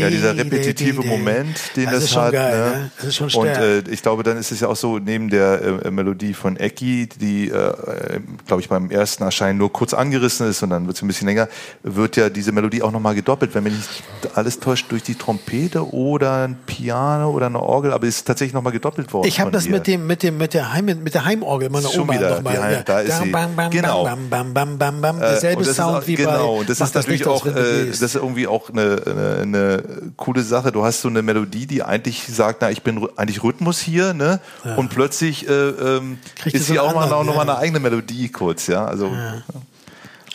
Ja, 0.01 0.09
dieser 0.09 0.37
repetitive 0.37 1.03
Moment, 1.03 1.57
den 1.75 1.85
das, 1.85 2.03
das 2.03 2.15
hat. 2.15 2.33
Geil, 2.33 2.57
ne? 2.57 2.77
ne? 2.77 2.91
Das 2.97 3.07
ist 3.07 3.15
schon 3.15 3.29
stark. 3.29 3.45
Und 3.45 3.63
äh, 3.63 3.79
ich 3.89 4.01
glaube, 4.01 4.23
dann 4.23 4.37
ist 4.37 4.51
es 4.51 4.59
ja 4.59 4.67
auch 4.67 4.75
so, 4.75 4.99
neben 4.99 5.29
der 5.29 5.61
äh, 5.85 5.91
Melodie 5.91 6.33
von 6.33 6.57
Ecki, 6.57 7.07
die, 7.07 7.49
äh, 7.49 8.19
glaube 8.47 8.61
ich, 8.61 8.69
beim 8.69 8.91
ersten 8.91 9.23
Erscheinen 9.23 9.57
nur 9.57 9.71
kurz 9.71 9.93
angerissen 9.93 10.49
ist 10.49 10.63
und 10.63 10.69
dann 10.69 10.87
wird 10.87 10.97
es 10.97 11.03
ein 11.03 11.07
bisschen 11.07 11.27
länger, 11.27 11.47
wird 11.83 12.17
ja 12.17 12.29
diese 12.29 12.51
Melodie 12.51 12.81
auch 12.81 12.91
nochmal 12.91 13.15
gedoppelt, 13.15 13.55
wenn 13.55 13.63
mich 13.63 13.73
nicht 13.73 14.03
alles 14.35 14.59
täuscht, 14.59 14.91
durch 14.91 15.03
die 15.03 15.15
Trompete 15.15 15.93
oder 15.93 16.43
ein 16.43 16.57
Piano 16.65 17.31
oder 17.31 17.47
eine 17.47 17.61
Orgel, 17.61 17.93
aber 17.93 18.07
es 18.07 18.17
ist 18.17 18.27
tatsächlich 18.27 18.53
nochmal 18.53 18.73
gedoppelt 18.73 19.11
worden. 19.13 19.27
Ich 19.27 19.39
habe 19.39 19.51
das 19.51 19.67
mit 19.67 19.87
dem, 19.87 20.07
mit 20.07 20.23
dem, 20.23 20.37
mit 20.37 20.53
der 20.53 20.73
Heim, 20.73 20.85
mit 20.85 21.13
der 21.13 21.25
Heimorgel 21.25 21.69
meiner 21.69 21.93
Oma 21.93 22.13
wieder, 22.13 22.35
nochmal. 22.35 22.55
Ja, 22.55 22.83
da 22.83 22.99
ist 22.99 23.21
sie. 23.21 23.29
Bam, 23.29 23.55
bam, 23.55 23.71
genau. 23.71 24.03
Bam, 24.03 24.29
bam, 24.29 24.53
bam, 24.53 24.77
bam, 24.77 25.01
bam, 25.01 25.19
derselbe 25.19 25.63
Sound 25.65 25.97
auch, 25.97 26.07
wie 26.07 26.15
genau. 26.15 26.29
bei. 26.29 26.37
Genau, 26.37 26.59
und 26.59 26.69
das 26.69 26.81
ist 26.81 26.95
natürlich 26.95 27.25
auch, 27.27 27.45
äh, 27.45 27.87
das 27.87 28.01
ist 28.01 28.15
irgendwie 28.15 28.47
auch 28.47 28.64
eine, 28.69 29.01
eine, 29.05 29.37
eine 29.41 29.83
coole 30.17 30.41
Sache. 30.41 30.71
Du 30.71 30.83
hast 30.83 31.01
so 31.01 31.07
eine 31.07 31.21
Melodie, 31.21 31.67
die 31.67 31.83
eigentlich 31.83 32.27
sagt, 32.27 32.61
na, 32.61 32.71
ich 32.71 32.83
bin 32.83 33.07
eigentlich 33.15 33.43
Rhythmus 33.43 33.79
hier, 33.79 34.13
ne? 34.13 34.39
Ja. 34.63 34.75
Und 34.75 34.89
plötzlich 34.89 35.47
äh, 35.47 35.51
ähm, 35.51 36.17
ist 36.45 36.67
sie 36.67 36.79
auch 36.79 36.93
mal 36.93 37.09
noch, 37.09 37.23
noch 37.23 37.35
mal 37.35 37.41
eine 37.41 37.57
eigene 37.57 37.79
Melodie 37.79 38.29
kurz, 38.29 38.67
ja. 38.67 38.85
Also. 38.85 39.07
Ja. 39.07 39.43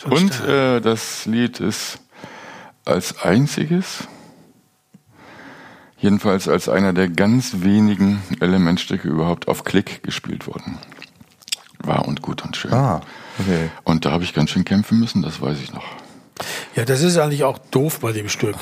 Und 0.09 0.43
äh, 0.47 0.79
das 0.81 1.25
Lied 1.25 1.59
ist 1.59 1.99
als 2.85 3.21
einziges, 3.21 4.07
jedenfalls 5.99 6.47
als 6.47 6.67
einer 6.69 6.93
der 6.93 7.07
ganz 7.09 7.61
wenigen 7.61 8.21
Elementstücke 8.39 9.07
überhaupt 9.07 9.47
auf 9.47 9.63
Klick 9.63 10.01
gespielt 10.03 10.47
worden. 10.47 10.79
War 11.83 12.07
und 12.07 12.21
gut 12.21 12.43
und 12.43 12.55
schön. 12.57 12.73
Ah, 12.73 13.01
okay. 13.39 13.69
Und 13.83 14.05
da 14.05 14.11
habe 14.11 14.23
ich 14.23 14.33
ganz 14.33 14.49
schön 14.49 14.65
kämpfen 14.65 14.99
müssen, 14.99 15.21
das 15.21 15.41
weiß 15.41 15.59
ich 15.59 15.73
noch. 15.73 15.85
Ja, 16.75 16.85
das 16.85 17.01
ist 17.01 17.17
eigentlich 17.17 17.43
auch 17.43 17.57
doof 17.57 17.99
bei 17.99 18.11
dem 18.11 18.29
Stück. 18.29 18.55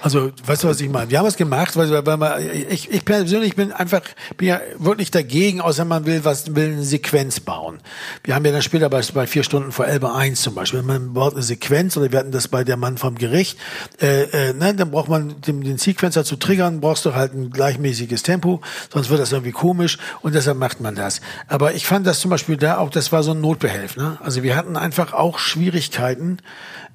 Also, 0.00 0.30
weißt 0.46 0.62
du, 0.62 0.68
was 0.68 0.80
ich 0.80 0.88
meine? 0.88 1.10
Wir 1.10 1.18
haben 1.18 1.26
es 1.26 1.36
gemacht, 1.36 1.76
weil, 1.76 2.06
weil 2.06 2.16
man, 2.16 2.40
ich, 2.70 2.90
ich 2.90 3.04
persönlich 3.04 3.56
bin 3.56 3.72
einfach, 3.72 4.02
bin 4.36 4.48
ja 4.48 4.60
wirklich 4.78 5.10
dagegen, 5.10 5.60
außer 5.60 5.84
man 5.84 6.06
will 6.06 6.24
was, 6.24 6.54
will 6.54 6.72
eine 6.72 6.84
Sequenz 6.84 7.40
bauen. 7.40 7.80
Wir 8.22 8.36
haben 8.36 8.44
ja 8.44 8.52
dann 8.52 8.62
später 8.62 8.88
bei, 8.90 9.02
bei 9.12 9.26
vier 9.26 9.42
Stunden 9.42 9.72
vor 9.72 9.86
Elbe 9.86 10.14
1 10.14 10.40
zum 10.40 10.54
Beispiel, 10.54 10.82
man 10.82 11.14
baut 11.14 11.34
eine 11.34 11.42
Sequenz, 11.42 11.96
oder 11.96 12.12
wir 12.12 12.18
hatten 12.20 12.30
das 12.30 12.46
bei 12.46 12.62
der 12.62 12.76
Mann 12.76 12.96
vom 12.96 13.16
Gericht, 13.16 13.58
äh, 14.00 14.22
äh, 14.22 14.52
ne, 14.52 14.72
dann 14.72 14.92
braucht 14.92 15.08
man 15.08 15.40
den, 15.40 15.62
den 15.62 15.78
Sequencer 15.78 16.24
zu 16.24 16.36
triggern, 16.36 16.80
brauchst 16.80 17.04
du 17.04 17.14
halt 17.14 17.34
ein 17.34 17.50
gleichmäßiges 17.50 18.22
Tempo, 18.22 18.60
sonst 18.92 19.10
wird 19.10 19.20
das 19.20 19.32
irgendwie 19.32 19.52
komisch 19.52 19.98
und 20.22 20.34
deshalb 20.34 20.58
macht 20.58 20.80
man 20.80 20.94
das. 20.94 21.20
Aber 21.48 21.74
ich 21.74 21.86
fand 21.86 22.06
das 22.06 22.20
zum 22.20 22.30
Beispiel 22.30 22.56
da 22.56 22.78
auch, 22.78 22.90
das 22.90 23.10
war 23.10 23.24
so 23.24 23.32
ein 23.32 23.40
Notbehelf, 23.40 23.96
ne? 23.96 24.16
Also 24.22 24.44
wir 24.44 24.54
hatten 24.54 24.76
einfach 24.76 25.12
auch 25.12 25.40
Schwierigkeiten, 25.40 26.38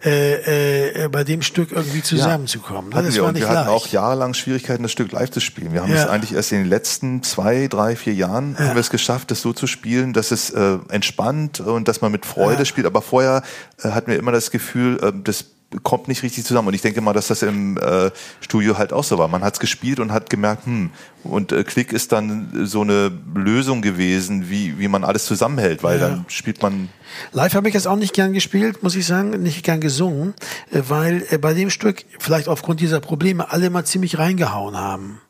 äh, 0.06 1.06
äh, 1.06 1.08
bei 1.08 1.24
dem 1.24 1.41
Stück 1.41 1.72
irgendwie 1.72 2.01
zusammenzukommen. 2.01 2.91
Ja, 2.91 3.01
das 3.01 3.16
wir, 3.16 3.24
war 3.24 3.32
nicht 3.32 3.41
wir 3.41 3.49
hatten 3.49 3.68
leicht. 3.68 3.70
auch 3.70 3.88
jahrelang 3.88 4.34
Schwierigkeiten, 4.34 4.84
das 4.84 4.91
Stück 4.91 5.12
live 5.12 5.32
zu 5.32 5.39
spielen. 5.39 5.74
Wir 5.74 5.82
haben 5.82 5.91
ja. 5.91 6.04
es 6.04 6.10
eigentlich 6.10 6.34
erst 6.34 6.51
in 6.51 6.60
den 6.60 6.68
letzten 6.68 7.24
zwei, 7.24 7.68
drei, 7.68 7.95
vier 7.95 8.14
Jahren 8.14 8.56
ja. 8.60 8.68
haben 8.68 8.76
wir 8.76 8.82
es 8.82 8.89
geschafft, 8.89 9.32
das 9.32 9.41
so 9.41 9.54
zu 9.54 9.66
spielen, 9.66 10.12
dass 10.12 10.32
es 10.32 10.49
äh, 10.49 10.78
entspannt 10.89 11.62
und 11.62 11.88
dass 11.88 12.01
man 12.01 12.12
mit 12.12 12.26
Freude 12.26 12.66
spielt. 12.66 12.86
Aber 12.86 13.01
vorher 13.01 13.43
äh, 13.82 13.89
hatten 13.89 14.12
wir 14.12 14.20
immer 14.20 14.32
das 14.32 14.51
Gefühl, 14.51 14.99
äh, 15.01 15.14
das 15.24 15.45
kommt 15.82 16.08
nicht 16.08 16.24
richtig 16.24 16.46
zusammen. 16.46 16.68
Und 16.68 16.74
ich 16.74 16.82
denke 16.82 17.02
mal, 17.02 17.14
dass 17.14 17.28
das 17.28 17.42
im 17.42 17.78
äh, 17.78 18.12
Studio 18.42 18.78
halt 18.78 18.94
auch 18.94 19.04
so 19.04 19.18
war. 19.18 19.28
Man 19.28 19.44
hat 19.44 19.56
es 19.56 19.60
gespielt 19.60 20.00
und 20.00 20.12
hat 20.12 20.30
gemerkt, 20.30 20.66
hm, 20.66 20.92
und 21.24 21.52
äh, 21.52 21.64
Klick 21.64 21.94
ist 21.94 22.12
dann 22.12 22.66
so 22.66 22.82
eine 22.82 23.12
Lösung 23.34 23.82
gewesen, 23.82 24.50
wie, 24.50 24.78
wie 24.78 24.88
man 24.88 25.04
alles 25.04 25.26
zusammenhält, 25.26 25.84
weil 25.84 26.00
ja. 26.00 26.10
dann 26.10 26.26
spielt 26.28 26.62
man. 26.62 26.90
Live 27.32 27.54
habe 27.54 27.70
ich 27.70 27.76
es 27.76 27.88
auch 27.88 27.96
nicht 27.96 28.14
gern 28.14 28.34
gespielt, 28.34 28.84
muss 28.84 28.96
ich 28.96 29.06
sagen, 29.06 29.30
nicht 29.42 29.64
gern 29.64 29.80
gesungen, 29.80 30.34
äh, 30.72 30.82
weil 30.88 31.26
äh, 31.30 31.38
bei 31.38 31.54
dem 31.54 31.70
Stück 31.70 32.06
vielleicht 32.20 32.48
aufgrund 32.48 32.80
dieser 32.80 33.00
Probleme 33.00 33.52
alle 33.52 33.70
mal 33.70 33.86
ziemlich 33.86 34.20
reingehauen 34.20 34.78
haben. 34.78 35.22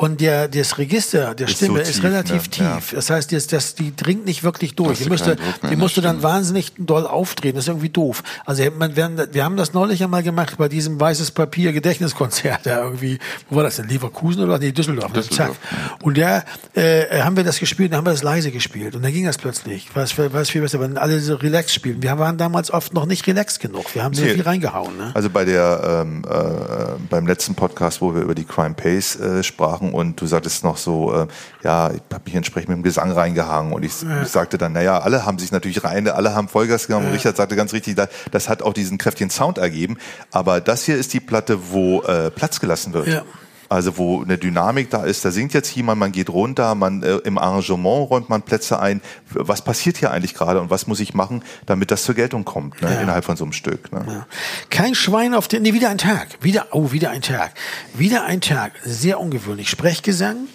Und 0.00 0.22
der, 0.22 0.48
das 0.48 0.78
Register 0.78 1.34
der 1.34 1.46
ist 1.46 1.56
Stimme 1.58 1.80
so 1.80 1.84
tief, 1.84 1.96
ist 1.96 2.02
relativ 2.02 2.44
ne? 2.44 2.50
tief. 2.50 2.92
Ja. 2.92 2.96
Das 2.96 3.10
heißt, 3.10 3.32
das, 3.32 3.48
das, 3.48 3.74
die 3.74 3.94
dringt 3.94 4.24
nicht 4.24 4.42
wirklich 4.42 4.74
durch. 4.74 4.98
Die 4.98 5.10
müsste, 5.10 5.36
die 5.70 5.76
musste 5.76 6.00
dann 6.00 6.22
wahnsinnig 6.22 6.72
doll 6.78 7.06
auftreten. 7.06 7.56
Das 7.56 7.64
ist 7.64 7.68
irgendwie 7.68 7.90
doof. 7.90 8.22
Also 8.46 8.62
man, 8.78 8.96
wir, 8.96 9.28
wir 9.30 9.44
haben 9.44 9.58
das 9.58 9.74
neulich 9.74 10.02
einmal 10.02 10.22
gemacht 10.22 10.56
bei 10.56 10.70
diesem 10.70 10.98
weißes 10.98 11.32
Papier 11.32 11.74
Gedächtniskonzert 11.74 12.64
da 12.64 12.82
irgendwie. 12.82 13.18
Wo 13.50 13.56
war 13.56 13.64
das 13.64 13.76
denn? 13.76 13.88
Leverkusen 13.88 14.42
oder 14.42 14.58
nee 14.58 14.72
Düsseldorf? 14.72 15.12
Düsseldorf. 15.12 15.58
Zack. 15.68 16.02
Und 16.02 16.16
da 16.16 16.44
äh, 16.72 17.20
haben 17.20 17.36
wir 17.36 17.44
das 17.44 17.58
gespielt, 17.58 17.92
dann 17.92 17.98
haben 17.98 18.06
wir 18.06 18.12
das 18.12 18.22
leise 18.22 18.50
gespielt 18.52 18.94
und 18.96 19.02
dann 19.02 19.12
ging 19.12 19.26
das 19.26 19.36
plötzlich. 19.36 19.94
War 19.94 20.04
es 20.04 20.48
viel 20.48 20.62
besser, 20.62 20.80
wenn 20.80 20.96
alle 20.96 21.20
so 21.20 21.34
relax 21.34 21.74
spielen. 21.74 22.02
Wir 22.02 22.18
waren 22.18 22.38
damals 22.38 22.70
oft 22.70 22.94
noch 22.94 23.04
nicht 23.04 23.26
relax 23.26 23.58
genug. 23.58 23.94
Wir 23.94 24.02
haben 24.02 24.14
so 24.14 24.22
nee. 24.22 24.32
viel 24.32 24.44
reingehauen. 24.44 24.96
Ne? 24.96 25.10
Also 25.12 25.28
bei 25.28 25.44
der 25.44 26.04
ähm, 26.06 26.24
äh, 26.26 26.98
beim 27.10 27.26
letzten 27.26 27.54
Podcast, 27.54 28.00
wo 28.00 28.14
wir 28.14 28.22
über 28.22 28.34
die 28.34 28.44
Crime 28.44 28.72
Pace 28.72 29.16
äh, 29.16 29.42
sprachen 29.42 29.89
und 29.94 30.20
du 30.20 30.26
sagtest 30.26 30.64
noch 30.64 30.76
so, 30.76 31.12
äh, 31.14 31.26
ja, 31.62 31.90
ich 31.90 32.00
habe 32.12 32.24
mich 32.24 32.34
entsprechend 32.34 32.70
mit 32.70 32.78
dem 32.78 32.82
Gesang 32.82 33.12
reingehangen 33.12 33.72
und 33.72 33.84
ich, 33.84 34.02
ja. 34.02 34.22
ich 34.22 34.28
sagte 34.28 34.58
dann, 34.58 34.72
naja, 34.72 34.98
alle 34.98 35.26
haben 35.26 35.38
sich 35.38 35.52
natürlich 35.52 35.84
rein, 35.84 36.08
alle 36.08 36.34
haben 36.34 36.48
Vollgas 36.48 36.86
genommen. 36.86 37.06
Ja. 37.06 37.12
Richard 37.12 37.36
sagte 37.36 37.56
ganz 37.56 37.72
richtig, 37.72 37.96
das 38.30 38.48
hat 38.48 38.62
auch 38.62 38.72
diesen 38.72 38.98
kräftigen 38.98 39.30
Sound 39.30 39.58
ergeben. 39.58 39.98
Aber 40.30 40.60
das 40.60 40.84
hier 40.84 40.96
ist 40.96 41.12
die 41.12 41.20
Platte, 41.20 41.70
wo 41.70 42.02
äh, 42.02 42.30
Platz 42.30 42.60
gelassen 42.60 42.92
wird. 42.92 43.08
Ja. 43.08 43.22
Also 43.70 43.96
wo 43.98 44.20
eine 44.20 44.36
Dynamik 44.36 44.90
da 44.90 45.04
ist, 45.04 45.24
da 45.24 45.30
singt 45.30 45.54
jetzt 45.54 45.72
jemand, 45.76 46.00
man 46.00 46.10
geht 46.10 46.28
runter, 46.28 46.74
man 46.74 47.04
äh, 47.04 47.18
im 47.18 47.38
Arrangement 47.38 48.10
räumt 48.10 48.28
man 48.28 48.42
Plätze 48.42 48.80
ein. 48.80 49.00
Was 49.30 49.62
passiert 49.62 49.96
hier 49.96 50.10
eigentlich 50.10 50.34
gerade 50.34 50.60
und 50.60 50.70
was 50.70 50.88
muss 50.88 50.98
ich 50.98 51.14
machen, 51.14 51.44
damit 51.66 51.92
das 51.92 52.02
zur 52.02 52.16
Geltung 52.16 52.44
kommt 52.44 52.82
ne, 52.82 52.92
ja. 52.92 53.00
innerhalb 53.00 53.24
von 53.24 53.36
so 53.36 53.44
einem 53.44 53.52
Stück? 53.52 53.92
Ne? 53.92 54.04
Ja. 54.08 54.26
Kein 54.70 54.96
Schwein 54.96 55.34
auf 55.34 55.46
den, 55.46 55.62
nee, 55.62 55.72
wieder 55.72 55.88
ein 55.88 55.98
Tag, 55.98 56.26
wieder, 56.40 56.66
oh, 56.72 56.90
wieder 56.90 57.10
ein 57.10 57.22
Tag, 57.22 57.52
wieder 57.94 58.24
ein 58.24 58.40
Tag, 58.40 58.72
sehr 58.84 59.20
ungewöhnlich. 59.20 59.70
Sprechgesang, 59.70 60.48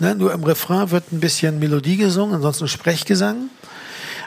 ne, 0.00 0.14
nur 0.14 0.32
im 0.32 0.42
Refrain 0.42 0.90
wird 0.90 1.12
ein 1.12 1.20
bisschen 1.20 1.58
Melodie 1.58 1.98
gesungen, 1.98 2.36
ansonsten 2.36 2.68
Sprechgesang. 2.68 3.50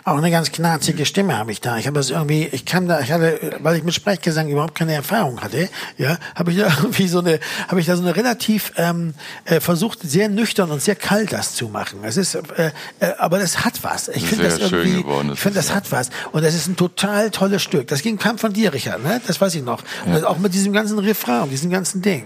Auch 0.07 0.19
eine 0.19 0.29
ganz 0.29 0.51
knarzige 0.51 1.03
Stimme 1.03 1.35
habe 1.35 1.51
ich 1.51 1.61
da. 1.61 1.79
Ich 1.79 1.87
habe 1.87 1.97
das 1.97 2.11
irgendwie, 2.11 2.47
ich 2.51 2.63
kann 2.63 2.87
da, 2.87 2.99
ich 2.99 3.11
hatte, 3.11 3.57
weil 3.61 3.77
ich 3.77 3.83
mit 3.83 3.95
Sprechgesang 3.95 4.47
überhaupt 4.47 4.75
keine 4.75 4.93
Erfahrung 4.93 5.41
hatte, 5.41 5.67
ja, 5.97 6.19
habe 6.35 6.51
ich 6.51 6.59
da 6.59 6.67
irgendwie 6.77 7.07
so 7.07 7.21
eine, 7.21 7.39
habe 7.67 7.79
ich 7.79 7.87
da 7.87 7.95
so 7.95 8.03
eine 8.03 8.15
relativ 8.15 8.71
ähm, 8.77 9.15
äh, 9.45 9.59
versucht, 9.59 10.01
sehr 10.03 10.29
nüchtern 10.29 10.69
und 10.69 10.79
sehr 10.79 10.95
kalt 10.95 11.33
das 11.33 11.55
zu 11.55 11.69
machen. 11.69 12.01
Es 12.03 12.17
ist, 12.17 12.35
äh, 12.35 12.71
äh, 12.99 13.13
aber 13.17 13.39
das 13.39 13.65
hat 13.65 13.83
was. 13.83 14.09
Ich 14.09 14.27
finde 14.27 14.43
das 14.43 14.59
irgendwie, 14.59 15.01
geworden, 15.01 15.29
das 15.29 15.37
ich 15.37 15.41
finde 15.41 15.57
das 15.57 15.73
hat 15.73 15.91
was. 15.91 16.11
Und 16.31 16.45
das 16.45 16.53
ist 16.53 16.67
ein 16.67 16.75
total 16.75 17.31
tolles 17.31 17.63
Stück. 17.63 17.87
Das 17.87 18.03
ging 18.03 18.19
kam 18.19 18.37
von 18.37 18.53
dir, 18.53 18.73
Richard, 18.73 19.03
ne? 19.03 19.19
Das 19.25 19.41
weiß 19.41 19.55
ich 19.55 19.63
noch. 19.63 19.81
Ja. 20.05 20.23
auch 20.27 20.37
mit 20.37 20.53
diesem 20.53 20.71
ganzen 20.71 20.99
Refrain, 20.99 21.49
diesem 21.49 21.71
ganzen 21.71 22.03
Ding. 22.03 22.25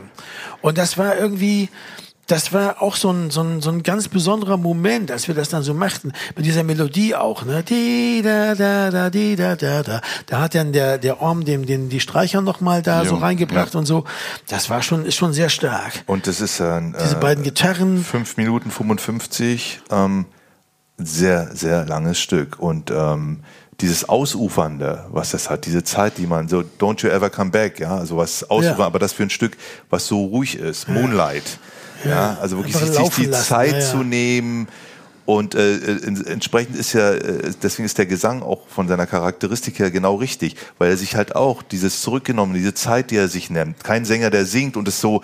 Und 0.61 0.77
das 0.77 0.97
war 0.97 1.15
irgendwie 1.15 1.69
das 2.29 2.53
war 2.53 2.81
auch 2.81 2.95
so 2.95 3.11
ein, 3.11 3.31
so, 3.31 3.41
ein, 3.41 3.59
so 3.59 3.71
ein 3.71 3.81
ganz 3.81 4.07
besonderer 4.07 4.57
Moment, 4.57 5.11
als 5.11 5.27
wir 5.27 5.33
das 5.33 5.49
dann 5.49 5.63
so 5.63 5.73
machten, 5.73 6.11
mit 6.35 6.45
dieser 6.45 6.63
Melodie 6.63 7.15
auch, 7.15 7.43
ne? 7.43 7.63
Die, 7.63 8.21
da, 8.23 8.53
da, 8.53 8.91
da, 8.91 9.09
die, 9.09 9.35
da, 9.35 9.55
da, 9.55 9.81
da. 9.81 10.01
Da 10.27 10.41
hat 10.41 10.53
dann 10.53 10.71
der, 10.71 10.99
der 10.99 11.21
Orm 11.21 11.43
dem, 11.43 11.65
den, 11.65 11.89
die 11.89 11.99
Streicher 11.99 12.41
nochmal 12.41 12.83
da 12.83 13.01
jo, 13.01 13.09
so 13.09 13.15
reingebracht 13.15 13.73
ja. 13.73 13.79
und 13.79 13.87
so. 13.87 14.03
Das 14.47 14.69
war 14.69 14.83
schon, 14.83 15.05
ist 15.05 15.15
schon 15.15 15.33
sehr 15.33 15.49
stark. 15.49 16.03
Und 16.05 16.27
das 16.27 16.39
ist 16.39 16.61
ein, 16.61 16.95
Diese 17.03 17.15
äh, 17.15 17.19
beiden 17.19 17.43
Gitarren. 17.43 18.03
Fünf 18.03 18.37
Minuten 18.37 18.69
55, 18.69 19.81
ähm, 19.89 20.25
sehr, 20.97 21.49
sehr 21.55 21.85
langes 21.85 22.19
Stück. 22.19 22.59
Und, 22.59 22.91
ähm, 22.91 23.39
dieses 23.81 24.09
Ausufernde, 24.09 25.05
was 25.09 25.31
das 25.31 25.49
hat, 25.49 25.65
diese 25.65 25.85
Zeit, 25.85 26.17
die 26.17 26.27
man 26.27 26.49
so, 26.49 26.65
don't 26.79 27.01
you 27.01 27.09
ever 27.09 27.29
come 27.29 27.49
back, 27.49 27.79
ja, 27.79 27.95
also 27.95 28.17
was 28.17 28.49
ausufern, 28.49 28.79
ja. 28.79 28.85
aber 28.85 28.99
das 28.99 29.13
für 29.13 29.23
ein 29.23 29.29
Stück, 29.29 29.55
was 29.89 30.05
so 30.05 30.25
ruhig 30.25 30.59
ist, 30.59 30.89
Moonlight. 30.89 31.59
Ja, 32.05 32.37
also 32.41 32.57
wirklich 32.57 32.75
sich, 32.75 32.89
sich 32.89 33.09
die 33.09 33.25
lassen. 33.25 33.43
Zeit 33.43 33.71
ja, 33.73 33.79
ja. 33.79 33.91
zu 33.91 33.97
nehmen. 34.03 34.67
Und 35.25 35.53
äh, 35.53 35.77
entsprechend 36.25 36.75
ist 36.75 36.93
ja, 36.93 37.11
äh, 37.11 37.51
deswegen 37.61 37.85
ist 37.85 37.99
der 37.99 38.07
Gesang 38.07 38.41
auch 38.41 38.67
von 38.67 38.87
seiner 38.87 39.05
Charakteristik 39.05 39.77
her 39.77 39.91
genau 39.91 40.15
richtig, 40.15 40.55
weil 40.79 40.89
er 40.89 40.97
sich 40.97 41.15
halt 41.15 41.35
auch 41.35 41.61
dieses 41.61 42.01
zurückgenommen, 42.01 42.55
diese 42.55 42.73
Zeit, 42.73 43.11
die 43.11 43.17
er 43.17 43.27
sich 43.27 43.51
nimmt. 43.51 43.83
Kein 43.83 44.05
Sänger, 44.05 44.31
der 44.31 44.45
singt 44.45 44.75
und 44.75 44.87
es 44.87 44.99
so, 44.99 45.21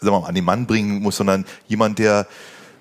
sagen 0.00 0.14
wir 0.14 0.20
mal, 0.20 0.26
an 0.26 0.34
den 0.34 0.44
Mann 0.44 0.66
bringen 0.66 1.00
muss, 1.00 1.16
sondern 1.16 1.46
jemand, 1.66 1.98
der, 1.98 2.26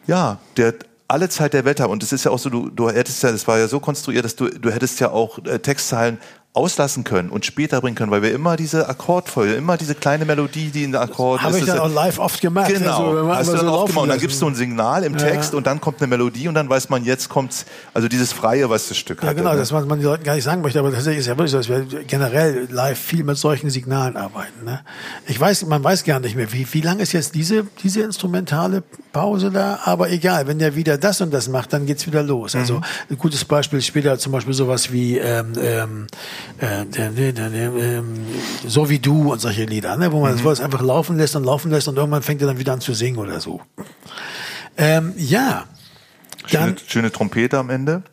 ja, 0.07 0.39
der 0.57 0.73
alle 1.07 1.29
Zeit 1.29 1.53
der 1.53 1.63
Welt 1.63 1.79
hat. 1.79 1.87
Und 1.87 2.03
es 2.03 2.11
ist 2.11 2.25
ja 2.25 2.31
auch 2.31 2.39
so, 2.39 2.49
du, 2.49 2.69
du 2.69 2.89
hättest 2.89 3.23
ja, 3.23 3.31
das 3.31 3.47
war 3.47 3.57
ja 3.57 3.69
so 3.69 3.79
konstruiert, 3.79 4.25
dass 4.25 4.35
du, 4.35 4.49
du 4.49 4.69
hättest 4.69 4.99
ja 4.99 5.11
auch 5.11 5.39
äh, 5.45 5.59
Textzeilen 5.59 6.17
auslassen 6.57 7.03
können 7.03 7.29
und 7.29 7.45
später 7.45 7.79
bringen 7.81 7.95
können, 7.95 8.11
weil 8.11 8.23
wir 8.23 8.33
immer 8.33 8.57
diese 8.57 8.89
Akkordfolge, 8.89 9.53
immer 9.53 9.77
diese 9.77 9.93
kleine 9.93 10.25
Melodie, 10.25 10.69
die 10.69 10.83
in 10.83 10.91
der 10.91 11.01
Akkord 11.01 11.41
Habe 11.41 11.59
ich 11.59 11.65
dann 11.65 11.77
auch 11.77 11.93
live 11.93 12.17
oft 12.17 12.41
gemacht. 12.41 12.67
Genau, 12.73 13.11
also, 13.11 13.29
hast 13.29 13.47
du 13.49 13.57
dann 13.57 13.65
so 13.65 13.71
oft 13.73 13.87
gemacht. 13.87 14.03
Und 14.03 14.09
dann 14.09 14.19
gibst 14.19 14.41
du 14.41 14.47
ein 14.47 14.55
Signal 14.55 15.03
im 15.03 15.15
Text 15.17 15.51
ja. 15.51 15.57
und 15.57 15.67
dann 15.67 15.79
kommt 15.79 16.01
eine 16.01 16.07
Melodie 16.07 16.47
und 16.47 16.55
dann 16.55 16.67
weiß 16.67 16.89
man, 16.89 17.05
jetzt 17.05 17.29
kommt 17.29 17.65
also 17.93 18.07
dieses 18.07 18.33
Freie, 18.33 18.69
was 18.69 18.87
das 18.87 18.97
Stück 18.97 19.19
hat. 19.19 19.27
Ja, 19.27 19.33
genau, 19.33 19.51
ne? 19.51 19.57
das 19.57 19.71
man, 19.71 19.87
man 19.87 19.99
den 19.99 20.05
Leuten 20.05 20.23
gar 20.23 20.33
nicht 20.33 20.43
sagen 20.43 20.61
möchte, 20.61 20.79
aber 20.79 20.91
tatsächlich 20.91 21.19
ist 21.19 21.27
ja 21.27 21.37
wirklich 21.37 21.51
so, 21.51 21.57
dass 21.57 21.69
wir 21.69 21.81
generell 22.05 22.67
live 22.71 22.97
viel 22.97 23.23
mit 23.23 23.37
solchen 23.37 23.69
Signalen 23.69 24.17
arbeiten. 24.17 24.65
Ne? 24.65 24.81
Ich 25.27 25.39
weiß, 25.39 25.67
man 25.67 25.83
weiß 25.83 26.03
gar 26.05 26.19
nicht 26.19 26.35
mehr, 26.35 26.51
wie, 26.51 26.67
wie 26.73 26.81
lang 26.81 26.97
ist 26.99 27.11
jetzt 27.11 27.35
diese, 27.35 27.67
diese 27.83 28.01
instrumentale 28.01 28.81
Pause 29.11 29.51
da, 29.51 29.79
aber 29.83 30.09
egal, 30.09 30.47
wenn 30.47 30.59
der 30.59 30.75
wieder 30.75 30.97
das 30.97 31.21
und 31.21 31.33
das 31.33 31.49
macht, 31.49 31.73
dann 31.73 31.85
geht's 31.85 32.07
wieder 32.07 32.23
los. 32.23 32.55
Also 32.55 32.75
mhm. 32.75 32.83
ein 33.11 33.17
gutes 33.17 33.45
Beispiel 33.45 33.81
später 33.81 34.17
zum 34.17 34.31
Beispiel 34.31 34.53
sowas 34.53 34.91
wie 34.91 35.17
ähm, 35.17 35.53
ähm, 35.59 36.07
äh, 36.59 36.81
ähm, 36.81 38.25
so 38.65 38.89
wie 38.89 38.99
du 38.99 39.31
und 39.31 39.39
solche 39.39 39.65
Lieder, 39.65 39.95
ne? 39.97 40.11
wo 40.11 40.21
man 40.21 40.35
mhm. 40.35 40.43
das 40.43 40.61
einfach 40.61 40.81
laufen 40.81 41.17
lässt 41.17 41.35
und 41.35 41.43
laufen 41.43 41.71
lässt 41.71 41.87
und 41.87 41.97
irgendwann 41.97 42.23
fängt 42.23 42.41
er 42.41 42.47
dann 42.47 42.59
wieder 42.59 42.73
an 42.73 42.81
zu 42.81 42.93
singen 42.93 43.17
oder 43.17 43.39
so. 43.39 43.61
Ähm, 44.77 45.13
ja. 45.17 45.65
Schöne, 46.45 46.75
schöne 46.87 47.11
Trompete 47.11 47.57
am 47.57 47.69
Ende. 47.69 48.03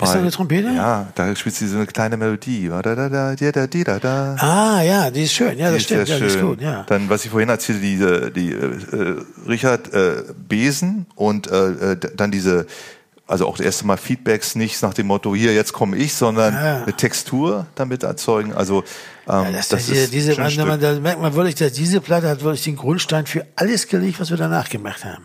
Ist 0.00 0.14
da 0.14 0.20
eine 0.20 0.30
Trompete? 0.30 0.68
Ja, 0.68 1.08
da 1.16 1.34
spielt 1.34 1.56
sie 1.56 1.66
so 1.66 1.76
eine 1.76 1.86
kleine 1.86 2.16
Melodie. 2.16 2.68
Da, 2.68 2.82
da, 2.82 3.08
da, 3.08 3.34
da, 3.34 3.66
da, 3.66 3.98
da. 3.98 4.36
Ah, 4.38 4.82
ja, 4.82 5.10
die 5.10 5.24
ist 5.24 5.32
schön. 5.32 5.58
Ja, 5.58 5.70
die 5.70 5.74
das 5.74 5.82
stimmt. 5.82 6.08
Ja, 6.08 6.18
die 6.18 6.24
ist 6.24 6.40
gut, 6.40 6.60
ja. 6.60 6.84
Dann, 6.84 7.10
was 7.10 7.24
ich 7.24 7.32
vorhin 7.32 7.48
erzählte, 7.48 7.80
die, 7.80 7.96
die 8.32 8.52
äh, 8.52 9.16
Richard 9.48 9.92
äh, 9.92 10.22
Besen 10.36 11.06
und 11.16 11.48
äh, 11.48 11.96
dann 12.14 12.30
diese 12.30 12.66
also 13.28 13.46
auch 13.46 13.56
das 13.58 13.66
erste 13.66 13.86
Mal 13.86 13.98
Feedbacks 13.98 14.54
nicht 14.54 14.82
nach 14.82 14.94
dem 14.94 15.06
Motto, 15.06 15.34
hier, 15.34 15.54
jetzt 15.54 15.72
komme 15.72 15.96
ich, 15.96 16.14
sondern 16.14 16.54
ja. 16.54 16.82
eine 16.82 16.92
Textur 16.94 17.66
damit 17.74 18.02
erzeugen. 18.02 18.54
Also 18.54 18.82
ähm, 19.28 19.44
ja, 19.44 19.50
das, 19.52 19.68
das 19.68 19.88
ist 19.88 20.12
diese, 20.12 20.34
man, 20.36 20.54
man, 20.56 20.80
da 20.80 20.98
merkt 20.98 21.20
man 21.20 21.34
wirklich, 21.34 21.54
dass 21.54 21.72
diese 21.72 22.00
Platte 22.00 22.28
hat 22.28 22.42
wirklich 22.42 22.64
den 22.64 22.76
Grundstein 22.76 23.26
für 23.26 23.46
alles 23.54 23.86
gelegt, 23.86 24.18
was 24.18 24.30
wir 24.30 24.38
danach 24.38 24.70
gemacht 24.70 25.04
haben. 25.04 25.24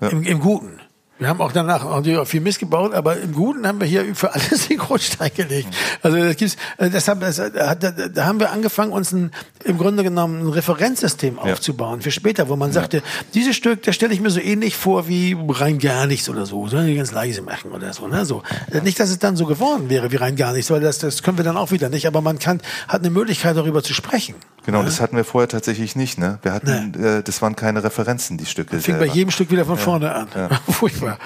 Ja. 0.00 0.08
Im, 0.08 0.22
Im 0.24 0.40
Guten. 0.40 0.80
Wir 1.18 1.28
haben 1.28 1.40
auch 1.40 1.52
danach 1.52 1.82
auch 1.82 2.26
viel 2.26 2.42
Mist 2.42 2.58
gebaut, 2.58 2.92
aber 2.92 3.16
im 3.16 3.32
Guten 3.32 3.66
haben 3.66 3.80
wir 3.80 3.86
hier 3.86 4.14
für 4.14 4.34
alles 4.34 4.68
den 4.68 4.76
Grundstein 4.76 5.30
gelegt. 5.34 5.68
Also 6.02 6.18
das 6.18 6.36
gibt's, 6.36 6.56
äh, 6.76 6.90
deshalb, 6.90 7.20
das, 7.20 7.38
äh, 7.38 7.50
da, 7.50 8.26
haben 8.26 8.38
wir 8.38 8.50
angefangen, 8.50 8.92
uns 8.92 9.12
ein, 9.12 9.30
im 9.64 9.78
Grunde 9.78 10.02
genommen 10.02 10.42
ein 10.42 10.48
Referenzsystem 10.48 11.38
ja. 11.42 11.52
aufzubauen 11.52 12.02
für 12.02 12.10
später, 12.10 12.50
wo 12.50 12.56
man 12.56 12.70
sagte, 12.70 13.02
dieses 13.32 13.56
Stück, 13.56 13.82
das 13.84 13.94
stelle 13.94 14.12
ich 14.12 14.20
mir 14.20 14.28
so 14.28 14.40
ähnlich 14.40 14.76
vor 14.76 15.08
wie 15.08 15.34
rein 15.48 15.78
gar 15.78 16.06
nichts 16.06 16.28
oder 16.28 16.44
so, 16.44 16.68
sondern 16.68 16.94
ganz 16.94 17.12
leise 17.12 17.40
machen 17.40 17.72
oder 17.72 17.94
so. 17.94 18.06
Ne? 18.08 18.26
so. 18.26 18.42
Äh, 18.70 18.82
nicht, 18.82 19.00
dass 19.00 19.08
es 19.08 19.18
dann 19.18 19.36
so 19.36 19.46
geworden 19.46 19.88
wäre 19.88 20.12
wie 20.12 20.16
rein 20.16 20.36
gar 20.36 20.52
nichts, 20.52 20.70
weil 20.70 20.80
das, 20.80 20.98
das 20.98 21.22
können 21.22 21.38
wir 21.38 21.44
dann 21.44 21.56
auch 21.56 21.70
wieder 21.70 21.88
nicht, 21.88 22.06
aber 22.06 22.20
man 22.20 22.38
kann, 22.38 22.60
hat 22.88 23.00
eine 23.00 23.10
Möglichkeit 23.10 23.56
darüber 23.56 23.82
zu 23.82 23.94
sprechen. 23.94 24.34
Genau, 24.66 24.80
ja? 24.80 24.84
das 24.84 25.00
hatten 25.00 25.16
wir 25.16 25.24
vorher 25.24 25.48
tatsächlich 25.48 25.94
nicht. 25.94 26.18
Ne? 26.18 26.40
Wir 26.42 26.52
hatten, 26.52 26.92
nee. 26.98 27.06
äh, 27.06 27.22
das 27.22 27.40
waren 27.40 27.54
keine 27.54 27.84
Referenzen, 27.84 28.36
die 28.36 28.46
Stücke. 28.46 28.74
Das 28.74 28.84
fing 28.84 28.96
selber. 28.96 29.06
bei 29.06 29.14
jedem 29.14 29.30
Stück 29.30 29.52
wieder 29.52 29.64
von 29.64 29.76
ja. 29.76 29.80
vorne 29.80 30.12
an. 30.12 30.28
Ja. 30.34 30.48
Furchtbar. 30.68 31.18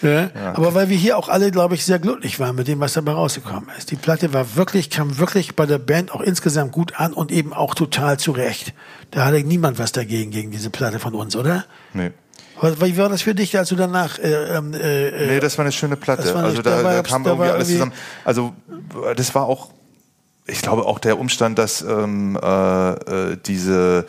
Ja? 0.00 0.30
Aber 0.54 0.74
weil 0.74 0.88
wir 0.88 0.96
hier 0.96 1.18
auch 1.18 1.28
alle, 1.28 1.50
glaube 1.50 1.74
ich, 1.74 1.84
sehr 1.84 1.98
glücklich 1.98 2.40
waren 2.40 2.56
mit 2.56 2.66
dem, 2.66 2.80
was 2.80 2.94
dabei 2.94 3.12
rausgekommen 3.12 3.68
ist. 3.76 3.90
Die 3.90 3.96
Platte 3.96 4.32
war 4.32 4.56
wirklich, 4.56 4.88
kam 4.88 5.18
wirklich 5.18 5.54
bei 5.54 5.66
der 5.66 5.76
Band 5.76 6.12
auch 6.12 6.22
insgesamt 6.22 6.72
gut 6.72 6.98
an 6.98 7.12
und 7.12 7.30
eben 7.30 7.52
auch 7.52 7.74
total 7.74 8.18
zurecht. 8.18 8.72
Da 9.10 9.26
hatte 9.26 9.42
niemand 9.42 9.78
was 9.78 9.92
dagegen 9.92 10.30
gegen 10.30 10.50
diese 10.50 10.70
Platte 10.70 10.98
von 10.98 11.14
uns, 11.14 11.36
oder? 11.36 11.66
Nee. 11.92 12.12
Wie 12.62 12.96
war 12.96 13.10
das 13.10 13.20
für 13.20 13.34
dich, 13.34 13.56
als 13.58 13.68
du 13.68 13.76
danach? 13.76 14.18
Äh, 14.18 14.56
ähm, 14.56 14.72
äh, 14.72 15.26
nee, 15.26 15.40
das 15.40 15.58
war 15.58 15.64
eine 15.64 15.72
schöne 15.72 15.96
Platte. 15.96 16.34
Eine, 16.34 16.42
also 16.42 16.62
da, 16.62 16.82
da, 16.82 16.94
da 16.94 17.02
kam 17.02 17.22
da 17.22 17.30
irgendwie 17.30 17.50
alles 17.50 17.68
zusammen. 17.68 17.92
Also 18.24 18.54
das 19.14 19.34
war 19.34 19.44
auch 19.44 19.70
ich 20.48 20.62
glaube 20.62 20.86
auch 20.86 20.98
der 20.98 21.18
Umstand, 21.18 21.58
dass 21.58 21.82
ähm, 21.82 22.38
äh, 22.42 22.90
äh, 22.92 23.36
diese 23.46 24.06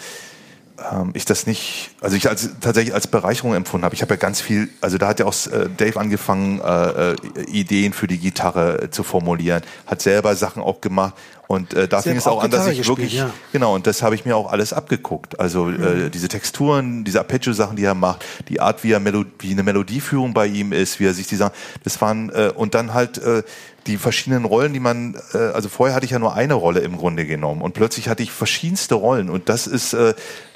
ähm, 0.92 1.12
ich 1.14 1.26
das 1.26 1.46
nicht, 1.46 1.92
also 2.02 2.16
ich 2.16 2.30
als, 2.30 2.50
tatsächlich 2.62 2.94
als 2.94 3.08
Bereicherung 3.08 3.54
empfunden 3.54 3.86
habe. 3.86 3.96
Ich 3.96 4.02
habe 4.02 4.14
ja 4.14 4.18
ganz 4.18 4.42
viel, 4.42 4.70
also 4.82 4.98
da 4.98 5.08
hat 5.08 5.20
ja 5.20 5.26
auch 5.26 5.36
äh, 5.48 5.70
Dave 5.76 6.00
angefangen, 6.00 6.60
äh, 6.62 7.12
äh, 7.12 7.16
Ideen 7.48 7.94
für 7.94 8.08
die 8.08 8.18
Gitarre 8.18 8.84
äh, 8.84 8.90
zu 8.92 9.04
formulieren, 9.04 9.62
hat 9.86 10.02
selber 10.02 10.36
Sachen 10.36 10.62
auch 10.62 10.82
gemacht 10.82 11.16
und 11.48 11.74
äh, 11.74 11.88
da 11.88 12.04
fing 12.04 12.16
es 12.16 12.28
auch 12.28 12.44
an, 12.44 12.52
dass 12.52 12.68
ich 12.68 12.78
gespielt, 12.78 12.98
wirklich, 13.00 13.14
ja. 13.16 13.32
genau, 13.52 13.74
und 13.74 13.88
das 13.88 14.04
habe 14.04 14.14
ich 14.14 14.24
mir 14.24 14.38
auch 14.38 14.52
alles 14.52 14.72
abgeguckt. 14.72 15.40
Also 15.40 15.66
mhm. 15.66 16.06
äh, 16.06 16.10
diese 16.12 16.28
Texturen, 16.28 17.04
diese 17.04 17.18
Arpeggio-Sachen, 17.18 17.76
die 17.76 17.86
er 17.86 17.96
macht, 17.96 18.24
die 18.50 18.62
Art, 18.62 18.84
wie 18.84 18.92
er 18.92 19.00
Melo 19.00 19.26
wie 19.40 19.52
eine 19.52 19.64
Melodieführung 19.64 20.36
bei 20.36 20.46
ihm 20.46 20.74
ist, 20.74 21.00
wie 21.00 21.06
er 21.06 21.16
sich 21.16 21.26
die 21.26 21.38
Sachen, 21.38 21.54
das 21.84 22.00
waren, 22.02 22.30
äh, 22.30 22.52
und 22.54 22.76
dann 22.76 22.94
halt 22.94 23.18
äh, 23.18 23.42
die 23.88 23.98
verschiedenen 23.98 24.46
Rollen, 24.46 24.74
die 24.74 24.80
man, 24.80 25.20
äh, 25.34 25.38
also 25.38 25.70
vorher 25.70 25.96
hatte 25.96 26.06
ich 26.06 26.12
ja 26.12 26.20
nur 26.20 26.36
eine 26.36 26.54
Rolle 26.54 26.82
im 26.82 26.98
Grunde 26.98 27.26
genommen 27.26 27.64
und 27.64 27.74
plötzlich 27.74 28.10
hatte 28.10 28.22
ich 28.22 28.32
verschiedenste 28.32 28.94
Rollen 28.94 29.32
und 29.32 29.50
das 29.50 29.66
ist, 29.66 29.94
äh, 29.94 30.14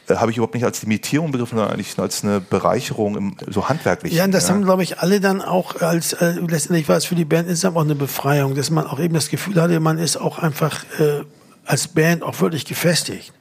äh 0.08 0.16
habe 0.16 0.32
ich 0.32 0.38
überhaupt 0.38 0.54
nicht 0.54 0.66
als 0.66 0.82
Limitierung 0.82 1.32
begriffen, 1.32 1.58
sondern 1.58 1.74
eigentlich 1.74 1.98
als 1.98 2.24
eine 2.24 2.40
Bereicherung 2.40 3.16
im 3.16 3.36
so 3.50 3.70
handwerklich. 3.70 4.14
Ja, 4.14 4.26
und 4.26 4.32
das 4.32 4.48
ja. 4.48 4.54
haben, 4.54 4.64
glaube 4.64 4.84
ich, 4.84 5.00
alle 5.00 5.20
dann 5.20 5.42
auch 5.42 5.82
als, 5.82 6.14
äh, 6.14 6.34
letztendlich 6.48 6.90
war 6.90 6.98
es 6.98 7.06
für 7.06 7.16
die 7.16 7.26
Band 7.26 7.48
insgesamt 7.48 7.78
auch 7.78 7.82
eine 7.82 7.96
Befreiung, 7.96 8.56
dass 8.56 8.70
man 8.70 8.86
auch 8.86 9.00
eben 9.00 9.14
das 9.14 9.30
Gefühl 9.30 9.62
hatte, 9.62 9.80
man 9.80 9.98
ist 9.98 10.18
auch 10.18 10.40
einfach 10.40 10.84
äh, 11.00 11.24
als 11.66 11.88
Band 11.88 12.24
auch 12.24 12.40
wirklich 12.42 12.66
gefestigt. 12.66 13.34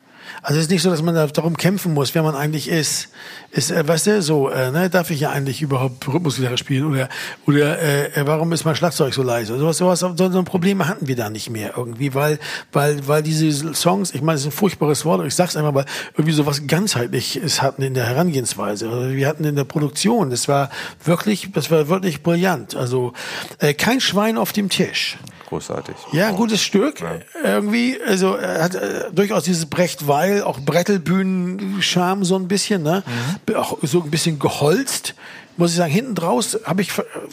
Also 0.45 0.59
es 0.59 0.65
ist 0.65 0.71
nicht 0.73 0.83
so, 0.83 0.91
dass 0.91 1.03
man 1.03 1.15
darum 1.15 1.57
kämpfen 1.57 1.95
muss, 1.95 2.17
wer 2.17 2.25
man 2.25 2.35
eigentlich 2.35 2.69
ist. 2.69 3.11
Ist, 3.53 3.71
äh, 3.71 3.87
weißt 3.87 4.09
du, 4.09 4.23
so, 4.23 4.49
äh, 4.49 4.73
ne, 4.73 4.91
darf 4.91 5.11
ich 5.11 5.21
ja 5.21 5.31
eigentlich 5.31 5.63
überhaupt 5.63 6.09
Rhythmusgitarre 6.09 6.59
spielen 6.59 6.91
oder 6.91 7.09
oder 7.47 7.79
äh, 7.79 8.07
äh, 8.07 8.27
warum 8.27 8.53
ist 8.53 8.65
mein 8.65 8.75
Schlagzeug 8.75 9.15
so 9.15 9.23
leise? 9.23 9.57
Sowas, 9.57 9.77
sowas, 9.77 10.01
so, 10.01 10.15
so 10.17 10.39
ein 10.39 10.45
Problem 10.45 10.89
hatten 10.89 11.07
wir 11.07 11.15
da 11.15 11.31
nicht 11.31 11.49
mehr 11.49 11.75
irgendwie, 11.77 12.13
weil 12.15 12.41
weil 12.73 13.07
weil 13.07 13.23
diese 13.23 13.73
Songs, 13.73 14.13
ich 14.15 14.23
meine, 14.23 14.35
es 14.35 14.43
ist 14.43 14.49
ein 14.49 14.53
furchtbares 14.53 15.05
Wort, 15.05 15.25
ich 15.25 15.35
sag's 15.35 15.55
einfach 15.55 15.73
mal, 15.73 15.85
irgendwie 16.15 16.33
so 16.33 16.45
was 16.45 16.67
ganzheitliches 16.67 17.63
hatten 17.63 17.83
in 17.83 17.95
der 17.95 18.07
Herangehensweise. 18.07 18.89
Also 18.89 19.11
wir 19.11 19.29
hatten 19.29 19.45
in 19.45 19.55
der 19.55 19.65
Produktion, 19.65 20.31
das 20.31 20.49
war 20.49 20.71
wirklich, 21.05 21.53
das 21.53 21.71
war 21.71 21.87
wirklich 21.87 22.25
brillant. 22.25 22.75
Also 22.75 23.13
äh, 23.61 23.75
kein 23.75 24.01
Schwein 24.01 24.37
auf 24.37 24.53
dem 24.53 24.69
Tisch 24.69 25.19
großartig. 25.53 25.95
Ja, 26.13 26.29
ein 26.29 26.37
gutes 26.37 26.63
Stück. 26.63 27.01
Ja. 27.01 27.19
Irgendwie, 27.45 27.99
also 28.07 28.35
er 28.35 28.63
hat 28.65 28.75
äh, 28.75 29.11
durchaus 29.13 29.45
dieses 29.45 29.67
Brecht-Weil, 29.67 30.43
auch 30.43 30.59
Brettelbühnen-Charme 30.59 32.25
so 32.25 32.37
ein 32.37 32.49
bisschen, 32.49 32.83
ne? 32.83 33.03
Mhm. 33.47 33.57
Auch 33.57 33.77
so 33.83 34.03
ein 34.03 34.11
bisschen 34.11 34.39
geholzt 34.39 35.15
muss 35.57 35.73
ich 35.73 35.77
sagen, 35.77 35.93
hinten 35.93 36.15
draus 36.15 36.59
habe 36.65 36.83
ich 36.83 36.91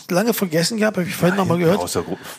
lange 0.09 0.33
vergessen 0.33 0.77
gehabt, 0.77 0.97
habe 0.97 1.07
ich 1.07 1.15
vorhin 1.15 1.37
ja, 1.37 1.43
nochmal 1.43 1.57
gehört. 1.57 1.79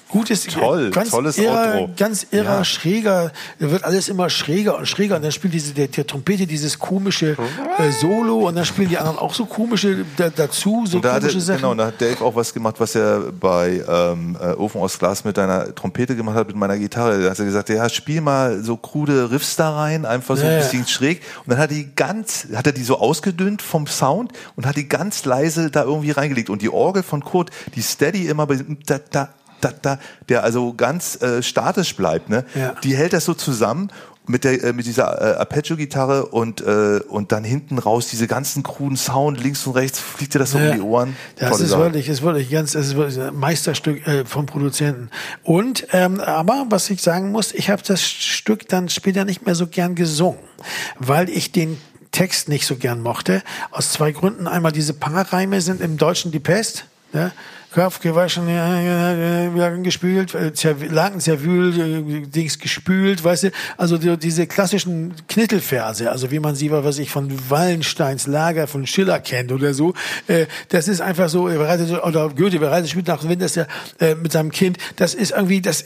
Gutes, 0.09 0.45
toll, 0.47 0.91
ganz 0.91 1.11
tolles 1.11 1.39
irrer, 1.39 1.75
Outro. 1.75 1.91
Ganz 1.97 2.27
irrer, 2.31 2.59
ja. 2.59 2.65
schräger, 2.65 3.33
da 3.59 3.71
wird 3.71 3.85
alles 3.85 4.09
immer 4.09 4.29
schräger 4.29 4.77
und 4.77 4.87
schräger 4.87 5.17
und 5.17 5.23
dann 5.23 5.33
spielt 5.33 5.55
diese, 5.55 5.73
der, 5.73 5.89
der 5.89 6.07
Trompete 6.07 6.47
dieses 6.47 6.79
komische 6.79 7.37
äh, 7.79 7.91
Solo 7.91 8.49
und 8.49 8.57
dann 8.57 8.65
spielen 8.65 8.89
die 8.89 8.99
anderen 8.99 9.19
auch 9.19 9.35
so 9.35 9.47
komische 9.47 10.05
da, 10.17 10.31
dazu, 10.31 10.85
so 10.87 11.01
da 11.01 11.15
komische 11.15 11.27
hatte, 11.29 11.41
Sachen. 11.41 11.61
Genau, 11.61 11.75
da 11.75 11.87
hat 11.87 12.01
Dave 12.01 12.25
auch 12.25 12.35
was 12.35 12.53
gemacht, 12.53 12.77
was 12.79 12.95
er 12.95 13.33
bei 13.33 13.83
ähm, 13.89 14.37
äh, 14.41 14.53
Ofen 14.53 14.81
aus 14.81 14.99
Glas 14.99 15.25
mit 15.25 15.37
deiner 15.37 15.75
Trompete 15.75 16.15
gemacht 16.17 16.37
hat, 16.37 16.49
mit 16.49 16.57
meiner 16.57 16.79
Gitarre. 16.79 17.23
Da 17.23 17.31
hat 17.31 17.39
er 17.39 17.45
gesagt, 17.45 17.69
ja, 17.69 17.89
spiel 17.89 18.21
mal 18.21 18.63
so 18.63 18.77
krude 18.77 19.31
Riffs 19.31 19.57
da 19.57 19.75
rein, 19.75 20.05
einfach 20.05 20.37
so 20.37 20.45
ja, 20.45 20.51
ein 20.51 20.59
bisschen 20.59 20.87
schräg. 20.87 21.23
Und 21.45 21.51
dann 21.51 21.59
hat 21.59 21.71
er 21.71 21.77
die 21.77 21.95
ganz, 21.95 22.49
hat 22.55 22.67
er 22.67 22.73
die 22.73 22.83
so 22.83 22.99
ausgedünnt 22.99 23.63
vom 23.63 23.87
Sound 23.87 24.33
und 24.57 24.67
hat 24.67 24.77
die 24.77 24.89
ganz 24.89 25.25
leise 25.25 25.70
da 25.77 25.85
irgendwie 25.85 26.11
reingelegt. 26.11 26.51
Und 26.51 26.63
die 26.63 26.71
Orgel 26.71 27.03
von 27.03 27.25
Kurt, 27.25 27.51
die 27.75 27.83
steady 27.83 28.27
immer 28.27 28.47
bei 28.47 28.59
da, 28.87 28.99
da, 29.11 29.29
da, 29.61 29.73
da, 29.83 29.99
der 30.29 30.45
also 30.45 30.75
ganz 30.75 31.21
äh, 31.23 31.43
statisch 31.43 31.95
bleibt, 31.97 32.29
ne? 32.29 32.45
Ja. 32.55 32.75
Die 32.83 32.97
hält 32.97 33.13
das 33.13 33.25
so 33.25 33.35
zusammen 33.35 33.91
mit 34.31 34.45
der 34.45 34.63
äh, 34.63 34.73
mit 34.73 34.87
dieser 34.87 35.21
äh, 35.21 35.39
Arpeggio 35.39 35.77
Gitarre 35.77 36.27
und 36.27 36.61
äh, 36.61 37.01
und 37.09 37.33
dann 37.33 37.45
hinten 37.45 37.79
raus 37.79 38.09
diese 38.09 38.27
ganzen 38.27 38.63
kruden 38.63 38.97
Sound 38.97 39.43
links 39.43 39.67
und 39.67 39.75
rechts 39.75 39.99
fliegt 39.99 40.35
dir 40.35 40.39
das 40.39 40.53
so 40.53 40.59
ja, 40.59 40.71
um 40.71 40.77
die 40.77 40.83
Ohren. 40.83 41.17
Das 41.37 41.51
Tolle 41.51 41.65
ist 41.65 41.71
Sache. 41.71 41.81
wirklich 41.83 42.09
ist 42.09 42.23
wirklich 42.23 42.51
ganz 42.51 42.73
das 42.73 42.89
ist 42.89 42.97
wirklich 42.97 43.21
ein 43.21 43.35
Meisterstück 43.37 44.07
äh, 44.07 44.25
vom 44.25 44.47
Produzenten. 44.47 45.11
Und 45.43 45.87
ähm, 45.93 46.21
aber 46.21 46.67
was 46.71 46.89
ich 46.91 47.03
sagen 47.03 47.33
muss, 47.33 47.53
ich 47.53 47.71
habe 47.71 47.83
das 47.87 48.03
Stück 48.03 48.69
dann 48.69 48.89
später 48.89 49.25
nicht 49.25 49.45
mehr 49.45 49.55
so 49.55 49.67
gern 49.67 49.95
gesungen, 49.95 50.41
weil 50.99 51.29
ich 51.29 51.53
den 51.53 51.79
Text 52.13 52.49
nicht 52.49 52.67
so 52.67 52.77
gern 52.77 53.01
mochte. 53.01 53.43
Aus 53.71 53.93
zwei 53.93 54.13
Gründen. 54.13 54.47
Einmal 54.47 54.73
diese 54.73 54.95
Paarreime 54.95 55.61
sind 55.61 55.81
im 55.81 55.97
Deutschen 55.97 56.33
die 56.33 56.41
Pest. 56.41 56.87
Ja? 57.13 57.33
Kopf 57.73 58.01
gewaschen, 58.01 58.49
ja, 58.49 59.77
gespült, 59.77 60.35
äh, 60.35 60.51
Laken 60.89 61.21
zerwühlt, 61.21 61.79
äh, 61.79 62.27
Dings 62.27 62.59
gespült, 62.59 63.23
weißt 63.23 63.45
du, 63.45 63.51
also 63.77 63.97
die, 63.97 64.17
diese 64.17 64.49
klassischen 64.49 65.15
Knittelverse, 65.29 66.11
also 66.11 66.33
wie 66.33 66.41
man 66.41 66.57
sie, 66.57 66.73
was 66.73 66.99
ich 66.99 67.11
von 67.11 67.31
Wallensteins 67.49 68.27
Lager 68.27 68.67
von 68.67 68.87
Schiller 68.87 69.21
kennt 69.21 69.53
oder 69.53 69.73
so, 69.73 69.95
äh, 70.27 70.47
das 70.71 70.89
ist 70.89 71.01
einfach 71.01 71.29
so, 71.29 71.45
oder 71.45 72.29
Goethe 72.31 72.59
bereitet 72.59 72.91
spielt 72.91 73.07
nach 73.07 73.23
Winter 73.29 73.47
ja 73.55 73.67
äh, 74.01 74.17
mit 74.17 74.33
seinem 74.33 74.51
Kind, 74.51 74.79
das 74.97 75.15
ist 75.15 75.31
irgendwie, 75.31 75.61
das 75.61 75.85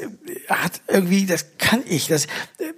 hat 0.48 0.80
irgendwie, 0.88 1.26
das 1.26 1.46
kann 1.58 1.80
ich, 1.86 2.08
das, 2.08 2.28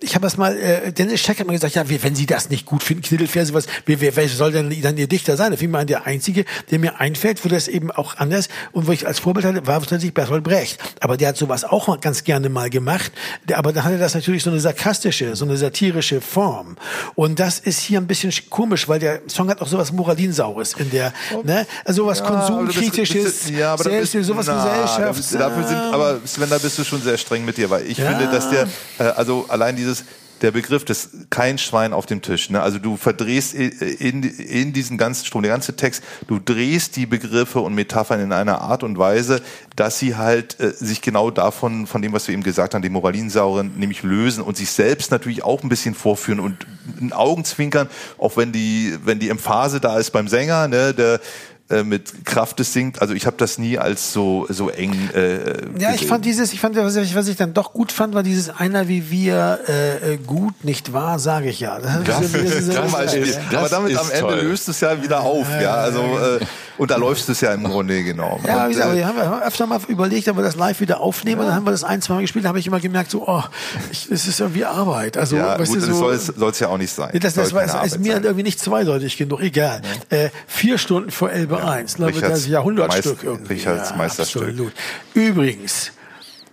ich 0.00 0.16
habe 0.16 0.24
das 0.24 0.36
mal, 0.36 0.56
äh, 0.56 0.92
Dennis 0.92 1.20
Scheck 1.20 1.38
hat 1.38 1.46
mir 1.46 1.52
gesagt, 1.52 1.76
ja, 1.76 1.84
wenn 1.88 2.16
Sie 2.16 2.26
das 2.26 2.50
nicht 2.50 2.66
gut 2.66 2.82
finden, 2.82 3.02
Knittelverse, 3.02 3.54
was, 3.54 3.66
wer, 3.84 4.00
wer, 4.00 4.16
wer 4.16 4.28
soll 4.28 4.50
denn 4.50 4.82
dann 4.82 4.96
Ihr 4.96 5.06
Dichter 5.06 5.36
sein? 5.36 5.56
Fiel 5.56 5.68
mir 5.68 5.78
an, 5.78 5.86
der 5.86 6.06
Einzige, 6.06 6.44
der 6.72 6.80
mir 6.80 7.00
einfällt, 7.00 7.44
wo 7.44 7.48
das 7.48 7.68
eben 7.68 7.92
auch 7.92 8.16
anders 8.16 8.48
und 8.72 8.88
wo 8.88 8.95
ich 8.96 9.06
als 9.06 9.18
Vorbild 9.18 9.46
hatte, 9.46 9.66
war 9.66 9.80
tatsächlich 9.80 10.14
Bertolt 10.14 10.42
Brecht. 10.42 10.78
Aber 11.00 11.16
der 11.16 11.28
hat 11.28 11.36
sowas 11.36 11.64
auch 11.64 12.00
ganz 12.00 12.24
gerne 12.24 12.48
mal 12.48 12.70
gemacht. 12.70 13.12
Der, 13.48 13.58
aber 13.58 13.72
da 13.72 13.84
hatte 13.84 13.98
das 13.98 14.14
natürlich 14.14 14.42
so 14.42 14.50
eine 14.50 14.60
sarkastische, 14.60 15.36
so 15.36 15.44
eine 15.44 15.56
satirische 15.56 16.20
Form. 16.20 16.76
Und 17.14 17.38
das 17.38 17.58
ist 17.58 17.80
hier 17.80 18.00
ein 18.00 18.06
bisschen 18.06 18.32
komisch, 18.50 18.88
weil 18.88 18.98
der 18.98 19.20
Song 19.28 19.48
hat 19.48 19.60
auch 19.60 19.68
sowas 19.68 19.92
Moralinsaures 19.92 20.74
in 20.74 20.90
der, 20.90 21.12
ne? 21.44 21.66
Also 21.84 22.04
sowas 22.04 22.18
ja, 22.20 22.26
konsumkritisches, 22.26 23.50
ja, 23.50 23.72
aber 23.72 23.84
selbst, 23.84 24.12
bist, 24.12 24.26
sowas 24.26 24.46
na, 24.46 24.56
Gesellschaft. 24.56 25.34
Dafür 25.34 25.66
sind, 25.66 25.78
aber 25.78 26.20
Sven, 26.24 26.50
da 26.50 26.58
bist 26.58 26.78
du 26.78 26.84
schon 26.84 27.02
sehr 27.02 27.16
streng 27.16 27.44
mit 27.44 27.56
dir, 27.56 27.70
weil 27.70 27.86
ich 27.86 27.98
ja. 27.98 28.10
finde, 28.10 28.26
dass 28.26 28.50
der, 28.50 28.68
äh, 28.98 29.10
also 29.16 29.46
allein 29.48 29.76
dieses, 29.76 30.04
der 30.42 30.50
Begriff 30.50 30.84
des 30.84 31.10
kein 31.30 31.58
Schwein 31.58 31.92
auf 31.92 32.06
dem 32.06 32.22
Tisch. 32.22 32.50
Ne? 32.50 32.60
Also 32.60 32.78
du 32.78 32.96
verdrehst 32.96 33.54
in, 33.54 34.22
in 34.22 34.72
diesen 34.72 34.98
ganzen 34.98 35.24
Strom, 35.24 35.42
der 35.42 35.52
ganze 35.52 35.76
Text, 35.76 36.02
du 36.26 36.38
drehst 36.38 36.96
die 36.96 37.06
Begriffe 37.06 37.60
und 37.60 37.74
Metaphern 37.74 38.20
in 38.20 38.32
einer 38.32 38.60
Art 38.60 38.82
und 38.82 38.98
Weise, 38.98 39.40
dass 39.76 39.98
sie 39.98 40.16
halt 40.16 40.60
äh, 40.60 40.72
sich 40.72 41.00
genau 41.00 41.30
davon, 41.30 41.86
von 41.86 42.02
dem, 42.02 42.12
was 42.12 42.28
wir 42.28 42.34
eben 42.34 42.42
gesagt 42.42 42.74
haben, 42.74 42.82
die 42.82 42.90
Moralinsauren, 42.90 43.72
nämlich 43.76 44.02
lösen 44.02 44.42
und 44.42 44.56
sich 44.56 44.70
selbst 44.70 45.10
natürlich 45.10 45.42
auch 45.42 45.62
ein 45.62 45.68
bisschen 45.68 45.94
vorführen 45.94 46.40
und 46.40 46.66
ein 47.00 47.12
Augenzwinkern, 47.12 47.88
auch 48.18 48.36
wenn 48.36 48.52
die, 48.52 48.96
wenn 49.04 49.18
die 49.18 49.30
Emphase 49.30 49.80
da 49.80 49.98
ist 49.98 50.10
beim 50.10 50.28
Sänger, 50.28 50.68
ne, 50.68 50.94
der 50.94 51.20
äh, 51.68 51.82
mit 51.82 52.24
Kraft 52.24 52.60
es 52.60 52.72
singt. 52.72 53.02
Also 53.02 53.14
ich 53.14 53.26
habe 53.26 53.36
das 53.38 53.58
nie 53.58 53.78
als 53.78 54.12
so 54.12 54.46
so 54.48 54.70
eng. 54.70 54.94
Äh, 55.14 55.78
ja, 55.78 55.94
ich 55.94 56.06
fand 56.06 56.24
dieses, 56.24 56.52
ich 56.52 56.60
fand 56.60 56.76
was 56.76 56.94
ich, 56.96 57.14
was 57.14 57.26
ich 57.28 57.36
dann 57.36 57.54
doch 57.54 57.72
gut 57.72 57.90
fand, 57.90 58.14
war 58.14 58.22
dieses 58.22 58.50
einer 58.50 58.88
wie 58.88 59.10
wir 59.10 59.60
äh, 59.68 60.14
äh 60.14 60.16
gut, 60.16 60.64
nicht 60.64 60.92
wahr, 60.92 61.18
sage 61.18 61.48
ich 61.48 61.60
ja. 61.60 61.78
Das, 61.78 62.04
das, 62.04 62.32
das, 62.32 62.34
ist, 62.34 62.68
das 62.68 63.24
ist, 63.24 63.54
aber 63.54 63.68
damit 63.68 63.98
am 63.98 64.10
Ende 64.10 64.20
toll. 64.20 64.40
löst 64.42 64.68
es 64.68 64.80
ja 64.80 65.02
wieder 65.02 65.20
auf, 65.20 65.48
ja. 65.60 65.74
Also 65.74 66.00
äh, 66.00 66.44
und 66.78 66.90
da 66.90 66.96
läuft 66.96 67.28
es 67.28 67.40
ja 67.40 67.52
im 67.54 67.64
Grunde 67.64 68.02
genau. 68.02 68.38
Ja, 68.46 68.64
und, 68.64 68.68
wie 68.68 68.74
gesagt, 68.74 68.92
äh, 68.92 68.96
wir 68.96 69.06
haben 69.06 69.42
öfter 69.42 69.66
mal 69.66 69.80
überlegt, 69.88 70.28
ob 70.28 70.36
wir 70.36 70.42
das 70.42 70.56
live 70.56 70.80
wieder 70.80 71.00
aufnehmen. 71.00 71.38
Ja. 71.38 71.42
Und 71.42 71.46
dann 71.48 71.56
haben 71.56 71.66
wir 71.66 71.70
das 71.70 71.84
ein, 71.84 72.02
zwei 72.02 72.14
Mal 72.14 72.20
gespielt. 72.20 72.44
Da 72.44 72.50
habe 72.50 72.58
ich 72.58 72.66
immer 72.66 72.80
gemerkt, 72.80 73.10
so, 73.10 73.26
oh, 73.26 73.42
es 73.90 74.06
ist 74.06 74.40
irgendwie 74.40 74.64
Arbeit. 74.64 75.16
Also, 75.16 75.36
ja, 75.36 75.58
weißt 75.58 75.72
gut, 75.72 75.82
du, 75.82 75.94
so, 75.94 76.16
soll 76.16 76.50
es 76.50 76.60
ja 76.60 76.68
auch 76.68 76.78
nicht 76.78 76.92
sein. 76.92 77.10
Das, 77.14 77.34
das, 77.34 77.50
das 77.50 77.54
war, 77.54 77.84
ist 77.84 77.98
mir 77.98 78.14
sein. 78.14 78.24
irgendwie 78.24 78.42
nicht 78.42 78.60
zweideutig 78.60 79.16
genug. 79.16 79.40
Egal. 79.40 79.80
Ja. 80.10 80.16
Äh, 80.16 80.30
vier 80.46 80.78
Stunden 80.78 81.10
vor 81.10 81.30
Elbe 81.30 81.55
ja. 81.58 81.70
1. 81.70 81.94
Glaube, 81.94 82.14
Richards, 82.14 82.32
das 82.32 82.46
Jahrhundertstück 82.46 83.22
irgendwie. 83.22 83.54
Richards 83.54 83.90
ja, 83.90 83.96
Meisterstück. 83.96 84.42
Absolut. 84.42 84.72
Übrigens, 85.14 85.92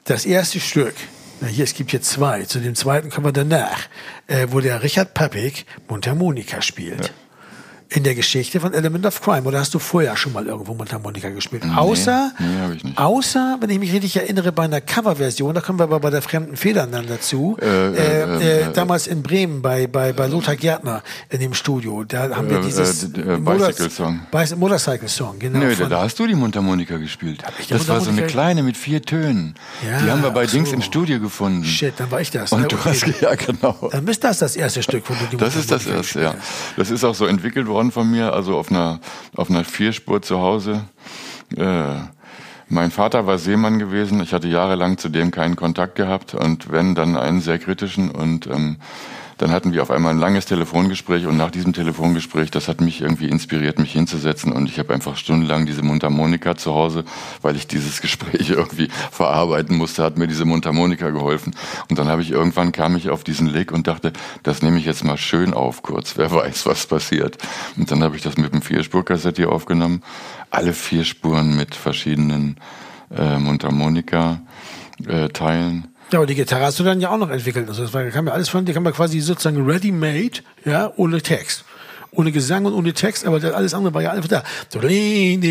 das 0.05 0.25
erste 0.25 0.59
Stück, 0.59 0.95
na 1.41 1.47
hier, 1.47 1.63
es 1.63 1.73
gibt 1.73 1.91
hier 1.91 2.01
zwei. 2.01 2.43
Zu 2.43 2.59
dem 2.59 2.75
zweiten 2.75 3.09
kommen 3.09 3.27
wir 3.27 3.31
danach, 3.31 3.87
äh, 4.27 4.47
wo 4.49 4.59
der 4.59 4.83
Richard 4.83 5.13
Pappig 5.13 5.65
Mundharmonika 5.87 6.61
spielt. 6.61 7.07
Ja 7.07 7.13
in 7.89 8.03
der 8.03 8.15
Geschichte 8.15 8.59
von 8.59 8.73
Element 8.73 9.05
of 9.05 9.21
Crime. 9.21 9.43
Oder 9.43 9.59
hast 9.59 9.73
du 9.73 9.79
vorher 9.79 10.15
schon 10.17 10.33
mal 10.33 10.45
irgendwo 10.45 10.73
Mundharmonika 10.73 11.29
gespielt? 11.29 11.63
Nee, 11.65 11.75
außer, 11.75 12.31
nee, 12.39 12.75
ich 12.75 12.83
nicht. 12.83 12.97
außer, 12.97 13.57
wenn 13.59 13.69
ich 13.69 13.79
mich 13.79 13.93
richtig 13.93 14.15
erinnere, 14.15 14.51
bei 14.51 14.63
einer 14.63 14.81
Coverversion, 14.81 15.53
da 15.53 15.61
kommen 15.61 15.79
wir 15.79 15.83
aber 15.83 15.99
bei 15.99 16.09
der 16.09 16.21
fremden 16.21 16.55
Federn 16.55 16.91
dann 16.91 17.07
dazu. 17.07 17.57
Äh, 17.61 17.65
äh, 17.65 17.91
äh, 17.93 18.61
äh 18.61 18.73
damals 18.73 19.07
in 19.07 19.21
Bremen 19.21 19.61
bei, 19.61 19.87
bei, 19.87 20.13
bei 20.13 20.27
Lothar 20.27 20.55
Gärtner 20.55 21.03
in 21.29 21.39
dem 21.39 21.53
Studio. 21.53 22.03
Da 22.03 22.35
haben 22.35 22.49
wir 22.49 22.59
äh, 22.59 22.61
dieses 22.61 23.03
äh, 23.03 23.37
Bicycle 23.37 23.89
Song. 23.89 24.21
Motorcycle 24.57 25.07
Song, 25.07 25.37
genau. 25.39 25.59
Nee, 25.59 25.75
da 25.75 26.01
hast 26.01 26.17
du 26.19 26.25
die 26.25 26.35
Mundharmonika 26.35 26.97
gespielt. 26.97 27.43
Das 27.69 27.87
war 27.87 28.01
so 28.01 28.09
eine 28.09 28.23
kleine 28.23 28.63
mit 28.63 28.77
vier 28.77 29.01
Tönen. 29.01 29.55
Ja, 29.85 29.99
die 29.99 30.09
haben 30.09 30.23
wir 30.23 30.31
bei 30.31 30.45
Dings 30.45 30.69
so. 30.69 30.75
im 30.75 30.81
Studio 30.81 31.19
gefunden. 31.19 31.63
Shit, 31.63 31.93
dann 31.97 32.09
war 32.09 32.21
ich 32.21 32.31
das. 32.31 32.51
Und 32.51 32.61
ne? 32.61 32.67
du 32.67 32.75
okay. 32.75 32.89
hast, 32.89 33.05
ja 33.21 33.35
genau. 33.35 33.89
Dann 33.91 34.07
ist 34.07 34.23
das 34.23 34.39
das 34.39 34.55
erste 34.55 34.81
Stück, 34.81 35.03
wo 35.09 35.13
du 35.13 35.25
die 35.31 35.37
Das 35.37 35.55
ist 35.55 35.69
das 35.71 35.85
erste, 35.85 36.21
ja. 36.21 36.35
Das 36.77 36.89
ist 36.89 37.03
auch 37.03 37.15
so 37.15 37.25
entwickelt 37.25 37.67
worden 37.67 37.72
von 37.91 38.09
mir, 38.09 38.33
also 38.33 38.57
auf 38.57 38.71
einer, 38.71 38.99
auf 39.35 39.49
einer 39.49 39.63
Vierspur 39.63 40.21
zu 40.21 40.39
Hause. 40.39 40.81
Äh, 41.55 41.95
mein 42.69 42.91
Vater 42.91 43.27
war 43.27 43.37
Seemann 43.37 43.77
gewesen. 43.77 44.21
Ich 44.21 44.33
hatte 44.33 44.47
jahrelang 44.47 44.97
zudem 44.97 45.31
keinen 45.31 45.55
Kontakt 45.55 45.95
gehabt 45.95 46.33
und 46.33 46.71
wenn, 46.71 46.95
dann 46.95 47.17
einen 47.17 47.41
sehr 47.41 47.59
kritischen. 47.59 48.09
Und 48.09 48.47
ähm, 48.47 48.77
dann 49.37 49.51
hatten 49.51 49.73
wir 49.73 49.81
auf 49.81 49.91
einmal 49.91 50.13
ein 50.13 50.19
langes 50.19 50.45
Telefongespräch 50.45 51.25
und 51.25 51.37
nach 51.37 51.51
diesem 51.51 51.73
Telefongespräch, 51.73 52.51
das 52.51 52.67
hat 52.67 52.81
mich 52.81 53.01
irgendwie 53.01 53.27
inspiriert, 53.27 53.79
mich 53.79 53.93
hinzusetzen 53.93 54.51
und 54.51 54.69
ich 54.69 54.79
habe 54.79 54.93
einfach 54.93 55.17
stundenlang 55.17 55.65
diese 55.65 55.81
Mundharmonika 55.81 56.55
zu 56.55 56.73
Hause, 56.73 57.03
weil 57.41 57.55
ich 57.55 57.67
dieses 57.67 58.01
Gespräch 58.01 58.49
irgendwie 58.49 58.89
verarbeiten 59.11 59.77
musste, 59.77 60.03
hat 60.03 60.17
mir 60.17 60.27
diese 60.27 60.45
Mundharmonika 60.45 61.09
geholfen. 61.09 61.55
Und 61.89 61.99
dann 61.99 62.07
habe 62.07 62.21
ich 62.21 62.31
irgendwann 62.31 62.71
kam 62.71 62.95
ich 62.95 63.09
auf 63.09 63.23
diesen 63.23 63.47
Lick 63.47 63.71
und 63.71 63.87
dachte, 63.87 64.13
das 64.43 64.61
nehme 64.61 64.79
ich 64.79 64.85
jetzt 64.85 65.03
mal 65.03 65.17
schön 65.17 65.53
auf 65.53 65.83
kurz, 65.83 66.17
wer 66.17 66.31
weiß, 66.31 66.65
was 66.65 66.85
passiert. 66.85 67.37
Und 67.77 67.91
dann 67.91 68.03
habe 68.03 68.15
ich 68.15 68.21
das 68.21 68.37
mit 68.37 68.53
dem 68.53 68.61
Vierspurkassett 68.61 69.37
hier 69.37 69.51
aufgenommen, 69.51 70.01
alle 70.49 70.73
vier 70.73 71.03
Spuren 71.03 71.55
mit 71.55 71.75
verschiedenen 71.75 72.57
äh, 73.15 73.37
Mundharmonika 73.37 74.41
äh, 75.07 75.29
Teilen 75.29 75.92
ja, 76.13 76.19
aber 76.19 76.27
die 76.27 76.35
Gitarre 76.35 76.65
hast 76.65 76.79
du 76.79 76.83
dann 76.83 77.01
ja 77.01 77.09
auch 77.09 77.17
noch 77.17 77.29
entwickelt. 77.29 77.67
Also 77.67 77.83
das 77.83 77.93
war, 77.93 78.03
kam 78.05 78.27
ja 78.27 78.33
alles 78.33 78.49
von, 78.49 78.65
die 78.65 78.73
kam 78.73 78.85
ja 78.85 78.91
quasi 78.91 79.19
sozusagen 79.19 79.65
ready-made, 79.65 80.41
ja, 80.63 80.93
ohne 80.95 81.21
Text 81.21 81.65
ohne 82.15 82.31
Gesang 82.31 82.65
und 82.65 82.73
ohne 82.73 82.93
Text, 82.93 83.25
aber 83.25 83.43
alles 83.55 83.73
andere 83.73 83.93
war 83.93 84.01
ja 84.01 84.11
einfach 84.11 84.29
da. 84.29 84.43
Also 84.73 84.79
im 84.79 85.41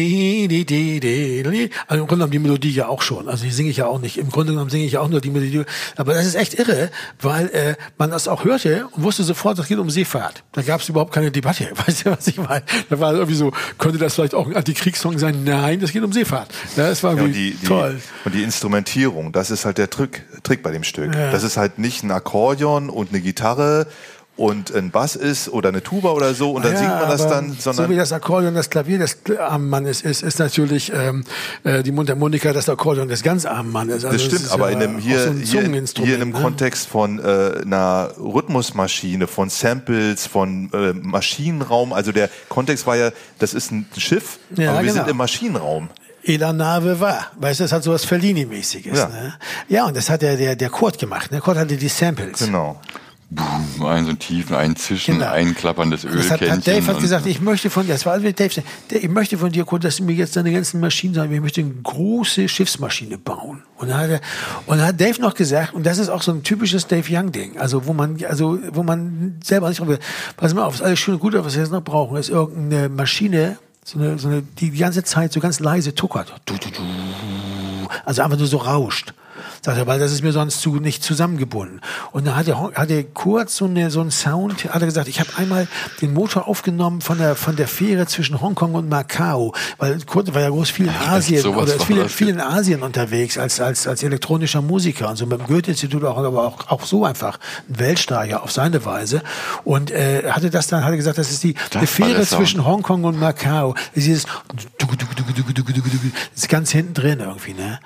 Grunde 1.90 2.08
genommen 2.08 2.30
die 2.30 2.38
Melodie 2.38 2.70
ja 2.70 2.88
auch 2.88 3.02
schon. 3.02 3.28
Also 3.28 3.44
die 3.44 3.50
singe 3.50 3.70
ich 3.70 3.78
ja 3.78 3.86
auch 3.86 4.00
nicht. 4.00 4.18
Im 4.18 4.30
Grunde 4.30 4.52
genommen 4.52 4.70
singe 4.70 4.84
ich 4.84 4.92
ja 4.92 5.00
auch 5.00 5.08
nur 5.08 5.20
die 5.20 5.30
Melodie. 5.30 5.64
Aber 5.96 6.14
das 6.14 6.26
ist 6.26 6.34
echt 6.34 6.54
irre, 6.54 6.90
weil 7.20 7.48
äh, 7.48 7.74
man 7.98 8.10
das 8.10 8.28
auch 8.28 8.44
hörte 8.44 8.86
und 8.92 9.02
wusste 9.02 9.24
sofort, 9.24 9.58
das 9.58 9.66
geht 9.68 9.78
um 9.78 9.90
Seefahrt. 9.90 10.44
Da 10.52 10.62
gab 10.62 10.80
es 10.80 10.88
überhaupt 10.88 11.12
keine 11.12 11.30
Debatte. 11.30 11.70
Weißt 11.86 12.06
du, 12.06 12.10
was 12.10 12.26
ich 12.26 12.38
meine? 12.38 12.62
Da 12.88 13.00
war 13.00 13.12
irgendwie 13.12 13.34
so, 13.34 13.52
könnte 13.78 13.98
das 13.98 14.14
vielleicht 14.14 14.34
auch 14.34 14.46
ein 14.46 14.56
Antikriegssong 14.56 15.18
sein? 15.18 15.44
Nein, 15.44 15.80
das 15.80 15.92
geht 15.92 16.02
um 16.02 16.12
Seefahrt. 16.12 16.48
Ja, 16.76 16.88
das 16.88 17.02
war 17.02 17.16
ja, 17.16 17.22
und 17.22 17.32
die, 17.32 17.56
toll. 17.64 17.96
Die, 17.96 18.26
und 18.26 18.34
die 18.34 18.42
Instrumentierung, 18.42 19.32
das 19.32 19.50
ist 19.50 19.64
halt 19.64 19.78
der 19.78 19.90
Trick, 19.90 20.24
Trick 20.42 20.62
bei 20.62 20.70
dem 20.70 20.84
Stück. 20.84 21.14
Ja. 21.14 21.30
Das 21.30 21.42
ist 21.42 21.56
halt 21.56 21.78
nicht 21.78 22.02
ein 22.02 22.10
Akkordeon 22.10 22.90
und 22.90 23.10
eine 23.10 23.20
Gitarre 23.20 23.86
und 24.34 24.74
ein 24.74 24.90
Bass 24.90 25.14
ist 25.14 25.50
oder 25.50 25.68
eine 25.68 25.82
Tuba 25.82 26.10
oder 26.10 26.32
so 26.32 26.52
und 26.52 26.64
dann 26.64 26.72
ja, 26.72 26.78
singt 26.78 26.90
man 26.90 27.08
das 27.08 27.28
dann, 27.28 27.52
sondern 27.58 27.86
so 27.86 27.90
wie 27.90 27.96
das 27.96 28.12
Akkordeon 28.12 28.54
das 28.54 28.70
Klavier 28.70 28.98
des 28.98 29.18
armen 29.38 29.68
Mannes 29.68 30.00
ist, 30.00 30.22
ist 30.22 30.38
natürlich 30.38 30.90
ähm, 30.94 31.24
äh, 31.64 31.82
die 31.82 31.92
Mundharmonika 31.92 32.52
das 32.54 32.68
Akkordeon 32.68 33.08
des 33.08 33.22
ganz 33.22 33.44
armen 33.44 33.70
Mannes. 33.70 34.04
Also 34.06 34.16
das 34.16 34.24
stimmt, 34.24 34.50
aber 34.50 34.70
ja 34.70 34.76
in 34.76 34.82
einem 34.82 34.98
hier, 34.98 35.22
so 35.22 35.30
ein 35.30 35.36
hier, 35.36 35.60
hier 36.04 36.14
in 36.16 36.22
einem 36.22 36.32
ne? 36.32 36.40
Kontext 36.40 36.88
von 36.88 37.18
äh, 37.18 37.60
einer 37.62 38.10
Rhythmusmaschine, 38.18 39.26
von 39.26 39.50
Samples, 39.50 40.26
von 40.26 40.70
äh, 40.72 40.94
Maschinenraum, 40.94 41.92
also 41.92 42.10
der 42.10 42.30
Kontext 42.48 42.86
war 42.86 42.96
ja, 42.96 43.10
das 43.38 43.52
ist 43.52 43.70
ein 43.70 43.86
Schiff, 43.98 44.38
ja, 44.56 44.70
aber 44.70 44.80
wir 44.80 44.92
genau. 44.92 45.04
sind 45.04 45.10
im 45.10 45.16
Maschinenraum. 45.18 45.90
E 46.24 46.36
la 46.36 46.52
nave 46.52 47.00
va. 47.00 47.26
Weißt 47.36 47.60
du, 47.60 47.64
das 47.64 47.72
hat 47.72 47.82
so 47.82 47.92
was 47.92 48.06
Fellini-mäßiges. 48.06 48.98
Ja. 48.98 49.08
Ne? 49.08 49.34
ja, 49.68 49.86
und 49.86 49.96
das 49.96 50.08
hat 50.08 50.22
der, 50.22 50.36
der, 50.36 50.56
der 50.56 50.70
Kurt 50.70 50.98
gemacht. 50.98 51.32
Ne? 51.32 51.40
Kurt 51.40 51.56
hatte 51.56 51.76
die 51.76 51.88
Samples. 51.88 52.38
Genau 52.38 52.80
boom, 53.34 53.86
ein 53.86 54.04
so 54.04 54.10
ein 54.10 54.18
tiefen, 54.18 54.54
ein 54.56 54.76
Zischen, 54.76 55.18
genau. 55.18 55.30
ein 55.30 55.54
klapperndes 55.54 56.04
Ölkännchen. 56.04 56.30
Hat, 56.30 56.58
hat 56.58 56.66
Dave 56.66 56.86
hat 56.86 57.00
gesagt, 57.00 57.26
ich 57.26 57.40
möchte 57.40 57.70
von 57.70 57.86
dir, 57.86 57.92
das 57.92 58.04
war 58.04 58.18
Dave, 58.18 58.62
ich 58.90 59.08
möchte 59.08 59.38
von 59.38 59.50
dir, 59.50 59.64
dass 59.64 59.96
du 59.96 60.04
mir 60.04 60.12
jetzt 60.12 60.36
deine 60.36 60.52
ganzen 60.52 60.80
Maschinen 60.80 61.14
sagen, 61.14 61.32
ich 61.32 61.40
möchte 61.40 61.60
eine 61.62 61.72
große 61.82 62.48
Schiffsmaschine 62.48 63.18
bauen. 63.18 63.62
Und 63.76 63.88
dann 63.88 63.98
hat, 63.98 64.10
er, 64.10 64.20
und 64.66 64.78
dann 64.78 64.88
hat 64.88 65.00
Dave 65.00 65.20
noch 65.20 65.34
gesagt, 65.34 65.74
und 65.74 65.84
das 65.86 65.98
ist 65.98 66.08
auch 66.08 66.22
so 66.22 66.32
ein 66.32 66.42
typisches 66.42 66.86
Dave 66.86 67.06
Young 67.10 67.32
Ding, 67.32 67.58
also 67.58 67.86
wo 67.86 67.92
man, 67.92 68.18
also 68.28 68.58
wo 68.72 68.82
man 68.82 69.40
selber 69.42 69.68
nicht, 69.68 69.82
pass 70.36 70.54
mal 70.54 70.64
auf, 70.64 70.74
ist 70.74 70.82
alles 70.82 70.98
schön 70.98 71.14
und 71.14 71.20
gut, 71.20 71.34
was 71.34 71.54
wir 71.54 71.62
jetzt 71.62 71.72
noch 71.72 71.82
brauchen, 71.82 72.16
ist 72.16 72.28
irgendeine 72.28 72.88
Maschine, 72.88 73.58
so 73.84 73.98
eine, 73.98 74.18
so 74.18 74.28
eine, 74.28 74.42
die 74.42 74.70
ganze 74.70 75.02
Zeit 75.02 75.32
so 75.32 75.40
ganz 75.40 75.60
leise 75.60 75.94
tuckert. 75.94 76.32
Also 78.04 78.22
einfach 78.22 78.38
nur 78.38 78.46
so 78.46 78.58
rauscht. 78.58 79.12
Sagt 79.64 79.78
er, 79.78 79.86
weil 79.86 80.00
das 80.00 80.10
ist 80.10 80.22
mir 80.22 80.32
sonst 80.32 80.60
zu, 80.60 80.74
nicht 80.76 81.04
zusammengebunden. 81.04 81.80
Und 82.10 82.26
dann 82.26 82.34
hat 82.34 82.48
er, 82.48 82.72
hat 82.74 82.90
er 82.90 83.04
kurz 83.04 83.56
so, 83.56 83.66
eine, 83.66 83.92
so 83.92 84.00
einen 84.00 84.10
Sound, 84.10 84.64
hat 84.64 84.82
er 84.82 84.86
gesagt, 84.86 85.06
ich 85.06 85.20
habe 85.20 85.30
einmal 85.36 85.68
den 86.00 86.12
Motor 86.12 86.48
aufgenommen 86.48 87.00
von 87.00 87.18
der, 87.18 87.36
von 87.36 87.54
der 87.54 87.68
Fähre 87.68 88.06
zwischen 88.08 88.40
Hongkong 88.40 88.74
und 88.74 88.88
Macau, 88.88 89.54
weil 89.78 90.00
Kurt 90.00 90.34
war 90.34 90.42
ja 90.42 90.48
groß 90.48 90.70
viel 90.70 90.86
in 90.86 90.94
Asien 91.08 91.46
oder 91.46 91.76
ist 91.76 91.84
viel, 91.84 92.08
viel 92.08 92.28
in 92.28 92.40
Asien 92.40 92.82
unterwegs 92.82 93.38
als, 93.38 93.60
als, 93.60 93.86
als 93.86 94.02
elektronischer 94.02 94.62
Musiker 94.62 95.08
und 95.08 95.16
so 95.16 95.26
beim 95.26 95.46
Goethe-Institut 95.46 96.02
auch, 96.02 96.18
aber 96.18 96.44
auch, 96.44 96.68
auch 96.68 96.82
so 96.84 97.04
einfach 97.04 97.38
ein 97.68 97.78
Weltstar 97.78 98.42
auf 98.42 98.50
seine 98.50 98.84
Weise. 98.84 99.22
Und 99.62 99.92
äh, 99.92 100.28
hatte 100.28 100.50
das 100.50 100.66
dann, 100.66 100.82
hat 100.82 100.90
er 100.90 100.96
gesagt, 100.96 101.18
das 101.18 101.30
ist 101.30 101.44
die, 101.44 101.54
das 101.70 101.88
Fähre 101.88 102.26
zwischen 102.26 102.66
Hongkong 102.66 103.04
und 103.04 103.20
Macau. 103.20 103.76
Dieses, 103.94 104.24
das 104.24 104.88
ist 106.34 106.48
ganz 106.48 106.72
hinten 106.72 106.94
drin 106.94 107.20
irgendwie, 107.20 107.54
ne? 107.54 107.78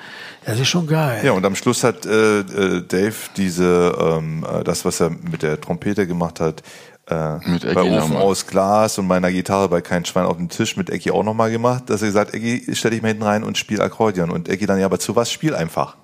Das 0.46 0.60
ist 0.60 0.68
schon 0.68 0.86
geil. 0.86 1.22
Ja, 1.24 1.32
und 1.32 1.44
am 1.44 1.56
Schluss 1.56 1.82
hat 1.82 2.06
äh, 2.06 2.38
äh, 2.38 2.82
Dave 2.86 3.16
diese, 3.36 3.92
ähm, 4.00 4.46
äh, 4.48 4.62
das, 4.62 4.84
was 4.84 5.00
er 5.00 5.10
mit 5.10 5.42
der 5.42 5.60
Trompete 5.60 6.06
gemacht 6.06 6.38
hat, 6.38 6.62
äh, 7.08 7.36
mit 7.48 7.62
bei 7.74 7.82
Ofen 7.82 8.16
aus 8.16 8.46
Glas 8.46 8.96
und 8.98 9.08
meiner 9.08 9.32
Gitarre 9.32 9.68
bei 9.68 9.80
Kein 9.80 10.04
Schwein 10.04 10.24
auf 10.24 10.36
dem 10.36 10.48
Tisch 10.48 10.76
mit 10.76 10.88
Ecki 10.88 11.10
auch 11.10 11.24
nochmal 11.24 11.50
gemacht, 11.50 11.90
dass 11.90 12.02
er 12.02 12.08
gesagt, 12.08 12.32
Ecki, 12.32 12.64
stell 12.74 12.92
dich 12.92 13.02
mal 13.02 13.08
hinten 13.08 13.24
rein 13.24 13.42
und 13.42 13.58
spiel 13.58 13.80
Akkordeon. 13.80 14.30
Und 14.30 14.48
Ecki 14.48 14.66
dann, 14.66 14.78
ja, 14.78 14.86
aber 14.86 15.00
zu 15.00 15.16
was? 15.16 15.32
Spiel 15.32 15.54
einfach. 15.54 15.96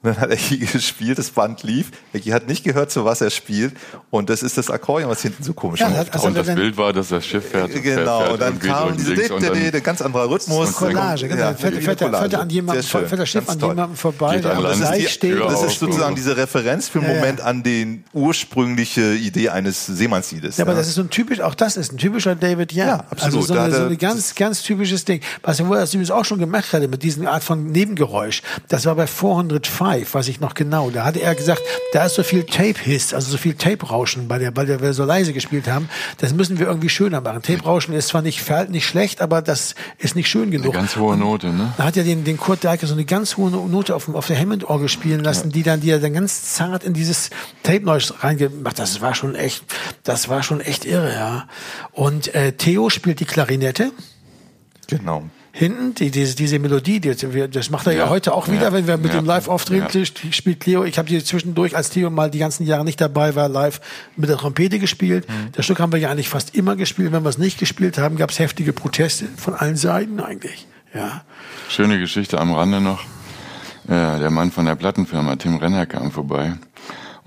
Und 0.00 0.10
dann 0.10 0.20
hat 0.20 0.30
Ecki 0.30 0.58
gespielt, 0.72 1.18
das 1.18 1.30
Band 1.30 1.64
lief. 1.64 1.90
Ecki 2.12 2.30
hat 2.30 2.46
nicht 2.46 2.62
gehört, 2.62 2.92
zu 2.92 3.04
was 3.04 3.20
er 3.20 3.30
spielt. 3.30 3.74
Und 4.10 4.30
das 4.30 4.44
ist 4.44 4.56
das 4.56 4.70
Akkordeon, 4.70 5.10
was 5.10 5.22
hinten 5.22 5.42
so 5.42 5.52
komisch 5.52 5.80
ja. 5.80 5.88
Also 6.10 6.28
und 6.28 6.36
das 6.36 6.54
Bild 6.54 6.76
war, 6.76 6.92
dass 6.92 7.08
das 7.08 7.26
Schiff 7.26 7.50
fährt. 7.50 7.72
Genau, 7.82 8.20
fährt 8.20 8.32
und 8.32 8.40
dann 8.40 8.58
kam 8.60 8.96
diese 8.96 9.14
de, 9.16 9.80
ganz 9.80 10.00
anderer 10.00 10.30
Rhythmus. 10.30 10.72
Collage, 10.74 11.26
genau. 11.26 11.40
Ja, 11.40 11.54
fährt, 11.54 11.74
fährt, 11.82 11.98
fährt, 11.98 12.34
an 12.34 12.48
jemandem, 12.48 12.84
fährt 12.84 13.18
das 13.18 13.28
Schiff 13.28 13.48
an 13.48 13.58
jemandem 13.58 13.96
vorbei, 13.96 14.38
der 14.38 14.60
das 14.60 14.78
ist, 14.78 15.10
steht. 15.10 15.40
Das 15.40 15.62
ist 15.62 15.80
sozusagen 15.80 16.14
diese 16.14 16.36
Referenz 16.36 16.88
für 16.88 17.00
einen 17.00 17.16
Moment 17.16 17.40
an 17.40 17.64
die 17.64 18.04
ursprüngliche 18.12 19.14
Idee 19.14 19.48
eines 19.48 19.86
Seemannsliedes. 19.86 20.58
Ja, 20.58 20.64
aber 20.64 20.74
das 20.74 20.86
ist 20.86 20.94
so 20.94 21.02
ein 21.02 21.10
typisch, 21.10 21.40
auch 21.40 21.56
das 21.56 21.76
ist 21.76 21.92
ein 21.92 21.98
typischer 21.98 22.36
David 22.36 22.72
Young. 22.72 22.86
Ja, 22.86 23.04
absolut. 23.10 23.22
Also 23.22 23.40
so, 23.42 23.54
eine, 23.54 23.74
so 23.74 23.82
ein 23.86 23.98
ganz, 23.98 24.34
ganz 24.36 24.62
typisches 24.62 25.04
Ding. 25.04 25.22
Was 25.42 25.58
er 25.58 25.66
übrigens 25.66 26.10
auch 26.12 26.24
schon 26.24 26.38
gemacht 26.38 26.72
hatte 26.72 26.86
mit 26.86 27.02
diesen 27.02 27.26
Art 27.26 27.42
von 27.42 27.72
Nebengeräusch. 27.72 28.42
Das 28.68 28.86
war 28.86 28.94
bei 28.94 29.06
405, 29.06 29.87
was 30.12 30.28
ich 30.28 30.40
noch 30.40 30.54
genau. 30.54 30.90
Da 30.90 31.04
hatte 31.04 31.20
er 31.20 31.34
gesagt, 31.34 31.62
da 31.92 32.06
ist 32.06 32.14
so 32.14 32.22
viel 32.22 32.44
Tape-Hiss, 32.44 33.14
also 33.14 33.30
so 33.30 33.38
viel 33.38 33.54
Tape-Rauschen, 33.54 34.28
bei 34.28 34.38
der, 34.38 34.56
weil 34.56 34.80
wir 34.80 34.92
so 34.92 35.04
leise 35.04 35.32
gespielt 35.32 35.68
haben. 35.68 35.88
Das 36.18 36.32
müssen 36.34 36.58
wir 36.58 36.66
irgendwie 36.66 36.88
schöner 36.88 37.20
machen. 37.20 37.42
Tape-Rauschen 37.42 37.94
ist 37.94 38.08
zwar 38.08 38.22
nicht, 38.22 38.44
nicht 38.70 38.86
schlecht, 38.86 39.20
aber 39.20 39.42
das 39.42 39.74
ist 39.98 40.16
nicht 40.16 40.28
schön 40.28 40.50
genug. 40.50 40.74
Eine 40.74 40.82
ganz 40.82 40.96
hohe 40.96 41.16
Note, 41.16 41.48
ne? 41.48 41.72
Da 41.76 41.84
hat 41.84 41.96
ja 41.96 42.02
den, 42.02 42.24
den 42.24 42.36
Kurt 42.36 42.64
Deiker 42.64 42.86
so 42.86 42.94
eine 42.94 43.04
ganz 43.04 43.36
hohe 43.36 43.50
Note 43.50 43.94
auf, 43.94 44.08
auf 44.08 44.26
der 44.26 44.38
Hammond-Orgel 44.38 44.88
spielen 44.88 45.20
lassen, 45.20 45.48
ja. 45.48 45.54
die 45.54 45.62
dann, 45.62 45.80
die 45.80 45.90
er 45.90 45.98
dann 45.98 46.12
ganz 46.12 46.54
zart 46.54 46.84
in 46.84 46.92
dieses 46.92 47.30
Tape-Noise 47.62 48.22
reingemacht. 48.22 48.78
Das 48.78 49.00
war 49.00 49.14
schon 49.14 49.34
echt, 49.34 49.64
das 50.04 50.28
war 50.28 50.42
schon 50.42 50.60
echt 50.60 50.84
irre, 50.84 51.12
ja. 51.12 51.48
Und 51.92 52.34
äh, 52.34 52.52
Theo 52.52 52.90
spielt 52.90 53.20
die 53.20 53.24
Klarinette. 53.24 53.92
Genau 54.88 55.24
hinten, 55.52 55.94
die, 55.94 56.10
diese, 56.10 56.36
diese 56.36 56.58
Melodie, 56.58 57.00
die, 57.00 57.14
das 57.48 57.70
macht 57.70 57.86
er 57.86 57.92
ja, 57.92 58.04
ja 58.04 58.08
heute 58.10 58.34
auch 58.34 58.48
wieder, 58.48 58.64
ja. 58.64 58.72
wenn 58.72 58.86
wir 58.86 58.96
mit 58.96 59.12
ja. 59.12 59.20
dem 59.20 59.26
live 59.26 59.48
auftreten, 59.48 60.04
spielt 60.04 60.60
Cleo. 60.60 60.84
Ich 60.84 60.98
habe 60.98 61.08
die 61.08 61.22
zwischendurch, 61.22 61.76
als 61.76 61.90
Theo 61.90 62.10
mal 62.10 62.30
die 62.30 62.38
ganzen 62.38 62.66
Jahre 62.66 62.84
nicht 62.84 63.00
dabei 63.00 63.34
war, 63.34 63.48
live 63.48 63.80
mit 64.16 64.28
der 64.28 64.36
Trompete 64.36 64.78
gespielt. 64.78 65.28
Mhm. 65.28 65.52
Das 65.52 65.64
Stück 65.64 65.80
haben 65.80 65.92
wir 65.92 65.98
ja 65.98 66.10
eigentlich 66.10 66.28
fast 66.28 66.54
immer 66.54 66.76
gespielt. 66.76 67.12
Wenn 67.12 67.22
wir 67.22 67.30
es 67.30 67.38
nicht 67.38 67.58
gespielt 67.58 67.98
haben, 67.98 68.16
gab 68.16 68.30
es 68.30 68.38
heftige 68.38 68.72
Proteste 68.72 69.26
von 69.36 69.54
allen 69.54 69.76
Seiten 69.76 70.20
eigentlich. 70.20 70.66
Ja. 70.94 71.24
Schöne 71.68 71.98
Geschichte 71.98 72.38
am 72.40 72.52
Rande 72.52 72.80
noch. 72.80 73.04
der 73.88 74.30
Mann 74.30 74.50
von 74.50 74.66
der 74.66 74.74
Plattenfirma, 74.74 75.36
Tim 75.36 75.56
Renner, 75.56 75.86
kam 75.86 76.12
vorbei 76.12 76.56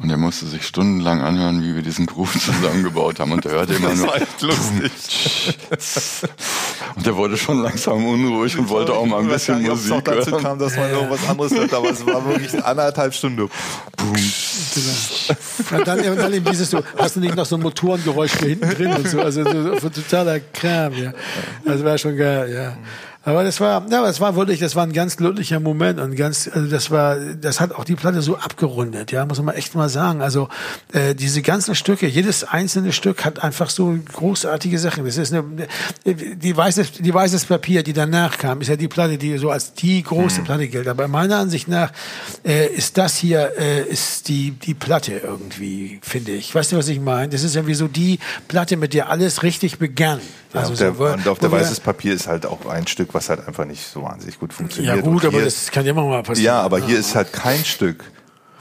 und 0.01 0.09
er 0.09 0.17
musste 0.17 0.47
sich 0.47 0.65
stundenlang 0.65 1.21
anhören, 1.21 1.63
wie 1.63 1.75
wir 1.75 1.83
diesen 1.83 2.07
Groove 2.07 2.33
zusammengebaut 2.39 3.19
haben. 3.19 3.31
Und 3.31 3.45
er 3.45 3.51
hörte 3.51 3.73
immer 3.73 3.93
nur. 3.93 4.11
Lustig. 4.41 4.91
und 6.95 7.05
er 7.05 7.15
wurde 7.15 7.37
schon 7.37 7.61
langsam 7.61 8.05
unruhig 8.05 8.57
und 8.57 8.69
wollte 8.69 8.93
auch 8.93 9.05
mal 9.05 9.21
ein 9.21 9.27
bisschen 9.27 9.61
Musik 9.61 9.91
hören. 9.91 10.03
dazu 10.03 10.31
kam, 10.31 10.57
dass 10.57 10.75
man 10.75 10.89
irgendwas 10.89 11.29
anderes 11.29 11.51
hört, 11.53 11.73
aber 11.73 11.91
es 11.91 12.05
war 12.05 12.25
wirklich 12.25 12.63
anderthalb 12.63 13.13
Stunden. 13.13 13.49
Boom. 13.97 14.15
Und 15.77 15.87
dann, 15.87 15.99
und 15.99 16.17
dann 16.17 16.33
eben 16.33 16.45
dieses 16.45 16.69
so, 16.69 16.81
hast 16.97 17.15
du 17.15 17.19
nicht 17.19 17.35
noch 17.35 17.45
so 17.45 17.55
ein 17.57 17.61
Motorengeräusch 17.61 18.33
hier 18.39 18.49
hinten 18.49 18.69
drin 18.69 18.93
und 18.93 19.07
so, 19.07 19.21
also 19.21 19.43
so, 19.43 19.79
so 19.79 19.89
totaler 19.89 20.39
Kram, 20.39 20.93
ja. 20.93 21.13
Das 21.65 21.83
war 21.83 21.97
schon 21.97 22.17
geil, 22.17 22.51
ja. 22.53 22.77
Aber 23.23 23.43
das 23.43 23.60
war, 23.60 23.85
ja, 23.89 24.02
das 24.02 24.19
war 24.19 24.35
wirklich, 24.35 24.60
das 24.60 24.76
war 24.76 24.84
ein 24.84 24.93
ganz 24.93 25.15
glücklicher 25.15 25.60
Moment 25.60 25.99
und 25.99 26.15
ganz, 26.15 26.49
also 26.52 26.68
das 26.68 26.89
war, 26.89 27.18
das 27.18 27.60
hat 27.60 27.72
auch 27.72 27.84
die 27.84 27.95
Platte 27.95 28.23
so 28.23 28.35
abgerundet, 28.35 29.11
ja, 29.11 29.26
muss 29.27 29.39
man 29.39 29.53
echt 29.53 29.76
mal 29.76 29.89
sagen. 29.89 30.23
Also 30.23 30.49
äh, 30.91 31.14
diese 31.14 31.43
ganzen 31.43 31.76
Stücke, 31.76 32.07
jedes 32.07 32.43
einzelne 32.43 32.91
Stück 32.91 33.23
hat 33.23 33.43
einfach 33.43 33.69
so 33.69 33.95
großartige 34.11 34.80
Sachen. 34.80 35.06
Das 35.06 35.18
ist 35.18 35.34
eine, 35.34 35.43
die 36.03 36.57
weißes, 36.57 36.93
die 36.93 37.14
weißes 37.14 37.45
Papier, 37.45 37.84
die 37.84 37.93
danach 37.93 38.39
kam, 38.39 38.60
ist 38.61 38.69
ja 38.69 38.76
die 38.76 38.88
Platte, 38.88 39.19
die 39.19 39.38
so 39.38 39.52
als 39.52 39.76
die 39.76 40.02
große 40.02 40.38
hm. 40.38 40.43
Platte 40.45 40.68
gilt. 40.68 40.88
Aber 40.88 41.07
meiner 41.07 41.38
Ansicht 41.38 41.68
nach 41.68 41.91
äh, 42.43 42.68
ist 42.73 42.98
das 42.98 43.18
hier 43.18 43.52
äh, 43.60 43.84
ist 43.84 44.30
die 44.30 44.52
die 44.52 44.73
Platte 44.73 45.22
irgendwie, 45.23 45.99
finde 46.02 46.31
ich. 46.31 46.56
Weißt 46.56 46.72
du, 46.72 46.77
was 46.77 46.88
ich 46.88 46.99
meine? 46.99 47.30
Das 47.30 47.43
ist 47.43 47.56
irgendwie 47.56 47.76
so 47.76 47.88
die 47.88 48.18
Platte, 48.48 48.77
mit 48.77 48.95
der 48.95 49.10
alles 49.10 49.43
richtig 49.43 49.77
begann. 49.77 50.22
Also 50.53 50.73
ja, 50.73 50.89
auf 50.89 50.98
der, 50.98 51.07
so, 51.07 51.14
und 51.14 51.27
auf 51.27 51.39
der 51.39 51.52
weißes 51.52 51.80
Papier 51.80 52.14
ist 52.14 52.27
halt 52.27 52.45
auch 52.45 52.65
ein 52.65 52.88
Stück, 52.88 53.10
was 53.13 53.29
halt 53.29 53.47
einfach 53.47 53.65
nicht 53.65 53.85
so 53.85 54.03
wahnsinnig 54.03 54.39
gut 54.39 54.53
funktioniert. 54.53 54.95
Ja 54.95 55.01
gut, 55.01 55.25
aber 55.25 55.41
das 55.41 55.71
kann 55.71 55.85
ja 55.85 55.91
immer 55.91 56.05
mal 56.05 56.23
passieren. 56.23 56.45
Ja, 56.45 56.61
aber 56.61 56.79
hier 56.85 56.99
ist 56.99 57.15
halt 57.15 57.33
kein 57.33 57.63
Stück, 57.63 58.03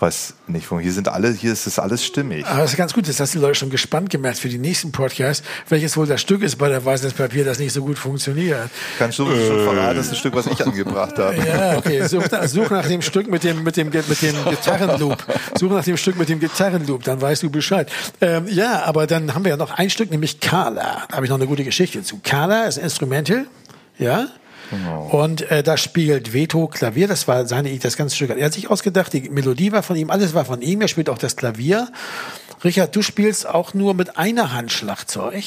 was 0.01 0.35
nicht 0.47 0.67
funktioniert. 0.67 0.85
Hier 0.85 0.93
sind 0.95 1.09
alle, 1.09 1.33
hier 1.33 1.53
ist 1.53 1.67
das 1.67 1.79
alles 1.79 2.05
stimmig. 2.05 2.47
Aber 2.47 2.63
das 2.63 2.71
ist 2.73 2.77
ganz 2.77 2.95
gut, 2.95 3.09
das 3.09 3.21
hast 3.21 3.35
die 3.35 3.39
Leute 3.39 3.57
schon 3.57 3.71
gespannt 3.71 4.11
gemerkt 4.11 4.39
für 4.39 4.49
die 4.49 4.59
nächsten 4.59 4.93
Podcasts, 4.93 5.47
welches 5.69 5.97
wohl 5.97 6.07
das 6.07 6.21
Stück 6.21 6.43
ist 6.43 6.57
bei 6.57 6.69
der 6.69 6.85
Weißes 6.85 7.13
Papier, 7.13 7.45
das 7.45 7.59
nicht 7.59 7.73
so 7.73 7.83
gut 7.83 7.99
funktioniert. 7.99 8.71
Kannst 8.99 9.19
du 9.19 9.31
äh. 9.31 9.47
schon 9.47 9.65
verraten, 9.65 9.97
das 9.97 10.07
ist 10.07 10.13
ein 10.13 10.17
Stück, 10.17 10.35
was 10.35 10.47
ich 10.47 10.65
angebracht 10.65 11.19
habe. 11.19 11.37
Ja, 11.37 11.77
okay. 11.79 12.07
Such, 12.07 12.25
such 12.47 12.71
nach 12.71 12.87
dem 12.87 13.03
Stück 13.03 13.29
mit 13.31 13.45
dem, 13.45 13.63
mit 13.63 13.77
dem, 13.77 13.89
mit 13.89 14.23
dem 14.23 14.45
Gitarrenloop. 14.49 15.25
Such 15.59 15.71
nach 15.71 15.85
dem 15.85 15.97
Stück 15.97 16.19
mit 16.19 16.29
dem 16.29 16.41
Gitarrenloop, 16.41 17.05
dann 17.05 17.21
weißt 17.21 17.43
du 17.43 17.51
Bescheid. 17.51 17.91
Ähm, 18.21 18.47
ja, 18.49 18.85
aber 18.85 19.07
dann 19.07 19.35
haben 19.35 19.45
wir 19.45 19.51
ja 19.51 19.57
noch 19.57 19.73
ein 19.73 19.91
Stück, 19.91 20.11
nämlich 20.11 20.41
Carla. 20.41 21.05
Da 21.09 21.17
habe 21.17 21.27
ich 21.27 21.31
noch 21.31 21.39
eine 21.39 21.47
gute 21.47 21.65
Geschichte 21.65 22.03
zu. 22.03 22.21
Carla 22.23 22.65
ist 22.65 22.79
Instrumental. 22.79 23.47
Ja, 23.99 24.29
Genau. 24.71 25.09
Und 25.11 25.51
äh, 25.51 25.63
da 25.63 25.77
spielt 25.77 26.33
Veto 26.33 26.69
Klavier, 26.69 27.09
das 27.09 27.29
war 27.29 27.47
seine 27.47 27.77
das 27.79 27.97
ganze 27.97 28.17
Stück. 28.17 28.31
Er 28.31 28.47
hat 28.47 28.53
sich 28.53 28.71
ausgedacht, 28.71 29.13
die 29.13 29.29
Melodie 29.29 29.73
war 29.73 29.83
von 29.83 29.97
ihm, 29.97 30.11
alles 30.11 30.35
war 30.35 30.45
von 30.45 30.63
ihm, 30.63 30.81
er 30.81 30.89
spielt 30.89 31.09
auch 31.09 31.19
das 31.19 31.37
Klavier. 31.37 31.89
Richard, 32.63 32.95
du 32.95 33.03
spielst 33.03 33.49
auch 33.49 33.75
nur 33.75 33.95
mit 33.95 34.19
einer 34.19 34.53
Hand 34.53 34.71
Schlagzeug. 34.71 35.45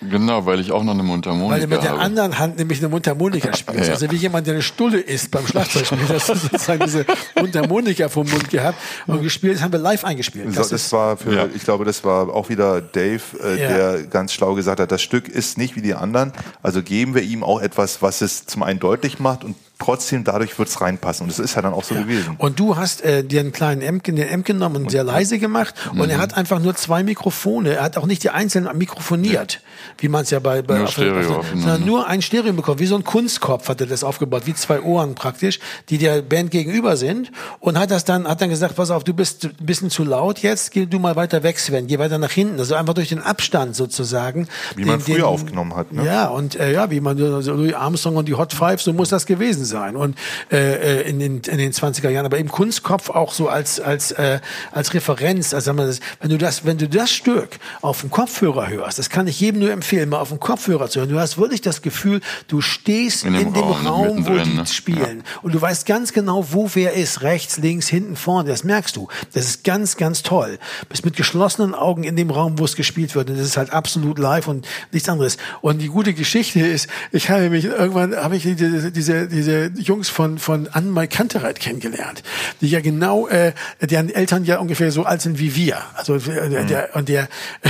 Genau, 0.00 0.46
weil 0.46 0.60
ich 0.60 0.72
auch 0.72 0.84
noch 0.84 0.94
eine 0.94 1.02
Mundharmonika 1.02 1.54
habe. 1.54 1.62
Weil 1.62 1.68
du 1.68 1.74
mit 1.74 1.82
der 1.82 1.90
habe. 1.92 2.00
anderen 2.00 2.38
Hand 2.38 2.58
nämlich 2.58 2.78
eine 2.78 2.88
Mundharmonika 2.88 3.56
spielst. 3.56 3.88
Ja. 3.88 3.94
Also 3.94 4.10
wie 4.10 4.16
jemand, 4.16 4.46
der 4.46 4.54
eine 4.54 4.62
Stulle 4.62 5.00
isst 5.00 5.30
beim 5.30 5.46
Schlagzeugspiel. 5.46 5.98
Das 6.08 6.28
ist 6.28 6.42
sozusagen 6.42 6.84
diese 6.84 7.04
Mundharmonika 7.38 8.08
vom 8.08 8.28
Mund 8.28 8.48
gehabt 8.50 8.78
und 9.06 9.22
gespielt, 9.22 9.56
das 9.56 9.62
haben 9.62 9.72
wir 9.72 9.80
live 9.80 10.04
eingespielt. 10.04 10.56
Das, 10.56 10.68
das 10.68 10.92
war 10.92 11.16
für, 11.16 11.34
ja. 11.34 11.46
ich 11.54 11.64
glaube, 11.64 11.84
das 11.84 12.04
war 12.04 12.28
auch 12.28 12.48
wieder 12.48 12.80
Dave, 12.80 13.22
äh, 13.42 13.60
ja. 13.60 13.68
der 13.68 14.02
ganz 14.04 14.32
schlau 14.32 14.54
gesagt 14.54 14.80
hat, 14.80 14.92
das 14.92 15.02
Stück 15.02 15.28
ist 15.28 15.58
nicht 15.58 15.76
wie 15.76 15.82
die 15.82 15.94
anderen, 15.94 16.32
also 16.62 16.82
geben 16.82 17.14
wir 17.14 17.22
ihm 17.22 17.42
auch 17.42 17.60
etwas, 17.60 18.02
was 18.02 18.20
es 18.20 18.46
zum 18.46 18.62
einen 18.62 18.78
deutlich 18.80 19.18
macht 19.18 19.44
und 19.44 19.56
trotzdem 19.78 20.24
dadurch 20.24 20.58
wird's 20.58 20.80
reinpassen. 20.80 21.24
Und 21.24 21.30
das 21.30 21.38
ist 21.38 21.54
ja 21.54 21.62
dann 21.62 21.72
auch 21.72 21.84
so 21.84 21.94
ja. 21.94 22.02
gewesen. 22.02 22.34
Und 22.38 22.58
du 22.58 22.76
hast 22.76 23.02
äh, 23.02 23.22
dir 23.22 23.40
einen 23.40 23.52
kleinen 23.52 23.86
Amp, 23.86 24.04
den 24.04 24.20
Amp 24.32 24.44
genommen 24.44 24.76
und, 24.76 24.82
und 24.82 24.90
sehr 24.90 25.04
leise 25.04 25.38
gemacht. 25.38 25.74
Mhm. 25.92 26.00
Und 26.00 26.10
er 26.10 26.18
hat 26.18 26.36
einfach 26.36 26.58
nur 26.58 26.74
zwei 26.74 27.02
Mikrofone. 27.02 27.76
Er 27.76 27.82
hat 27.84 27.96
auch 27.96 28.06
nicht 28.06 28.24
die 28.24 28.30
einzelnen 28.30 28.76
mikrofoniert, 28.76 29.54
ja. 29.54 29.60
wie 29.98 30.08
man 30.08 30.22
es 30.22 30.30
ja 30.30 30.40
bei, 30.40 30.62
bei 30.62 30.78
nur 30.78 30.88
Stereo 30.88 31.44
sondern 31.54 31.84
nur 31.84 32.08
ein 32.08 32.22
Stereo 32.22 32.52
bekommen. 32.52 32.80
Wie 32.80 32.86
so 32.86 32.96
ein 32.96 33.04
Kunstkopf 33.04 33.68
hat 33.68 33.80
er 33.80 33.86
das 33.86 34.02
aufgebaut, 34.02 34.42
wie 34.46 34.54
zwei 34.54 34.80
Ohren 34.80 35.14
praktisch, 35.14 35.60
die 35.88 35.98
der 35.98 36.22
Band 36.22 36.50
gegenüber 36.50 36.96
sind. 36.96 37.30
Und 37.60 37.78
hat 37.78 37.90
das 37.90 38.04
dann, 38.04 38.26
hat 38.26 38.40
dann 38.40 38.50
gesagt, 38.50 38.74
pass 38.76 38.90
auf, 38.90 39.04
du 39.04 39.14
bist 39.14 39.44
ein 39.44 39.66
bisschen 39.66 39.90
zu 39.90 40.02
laut 40.04 40.40
jetzt, 40.40 40.72
geh 40.72 40.86
du 40.86 40.98
mal 40.98 41.14
weiter 41.14 41.42
weg, 41.42 41.58
Sven, 41.58 41.86
geh 41.86 41.98
weiter 41.98 42.18
nach 42.18 42.32
hinten. 42.32 42.58
Also 42.58 42.74
einfach 42.74 42.94
durch 42.94 43.10
den 43.10 43.22
Abstand 43.22 43.76
sozusagen. 43.76 44.48
Wie 44.74 44.82
den, 44.82 44.88
man 44.88 45.00
früher 45.00 45.16
den, 45.16 45.24
aufgenommen 45.24 45.76
hat. 45.76 45.92
Ne? 45.92 46.04
Ja, 46.04 46.26
und 46.26 46.56
äh, 46.56 46.72
ja, 46.72 46.90
wie 46.90 47.00
man 47.00 47.20
also 47.22 47.52
Louis 47.52 47.74
Armstrong 47.74 48.16
und 48.16 48.26
die 48.26 48.34
Hot 48.34 48.52
Five, 48.52 48.82
so 48.82 48.92
muss 48.92 49.10
das 49.10 49.24
gewesen 49.24 49.64
sein. 49.64 49.67
Und 49.96 50.16
äh, 50.50 51.00
äh 51.00 51.08
in, 51.08 51.18
den, 51.18 51.40
in 51.40 51.58
den 51.58 51.72
20er 51.72 52.10
Jahren, 52.10 52.26
aber 52.26 52.38
im 52.38 52.48
Kunstkopf 52.48 53.10
auch 53.10 53.32
so 53.32 53.48
als 53.48 53.80
als 53.80 54.12
äh, 54.12 54.40
als 54.72 54.94
Referenz, 54.94 55.54
also 55.54 55.66
sagen 55.66 55.78
wir 55.78 55.86
das, 55.86 56.00
wenn 56.20 56.30
du 56.30 56.38
das 56.38 56.64
wenn 56.64 56.78
du 56.78 56.88
das 56.88 57.10
Stück 57.10 57.58
auf 57.80 58.00
dem 58.00 58.10
Kopfhörer 58.10 58.68
hörst, 58.68 58.98
das 58.98 59.10
kann 59.10 59.26
ich 59.26 59.40
jedem 59.40 59.60
nur 59.60 59.70
empfehlen, 59.70 60.08
mal 60.08 60.20
auf 60.20 60.28
dem 60.28 60.40
Kopfhörer 60.40 60.88
zu 60.88 61.00
hören. 61.00 61.10
Du 61.10 61.18
hast 61.18 61.38
wirklich 61.38 61.60
das 61.60 61.82
Gefühl, 61.82 62.20
du 62.48 62.60
stehst 62.60 63.24
in 63.24 63.34
dem, 63.34 63.48
in 63.48 63.54
dem 63.54 63.62
Raum, 63.62 63.86
Raum 63.86 64.26
wo 64.26 64.38
die 64.38 64.54
ne? 64.54 64.66
spielen 64.66 65.22
ja. 65.24 65.40
und 65.42 65.54
du 65.54 65.60
weißt 65.60 65.86
ganz 65.86 66.12
genau, 66.12 66.52
wo 66.52 66.70
wer 66.74 66.94
ist, 66.94 67.22
rechts, 67.22 67.58
links, 67.58 67.88
hinten, 67.88 68.16
vorne. 68.16 68.48
Das 68.48 68.64
merkst 68.64 68.96
du. 68.96 69.08
Das 69.32 69.44
ist 69.46 69.64
ganz 69.64 69.96
ganz 69.96 70.22
toll. 70.22 70.58
Bist 70.88 71.04
mit 71.04 71.16
geschlossenen 71.16 71.74
Augen 71.74 72.04
in 72.04 72.16
dem 72.16 72.30
Raum, 72.30 72.58
wo 72.58 72.64
es 72.64 72.76
gespielt 72.76 73.14
wird. 73.14 73.30
Und 73.30 73.38
das 73.38 73.46
ist 73.46 73.56
halt 73.56 73.72
absolut 73.72 74.18
live 74.18 74.48
und 74.48 74.66
nichts 74.92 75.08
anderes. 75.08 75.36
Und 75.60 75.78
die 75.78 75.88
gute 75.88 76.14
Geschichte 76.14 76.60
ist, 76.60 76.88
ich 77.12 77.30
habe 77.30 77.50
mich 77.50 77.64
irgendwann 77.64 78.16
habe 78.16 78.36
ich 78.36 78.42
diese 78.42 78.90
diese, 78.90 79.28
diese 79.28 79.57
Jungs 79.76 80.08
von 80.08 80.38
von 80.38 80.68
Anne 80.68 81.08
Kantereit 81.08 81.60
kennengelernt, 81.60 82.22
die 82.60 82.68
ja 82.68 82.80
genau, 82.80 83.28
äh, 83.28 83.52
deren 83.80 84.10
Eltern 84.10 84.44
ja 84.44 84.58
ungefähr 84.58 84.90
so 84.90 85.04
alt 85.04 85.22
sind 85.22 85.38
wie 85.38 85.54
wir. 85.54 85.78
Also 85.94 86.16
äh, 86.16 86.48
mhm. 86.48 86.66
der 86.66 86.90
und 86.94 87.08
der 87.08 87.28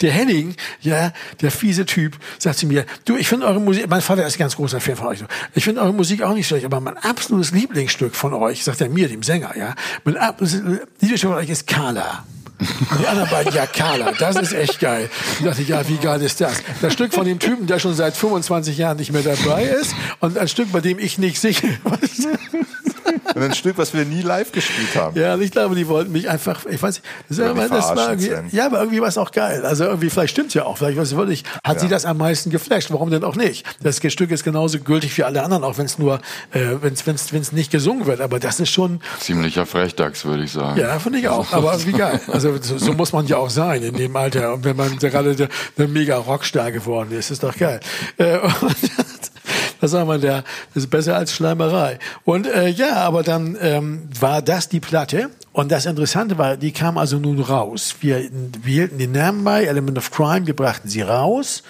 Der 0.00 0.10
Henning, 0.10 0.56
ja, 0.80 1.12
der 1.40 1.50
fiese 1.50 1.86
Typ, 1.86 2.18
sagt 2.38 2.58
zu 2.58 2.66
mir, 2.66 2.86
du, 3.04 3.16
ich 3.16 3.28
finde 3.28 3.46
eure 3.46 3.60
Musik, 3.60 3.88
mein 3.88 4.00
Vater 4.00 4.26
ist 4.26 4.36
ein 4.36 4.38
ganz 4.38 4.56
großer 4.56 4.80
Fan 4.80 4.96
von 4.96 5.08
euch. 5.08 5.22
Ich 5.54 5.64
finde 5.64 5.82
eure 5.82 5.94
Musik 5.94 6.22
auch 6.22 6.34
nicht 6.34 6.48
schlecht, 6.48 6.64
aber 6.64 6.80
mein 6.80 6.96
absolutes 6.96 7.52
Lieblingsstück 7.52 8.14
von 8.14 8.32
euch, 8.34 8.64
sagt 8.64 8.80
er 8.80 8.88
mir, 8.88 9.08
dem 9.08 9.22
Sänger, 9.22 9.56
ja, 9.56 9.74
mein 10.04 10.16
absolutes 10.16 10.62
Lieblingsstück 11.00 11.30
von 11.30 11.38
euch 11.38 11.50
ist 11.50 11.66
Carla. 11.66 12.24
Und 12.60 13.00
die 13.00 13.06
anderen 13.06 13.30
beiden, 13.30 13.54
ja, 13.54 13.66
Carla, 13.66 14.12
das 14.12 14.36
ist 14.36 14.52
echt 14.52 14.80
geil. 14.80 15.08
Ich 15.38 15.44
dachte, 15.44 15.62
ja, 15.62 15.88
wie 15.88 15.96
geil 15.96 16.20
ist 16.22 16.40
das? 16.40 16.62
Das 16.82 16.92
Stück 16.92 17.14
von 17.14 17.24
dem 17.24 17.38
Typen, 17.38 17.66
der 17.66 17.78
schon 17.78 17.94
seit 17.94 18.16
25 18.16 18.76
Jahren 18.76 18.98
nicht 18.98 19.12
mehr 19.12 19.22
dabei 19.22 19.64
ist 19.64 19.94
und 20.20 20.36
ein 20.36 20.48
Stück, 20.48 20.70
bei 20.72 20.80
dem 20.80 20.98
ich 20.98 21.18
nicht 21.18 21.40
singe. 21.40 21.56
Und 23.34 23.42
ein 23.42 23.54
Stück, 23.54 23.78
was 23.78 23.94
wir 23.94 24.04
nie 24.04 24.22
live 24.22 24.52
gespielt 24.52 24.94
haben. 24.96 25.18
Ja, 25.18 25.36
ich 25.38 25.50
glaube, 25.50 25.74
die 25.74 25.88
wollten 25.88 26.12
mich 26.12 26.28
einfach, 26.28 26.66
ich 26.66 26.82
weiß 26.82 26.96
nicht, 26.96 27.06
das, 27.28 27.38
ja, 27.38 27.52
das 27.54 27.96
war 27.96 28.10
irgendwie, 28.10 28.56
ja, 28.56 28.66
aber 28.66 28.80
irgendwie 28.80 29.00
war 29.00 29.08
es 29.08 29.18
auch 29.18 29.30
geil. 29.30 29.64
Also 29.64 29.84
irgendwie, 29.84 30.10
vielleicht 30.10 30.32
stimmt's 30.32 30.54
ja 30.54 30.64
auch. 30.64 30.78
Vielleicht 30.78 30.98
was 30.98 31.14
wirklich, 31.14 31.44
hat 31.64 31.76
ja. 31.76 31.80
sie 31.80 31.88
das 31.88 32.04
am 32.04 32.18
meisten 32.18 32.50
geflasht. 32.50 32.90
Warum 32.90 33.10
denn 33.10 33.24
auch 33.24 33.36
nicht? 33.36 33.66
Das 33.82 34.00
Stück 34.12 34.30
ist 34.30 34.44
genauso 34.44 34.78
gültig 34.80 35.16
wie 35.16 35.24
alle 35.24 35.42
anderen, 35.42 35.64
auch 35.64 35.78
wenn 35.78 35.86
es 35.86 35.98
nur, 35.98 36.20
äh, 36.52 36.76
wenn 36.80 36.94
es 36.94 37.52
nicht 37.52 37.70
gesungen 37.70 38.06
wird. 38.06 38.20
Aber 38.20 38.40
das 38.40 38.60
ist 38.60 38.70
schon 38.70 39.00
ziemlicher 39.20 39.66
Frechdachs, 39.66 40.24
würde 40.24 40.44
ich 40.44 40.52
sagen. 40.52 40.78
Ja, 40.80 40.98
finde 40.98 41.18
ich 41.18 41.28
auch. 41.28 41.52
Aber 41.52 41.72
irgendwie 41.72 41.92
geil. 41.92 42.20
Also 42.28 42.56
so, 42.60 42.78
so, 42.78 42.92
muss 42.92 43.12
man 43.12 43.26
ja 43.26 43.36
auch 43.36 43.50
sein 43.50 43.82
in 43.82 43.94
dem 43.94 44.14
Alter. 44.16 44.54
Und 44.54 44.64
wenn 44.64 44.76
man 44.76 44.98
gerade 44.98 45.34
der, 45.36 45.48
der 45.78 45.88
mega 45.88 46.16
Rockstar 46.16 46.72
geworden 46.72 47.12
ist, 47.12 47.30
ist 47.30 47.42
doch 47.42 47.56
geil. 47.56 47.80
Äh, 48.16 48.38
was 49.80 49.90
sagen 49.90 50.08
wir, 50.08 50.18
der 50.18 50.44
das 50.74 50.84
ist 50.84 50.90
besser 50.90 51.16
als 51.16 51.32
Schleimerei. 51.32 51.98
Und 52.24 52.46
äh, 52.46 52.68
ja, 52.68 52.96
aber 52.96 53.22
dann 53.22 53.56
ähm, 53.60 54.08
war 54.18 54.42
das 54.42 54.68
die 54.68 54.80
Platte. 54.80 55.30
Und 55.52 55.72
das 55.72 55.86
Interessante 55.86 56.38
war, 56.38 56.56
die 56.56 56.72
kam 56.72 56.96
also 56.96 57.18
nun 57.18 57.40
raus. 57.40 57.96
Wir, 58.00 58.28
wir 58.62 58.72
hielten 58.72 58.98
den 58.98 59.12
Namen 59.12 59.42
bei, 59.42 59.64
Element 59.64 59.98
of 59.98 60.10
Crime, 60.10 60.46
wir 60.46 60.54
brachten 60.54 60.88
sie 60.88 61.02
raus. 61.02 61.62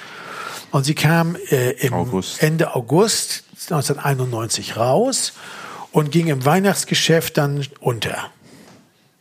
Und 0.71 0.85
sie 0.85 0.95
kam 0.95 1.37
äh, 1.51 1.71
im 1.87 1.95
August. 1.95 2.43
Ende 2.43 2.75
August 2.75 3.45
1991 3.71 4.77
raus 4.77 5.33
und 5.93 6.13
ging 6.13 6.29
im 6.29 6.45
Weihnachtsgeschäft 6.45 7.37
dann 7.37 7.67
unter. 7.81 8.31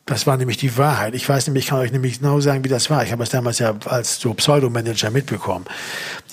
Das 0.09 0.25
war 0.25 0.37
nämlich 0.37 0.57
die 0.57 0.75
Wahrheit. 0.75 1.13
Ich 1.13 1.29
weiß 1.29 1.45
nämlich, 1.45 1.65
ich 1.65 1.69
kann 1.69 1.77
euch 1.77 1.91
nämlich 1.91 2.17
genau 2.17 2.39
sagen, 2.39 2.63
wie 2.63 2.69
das 2.69 2.89
war. 2.89 3.03
Ich 3.03 3.11
habe 3.11 3.21
es 3.21 3.29
damals 3.29 3.59
ja 3.59 3.75
als 3.85 4.19
so 4.19 4.33
Pseudomanager 4.33 5.11
mitbekommen. 5.11 5.65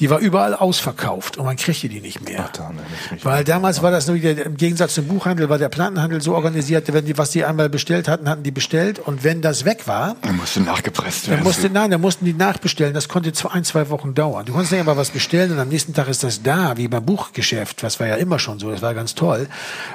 Die 0.01 0.09
war 0.09 0.19
überall 0.19 0.55
ausverkauft 0.55 1.37
und 1.37 1.45
man 1.45 1.57
kriegte 1.57 1.91
die 1.91 2.01
nicht 2.01 2.27
mehr. 2.27 2.47
Ach, 2.47 2.53
da, 2.53 2.71
Weil 3.23 3.45
damals 3.45 3.83
war 3.83 3.91
das 3.91 4.07
nur 4.07 4.17
wieder, 4.17 4.47
im 4.47 4.57
Gegensatz 4.57 4.95
zum 4.95 5.07
Buchhandel, 5.07 5.51
war 5.51 5.59
der 5.59 5.69
Plattenhandel 5.69 6.23
so 6.23 6.35
organisiert, 6.35 6.91
wenn 6.91 7.05
die, 7.05 7.19
was 7.19 7.33
die 7.33 7.45
einmal 7.45 7.69
bestellt 7.69 8.09
hatten, 8.09 8.31
hatten 8.31 8.43
die 8.43 8.51
bestellt 8.51 8.99
und 8.99 9.25
wenn 9.25 9.43
das 9.43 9.67
weg 9.67 9.87
war. 9.87 10.17
Dann 10.23 10.39
musste 10.39 10.61
nachgepresst 10.61 11.29
werden. 11.29 11.41
Dann 11.41 11.47
musste, 11.47 11.69
nein, 11.69 11.91
dann 11.91 12.01
mussten 12.01 12.25
die 12.25 12.33
nachbestellen. 12.33 12.95
Das 12.95 13.09
konnte 13.09 13.35
zwei, 13.35 13.51
ein, 13.51 13.65
zwei 13.65 13.91
Wochen 13.91 14.15
dauern. 14.15 14.47
Du 14.47 14.53
konntest 14.53 14.73
nicht 14.73 14.81
einfach 14.81 14.97
was 14.97 15.11
bestellen 15.11 15.53
und 15.53 15.59
am 15.59 15.69
nächsten 15.69 15.93
Tag 15.93 16.09
ist 16.09 16.25
das 16.25 16.43
da, 16.43 16.79
wie 16.79 16.89
beim 16.89 17.05
Buchgeschäft. 17.05 17.83
Das 17.83 18.01
war 18.01 18.07
ja 18.07 18.15
immer 18.15 18.39
schon 18.39 18.59
so. 18.59 18.71
Das 18.71 18.81
war 18.81 18.95
ganz 18.95 19.15
toll. 19.15 19.49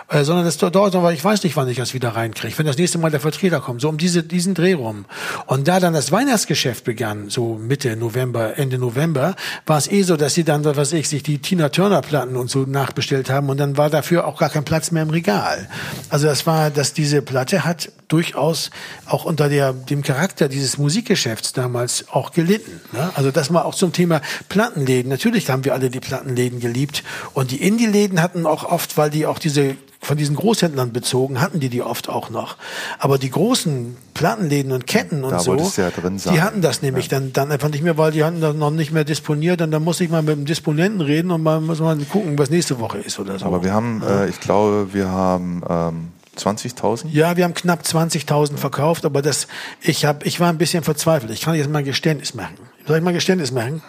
Äh, 0.07 0.23
sondern 0.23 0.45
das 0.45 0.57
dauert, 0.57 0.93
aber 0.93 1.13
ich 1.13 1.23
weiß 1.23 1.43
nicht, 1.43 1.55
wann 1.55 1.67
ich 1.67 1.77
das 1.77 1.95
wieder 1.95 2.09
reinkriege. 2.09 2.55
Wenn 2.59 2.67
das 2.67 2.77
nächste 2.77 2.99
Mal 2.99 3.09
der 3.09 3.19
Vertreter 3.19 3.59
kommt, 3.59 3.70
so 3.79 3.89
um 3.89 3.97
diese, 3.97 4.23
diesen 4.23 4.53
Dreh 4.53 4.73
rum. 4.73 5.05
Und 5.45 5.67
da 5.67 5.79
dann 5.79 5.93
das 5.93 6.11
Weihnachtsgeschäft 6.11 6.83
begann, 6.83 7.29
so 7.29 7.55
Mitte 7.55 7.95
November, 7.95 8.57
Ende 8.57 8.77
November, 8.77 9.35
war 9.65 9.77
es 9.77 9.91
eh 9.91 10.03
so, 10.03 10.17
dass 10.17 10.33
sie 10.33 10.43
dann, 10.43 10.63
was 10.63 10.77
weiß 10.77 10.93
ich, 10.93 11.09
sich 11.09 11.23
die 11.23 11.39
Tina 11.39 11.69
Turner 11.69 12.01
Platten 12.01 12.35
und 12.35 12.49
so 12.49 12.63
nachbestellt 12.63 13.29
haben 13.29 13.49
und 13.49 13.57
dann 13.57 13.77
war 13.77 13.89
dafür 13.89 14.25
auch 14.27 14.39
gar 14.39 14.49
kein 14.49 14.65
Platz 14.65 14.91
mehr 14.91 15.03
im 15.03 15.09
Regal. 15.09 15.69
Also 16.09 16.27
das 16.27 16.45
war, 16.45 16.69
dass 16.69 16.93
diese 16.93 17.21
Platte 17.21 17.63
hat 17.65 17.91
durchaus 18.07 18.71
auch 19.05 19.25
unter 19.25 19.47
der, 19.47 19.73
dem 19.73 20.01
Charakter 20.03 20.49
dieses 20.49 20.77
Musikgeschäfts 20.77 21.53
damals 21.53 22.05
auch 22.09 22.31
gelitten. 22.31 22.81
Ne? 22.91 23.09
Also 23.15 23.31
das 23.31 23.49
mal 23.49 23.61
auch 23.61 23.75
zum 23.75 23.93
Thema 23.93 24.21
Plattenläden. 24.49 25.09
Natürlich 25.09 25.49
haben 25.49 25.63
wir 25.63 25.73
alle 25.73 25.89
die 25.89 25.99
Plattenläden 25.99 26.59
geliebt 26.59 27.03
und 27.33 27.51
die 27.51 27.61
Indie-Läden 27.61 28.21
hatten 28.21 28.45
auch 28.45 28.65
oft, 28.65 28.97
weil 28.97 29.09
die 29.09 29.25
auch 29.25 29.39
diese 29.39 29.75
von 30.03 30.17
diesen 30.17 30.35
Großhändlern 30.35 30.91
bezogen, 30.91 31.39
hatten 31.39 31.59
die 31.59 31.69
die 31.69 31.83
oft 31.83 32.09
auch 32.09 32.31
noch. 32.31 32.57
Aber 32.97 33.19
die 33.19 33.29
großen 33.29 33.95
Plattenläden 34.15 34.71
und 34.71 34.87
Ketten 34.87 35.23
und 35.23 35.31
da 35.31 35.39
so, 35.39 35.55
ja 35.55 35.91
die 36.31 36.41
hatten 36.41 36.61
das 36.61 36.81
nämlich 36.81 37.05
ja. 37.05 37.19
dann, 37.19 37.33
dann 37.33 37.51
einfach 37.51 37.69
nicht 37.69 37.83
mehr, 37.83 37.97
weil 37.99 38.11
die 38.11 38.23
hatten 38.23 38.41
das 38.41 38.55
noch 38.55 38.71
nicht 38.71 38.91
mehr 38.91 39.03
disponiert 39.03 39.61
und 39.61 39.69
dann 39.69 39.83
muss 39.83 40.01
ich 40.01 40.09
mal 40.09 40.23
mit 40.23 40.35
dem 40.35 40.45
Disponenten 40.45 41.01
reden 41.01 41.29
und 41.29 41.43
mal 41.43 41.61
muss 41.61 41.79
man 41.79 42.07
gucken, 42.09 42.37
was 42.39 42.49
nächste 42.49 42.79
Woche 42.79 42.97
ist 42.97 43.19
oder 43.19 43.37
so. 43.37 43.45
Aber 43.45 43.63
wir 43.63 43.73
haben, 43.73 44.01
äh, 44.01 44.27
ich 44.27 44.39
glaube, 44.39 44.89
wir 44.91 45.07
haben 45.07 45.61
ähm, 45.69 46.07
20.000? 46.35 47.09
Ja, 47.11 47.37
wir 47.37 47.43
haben 47.43 47.53
knapp 47.53 47.81
20.000 47.83 48.57
verkauft, 48.57 49.05
aber 49.05 49.21
das, 49.21 49.47
ich 49.81 50.05
habe, 50.05 50.25
ich 50.25 50.39
war 50.39 50.49
ein 50.49 50.57
bisschen 50.57 50.83
verzweifelt. 50.83 51.31
Ich 51.31 51.41
kann 51.41 51.53
jetzt 51.55 51.69
mal 51.69 51.79
ein 51.79 51.85
Geständnis 51.85 52.33
machen. 52.33 52.55
Soll 52.87 52.97
ich 52.97 53.03
mal 53.03 53.11
ein 53.11 53.15
Geständnis 53.15 53.51
machen? 53.51 53.83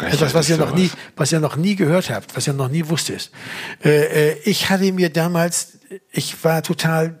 Etwas, 0.00 0.34
was 0.34 0.48
ihr 0.48 0.56
noch 0.56 0.74
nie, 0.74 0.90
was 1.16 1.32
ihr 1.32 1.40
noch 1.40 1.56
nie 1.56 1.76
gehört 1.76 2.10
habt, 2.10 2.36
was 2.36 2.46
ihr 2.46 2.52
noch 2.52 2.68
nie 2.68 2.88
wusstet. 2.88 3.30
Äh, 3.84 4.30
äh, 4.30 4.38
ich 4.44 4.70
hatte 4.70 4.92
mir 4.92 5.10
damals, 5.10 5.78
ich 6.10 6.44
war 6.44 6.62
total 6.62 7.18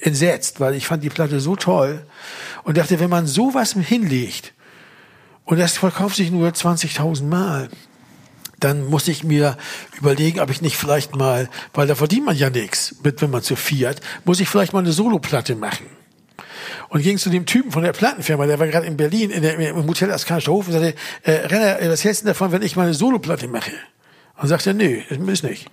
entsetzt, 0.00 0.60
weil 0.60 0.74
ich 0.74 0.86
fand 0.86 1.02
die 1.02 1.10
Platte 1.10 1.40
so 1.40 1.56
toll 1.56 2.06
und 2.64 2.76
dachte, 2.76 3.00
wenn 3.00 3.10
man 3.10 3.26
sowas 3.26 3.72
hinlegt 3.72 4.52
und 5.44 5.58
das 5.58 5.78
verkauft 5.78 6.16
sich 6.16 6.30
nur 6.30 6.48
20.000 6.50 7.24
Mal, 7.24 7.68
dann 8.60 8.84
muss 8.86 9.08
ich 9.08 9.24
mir 9.24 9.56
überlegen, 9.98 10.40
ob 10.40 10.50
ich 10.50 10.62
nicht 10.62 10.76
vielleicht 10.76 11.14
mal, 11.14 11.48
weil 11.74 11.86
da 11.86 11.94
verdient 11.94 12.26
man 12.26 12.36
ja 12.36 12.50
nichts, 12.50 12.96
wenn 13.02 13.30
man 13.30 13.42
zu 13.42 13.56
viert, 13.56 14.00
muss 14.24 14.40
ich 14.40 14.48
vielleicht 14.48 14.72
mal 14.72 14.80
eine 14.80 14.92
Soloplatte 14.92 15.54
machen 15.56 15.97
und 16.88 17.02
ging 17.02 17.18
zu 17.18 17.30
dem 17.30 17.46
Typen 17.46 17.72
von 17.72 17.82
der 17.82 17.92
Plattenfirma, 17.92 18.46
der 18.46 18.58
war 18.58 18.66
gerade 18.66 18.86
in 18.86 18.96
Berlin 18.96 19.30
in 19.30 19.42
der, 19.42 19.58
im 19.58 19.86
Hotel 19.86 20.10
Askanischer 20.10 20.52
Hof 20.52 20.66
und 20.66 20.72
sagte, 20.72 20.94
äh, 21.22 21.32
Renner, 21.32 21.90
was 21.90 22.04
hältst 22.04 22.22
du 22.22 22.26
davon, 22.26 22.52
wenn 22.52 22.62
ich 22.62 22.76
mal 22.76 22.84
eine 22.84 22.94
Soloplatte 22.94 23.48
mache? 23.48 23.72
Und 24.40 24.48
sagte 24.48 24.74
nee, 24.74 25.04
das 25.08 25.18
ist 25.18 25.42
nicht. 25.42 25.66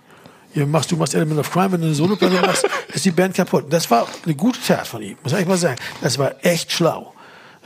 Ihr 0.54 0.66
machst, 0.66 0.90
du 0.90 0.96
machst 0.96 1.14
Element 1.14 1.38
of 1.38 1.50
Crime, 1.50 1.72
wenn 1.72 1.80
du 1.80 1.86
eine 1.86 1.94
Soloplatte 1.94 2.40
machst, 2.40 2.66
ist 2.94 3.04
die 3.04 3.10
Band 3.10 3.34
kaputt. 3.34 3.66
Das 3.70 3.90
war 3.90 4.06
eine 4.24 4.34
gute 4.34 4.58
Tat 4.60 4.86
von 4.86 5.02
ihm, 5.02 5.16
muss 5.22 5.32
ich 5.32 5.46
mal 5.46 5.56
sagen. 5.56 5.76
Das 6.00 6.18
war 6.18 6.34
echt 6.42 6.72
schlau. 6.72 7.12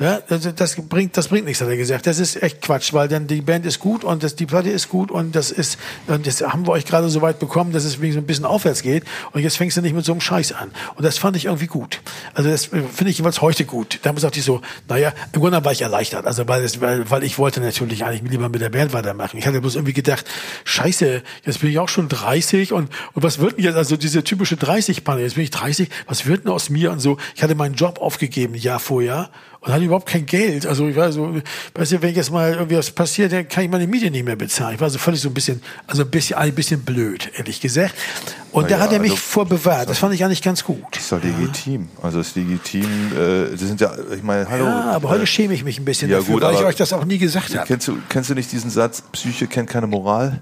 Ja, 0.00 0.18
das, 0.26 0.48
das 0.54 0.76
bringt, 0.76 1.14
das 1.18 1.28
bringt 1.28 1.44
nichts, 1.44 1.60
hat 1.60 1.68
er 1.68 1.76
gesagt. 1.76 2.06
Das 2.06 2.18
ist 2.18 2.42
echt 2.42 2.62
Quatsch, 2.62 2.94
weil 2.94 3.06
dann 3.06 3.26
die 3.26 3.42
Band 3.42 3.66
ist 3.66 3.80
gut 3.80 4.02
und 4.02 4.22
das, 4.22 4.34
die 4.34 4.46
Platte 4.46 4.70
ist 4.70 4.88
gut 4.88 5.10
und 5.10 5.36
das 5.36 5.50
ist, 5.50 5.78
und 6.06 6.26
das 6.26 6.40
haben 6.40 6.66
wir 6.66 6.72
euch 6.72 6.86
gerade 6.86 7.10
so 7.10 7.20
weit 7.20 7.38
bekommen, 7.38 7.70
dass 7.72 7.84
es 7.84 8.00
wegen 8.00 8.14
so 8.14 8.18
ein 8.18 8.24
bisschen 8.24 8.46
aufwärts 8.46 8.80
geht 8.80 9.04
und 9.32 9.42
jetzt 9.42 9.58
fängst 9.58 9.76
du 9.76 9.82
nicht 9.82 9.94
mit 9.94 10.06
so 10.06 10.12
einem 10.12 10.22
Scheiß 10.22 10.52
an. 10.52 10.70
Und 10.94 11.04
das 11.04 11.18
fand 11.18 11.36
ich 11.36 11.44
irgendwie 11.44 11.66
gut. 11.66 12.00
Also 12.32 12.48
das 12.48 12.72
äh, 12.72 12.80
finde 12.80 13.10
ich 13.10 13.18
jeweils 13.18 13.42
heute 13.42 13.66
gut. 13.66 13.98
Damals 14.00 14.22
sagte 14.22 14.38
ich 14.38 14.44
so, 14.46 14.62
naja, 14.88 15.12
im 15.34 15.40
Grunde 15.42 15.62
war 15.62 15.72
ich 15.72 15.82
erleichtert. 15.82 16.24
Also 16.24 16.48
weil, 16.48 16.64
es, 16.64 16.80
weil, 16.80 17.10
weil 17.10 17.22
ich 17.22 17.38
wollte 17.38 17.60
natürlich 17.60 18.02
eigentlich 18.02 18.22
lieber 18.30 18.48
mit 18.48 18.62
der 18.62 18.70
Band 18.70 18.94
weitermachen. 18.94 19.36
Ich 19.36 19.46
hatte 19.46 19.60
bloß 19.60 19.74
irgendwie 19.74 19.92
gedacht, 19.92 20.24
scheiße, 20.64 21.22
jetzt 21.44 21.60
bin 21.60 21.68
ich 21.68 21.78
auch 21.78 21.90
schon 21.90 22.08
30 22.08 22.72
und, 22.72 22.88
und 23.12 23.22
was 23.22 23.38
wird 23.38 23.58
denn 23.58 23.64
jetzt, 23.64 23.76
also 23.76 23.98
diese 23.98 24.24
typische 24.24 24.54
30-Panne, 24.54 25.20
jetzt 25.20 25.34
bin 25.34 25.44
ich 25.44 25.50
30, 25.50 25.90
was 26.06 26.24
wird 26.24 26.44
denn 26.44 26.52
aus 26.52 26.70
mir 26.70 26.90
und 26.90 27.00
so. 27.00 27.18
Ich 27.36 27.42
hatte 27.42 27.54
meinen 27.54 27.74
Job 27.74 28.00
aufgegeben, 28.00 28.54
Jahr 28.54 28.80
vorher 28.80 29.28
und 29.60 29.72
hatte 29.72 29.84
überhaupt 29.84 30.08
kein 30.08 30.24
Geld. 30.24 30.66
Also 30.66 30.88
ich 30.88 30.96
war 30.96 31.12
so, 31.12 31.34
weißt 31.74 31.92
du, 31.92 32.02
wenn 32.02 32.14
jetzt 32.14 32.30
mal 32.30 32.52
irgendwie 32.52 32.76
was 32.76 32.90
passiert, 32.90 33.32
dann 33.32 33.46
kann 33.46 33.64
ich 33.64 33.70
meine 33.70 33.86
Miete 33.86 34.10
nicht 34.10 34.24
mehr 34.24 34.36
bezahlen. 34.36 34.74
Ich 34.76 34.80
war 34.80 34.88
so 34.88 34.98
völlig 34.98 35.20
so 35.20 35.28
ein 35.28 35.34
bisschen, 35.34 35.62
also 35.86 36.02
ein 36.02 36.10
bisschen, 36.10 36.38
ein 36.38 36.54
bisschen 36.54 36.80
blöd, 36.80 37.30
ehrlich 37.36 37.60
gesagt. 37.60 37.94
Und 38.52 38.62
Na 38.62 38.68
da 38.68 38.76
ja, 38.76 38.82
hat 38.82 38.92
er 38.92 39.00
mich 39.00 39.12
also, 39.12 39.22
vor 39.22 39.46
bewahrt. 39.46 39.90
Das 39.90 39.98
fand 39.98 40.14
ich 40.14 40.24
eigentlich 40.24 40.42
ganz 40.42 40.64
gut. 40.64 40.82
Das 40.92 41.02
ist 41.02 41.12
doch 41.12 41.22
legitim. 41.22 41.88
Also 42.02 42.20
es 42.20 42.28
ist 42.28 42.36
legitim, 42.36 43.12
äh, 43.12 43.50
das 43.50 43.60
sind 43.60 43.80
ja, 43.80 43.92
ich 44.14 44.22
meine, 44.22 44.48
hallo. 44.48 44.64
Ja, 44.64 44.92
aber 44.92 45.10
heute 45.10 45.26
schäme 45.26 45.52
ich 45.52 45.62
mich 45.62 45.78
ein 45.78 45.84
bisschen 45.84 46.10
ja, 46.10 46.18
dafür, 46.18 46.34
gut, 46.34 46.42
weil 46.42 46.54
ich 46.54 46.64
euch 46.64 46.76
das 46.76 46.92
auch 46.92 47.04
nie 47.04 47.18
gesagt 47.18 47.54
habe. 47.54 47.66
Kennst 47.66 47.86
du, 47.86 47.98
kennst 48.08 48.30
du 48.30 48.34
nicht 48.34 48.50
diesen 48.50 48.70
Satz, 48.70 49.02
Psyche 49.12 49.46
kennt 49.46 49.68
keine 49.68 49.86
Moral? 49.86 50.40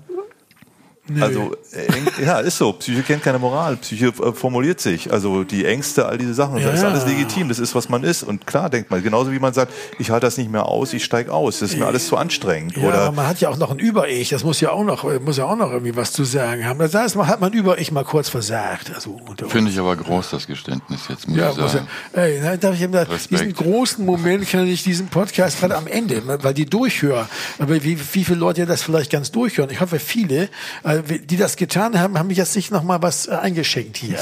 Nee. 1.09 1.23
Also 1.23 1.55
äh, 1.73 2.25
ja, 2.25 2.39
ist 2.41 2.59
so. 2.59 2.73
Psyche 2.75 3.03
kennt 3.03 3.23
keine 3.23 3.39
Moral. 3.39 3.77
Psyche 3.77 4.09
äh, 4.09 4.33
formuliert 4.33 4.81
sich. 4.81 5.13
Also 5.13 5.45
die 5.45 5.65
Ängste, 5.65 6.07
all 6.07 6.19
diese 6.19 6.35
Sachen. 6.35 6.59
Ja. 6.59 6.67
Das 6.67 6.81
ist 6.81 6.85
alles 6.85 7.07
legitim. 7.07 7.49
Das 7.49 7.59
ist, 7.59 7.75
was 7.75 7.89
man 7.89 8.05
ist. 8.05 8.23
Und 8.23 8.47
klar, 8.47 8.69
denkt 8.69 8.91
man, 8.91 9.03
genauso 9.03 9.33
wie 9.33 9.39
man 9.39 9.55
sagt, 9.55 9.73
ich 9.99 10.11
halte 10.11 10.27
das 10.27 10.37
nicht 10.37 10.51
mehr 10.51 10.67
aus, 10.67 10.93
ich 10.93 11.05
steige 11.05 11.33
aus. 11.33 11.61
Das 11.61 11.71
ist 11.71 11.79
mir 11.79 11.87
alles 11.87 12.07
zu 12.09 12.17
anstrengend. 12.17 12.77
Ja, 12.77 12.89
Oder 12.89 12.99
aber 13.01 13.17
man 13.17 13.27
hat 13.27 13.41
ja 13.41 13.49
auch 13.49 13.57
noch 13.57 13.71
ein 13.71 13.79
Über-Ich. 13.79 14.29
Das 14.29 14.45
muss 14.45 14.61
ja 14.61 14.71
auch 14.71 14.85
noch, 14.85 15.05
muss 15.21 15.39
ja 15.39 15.45
auch 15.45 15.57
noch 15.57 15.71
irgendwie 15.71 15.97
was 15.97 16.13
zu 16.13 16.25
sagen 16.25 16.67
haben. 16.67 16.79
Das 16.79 16.95
heißt, 16.95 17.17
man 17.17 17.27
hat 17.27 17.41
man 17.41 17.53
Über-Ich 17.53 17.91
mal 17.93 18.05
kurz 18.05 18.29
versagt. 18.29 18.93
Also 18.95 19.19
Finde 19.49 19.71
ich 19.71 19.79
aber 19.79 19.97
groß, 19.97 20.31
das 20.31 20.47
Geständnis 20.47 21.01
jetzt, 21.09 21.29
muss 21.29 21.39
ja, 21.39 21.51
ich 21.51 21.57
sagen. 21.57 21.89
Ja, 22.15 22.23
ey, 22.23 22.41
na, 22.43 22.57
darf 22.57 22.75
ich 22.75 22.83
eben 22.83 22.99
diesen 23.31 23.55
großen 23.55 24.05
Moment 24.05 24.49
kann 24.49 24.67
ich 24.67 24.83
diesen 24.83 25.09
Podcast 25.09 25.61
gerade 25.61 25.77
am 25.77 25.87
Ende, 25.87 26.23
weil 26.43 26.55
die 26.55 26.67
durchhören. 26.67 27.27
Aber 27.59 27.83
wie, 27.83 27.99
wie 27.99 28.25
viele 28.25 28.39
Leute 28.39 28.67
das 28.67 28.83
vielleicht 28.83 29.11
ganz 29.11 29.31
durchhören? 29.31 29.71
Ich 29.71 29.81
hoffe, 29.81 29.99
viele, 29.99 30.49
äh, 30.85 30.98
die 31.03 31.37
das 31.37 31.57
getan 31.57 31.99
haben, 31.99 32.19
haben 32.19 32.29
mich 32.29 32.39
jetzt 32.39 32.57
nicht 32.57 32.71
noch 32.71 32.83
mal 32.83 33.03
was 33.03 33.27
äh, 33.27 33.33
eingeschenkt 33.33 33.97
hier. 33.97 34.19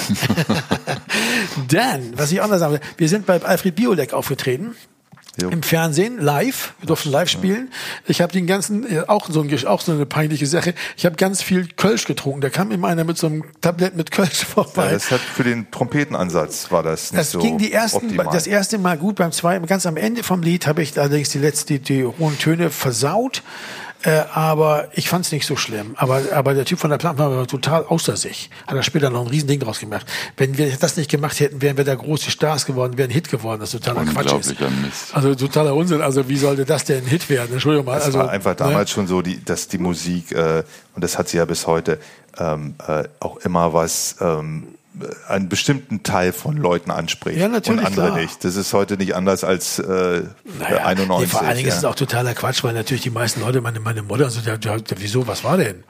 Dann, 1.69 2.13
was 2.17 2.33
ich 2.33 2.41
auch 2.41 2.49
noch 2.49 2.59
sagen 2.59 2.75
will, 2.75 2.81
wir 2.97 3.09
sind 3.09 3.27
bei 3.27 3.43
Alfred 3.43 3.75
Biolek 3.75 4.13
aufgetreten. 4.13 4.75
Jo. 5.41 5.51
Im 5.51 5.63
Fernsehen, 5.63 6.19
live. 6.19 6.73
Wir 6.81 6.87
durften 6.87 7.11
live 7.11 7.29
spielen. 7.29 7.71
Ich 8.07 8.23
habe 8.23 8.33
den 8.33 8.47
ganzen, 8.47 8.91
äh, 8.91 9.03
auch 9.07 9.29
so, 9.31 9.43
ein, 9.43 9.67
auch 9.67 9.83
so 9.83 9.93
eine 9.93 10.07
peinliche 10.07 10.47
Sache, 10.47 10.73
ich 10.97 11.05
habe 11.05 11.17
ganz 11.17 11.43
viel 11.43 11.69
Kölsch 11.77 12.07
getrunken. 12.07 12.41
Da 12.41 12.49
kam 12.49 12.73
immer 12.73 12.89
einer 12.89 13.05
mit 13.05 13.19
so 13.19 13.27
einem 13.27 13.45
Tablett 13.61 13.97
mit 13.97 14.11
Kölsch 14.11 14.45
vorbei. 14.47 14.87
Ja, 14.87 14.93
das 14.93 15.11
hat 15.11 15.21
für 15.21 15.45
den 15.45 15.71
Trompetenansatz 15.71 16.73
war 16.73 16.83
das 16.83 17.13
nicht 17.13 17.21
das 17.21 17.33
so 17.33 17.39
ging 17.39 17.59
die 17.59 17.71
ersten, 17.71 17.99
optimal. 17.99 18.29
Das 18.33 18.47
erste 18.47 18.79
Mal 18.79 18.97
gut, 18.97 19.17
beim 19.17 19.31
zweiten, 19.31 19.67
ganz 19.67 19.85
am 19.85 19.99
Ende 19.99 20.23
vom 20.23 20.43
Lied 20.43 20.67
habe 20.67 20.83
ich 20.83 20.99
allerdings 20.99 21.29
die 21.29 21.39
letzte, 21.39 21.81
die 21.81 22.07
hohen 22.07 22.39
Töne 22.39 22.71
versaut. 22.71 23.43
Äh, 24.03 24.23
aber 24.33 24.89
ich 24.93 25.09
fand 25.09 25.27
es 25.27 25.33
nicht 25.33 25.47
so 25.47 25.57
schlimm. 25.57 25.95
Aber, 25.97 26.23
aber 26.33 26.55
der 26.55 26.65
Typ 26.65 26.79
von 26.79 26.91
der 26.91 26.99
Plattenfirma 26.99 27.37
war 27.37 27.47
total 27.47 27.85
außer 27.85 28.17
sich. 28.17 28.51
Hat 28.67 28.77
er 28.77 28.83
später 28.83 29.11
noch 29.11 29.23
ein 29.23 29.27
Riesending 29.27 29.61
draus 29.61 29.81
gemacht. 29.81 30.07
Wenn 30.37 30.57
wir 30.59 30.71
das 30.77 30.97
nicht 30.97 31.11
gemacht 31.11 31.41
hätten, 31.41 31.63
wären 31.63 31.77
wir 31.77 31.85
da 31.85 31.95
große 31.95 32.31
Stars 32.31 32.67
geworden, 32.67 32.99
wären 32.99 33.11
Hit 33.11 33.31
geworden. 33.31 33.61
Das 33.61 33.75
ist 33.75 33.85
totaler 33.85 34.05
Quatsch 34.07 34.33
ist. 34.33 34.61
Mist. 34.61 35.15
Also 35.15 35.35
totaler 35.35 35.75
Unsinn. 35.75 36.03
Also 36.03 36.29
wie 36.29 36.37
sollte 36.37 36.65
das 36.65 36.85
denn 36.85 37.05
ein 37.05 37.09
Hit 37.09 37.29
werden? 37.29 37.53
Entschuldigung 37.53 37.87
mal. 37.87 37.99
Es 37.99 38.05
also, 38.05 38.19
war 38.21 38.31
einfach 38.31 38.53
ne? 38.53 38.57
damals 38.57 38.91
schon 38.91 39.07
so, 39.07 39.23
die, 39.23 39.45
dass 39.45 39.69
die 39.69 39.79
Musik, 39.79 40.33
äh, 40.33 40.63
und 40.95 41.03
das 41.03 41.19
hat 41.19 41.29
sie 41.29 41.39
ja 41.39 41.45
bis 41.45 41.67
heute, 41.67 41.99
ähm, 42.39 42.75
äh, 42.87 43.05
auch 43.21 43.39
immer 43.39 43.73
was... 43.73 44.17
Ähm, 44.21 44.69
einen 45.29 45.49
bestimmten 45.49 46.03
Teil 46.03 46.33
von 46.33 46.57
Leuten 46.57 46.91
anspricht 46.91 47.39
ja, 47.39 47.49
natürlich, 47.49 47.81
und 47.81 47.87
andere 47.87 48.07
klar. 48.07 48.19
nicht. 48.19 48.45
Das 48.45 48.57
ist 48.57 48.73
heute 48.73 48.97
nicht 48.97 49.15
anders 49.15 49.45
als 49.45 49.79
äh, 49.79 50.23
naja, 50.59 50.85
91. 50.85 51.07
Nee, 51.09 51.27
vor 51.27 51.43
allen 51.43 51.57
Dingen 51.57 51.69
ja. 51.69 51.75
ist 51.75 51.79
es 51.79 51.85
auch 51.85 51.95
totaler 51.95 52.35
Quatsch, 52.35 52.65
weil 52.65 52.75
natürlich 52.75 53.03
die 53.03 53.11
meisten 53.11 53.41
Leute, 53.41 53.61
meine, 53.61 53.81
meine 53.81 54.03
Mutter, 54.03 54.31
so, 54.31 54.41
ja, 54.41 54.57
wieso, 54.97 55.27
was 55.27 55.45
war 55.45 55.57
denn? 55.59 55.85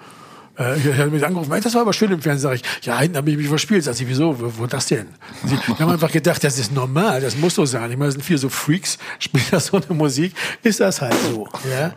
Äh, 0.58 0.78
ich 0.78 0.98
habe 0.98 1.10
mich 1.10 1.24
angerufen, 1.24 1.50
das 1.62 1.74
war 1.74 1.82
aber 1.82 1.92
schön 1.92 2.10
im 2.10 2.20
Fernsehen. 2.20 2.50
Sag 2.50 2.54
ich, 2.54 2.86
ja, 2.86 2.98
hinten 2.98 3.16
habe 3.16 3.30
ich 3.30 3.36
mich 3.36 3.48
verspielt. 3.48 3.84
Sag 3.84 4.00
ich, 4.00 4.08
wieso? 4.08 4.38
Wo, 4.40 4.52
wo 4.58 4.66
das 4.66 4.86
denn? 4.86 5.08
Sie 5.44 5.56
haben 5.78 5.90
einfach 5.90 6.10
gedacht, 6.10 6.42
das 6.42 6.58
ist 6.58 6.72
normal, 6.72 7.20
das 7.20 7.36
muss 7.36 7.54
so 7.54 7.64
sein. 7.64 7.90
Ich 7.90 7.96
meine, 7.96 8.08
es 8.08 8.14
sind 8.14 8.24
viele 8.24 8.38
so 8.38 8.48
Freaks, 8.48 8.98
spielen 9.18 9.44
das 9.50 9.66
so 9.66 9.76
eine 9.76 9.94
Musik, 9.96 10.34
ist 10.62 10.80
das 10.80 11.00
halt 11.00 11.14
so. 11.30 11.48
Ja. 11.70 11.92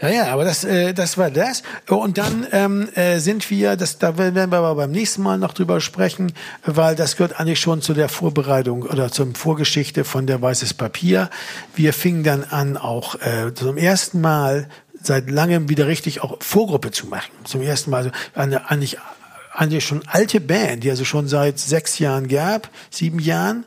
Ja, 0.00 0.08
ja, 0.08 0.26
aber 0.32 0.44
das, 0.44 0.62
äh, 0.62 0.94
das 0.94 1.18
war 1.18 1.30
das. 1.30 1.62
Und 1.88 2.18
dann 2.18 2.46
ähm, 2.52 2.88
äh, 2.94 3.18
sind 3.18 3.50
wir, 3.50 3.76
das, 3.76 3.98
da 3.98 4.16
werden 4.16 4.50
wir 4.50 4.58
aber 4.58 4.74
beim 4.76 4.92
nächsten 4.92 5.22
Mal 5.22 5.38
noch 5.38 5.54
drüber 5.54 5.80
sprechen, 5.80 6.32
weil 6.64 6.94
das 6.94 7.16
gehört 7.16 7.40
eigentlich 7.40 7.58
schon 7.58 7.82
zu 7.82 7.94
der 7.94 8.08
Vorbereitung 8.08 8.82
oder 8.82 9.10
zur 9.10 9.34
Vorgeschichte 9.34 10.04
von 10.04 10.26
der 10.26 10.40
Weißes 10.40 10.74
Papier. 10.74 11.30
Wir 11.74 11.92
fingen 11.92 12.22
dann 12.22 12.44
an, 12.44 12.76
auch 12.76 13.16
äh, 13.16 13.52
zum 13.54 13.76
ersten 13.76 14.20
Mal 14.20 14.68
seit 15.02 15.30
langem 15.30 15.68
wieder 15.68 15.88
richtig 15.88 16.22
auch 16.22 16.36
Vorgruppe 16.40 16.92
zu 16.92 17.06
machen. 17.06 17.30
Zum 17.44 17.62
ersten 17.62 17.90
Mal 17.90 17.98
also 17.98 18.10
eine 18.34 18.70
eigentlich 18.70 18.98
eine 19.52 19.80
schon 19.80 20.02
alte 20.06 20.40
Band, 20.40 20.84
die 20.84 20.90
also 20.90 21.04
schon 21.04 21.26
seit 21.26 21.58
sechs 21.58 21.98
Jahren 21.98 22.28
gab, 22.28 22.70
sieben 22.90 23.18
Jahren, 23.18 23.64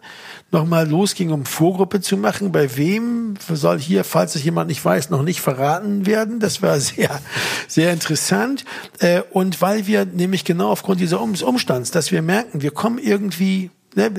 nochmal 0.52 0.88
losging, 0.88 1.32
um 1.32 1.46
Vorgruppe 1.46 2.02
zu 2.02 2.18
machen. 2.18 2.52
Bei 2.52 2.76
wem 2.78 3.36
soll 3.50 3.80
hier, 3.80 4.04
falls 4.04 4.36
es 4.36 4.44
jemand 4.44 4.68
nicht 4.68 4.84
weiß, 4.84 5.10
noch 5.10 5.24
nicht 5.24 5.42
verraten 5.42 6.06
werden. 6.06 6.40
Das 6.40 6.62
war 6.62 6.80
sehr, 6.80 7.22
sehr 7.68 7.94
interessant. 7.94 8.66
Äh, 9.00 9.22
und 9.32 9.62
weil 9.62 9.88
wir 9.88 10.06
nämlich 10.06 10.44
genau 10.44 10.70
aufgrund 10.70 11.00
dieser 11.00 11.22
Umstands, 11.22 11.92
dass 11.92 12.12
wir 12.12 12.22
merken, 12.22 12.62
wir 12.62 12.72
kommen 12.72 12.98
irgendwie, 12.98 13.72
ne, 13.96 14.12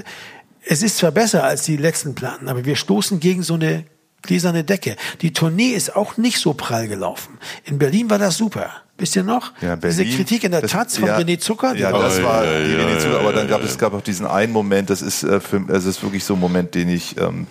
es 0.64 0.82
ist 0.82 0.98
zwar 0.98 1.10
besser 1.10 1.44
als 1.44 1.62
die 1.64 1.76
letzten 1.76 2.14
Platten, 2.14 2.48
aber 2.48 2.64
wir 2.64 2.76
stoßen 2.76 3.20
gegen 3.20 3.42
so 3.42 3.54
eine 3.54 3.84
gläserne 4.22 4.64
Decke. 4.64 4.96
Die 5.20 5.32
Tournee 5.32 5.70
ist 5.70 5.96
auch 5.96 6.16
nicht 6.16 6.38
so 6.38 6.54
prall 6.54 6.88
gelaufen. 6.88 7.38
In 7.64 7.78
Berlin 7.78 8.08
war 8.08 8.18
das 8.18 8.36
super. 8.36 8.70
Wisst 9.02 9.16
ihr 9.16 9.24
noch? 9.24 9.50
Ja, 9.60 9.74
Berlin, 9.74 9.98
Diese 9.98 10.16
Kritik 10.16 10.44
in 10.44 10.52
der 10.52 10.62
Taz 10.62 10.96
von 10.96 11.08
ja, 11.08 11.18
René 11.18 11.36
Zucker? 11.36 11.74
Ja, 11.74 11.90
das 11.90 12.20
oh, 12.20 12.22
war 12.22 12.44
ja, 12.44 12.64
die 12.64 12.72
René 12.72 13.00
Zucker, 13.00 13.18
aber 13.18 13.32
dann 13.32 13.48
gab 13.48 13.60
es 13.64 13.76
gab 13.76 13.94
auch 13.94 14.00
diesen 14.00 14.26
einen 14.26 14.52
Moment, 14.52 14.90
das 14.90 15.02
ist, 15.02 15.24
äh, 15.24 15.40
für, 15.40 15.60
also 15.66 15.90
ist 15.90 16.04
wirklich 16.04 16.22
so 16.22 16.34
ein 16.34 16.40
Moment, 16.40 16.76
den 16.76 16.88
ich, 16.88 17.20
ähm, 17.20 17.48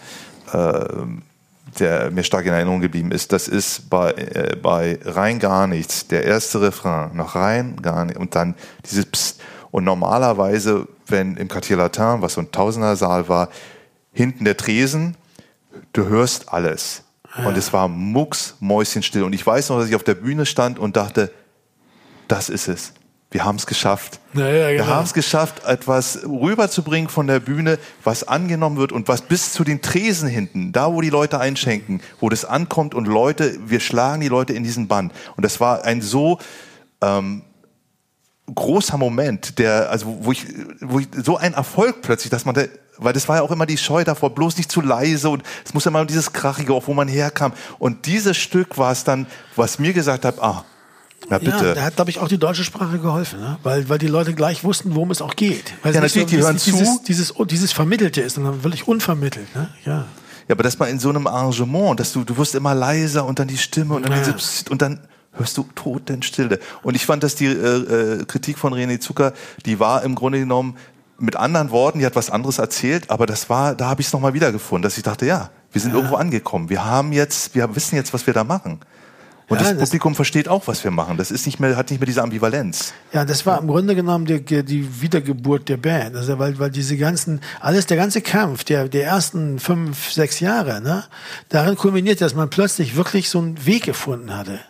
äh, 0.53 0.85
der 1.77 2.09
mir 2.09 2.23
stark 2.23 2.45
in 2.45 2.53
Erinnerung 2.53 2.79
geblieben 2.79 3.11
ist. 3.11 3.33
Das 3.33 3.49
ist 3.49 3.89
bei, 3.89 4.11
äh, 4.11 4.55
bei 4.55 4.97
Rein 5.03 5.39
gar 5.39 5.67
nichts, 5.67 6.07
der 6.07 6.23
erste 6.23 6.61
Refrain, 6.61 7.17
noch 7.17 7.35
rein 7.35 7.75
gar 7.81 8.05
nichts 8.05 8.17
und 8.17 8.33
dann 8.33 8.55
dieses 8.89 9.05
Psst. 9.07 9.41
Und 9.71 9.83
normalerweise, 9.83 10.87
wenn 11.07 11.35
im 11.35 11.49
Quartier 11.49 11.75
Latin, 11.75 12.21
was 12.21 12.35
so 12.35 12.41
ein 12.41 12.49
Tausendersaal 12.53 13.27
war, 13.27 13.49
hinten 14.13 14.45
der 14.45 14.55
Tresen, 14.55 15.17
du 15.91 16.05
hörst 16.05 16.47
alles. 16.47 17.03
Ja. 17.37 17.47
Und 17.47 17.57
es 17.57 17.73
war 17.73 17.89
mucksmäuschenstill. 17.89 19.23
Und 19.23 19.33
ich 19.33 19.45
weiß 19.45 19.69
noch, 19.69 19.79
dass 19.79 19.89
ich 19.89 19.95
auf 19.95 20.03
der 20.03 20.15
Bühne 20.15 20.45
stand 20.45 20.79
und 20.79 20.95
dachte, 20.95 21.31
das 22.31 22.49
ist 22.49 22.67
es. 22.67 22.93
Wir 23.29 23.45
haben 23.45 23.55
es 23.55 23.65
geschafft. 23.65 24.19
Ja, 24.33 24.49
ja, 24.49 24.71
genau. 24.71 24.85
Wir 24.85 24.93
haben 24.93 25.05
es 25.05 25.13
geschafft, 25.13 25.63
etwas 25.63 26.19
rüberzubringen 26.25 27.09
von 27.09 27.27
der 27.27 27.39
Bühne, 27.39 27.79
was 28.03 28.27
angenommen 28.27 28.75
wird 28.75 28.91
und 28.91 29.07
was 29.07 29.21
bis 29.21 29.53
zu 29.53 29.63
den 29.63 29.81
Tresen 29.81 30.27
hinten, 30.27 30.73
da 30.73 30.93
wo 30.93 30.99
die 30.99 31.09
Leute 31.09 31.39
einschenken, 31.39 32.01
wo 32.19 32.27
das 32.27 32.43
ankommt 32.43 32.93
und 32.93 33.07
Leute, 33.07 33.57
wir 33.65 33.79
schlagen 33.79 34.19
die 34.19 34.27
Leute 34.27 34.51
in 34.51 34.63
diesen 34.63 34.89
Band. 34.89 35.13
Und 35.37 35.45
das 35.45 35.61
war 35.61 35.85
ein 35.85 36.01
so 36.01 36.39
ähm, 37.01 37.43
großer 38.53 38.97
Moment, 38.97 39.59
der, 39.59 39.89
also 39.89 40.17
wo 40.21 40.33
ich, 40.33 40.45
wo 40.81 40.99
ich 40.99 41.07
so 41.23 41.37
ein 41.37 41.53
Erfolg 41.53 42.01
plötzlich, 42.01 42.31
dass 42.31 42.43
man 42.43 42.55
da, 42.55 42.63
weil 42.97 43.13
das 43.13 43.29
war 43.29 43.37
ja 43.37 43.41
auch 43.43 43.51
immer 43.51 43.65
die 43.65 43.77
Scheu 43.77 44.03
davor, 44.03 44.31
bloß 44.31 44.57
nicht 44.57 44.69
zu 44.69 44.81
leise 44.81 45.29
und 45.29 45.43
es 45.63 45.73
muss 45.73 45.85
ja 45.85 45.89
immer 45.89 46.05
dieses 46.05 46.33
Krachige, 46.33 46.73
auch 46.73 46.87
wo 46.87 46.93
man 46.93 47.07
herkam. 47.07 47.53
Und 47.79 48.05
dieses 48.07 48.35
Stück 48.35 48.77
war 48.77 48.91
es 48.91 49.05
dann, 49.05 49.25
was 49.55 49.79
mir 49.79 49.93
gesagt 49.93 50.25
hat, 50.25 50.41
ah, 50.41 50.65
na 51.29 51.37
bitte. 51.37 51.65
Ja, 51.65 51.73
da 51.73 51.81
hat, 51.83 51.95
glaube 51.95 52.11
ich, 52.11 52.19
auch 52.19 52.27
die 52.27 52.37
deutsche 52.37 52.63
Sprache 52.63 52.99
geholfen, 52.99 53.39
ne? 53.39 53.57
weil, 53.63 53.87
weil 53.89 53.97
die 53.97 54.07
Leute 54.07 54.33
gleich 54.33 54.63
wussten, 54.63 54.95
worum 54.95 55.11
es 55.11 55.21
auch 55.21 55.35
geht. 55.35 55.73
Weil 55.83 55.93
ja, 55.93 56.01
natürlich, 56.01 56.29
so, 56.29 56.35
die 56.35 56.41
hören 56.41 56.57
dieses, 56.57 56.97
zu. 56.97 57.03
Dieses, 57.05 57.33
dieses 57.47 57.71
Vermittelte 57.71 58.21
ist 58.21 58.37
dann 58.37 58.63
wirklich 58.63 58.87
unvermittelt. 58.87 59.53
Ne? 59.55 59.69
Ja. 59.85 60.05
Ja, 60.47 60.55
aber 60.55 60.63
das 60.63 60.79
mal 60.79 60.87
in 60.87 60.99
so 60.99 61.09
einem 61.09 61.27
Arrangement, 61.27 61.99
dass 61.99 62.11
du, 62.11 62.23
du 62.23 62.35
wirst 62.37 62.55
immer 62.55 62.73
leiser 62.73 63.25
und 63.25 63.39
dann 63.39 63.47
die 63.47 63.57
Stimme 63.57 63.93
und 63.93 64.03
dann, 64.03 64.11
ja. 64.11 64.31
diese, 64.31 64.69
und 64.69 64.81
dann 64.81 64.99
hörst 65.33 65.57
du 65.57 65.63
Totenstille. 65.75 66.59
Und 66.83 66.95
ich 66.95 67.05
fand, 67.05 67.23
dass 67.23 67.35
die 67.35 67.45
äh, 67.45 67.49
äh, 67.51 68.25
Kritik 68.25 68.57
von 68.57 68.73
René 68.73 68.99
Zucker, 68.99 69.33
die 69.65 69.79
war 69.79 70.03
im 70.03 70.15
Grunde 70.15 70.39
genommen 70.39 70.77
mit 71.17 71.35
anderen 71.35 71.71
Worten, 71.71 71.99
die 71.99 72.05
hat 72.05 72.15
was 72.15 72.29
anderes 72.29 72.57
erzählt, 72.57 73.09
aber 73.09 73.27
das 73.27 73.49
war, 73.49 73.75
da 73.75 73.89
habe 73.89 74.01
ich 74.01 74.07
es 74.07 74.13
nochmal 74.13 74.33
wiedergefunden, 74.33 74.81
dass 74.81 74.97
ich 74.97 75.03
dachte, 75.03 75.25
ja, 75.25 75.51
wir 75.71 75.79
sind 75.79 75.91
ja. 75.91 75.97
irgendwo 75.97 76.15
angekommen. 76.15 76.69
Wir 76.69 76.83
haben 76.83 77.13
jetzt, 77.13 77.55
wir 77.55 77.73
wissen 77.75 77.95
jetzt, 77.95 78.13
was 78.13 78.27
wir 78.27 78.33
da 78.33 78.43
machen. 78.43 78.79
Und 79.51 79.57
ja, 79.57 79.63
das, 79.65 79.77
das 79.77 79.89
Publikum 79.89 80.15
versteht 80.15 80.47
auch, 80.47 80.65
was 80.67 80.81
wir 80.85 80.91
machen. 80.91 81.17
Das 81.17 81.29
ist 81.29 81.45
nicht 81.45 81.59
mehr, 81.59 81.75
hat 81.75 81.89
nicht 81.89 81.99
mehr 81.99 82.05
diese 82.05 82.23
Ambivalenz. 82.23 82.93
Ja, 83.11 83.25
das 83.25 83.45
war 83.45 83.59
im 83.59 83.67
Grunde 83.67 83.95
genommen 83.95 84.25
die, 84.25 84.41
die 84.63 85.01
Wiedergeburt 85.01 85.67
der 85.67 85.75
Band. 85.75 86.15
Also 86.15 86.39
weil, 86.39 86.57
weil 86.57 86.71
diese 86.71 86.95
ganzen, 86.95 87.41
alles 87.59 87.85
der 87.85 87.97
ganze 87.97 88.21
Kampf 88.21 88.63
der, 88.63 88.87
der 88.87 89.03
ersten 89.03 89.59
fünf, 89.59 90.09
sechs 90.13 90.39
Jahre, 90.39 90.79
ne, 90.79 91.03
darin 91.49 91.75
kulminiert, 91.75 92.21
dass 92.21 92.33
man 92.33 92.49
plötzlich 92.49 92.95
wirklich 92.95 93.29
so 93.29 93.39
einen 93.39 93.65
Weg 93.65 93.83
gefunden 93.83 94.33
hatte. 94.33 94.61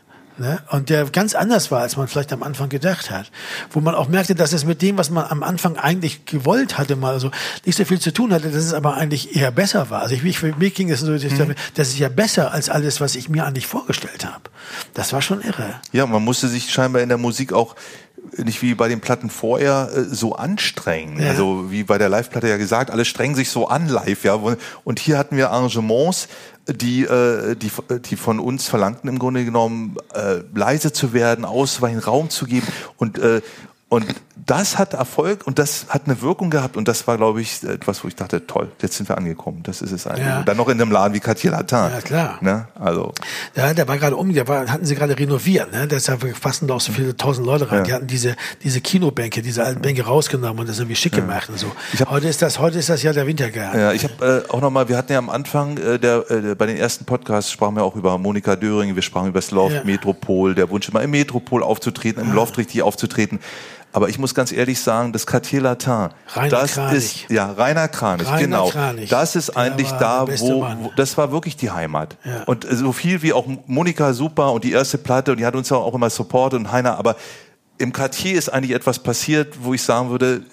Ne? 0.42 0.60
Und 0.72 0.90
der 0.90 1.06
ganz 1.06 1.36
anders 1.36 1.70
war, 1.70 1.82
als 1.82 1.98
man 1.98 2.08
vielleicht 2.08 2.34
am 2.34 2.42
Anfang 2.42 2.68
gedacht 2.68 3.12
hat. 3.12 3.30
Wo 3.70 3.80
man 3.80 3.94
auch 3.94 4.08
merkte, 4.08 4.34
dass 4.34 4.54
es 4.54 4.66
mit 4.66 4.82
dem, 4.82 4.98
was 4.98 5.12
man 5.12 5.26
am 5.30 5.44
Anfang 5.44 5.78
eigentlich 5.78 6.26
gewollt 6.26 6.80
hatte, 6.80 6.96
mal 6.96 7.14
also 7.14 7.30
nicht 7.64 7.78
so 7.78 7.86
viel 7.86 8.00
zu 8.00 8.12
tun 8.12 8.34
hatte, 8.34 8.50
dass 8.50 8.64
es 8.64 8.74
aber 8.74 8.96
eigentlich 8.96 9.36
eher 9.36 9.52
besser 9.52 9.92
war. 9.92 10.02
Also 10.02 10.16
ich, 10.16 10.40
für 10.40 10.56
mich 10.56 10.74
ging 10.74 10.90
es 10.90 11.02
so, 11.02 11.12
mhm. 11.12 11.54
das 11.76 11.90
ist 11.90 12.00
ja 12.00 12.10
besser 12.10 12.52
als 12.52 12.72
alles, 12.72 13.00
was 13.00 13.14
ich 13.16 13.30
mir 13.30 13.46
eigentlich 13.46 13.68
vorgestellt 13.68 14.26
habe. 14.26 14.50
Das 14.96 15.14
war 15.14 15.22
schon 15.22 15.42
irre. 15.42 15.76
Ja, 15.92 16.08
man 16.08 16.24
musste 16.24 16.48
sich 16.48 16.72
scheinbar 16.72 17.04
in 17.04 17.10
der 17.10 17.20
Musik 17.20 17.54
auch 17.54 17.76
nicht 18.38 18.62
wie 18.62 18.76
bei 18.76 18.88
den 18.88 19.02
Platten 19.02 19.30
vorher 19.30 19.90
äh, 19.94 20.04
so 20.04 20.36
anstrengen. 20.36 21.22
Ja. 21.22 21.30
Also 21.30 21.72
wie 21.72 21.84
bei 21.84 21.98
der 21.98 22.10
Live-Platte 22.10 22.48
ja 22.48 22.58
gesagt, 22.58 22.92
alle 22.92 23.06
strengen 23.06 23.36
sich 23.36 23.50
so 23.50 23.68
an 23.68 23.88
live, 23.88 24.24
ja. 24.24 24.40
Und 24.84 25.00
hier 25.00 25.18
hatten 25.18 25.38
wir 25.38 25.52
Arrangements, 25.52 26.28
die, 26.68 27.04
äh, 27.04 27.56
die, 27.56 27.72
die 28.06 28.16
von 28.16 28.40
uns 28.40 28.68
verlangten 28.68 29.10
im 29.10 29.20
Grunde 29.20 29.46
genommen, 29.46 29.98
äh, 30.14 30.42
leise 30.54 30.94
zu 30.94 31.14
werden, 31.14 31.46
ausweichen, 31.46 32.00
Raum 32.00 32.30
zu 32.30 32.46
geben 32.46 32.68
und, 32.98 33.18
äh, 33.18 33.42
und 33.90 34.06
das 34.46 34.78
hat 34.78 34.94
Erfolg 34.94 35.46
und 35.46 35.60
das 35.60 35.88
hat 35.90 36.04
eine 36.06 36.22
Wirkung 36.22 36.50
gehabt 36.50 36.78
und 36.78 36.88
das 36.88 37.06
war, 37.08 37.18
glaube 37.18 37.42
ich, 37.42 37.64
etwas, 37.64 38.04
wo 38.04 38.08
ich 38.08 38.16
dachte, 38.16 38.48
toll, 38.48 38.72
jetzt 38.82 38.98
sind 38.98 39.08
wir 39.08 39.18
angekommen. 39.18 39.62
Das 39.64 39.82
ist 39.82 39.92
es 39.92 40.08
eigentlich. 40.08 40.26
Ja. 40.26 40.44
Dann 40.44 40.58
noch 40.58 40.68
in 40.68 40.82
einem 40.82 40.92
Laden 40.92 41.14
wie 41.14 41.20
Cartier 41.20 41.52
Latin. 41.52 41.92
Ja, 41.92 42.02
klar. 42.02 42.38
Ne? 42.42 42.68
Also. 42.80 43.14
Ja, 43.56 43.74
der 43.74 43.88
war 43.88 43.98
gerade 43.98 44.16
um, 44.16 44.34
der 44.34 44.48
war, 44.48 44.68
hatten 44.68 44.86
sie 44.86 44.96
gerade 44.96 45.18
renoviert, 45.18 45.72
ne? 45.72 45.88
Deshalb 45.88 46.40
passen 46.42 46.68
da 46.68 46.76
auch 46.76 46.82
so 46.82 46.92
viele 46.92 47.16
tausend 47.16 47.46
Leute 47.46 47.72
rein. 47.72 47.80
Ja. 47.80 47.84
Die 47.84 47.94
hatten 47.94 48.08
diese, 48.08 48.36
diese 48.64 48.82
Kinobänke, 48.82 49.42
diese 49.42 49.64
alten 49.64 49.82
Bänke 49.82 50.04
rausgenommen 50.04 50.60
und 50.60 50.70
das 50.70 50.80
irgendwie 50.80 50.96
schick 50.96 51.14
ja. 51.14 51.20
gemacht 51.20 51.50
und 51.50 51.60
so. 51.60 51.68
Hab, 52.00 52.10
heute 52.10 52.28
ist 52.28 52.42
das, 52.42 52.60
heute 52.60 52.80
ist 52.80 52.90
das 52.90 53.04
ja 53.04 53.14
der 53.14 53.28
Wintergarten. 53.28 53.80
Ja, 53.80 53.92
ich 53.94 54.04
habe 54.04 54.46
äh, 54.48 54.52
auch 54.52 54.62
nochmal, 54.62 54.90
wir 54.90 54.98
hatten 54.98 55.12
ja 55.12 55.20
am 55.20 55.30
Anfang 55.30 55.78
äh, 55.78 56.00
der, 56.00 56.30
äh, 56.32 56.56
bei 56.56 56.66
den 56.66 56.78
ersten 56.78 57.06
Podcasts 57.06 57.52
sprachen 57.52 57.76
wir 57.76 57.84
auch 57.84 57.96
über 57.96 58.18
Monika 58.18 58.56
Döring, 58.56 58.96
wir 58.96 59.02
sprachen 59.02 59.28
über 59.28 59.40
das 59.40 59.52
Loft, 59.52 59.86
Metropol, 59.86 60.56
der 60.56 60.70
Wunsch 60.70 60.90
immer 60.90 61.02
im 61.02 61.12
Metropol 61.12 61.64
aufzutreten, 61.64 62.22
im 62.24 62.34
Loft 62.34 62.58
richtig 62.58 62.82
aufzutreten. 62.82 63.40
Aber 63.94 64.10
ich 64.10 64.18
muss 64.18 64.34
ganz 64.34 64.52
ehrlich 64.52 64.80
sagen, 64.80 65.12
das 65.12 65.28
Quartier 65.28 65.62
Latin, 65.62 66.10
Rainer 66.34 66.50
das 66.50 66.74
Kranich. 66.76 67.24
ist 67.26 67.32
ja 67.32 67.52
Rainer 67.52 67.88
Kranich, 67.88 68.28
Rainer 68.28 68.40
genau. 68.40 68.70
Kranich. 68.70 69.10
Das 69.10 69.36
ist 69.36 69.50
eigentlich 69.58 69.92
da, 69.92 70.28
wo, 70.28 70.62
wo, 70.62 70.92
das 70.96 71.18
war 71.18 71.32
wirklich 71.32 71.58
die 71.58 71.72
Heimat. 71.72 72.16
Ja. 72.24 72.44
Und 72.46 72.66
so 72.70 72.94
viel 72.94 73.22
wie 73.22 73.34
auch 73.34 73.46
Monika 73.68 74.14
super 74.14 74.54
und 74.54 74.64
die 74.64 74.72
erste 74.72 74.98
Platte 74.98 75.32
und 75.32 75.40
die 75.40 75.46
hat 75.46 75.56
uns 75.56 75.70
ja 75.70 75.78
auch 75.78 75.94
immer 75.94 76.10
Support 76.10 76.54
und 76.54 76.72
Heiner, 76.72 76.98
aber 76.98 77.16
im 77.78 77.92
Quartier 77.92 78.38
ist 78.38 78.50
eigentlich 78.50 78.72
etwas 78.72 79.00
passiert, 79.00 79.56
wo 79.62 79.74
ich 79.74 79.82
sagen 79.82 80.10
würde, 80.10 80.44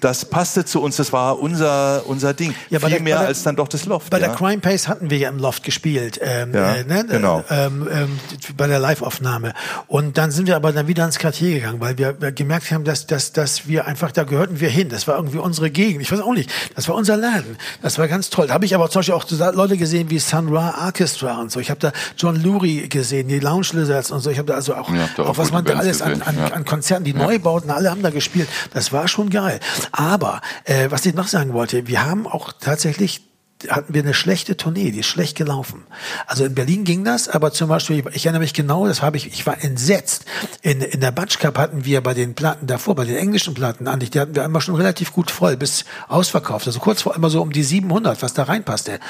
das 0.00 0.24
passte 0.24 0.64
zu 0.64 0.82
uns, 0.82 0.96
das 0.96 1.12
war 1.12 1.38
unser, 1.38 2.02
unser 2.06 2.34
Ding. 2.34 2.54
Ja, 2.70 2.80
Viel 2.80 2.90
der, 2.90 3.02
mehr 3.02 3.18
der, 3.18 3.28
als 3.28 3.42
dann 3.42 3.56
doch 3.56 3.68
das 3.68 3.86
Loft. 3.86 4.10
Bei 4.10 4.18
ja. 4.18 4.28
der 4.28 4.36
Crime 4.36 4.58
Pace 4.58 4.88
hatten 4.88 5.10
wir 5.10 5.18
ja 5.18 5.28
im 5.28 5.38
Loft 5.38 5.62
gespielt, 5.62 6.18
ähm, 6.22 6.54
ja, 6.54 6.74
äh, 6.74 6.84
ne? 6.84 7.04
genau. 7.08 7.44
Ähm, 7.50 7.88
ähm, 7.90 8.20
bei 8.56 8.66
der 8.66 8.78
Live-Aufnahme. 8.78 9.54
Und 9.86 10.18
dann 10.18 10.30
sind 10.30 10.46
wir 10.46 10.56
aber 10.56 10.72
dann 10.72 10.86
wieder 10.86 11.04
ins 11.04 11.18
Quartier 11.18 11.54
gegangen, 11.54 11.80
weil 11.80 11.98
wir 11.98 12.12
gemerkt 12.12 12.70
haben, 12.70 12.84
dass, 12.84 13.06
dass, 13.06 13.32
dass 13.32 13.68
wir 13.68 13.86
einfach, 13.86 14.12
da 14.12 14.24
gehörten 14.24 14.60
wir 14.60 14.68
hin. 14.68 14.88
Das 14.88 15.06
war 15.06 15.16
irgendwie 15.16 15.38
unsere 15.38 15.70
Gegend. 15.70 16.02
Ich 16.02 16.12
weiß 16.12 16.20
auch 16.20 16.34
nicht. 16.34 16.50
Das 16.74 16.88
war 16.88 16.94
unser 16.94 17.16
Laden. 17.16 17.56
Das 17.82 17.98
war 17.98 18.08
ganz 18.08 18.30
toll. 18.30 18.48
Da 18.48 18.54
habe 18.54 18.64
ich 18.64 18.74
aber 18.74 18.90
zum 18.90 19.00
Beispiel 19.00 19.14
auch 19.14 19.54
Leute 19.54 19.76
gesehen 19.76 20.10
wie 20.10 20.18
Sun 20.18 20.54
Ra 20.54 20.86
Orchestra 20.86 21.40
und 21.40 21.50
so. 21.50 21.60
Ich 21.60 21.70
habe 21.70 21.80
da 21.80 21.92
John 22.16 22.36
Lurie 22.36 22.88
gesehen, 22.88 23.28
die 23.28 23.40
Lounge 23.40 23.68
Lizards 23.72 24.10
und 24.10 24.20
so. 24.20 24.30
Ich 24.30 24.38
habe 24.38 24.48
da 24.48 24.54
also 24.54 24.74
auch, 24.74 24.90
auch, 24.90 25.26
auch 25.26 25.38
was 25.38 25.52
man 25.52 25.64
da 25.64 25.74
alles 25.74 26.02
an, 26.02 26.22
an, 26.22 26.38
an, 26.38 26.64
Konzerten, 26.64 27.04
die 27.04 27.14
Neubauten, 27.14 27.70
alle 27.70 27.90
haben 27.90 28.02
da 28.02 28.10
gespielt. 28.10 28.48
Das 28.74 28.92
war 28.92 29.08
schon 29.08 29.30
geil. 29.30 29.57
Aber 29.92 30.40
äh, 30.64 30.90
was 30.90 31.06
ich 31.06 31.14
noch 31.14 31.28
sagen 31.28 31.52
wollte, 31.52 31.86
wir 31.86 32.04
haben 32.04 32.26
auch 32.26 32.52
tatsächlich 32.52 33.28
hatten 33.68 33.92
wir 33.92 34.02
eine 34.02 34.14
schlechte 34.14 34.56
Tournee, 34.56 34.90
die 34.92 35.00
ist 35.00 35.06
schlecht 35.06 35.36
gelaufen. 35.36 35.84
Also 36.26 36.44
in 36.44 36.54
Berlin 36.54 36.84
ging 36.84 37.04
das, 37.04 37.28
aber 37.28 37.52
zum 37.52 37.68
Beispiel, 37.68 38.04
ich 38.12 38.24
erinnere 38.24 38.42
mich 38.42 38.54
genau, 38.54 38.86
das 38.86 39.02
habe 39.02 39.16
ich, 39.16 39.26
ich 39.26 39.46
war 39.46 39.62
entsetzt. 39.62 40.26
In, 40.62 40.80
in 40.80 41.00
der 41.00 41.10
Batsch 41.10 41.38
Cup 41.38 41.58
hatten 41.58 41.84
wir 41.84 42.00
bei 42.00 42.14
den 42.14 42.34
Platten 42.34 42.66
davor, 42.66 42.94
bei 42.94 43.04
den 43.04 43.16
englischen 43.16 43.54
Platten, 43.54 43.88
eigentlich, 43.88 44.10
die 44.10 44.20
hatten 44.20 44.36
wir 44.36 44.44
immer 44.44 44.60
schon 44.60 44.76
relativ 44.76 45.12
gut 45.12 45.30
voll, 45.30 45.56
bis 45.56 45.84
ausverkauft. 46.06 46.66
Also 46.66 46.78
kurz 46.78 47.02
vor 47.02 47.16
immer 47.16 47.30
so 47.30 47.42
um 47.42 47.52
die 47.52 47.64
700, 47.64 48.22
was 48.22 48.34
da 48.34 48.44
reinpasste. 48.44 49.00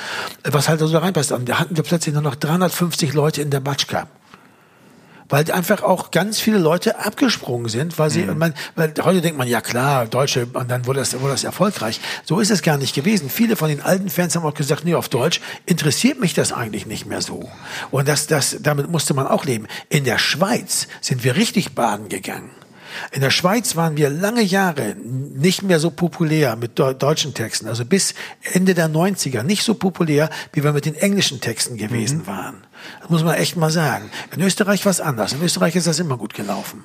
Was 0.44 0.68
halt 0.68 0.80
so 0.80 0.88
da 0.88 1.00
reinpasste. 1.00 1.34
Und 1.34 1.48
da 1.48 1.58
hatten 1.58 1.76
wir 1.76 1.84
plötzlich 1.84 2.14
nur 2.14 2.22
noch 2.22 2.34
350 2.34 3.12
Leute 3.12 3.42
in 3.42 3.50
der 3.50 3.60
Batsch 3.60 3.86
Cup 3.86 4.08
weil 5.28 5.50
einfach 5.50 5.82
auch 5.82 6.10
ganz 6.10 6.40
viele 6.40 6.59
Leute 6.59 6.98
abgesprungen 6.98 7.68
sind, 7.68 7.98
weil 7.98 8.10
sie, 8.10 8.22
mhm. 8.22 8.38
man, 8.38 8.55
weil 8.76 8.92
heute 9.02 9.20
denkt 9.20 9.38
man, 9.38 9.48
ja 9.48 9.60
klar, 9.60 10.06
Deutsche, 10.06 10.46
und 10.52 10.70
dann 10.70 10.86
wurde 10.86 11.00
das, 11.00 11.18
wurde 11.20 11.32
das 11.32 11.44
erfolgreich. 11.44 12.00
So 12.24 12.40
ist 12.40 12.50
es 12.50 12.62
gar 12.62 12.76
nicht 12.76 12.94
gewesen. 12.94 13.30
Viele 13.30 13.56
von 13.56 13.68
den 13.68 13.80
alten 13.80 14.09
Fans 14.09 14.36
haben 14.36 14.44
auch 14.44 14.55
gesagt, 14.55 14.84
nee, 14.84 14.94
auf 14.94 15.09
Deutsch 15.09 15.40
interessiert 15.66 16.20
mich 16.20 16.34
das 16.34 16.52
eigentlich 16.52 16.86
nicht 16.86 17.06
mehr 17.06 17.22
so. 17.22 17.48
Und 17.90 18.09
das, 18.09 18.26
das, 18.26 18.56
damit 18.60 18.90
musste 18.90 19.14
man 19.14 19.26
auch 19.26 19.44
leben. 19.44 19.66
In 19.88 20.05
der 20.05 20.18
Schweiz 20.18 20.88
sind 21.00 21.24
wir 21.24 21.36
richtig 21.36 21.74
baden 21.74 22.09
gegangen. 22.09 22.50
In 23.12 23.20
der 23.20 23.30
Schweiz 23.30 23.76
waren 23.76 23.96
wir 23.96 24.10
lange 24.10 24.42
Jahre 24.42 24.96
nicht 24.96 25.62
mehr 25.62 25.78
so 25.78 25.90
populär 25.90 26.56
mit 26.56 26.78
deutschen 26.78 27.34
Texten, 27.34 27.68
also 27.68 27.84
bis 27.84 28.14
Ende 28.52 28.74
der 28.74 28.88
90er 28.88 29.42
nicht 29.42 29.62
so 29.62 29.74
populär, 29.74 30.30
wie 30.52 30.64
wir 30.64 30.72
mit 30.72 30.86
den 30.86 30.94
englischen 30.94 31.40
Texten 31.40 31.76
gewesen 31.76 32.20
mhm. 32.20 32.26
waren. 32.26 32.68
Das 33.00 33.10
muss 33.10 33.24
man 33.24 33.34
echt 33.34 33.56
mal 33.56 33.70
sagen. 33.70 34.10
In 34.34 34.42
Österreich 34.42 34.84
war 34.84 34.90
es 34.90 35.00
anders. 35.00 35.32
In 35.32 35.42
Österreich 35.42 35.76
ist 35.76 35.86
das 35.86 35.98
immer 35.98 36.16
gut 36.16 36.34
gelaufen. 36.34 36.84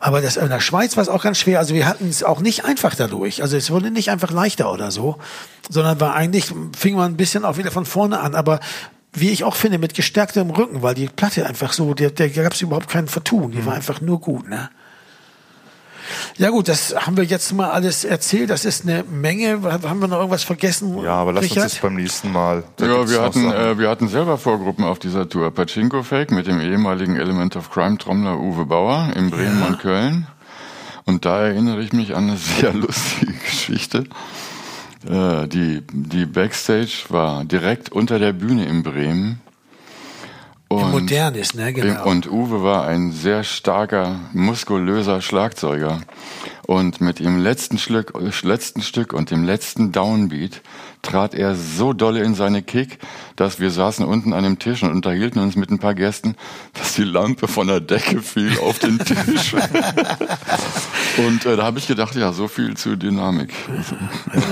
Aber 0.00 0.20
das, 0.20 0.36
in 0.36 0.48
der 0.48 0.60
Schweiz 0.60 0.96
war 0.96 1.02
es 1.02 1.08
auch 1.08 1.22
ganz 1.22 1.38
schwer. 1.38 1.60
Also 1.60 1.74
wir 1.74 1.86
hatten 1.86 2.08
es 2.08 2.24
auch 2.24 2.40
nicht 2.40 2.64
einfach 2.64 2.96
dadurch. 2.96 3.40
Also 3.40 3.56
es 3.56 3.70
wurde 3.70 3.90
nicht 3.92 4.10
einfach 4.10 4.32
leichter 4.32 4.72
oder 4.72 4.90
so, 4.90 5.18
sondern 5.70 6.00
war 6.00 6.14
eigentlich, 6.14 6.52
fing 6.76 6.96
man 6.96 7.12
ein 7.12 7.16
bisschen 7.16 7.44
auch 7.44 7.56
wieder 7.56 7.70
von 7.70 7.86
vorne 7.86 8.18
an. 8.18 8.34
Aber 8.34 8.58
wie 9.12 9.30
ich 9.30 9.44
auch 9.44 9.54
finde, 9.54 9.78
mit 9.78 9.94
gestärktem 9.94 10.50
Rücken, 10.50 10.82
weil 10.82 10.94
die 10.94 11.06
Platte 11.06 11.46
einfach 11.46 11.72
so, 11.72 11.94
der, 11.94 12.10
der 12.10 12.30
gab 12.30 12.54
es 12.54 12.62
überhaupt 12.62 12.88
kein 12.88 13.06
Vertun. 13.06 13.52
Die 13.52 13.58
mhm. 13.58 13.66
war 13.66 13.74
einfach 13.74 14.00
nur 14.00 14.20
gut. 14.20 14.48
Ne? 14.48 14.70
Ja 16.36 16.50
gut, 16.50 16.68
das 16.68 16.94
haben 16.94 17.16
wir 17.16 17.24
jetzt 17.24 17.52
mal 17.52 17.70
alles 17.70 18.04
erzählt. 18.04 18.50
Das 18.50 18.64
ist 18.64 18.84
eine 18.84 19.04
Menge. 19.04 19.60
Haben 19.62 20.00
wir 20.00 20.08
noch 20.08 20.18
irgendwas 20.18 20.44
vergessen? 20.44 21.02
Ja, 21.02 21.14
aber 21.14 21.32
lass 21.32 21.44
Richard? 21.44 21.64
uns 21.64 21.72
das 21.74 21.82
beim 21.82 21.94
nächsten 21.94 22.32
Mal. 22.32 22.64
Da 22.76 22.86
ja, 22.86 23.08
wir 23.08 23.22
hatten, 23.22 23.50
äh, 23.50 23.78
wir 23.78 23.88
hatten 23.88 24.08
selber 24.08 24.38
Vorgruppen 24.38 24.84
auf 24.84 24.98
dieser 24.98 25.28
Tour. 25.28 25.50
Pachinko 25.50 26.02
Fake 26.02 26.30
mit 26.30 26.46
dem 26.46 26.60
ehemaligen 26.60 27.16
Element 27.16 27.56
of 27.56 27.70
Crime 27.70 27.98
Trommler 27.98 28.38
Uwe 28.38 28.66
Bauer 28.66 29.12
in 29.14 29.30
Bremen 29.30 29.60
ja. 29.60 29.66
und 29.66 29.78
Köln. 29.78 30.26
Und 31.04 31.24
da 31.24 31.42
erinnere 31.42 31.80
ich 31.82 31.92
mich 31.92 32.14
an 32.14 32.28
eine 32.28 32.36
sehr 32.36 32.72
lustige 32.74 33.32
Geschichte. 33.32 34.04
Äh, 35.08 35.48
die, 35.48 35.82
die 35.92 36.26
Backstage 36.26 37.04
war 37.08 37.44
direkt 37.44 37.90
unter 37.90 38.18
der 38.18 38.32
Bühne 38.32 38.66
in 38.66 38.82
Bremen. 38.82 39.40
Und, 40.76 40.90
modern 40.92 41.34
ist, 41.34 41.54
ne? 41.54 41.72
Genau. 41.72 42.06
Und 42.06 42.30
Uwe 42.30 42.62
war 42.62 42.86
ein 42.86 43.12
sehr 43.12 43.44
starker, 43.44 44.20
muskulöser 44.32 45.20
Schlagzeuger. 45.20 46.00
Und 46.66 47.00
mit 47.00 47.18
dem 47.18 47.42
letzten 47.42 47.76
Stück, 47.76 48.12
letzten 48.42 48.82
Stück 48.82 49.12
und 49.12 49.30
dem 49.30 49.44
letzten 49.44 49.90
Downbeat 49.90 50.62
trat 51.02 51.34
er 51.34 51.56
so 51.56 51.92
dolle 51.92 52.22
in 52.22 52.34
seine 52.34 52.62
Kick, 52.62 52.98
dass 53.34 53.58
wir 53.58 53.72
saßen 53.72 54.06
unten 54.06 54.32
an 54.32 54.44
dem 54.44 54.58
Tisch 54.60 54.84
und 54.84 54.92
unterhielten 54.92 55.42
uns 55.42 55.56
mit 55.56 55.70
ein 55.70 55.80
paar 55.80 55.94
Gästen, 55.94 56.36
dass 56.74 56.94
die 56.94 57.02
Lampe 57.02 57.48
von 57.48 57.66
der 57.66 57.80
Decke 57.80 58.22
fiel 58.22 58.56
auf 58.60 58.78
den 58.78 59.00
Tisch. 59.00 59.54
und 61.18 61.44
äh, 61.44 61.56
da 61.56 61.64
habe 61.64 61.80
ich 61.80 61.88
gedacht, 61.88 62.14
ja, 62.14 62.32
so 62.32 62.46
viel 62.46 62.76
zu 62.76 62.96
Dynamik. 62.96 63.52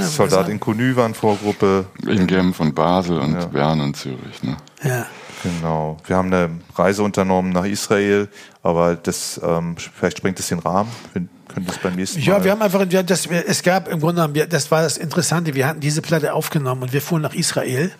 Soldat 0.00 0.48
in 0.48 0.58
Connu 0.58 0.96
waren 0.96 1.14
Vorgruppe. 1.14 1.86
In 2.06 2.26
Genf 2.26 2.58
und 2.58 2.74
Basel 2.74 3.18
und 3.18 3.34
ja. 3.34 3.46
Bern 3.46 3.80
und 3.80 3.96
Zürich. 3.96 4.42
Ne? 4.42 4.56
Ja. 4.82 5.06
Genau. 5.42 5.96
Wir 6.06 6.16
haben 6.16 6.32
eine 6.32 6.50
Reise 6.74 7.02
unternommen 7.02 7.52
nach 7.52 7.64
Israel, 7.64 8.28
aber 8.62 8.96
das 8.96 9.40
ähm, 9.42 9.76
vielleicht 9.76 10.18
springt 10.18 10.38
es 10.38 10.48
den 10.48 10.58
Rahmen. 10.58 10.90
Wir 11.12 11.26
können 11.48 11.66
das 11.66 11.78
beim 11.78 11.94
nächsten 11.96 12.20
Mal. 12.20 12.26
Ja, 12.26 12.44
wir 12.44 12.50
haben 12.50 12.62
einfach, 12.62 12.84
ja, 12.90 13.02
das, 13.02 13.26
es 13.26 13.62
gab 13.62 13.88
im 13.88 14.00
Grunde 14.00 14.22
genommen, 14.22 14.48
das 14.50 14.70
war 14.70 14.82
das 14.82 14.98
Interessante. 14.98 15.54
Wir 15.54 15.66
hatten 15.66 15.80
diese 15.80 16.02
Platte 16.02 16.34
aufgenommen 16.34 16.82
und 16.82 16.92
wir 16.92 17.00
fuhren 17.00 17.22
nach 17.22 17.34
Israel. 17.34 17.90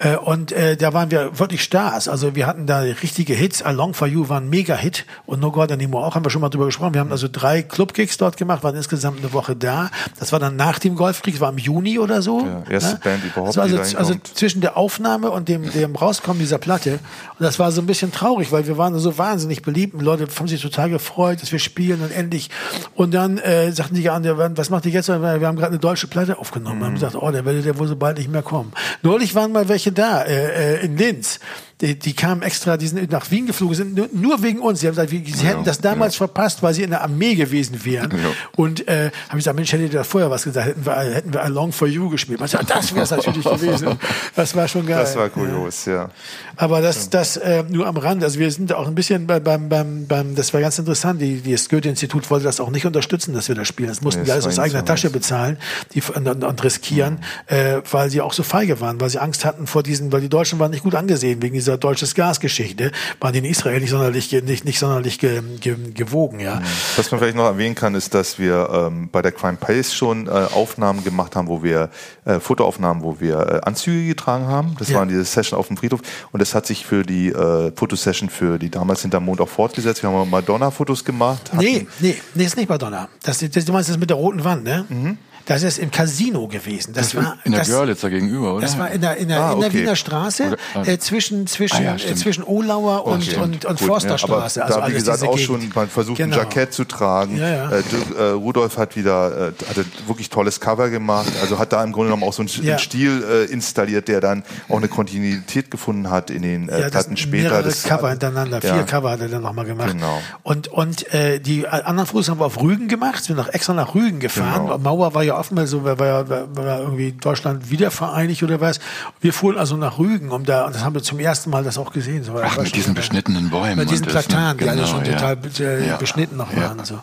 Äh, 0.00 0.16
und 0.16 0.50
äh, 0.50 0.76
da 0.78 0.94
waren 0.94 1.10
wir 1.10 1.38
wirklich 1.38 1.62
Stars. 1.62 2.08
Also 2.08 2.34
wir 2.34 2.46
hatten 2.46 2.66
da 2.66 2.80
richtige 2.80 3.34
Hits. 3.34 3.62
Along 3.62 3.92
for 3.92 4.08
You 4.08 4.30
war 4.30 4.40
ein 4.40 4.48
Mega-Hit 4.48 5.04
und 5.26 5.40
No 5.40 5.52
God 5.52 5.70
Anymore 5.70 6.06
auch, 6.06 6.14
haben 6.14 6.24
wir 6.24 6.30
schon 6.30 6.40
mal 6.40 6.48
drüber 6.48 6.64
gesprochen. 6.64 6.94
Wir 6.94 7.00
haben 7.00 7.12
also 7.12 7.28
drei 7.30 7.62
Club-Gigs 7.62 8.16
dort 8.16 8.38
gemacht, 8.38 8.62
waren 8.62 8.74
insgesamt 8.74 9.18
eine 9.18 9.32
Woche 9.34 9.54
da. 9.54 9.90
Das 10.18 10.32
war 10.32 10.38
dann 10.38 10.56
nach 10.56 10.78
dem 10.78 10.96
Golfkrieg, 10.96 11.34
das 11.34 11.40
war 11.42 11.50
im 11.50 11.58
Juni 11.58 11.98
oder 11.98 12.22
so. 12.22 12.40
Ja, 12.40 12.62
erste 12.70 12.94
ne? 12.94 13.00
Band 13.04 13.24
überhaupt, 13.24 13.58
also, 13.58 13.96
also 13.96 14.14
zwischen 14.34 14.62
der 14.62 14.78
Aufnahme 14.78 15.30
und 15.30 15.48
dem, 15.48 15.70
dem 15.70 15.94
Rauskommen 15.94 16.40
dieser 16.40 16.58
Platte. 16.58 16.92
Und 17.38 17.44
das 17.44 17.58
war 17.58 17.70
so 17.70 17.82
ein 17.82 17.86
bisschen 17.86 18.10
traurig, 18.10 18.52
weil 18.52 18.66
wir 18.66 18.78
waren 18.78 18.98
so 18.98 19.18
wahnsinnig 19.18 19.60
beliebt. 19.60 19.92
Und 19.92 20.00
Leute 20.00 20.26
haben 20.34 20.48
sich 20.48 20.62
total 20.62 20.88
gefreut, 20.88 21.42
dass 21.42 21.52
wir 21.52 21.58
spielen 21.58 22.00
und 22.00 22.10
endlich. 22.10 22.48
Und 22.94 23.12
dann 23.12 23.36
äh, 23.36 23.70
sagten 23.72 23.96
die 23.96 24.08
an, 24.08 24.24
was 24.56 24.70
macht 24.70 24.86
ihr 24.86 24.92
jetzt? 24.92 25.08
Wir 25.08 25.16
haben 25.16 25.56
gerade 25.56 25.66
eine 25.66 25.78
deutsche 25.78 26.06
Platte 26.06 26.38
aufgenommen. 26.38 26.76
Mhm. 26.76 26.80
Wir 26.80 26.86
haben 26.86 26.94
gesagt, 26.94 27.16
oh, 27.16 27.30
der 27.30 27.44
werdet 27.44 27.66
ja 27.66 27.78
wohl 27.78 27.86
so 27.86 27.96
bald 27.96 28.16
nicht 28.16 28.30
mehr 28.30 28.42
kommen. 28.42 28.72
Neulich 29.02 29.34
waren 29.34 29.52
mal 29.52 29.68
welche 29.68 29.89
da, 29.90 30.22
äh, 30.22 30.76
äh 30.76 30.84
in 30.84 30.96
Linz 30.96 31.40
die, 31.80 31.98
die 31.98 32.12
kamen 32.12 32.42
extra, 32.42 32.76
die 32.76 32.86
sind 32.86 33.10
nach 33.10 33.30
Wien 33.30 33.46
geflogen, 33.46 33.74
sind 33.74 33.94
nur, 33.94 34.08
nur 34.12 34.42
wegen 34.42 34.60
uns. 34.60 34.80
Sie 34.80 34.86
haben 34.86 34.94
gesagt, 34.94 35.10
sie 35.10 35.46
hätten 35.46 35.64
das 35.64 35.80
damals 35.80 36.16
verpasst, 36.16 36.62
weil 36.62 36.74
sie 36.74 36.82
in 36.82 36.90
der 36.90 37.02
Armee 37.02 37.34
gewesen 37.34 37.84
wären. 37.84 38.12
Und 38.56 38.86
äh, 38.86 39.10
habe 39.28 39.38
ich 39.38 39.44
gesagt, 39.44 39.56
Mensch, 39.56 39.72
hätte 39.72 39.84
ihr 39.84 39.90
da 39.90 40.04
vorher 40.04 40.30
was 40.30 40.44
gesagt, 40.44 40.66
hätten 40.66 40.84
wir, 40.84 40.96
hätten 40.96 41.32
wir 41.32 41.42
Along 41.42 41.72
for 41.72 41.88
You 41.88 42.10
gespielt. 42.10 42.40
Man 42.40 42.48
sagt, 42.48 42.70
das 42.70 42.94
wäre 42.94 43.04
es 43.04 43.10
natürlich 43.10 43.44
gewesen. 43.44 43.98
Das 44.36 44.54
war 44.54 44.68
schon 44.68 44.86
geil. 44.86 45.00
Das 45.00 45.16
war 45.16 45.28
kurios, 45.30 45.86
ja. 45.86 45.94
ja. 45.94 46.10
Aber 46.56 46.82
das, 46.82 47.08
das 47.08 47.36
äh, 47.38 47.64
nur 47.68 47.86
am 47.86 47.96
Rand. 47.96 48.22
Also 48.22 48.38
wir 48.38 48.50
sind 48.50 48.72
auch 48.74 48.86
ein 48.86 48.94
bisschen 48.94 49.26
bei, 49.26 49.40
beim, 49.40 49.68
beim, 49.68 50.06
beim, 50.06 50.34
das 50.34 50.52
war 50.52 50.60
ganz 50.60 50.78
interessant. 50.78 51.20
Die, 51.20 51.40
die 51.40 51.52
das 51.52 51.68
Goethe-Institut 51.68 52.30
wollte 52.30 52.44
das 52.44 52.60
auch 52.60 52.70
nicht 52.70 52.84
unterstützen, 52.84 53.32
dass 53.32 53.48
wir 53.48 53.54
das 53.54 53.66
spielen. 53.66 53.88
Das 53.88 54.02
mussten 54.02 54.20
nee, 54.20 54.26
die 54.26 54.32
alles 54.32 54.46
aus 54.46 54.58
eigener 54.58 54.84
Tasche 54.84 55.08
bezahlen 55.08 55.56
die, 55.94 56.02
und, 56.02 56.44
und 56.44 56.64
riskieren, 56.64 57.20
mhm. 57.48 57.56
äh, 57.56 57.82
weil 57.90 58.10
sie 58.10 58.20
auch 58.20 58.32
so 58.32 58.42
feige 58.42 58.80
waren, 58.80 59.00
weil 59.00 59.08
sie 59.08 59.18
Angst 59.18 59.44
hatten 59.44 59.66
vor 59.66 59.82
diesen, 59.82 60.12
weil 60.12 60.20
die 60.20 60.28
Deutschen 60.28 60.58
waren 60.58 60.70
nicht 60.70 60.82
gut 60.82 60.94
angesehen 60.94 61.40
wegen 61.42 61.54
dieser 61.54 61.69
dieser 61.70 61.78
deutsches 61.78 62.14
Gasgeschichte 62.14 62.90
waren 63.20 63.32
die 63.32 63.38
in 63.38 63.44
Israel 63.44 63.80
nicht 63.80 63.90
sonderlich, 63.90 64.32
nicht, 64.32 64.64
nicht 64.64 64.78
sonderlich 64.78 65.18
ge, 65.20 65.40
ge, 65.60 65.76
gewogen. 65.94 66.40
Ja. 66.40 66.60
Was 66.96 67.10
man 67.10 67.20
vielleicht 67.20 67.36
noch 67.36 67.44
erwähnen 67.44 67.76
kann, 67.76 67.94
ist, 67.94 68.12
dass 68.12 68.38
wir 68.38 68.68
ähm, 68.72 69.08
bei 69.12 69.22
der 69.22 69.30
Crime 69.30 69.56
Pace 69.56 69.94
schon 69.94 70.26
äh, 70.26 70.30
Aufnahmen 70.30 71.04
gemacht 71.04 71.36
haben, 71.36 71.46
wo 71.46 71.62
wir 71.62 71.90
äh, 72.24 72.40
Fotoaufnahmen, 72.40 73.04
wo 73.04 73.20
wir 73.20 73.38
äh, 73.38 73.60
Anzüge 73.66 74.08
getragen 74.08 74.46
haben. 74.46 74.74
Das 74.78 74.88
ja. 74.88 74.98
waren 74.98 75.08
diese 75.08 75.24
Session 75.24 75.58
auf 75.58 75.68
dem 75.68 75.76
Friedhof 75.76 76.00
und 76.32 76.40
das 76.40 76.54
hat 76.54 76.66
sich 76.66 76.84
für 76.84 77.04
die 77.04 77.28
äh, 77.28 77.72
Fotosession 77.76 78.30
für 78.30 78.58
die 78.58 78.70
damals 78.70 79.02
hinterm 79.02 79.24
Mond 79.24 79.40
auch 79.40 79.48
fortgesetzt. 79.48 80.02
Wir 80.02 80.10
haben 80.10 80.28
Madonna-Fotos 80.28 81.04
gemacht. 81.04 81.50
Nee, 81.56 81.86
nee, 82.00 82.16
nee, 82.34 82.44
ist 82.44 82.56
nicht 82.56 82.68
Madonna. 82.68 83.08
Das, 83.22 83.38
das, 83.38 83.64
du 83.64 83.72
meinst 83.72 83.90
das 83.90 83.98
mit 83.98 84.10
der 84.10 84.16
roten 84.16 84.42
Wand, 84.42 84.64
ne? 84.64 84.86
Mhm. 84.88 85.18
Das 85.46 85.62
ist 85.62 85.78
im 85.78 85.90
Casino 85.90 86.46
gewesen. 86.46 86.92
Das, 86.92 87.10
das 87.10 87.22
war 87.22 87.38
in 87.44 87.52
der 87.52 87.60
das, 87.60 87.68
Görlitzer 87.68 88.10
gegenüber, 88.10 88.54
oder? 88.54 88.62
Das 88.62 88.78
war 88.78 88.90
in 88.90 89.00
der, 89.00 89.16
in 89.16 89.28
der, 89.28 89.40
ah, 89.40 89.52
in 89.52 89.60
der 89.60 89.72
Wiener 89.72 89.96
Straße 89.96 90.56
oder, 90.74 90.88
äh, 90.88 90.98
zwischen 90.98 91.46
zwischen 91.46 91.78
ah, 91.78 91.96
ja, 91.96 92.10
äh, 92.10 92.14
zwischen 92.14 92.44
Olauer 92.44 93.06
und 93.06 93.26
okay. 93.28 93.40
und, 93.40 93.64
und 93.64 93.80
Forsterstraße. 93.80 94.60
Ja, 94.60 94.66
aber 94.66 94.74
also 94.74 94.80
da 94.80 94.88
wie 94.88 94.92
gesagt 94.92 95.22
auch 95.24 95.38
schon 95.38 95.70
man 95.74 95.88
versucht 95.88 96.18
genau. 96.18 96.36
ein 96.36 96.42
Jackett 96.42 96.72
zu 96.72 96.84
tragen. 96.84 97.36
Ja, 97.36 97.48
ja. 97.48 97.70
Äh, 97.70 97.82
äh, 98.18 98.22
Rudolf 98.30 98.76
hat 98.76 98.96
wieder 98.96 99.48
äh, 99.48 99.64
hatte 99.68 99.84
wirklich 100.06 100.30
tolles 100.30 100.60
Cover 100.60 100.90
gemacht. 100.90 101.32
Also 101.40 101.58
hat 101.58 101.72
da 101.72 101.82
im 101.82 101.92
Grunde 101.92 102.08
genommen 102.08 102.24
auch 102.24 102.32
so 102.32 102.42
einen. 102.42 102.78
Stil 102.80 103.24
äh, 103.24 103.44
installiert, 103.52 104.08
der 104.08 104.20
dann 104.20 104.42
auch 104.68 104.76
eine 104.76 104.88
Kontinuität 104.88 105.70
gefunden 105.70 106.10
hat 106.10 106.30
in 106.30 106.42
den 106.42 106.68
äh, 106.68 106.90
Platten 106.90 107.16
später. 107.16 107.62
Das 107.62 107.82
Cover 107.82 108.10
hintereinander, 108.10 108.60
vier 108.60 108.84
Cover 108.84 109.10
hat 109.10 109.20
er 109.20 109.28
dann 109.28 109.42
nochmal 109.42 109.64
gemacht. 109.64 109.92
Genau. 109.92 110.20
Und 110.42 110.68
und 110.68 111.06
die 111.44 111.66
anderen 111.66 112.06
Fotos 112.06 112.28
haben 112.28 112.40
wir 112.40 112.46
auf 112.46 112.60
Rügen 112.60 112.88
gemacht. 112.88 113.20
Wir 113.20 113.34
sind 113.34 113.36
noch 113.36 113.48
extra 113.48 113.74
nach 113.74 113.94
Rügen 113.94 114.20
gefahren. 114.20 114.66
Genau. 114.66 114.78
Mauer 114.78 115.14
war 115.14 115.22
ja 115.22 115.29
offen, 115.36 115.66
so 115.66 115.84
war 115.84 116.06
ja, 116.06 116.28
war 116.28 116.80
irgendwie 116.80 117.12
Deutschland 117.12 117.70
wiedervereinigt 117.70 118.42
oder 118.42 118.60
was. 118.60 118.80
Wir 119.20 119.32
fuhren 119.32 119.58
also 119.58 119.76
nach 119.76 119.98
Rügen, 119.98 120.30
um 120.30 120.44
da, 120.44 120.66
und 120.66 120.74
das 120.74 120.84
haben 120.84 120.94
wir 120.94 121.02
zum 121.02 121.18
ersten 121.18 121.50
Mal 121.50 121.64
das 121.64 121.78
auch 121.78 121.92
gesehen. 121.92 122.24
So, 122.24 122.34
Ach, 122.42 122.58
mit 122.58 122.74
diesen 122.74 122.94
beschnittenen 122.94 123.50
Bäumen. 123.50 123.76
Mit 123.78 123.90
diesen 123.90 124.06
Platanen, 124.06 124.58
die 124.58 124.64
genau, 124.64 124.76
alle 124.76 124.86
schon 124.86 125.04
ja. 125.04 125.12
total 125.12 125.38
äh, 125.60 125.96
beschnitten 125.98 126.36
noch 126.36 126.54
waren. 126.54 126.80
Also. 126.80 127.00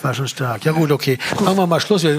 Das 0.00 0.04
war 0.04 0.14
schon 0.14 0.28
stark. 0.28 0.64
Ja 0.64 0.72
gut, 0.72 0.90
okay. 0.92 1.18
Machen 1.40 1.58
wir 1.58 1.66
mal 1.66 1.78
Schluss. 1.78 2.00
Das 2.00 2.12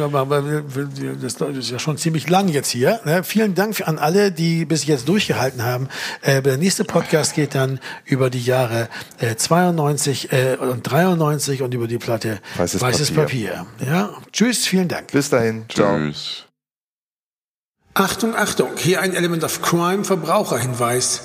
ist 1.58 1.72
ja 1.72 1.80
schon 1.80 1.98
ziemlich 1.98 2.30
lang 2.30 2.48
jetzt 2.48 2.70
hier. 2.70 3.00
Ne? 3.06 3.24
Vielen 3.24 3.56
Dank 3.56 3.88
an 3.88 3.98
alle, 3.98 4.32
die 4.32 4.66
bis 4.66 4.86
jetzt 4.86 5.08
durchgehalten 5.08 5.64
haben. 5.64 5.90
Äh, 6.22 6.44
der 6.44 6.58
nächste 6.58 6.84
Podcast 6.84 7.34
geht 7.34 7.56
dann 7.56 7.80
über 8.06 8.30
die 8.30 8.44
Jahre 8.44 8.88
92 9.36 10.30
und 10.60 10.84
93 10.84 11.64
und 11.64 11.74
über 11.74 11.88
die 11.88 11.98
Platte 11.98 12.40
Weißes, 12.58 12.82
Weißes 12.82 13.12
Papier. 13.12 13.66
Papier. 13.80 13.88
Ja, 13.92 14.12
tschüss, 14.32 14.68
vielen 14.68 14.88
Dank. 14.88 15.12
Bis 15.12 15.32
dahin. 15.32 15.66
Ciao. 15.68 15.98
Tschüss. 15.98 16.46
Achtung, 17.96 18.36
Achtung, 18.36 18.70
hier 18.78 19.02
ein 19.02 19.16
Element 19.16 19.44
of 19.44 19.64
Crime 19.64 20.04
Verbraucherhinweis. 20.04 21.22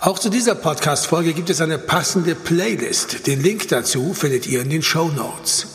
Auch 0.00 0.18
zu 0.18 0.28
dieser 0.28 0.56
Podcast-Folge 0.56 1.34
gibt 1.34 1.50
es 1.50 1.60
eine 1.60 1.78
passende 1.78 2.34
Playlist. 2.34 3.28
Den 3.28 3.40
Link 3.42 3.68
dazu 3.68 4.12
findet 4.12 4.46
ihr 4.46 4.62
in 4.62 4.70
den 4.70 4.82
Show 4.82 5.08
Notes. 5.08 5.69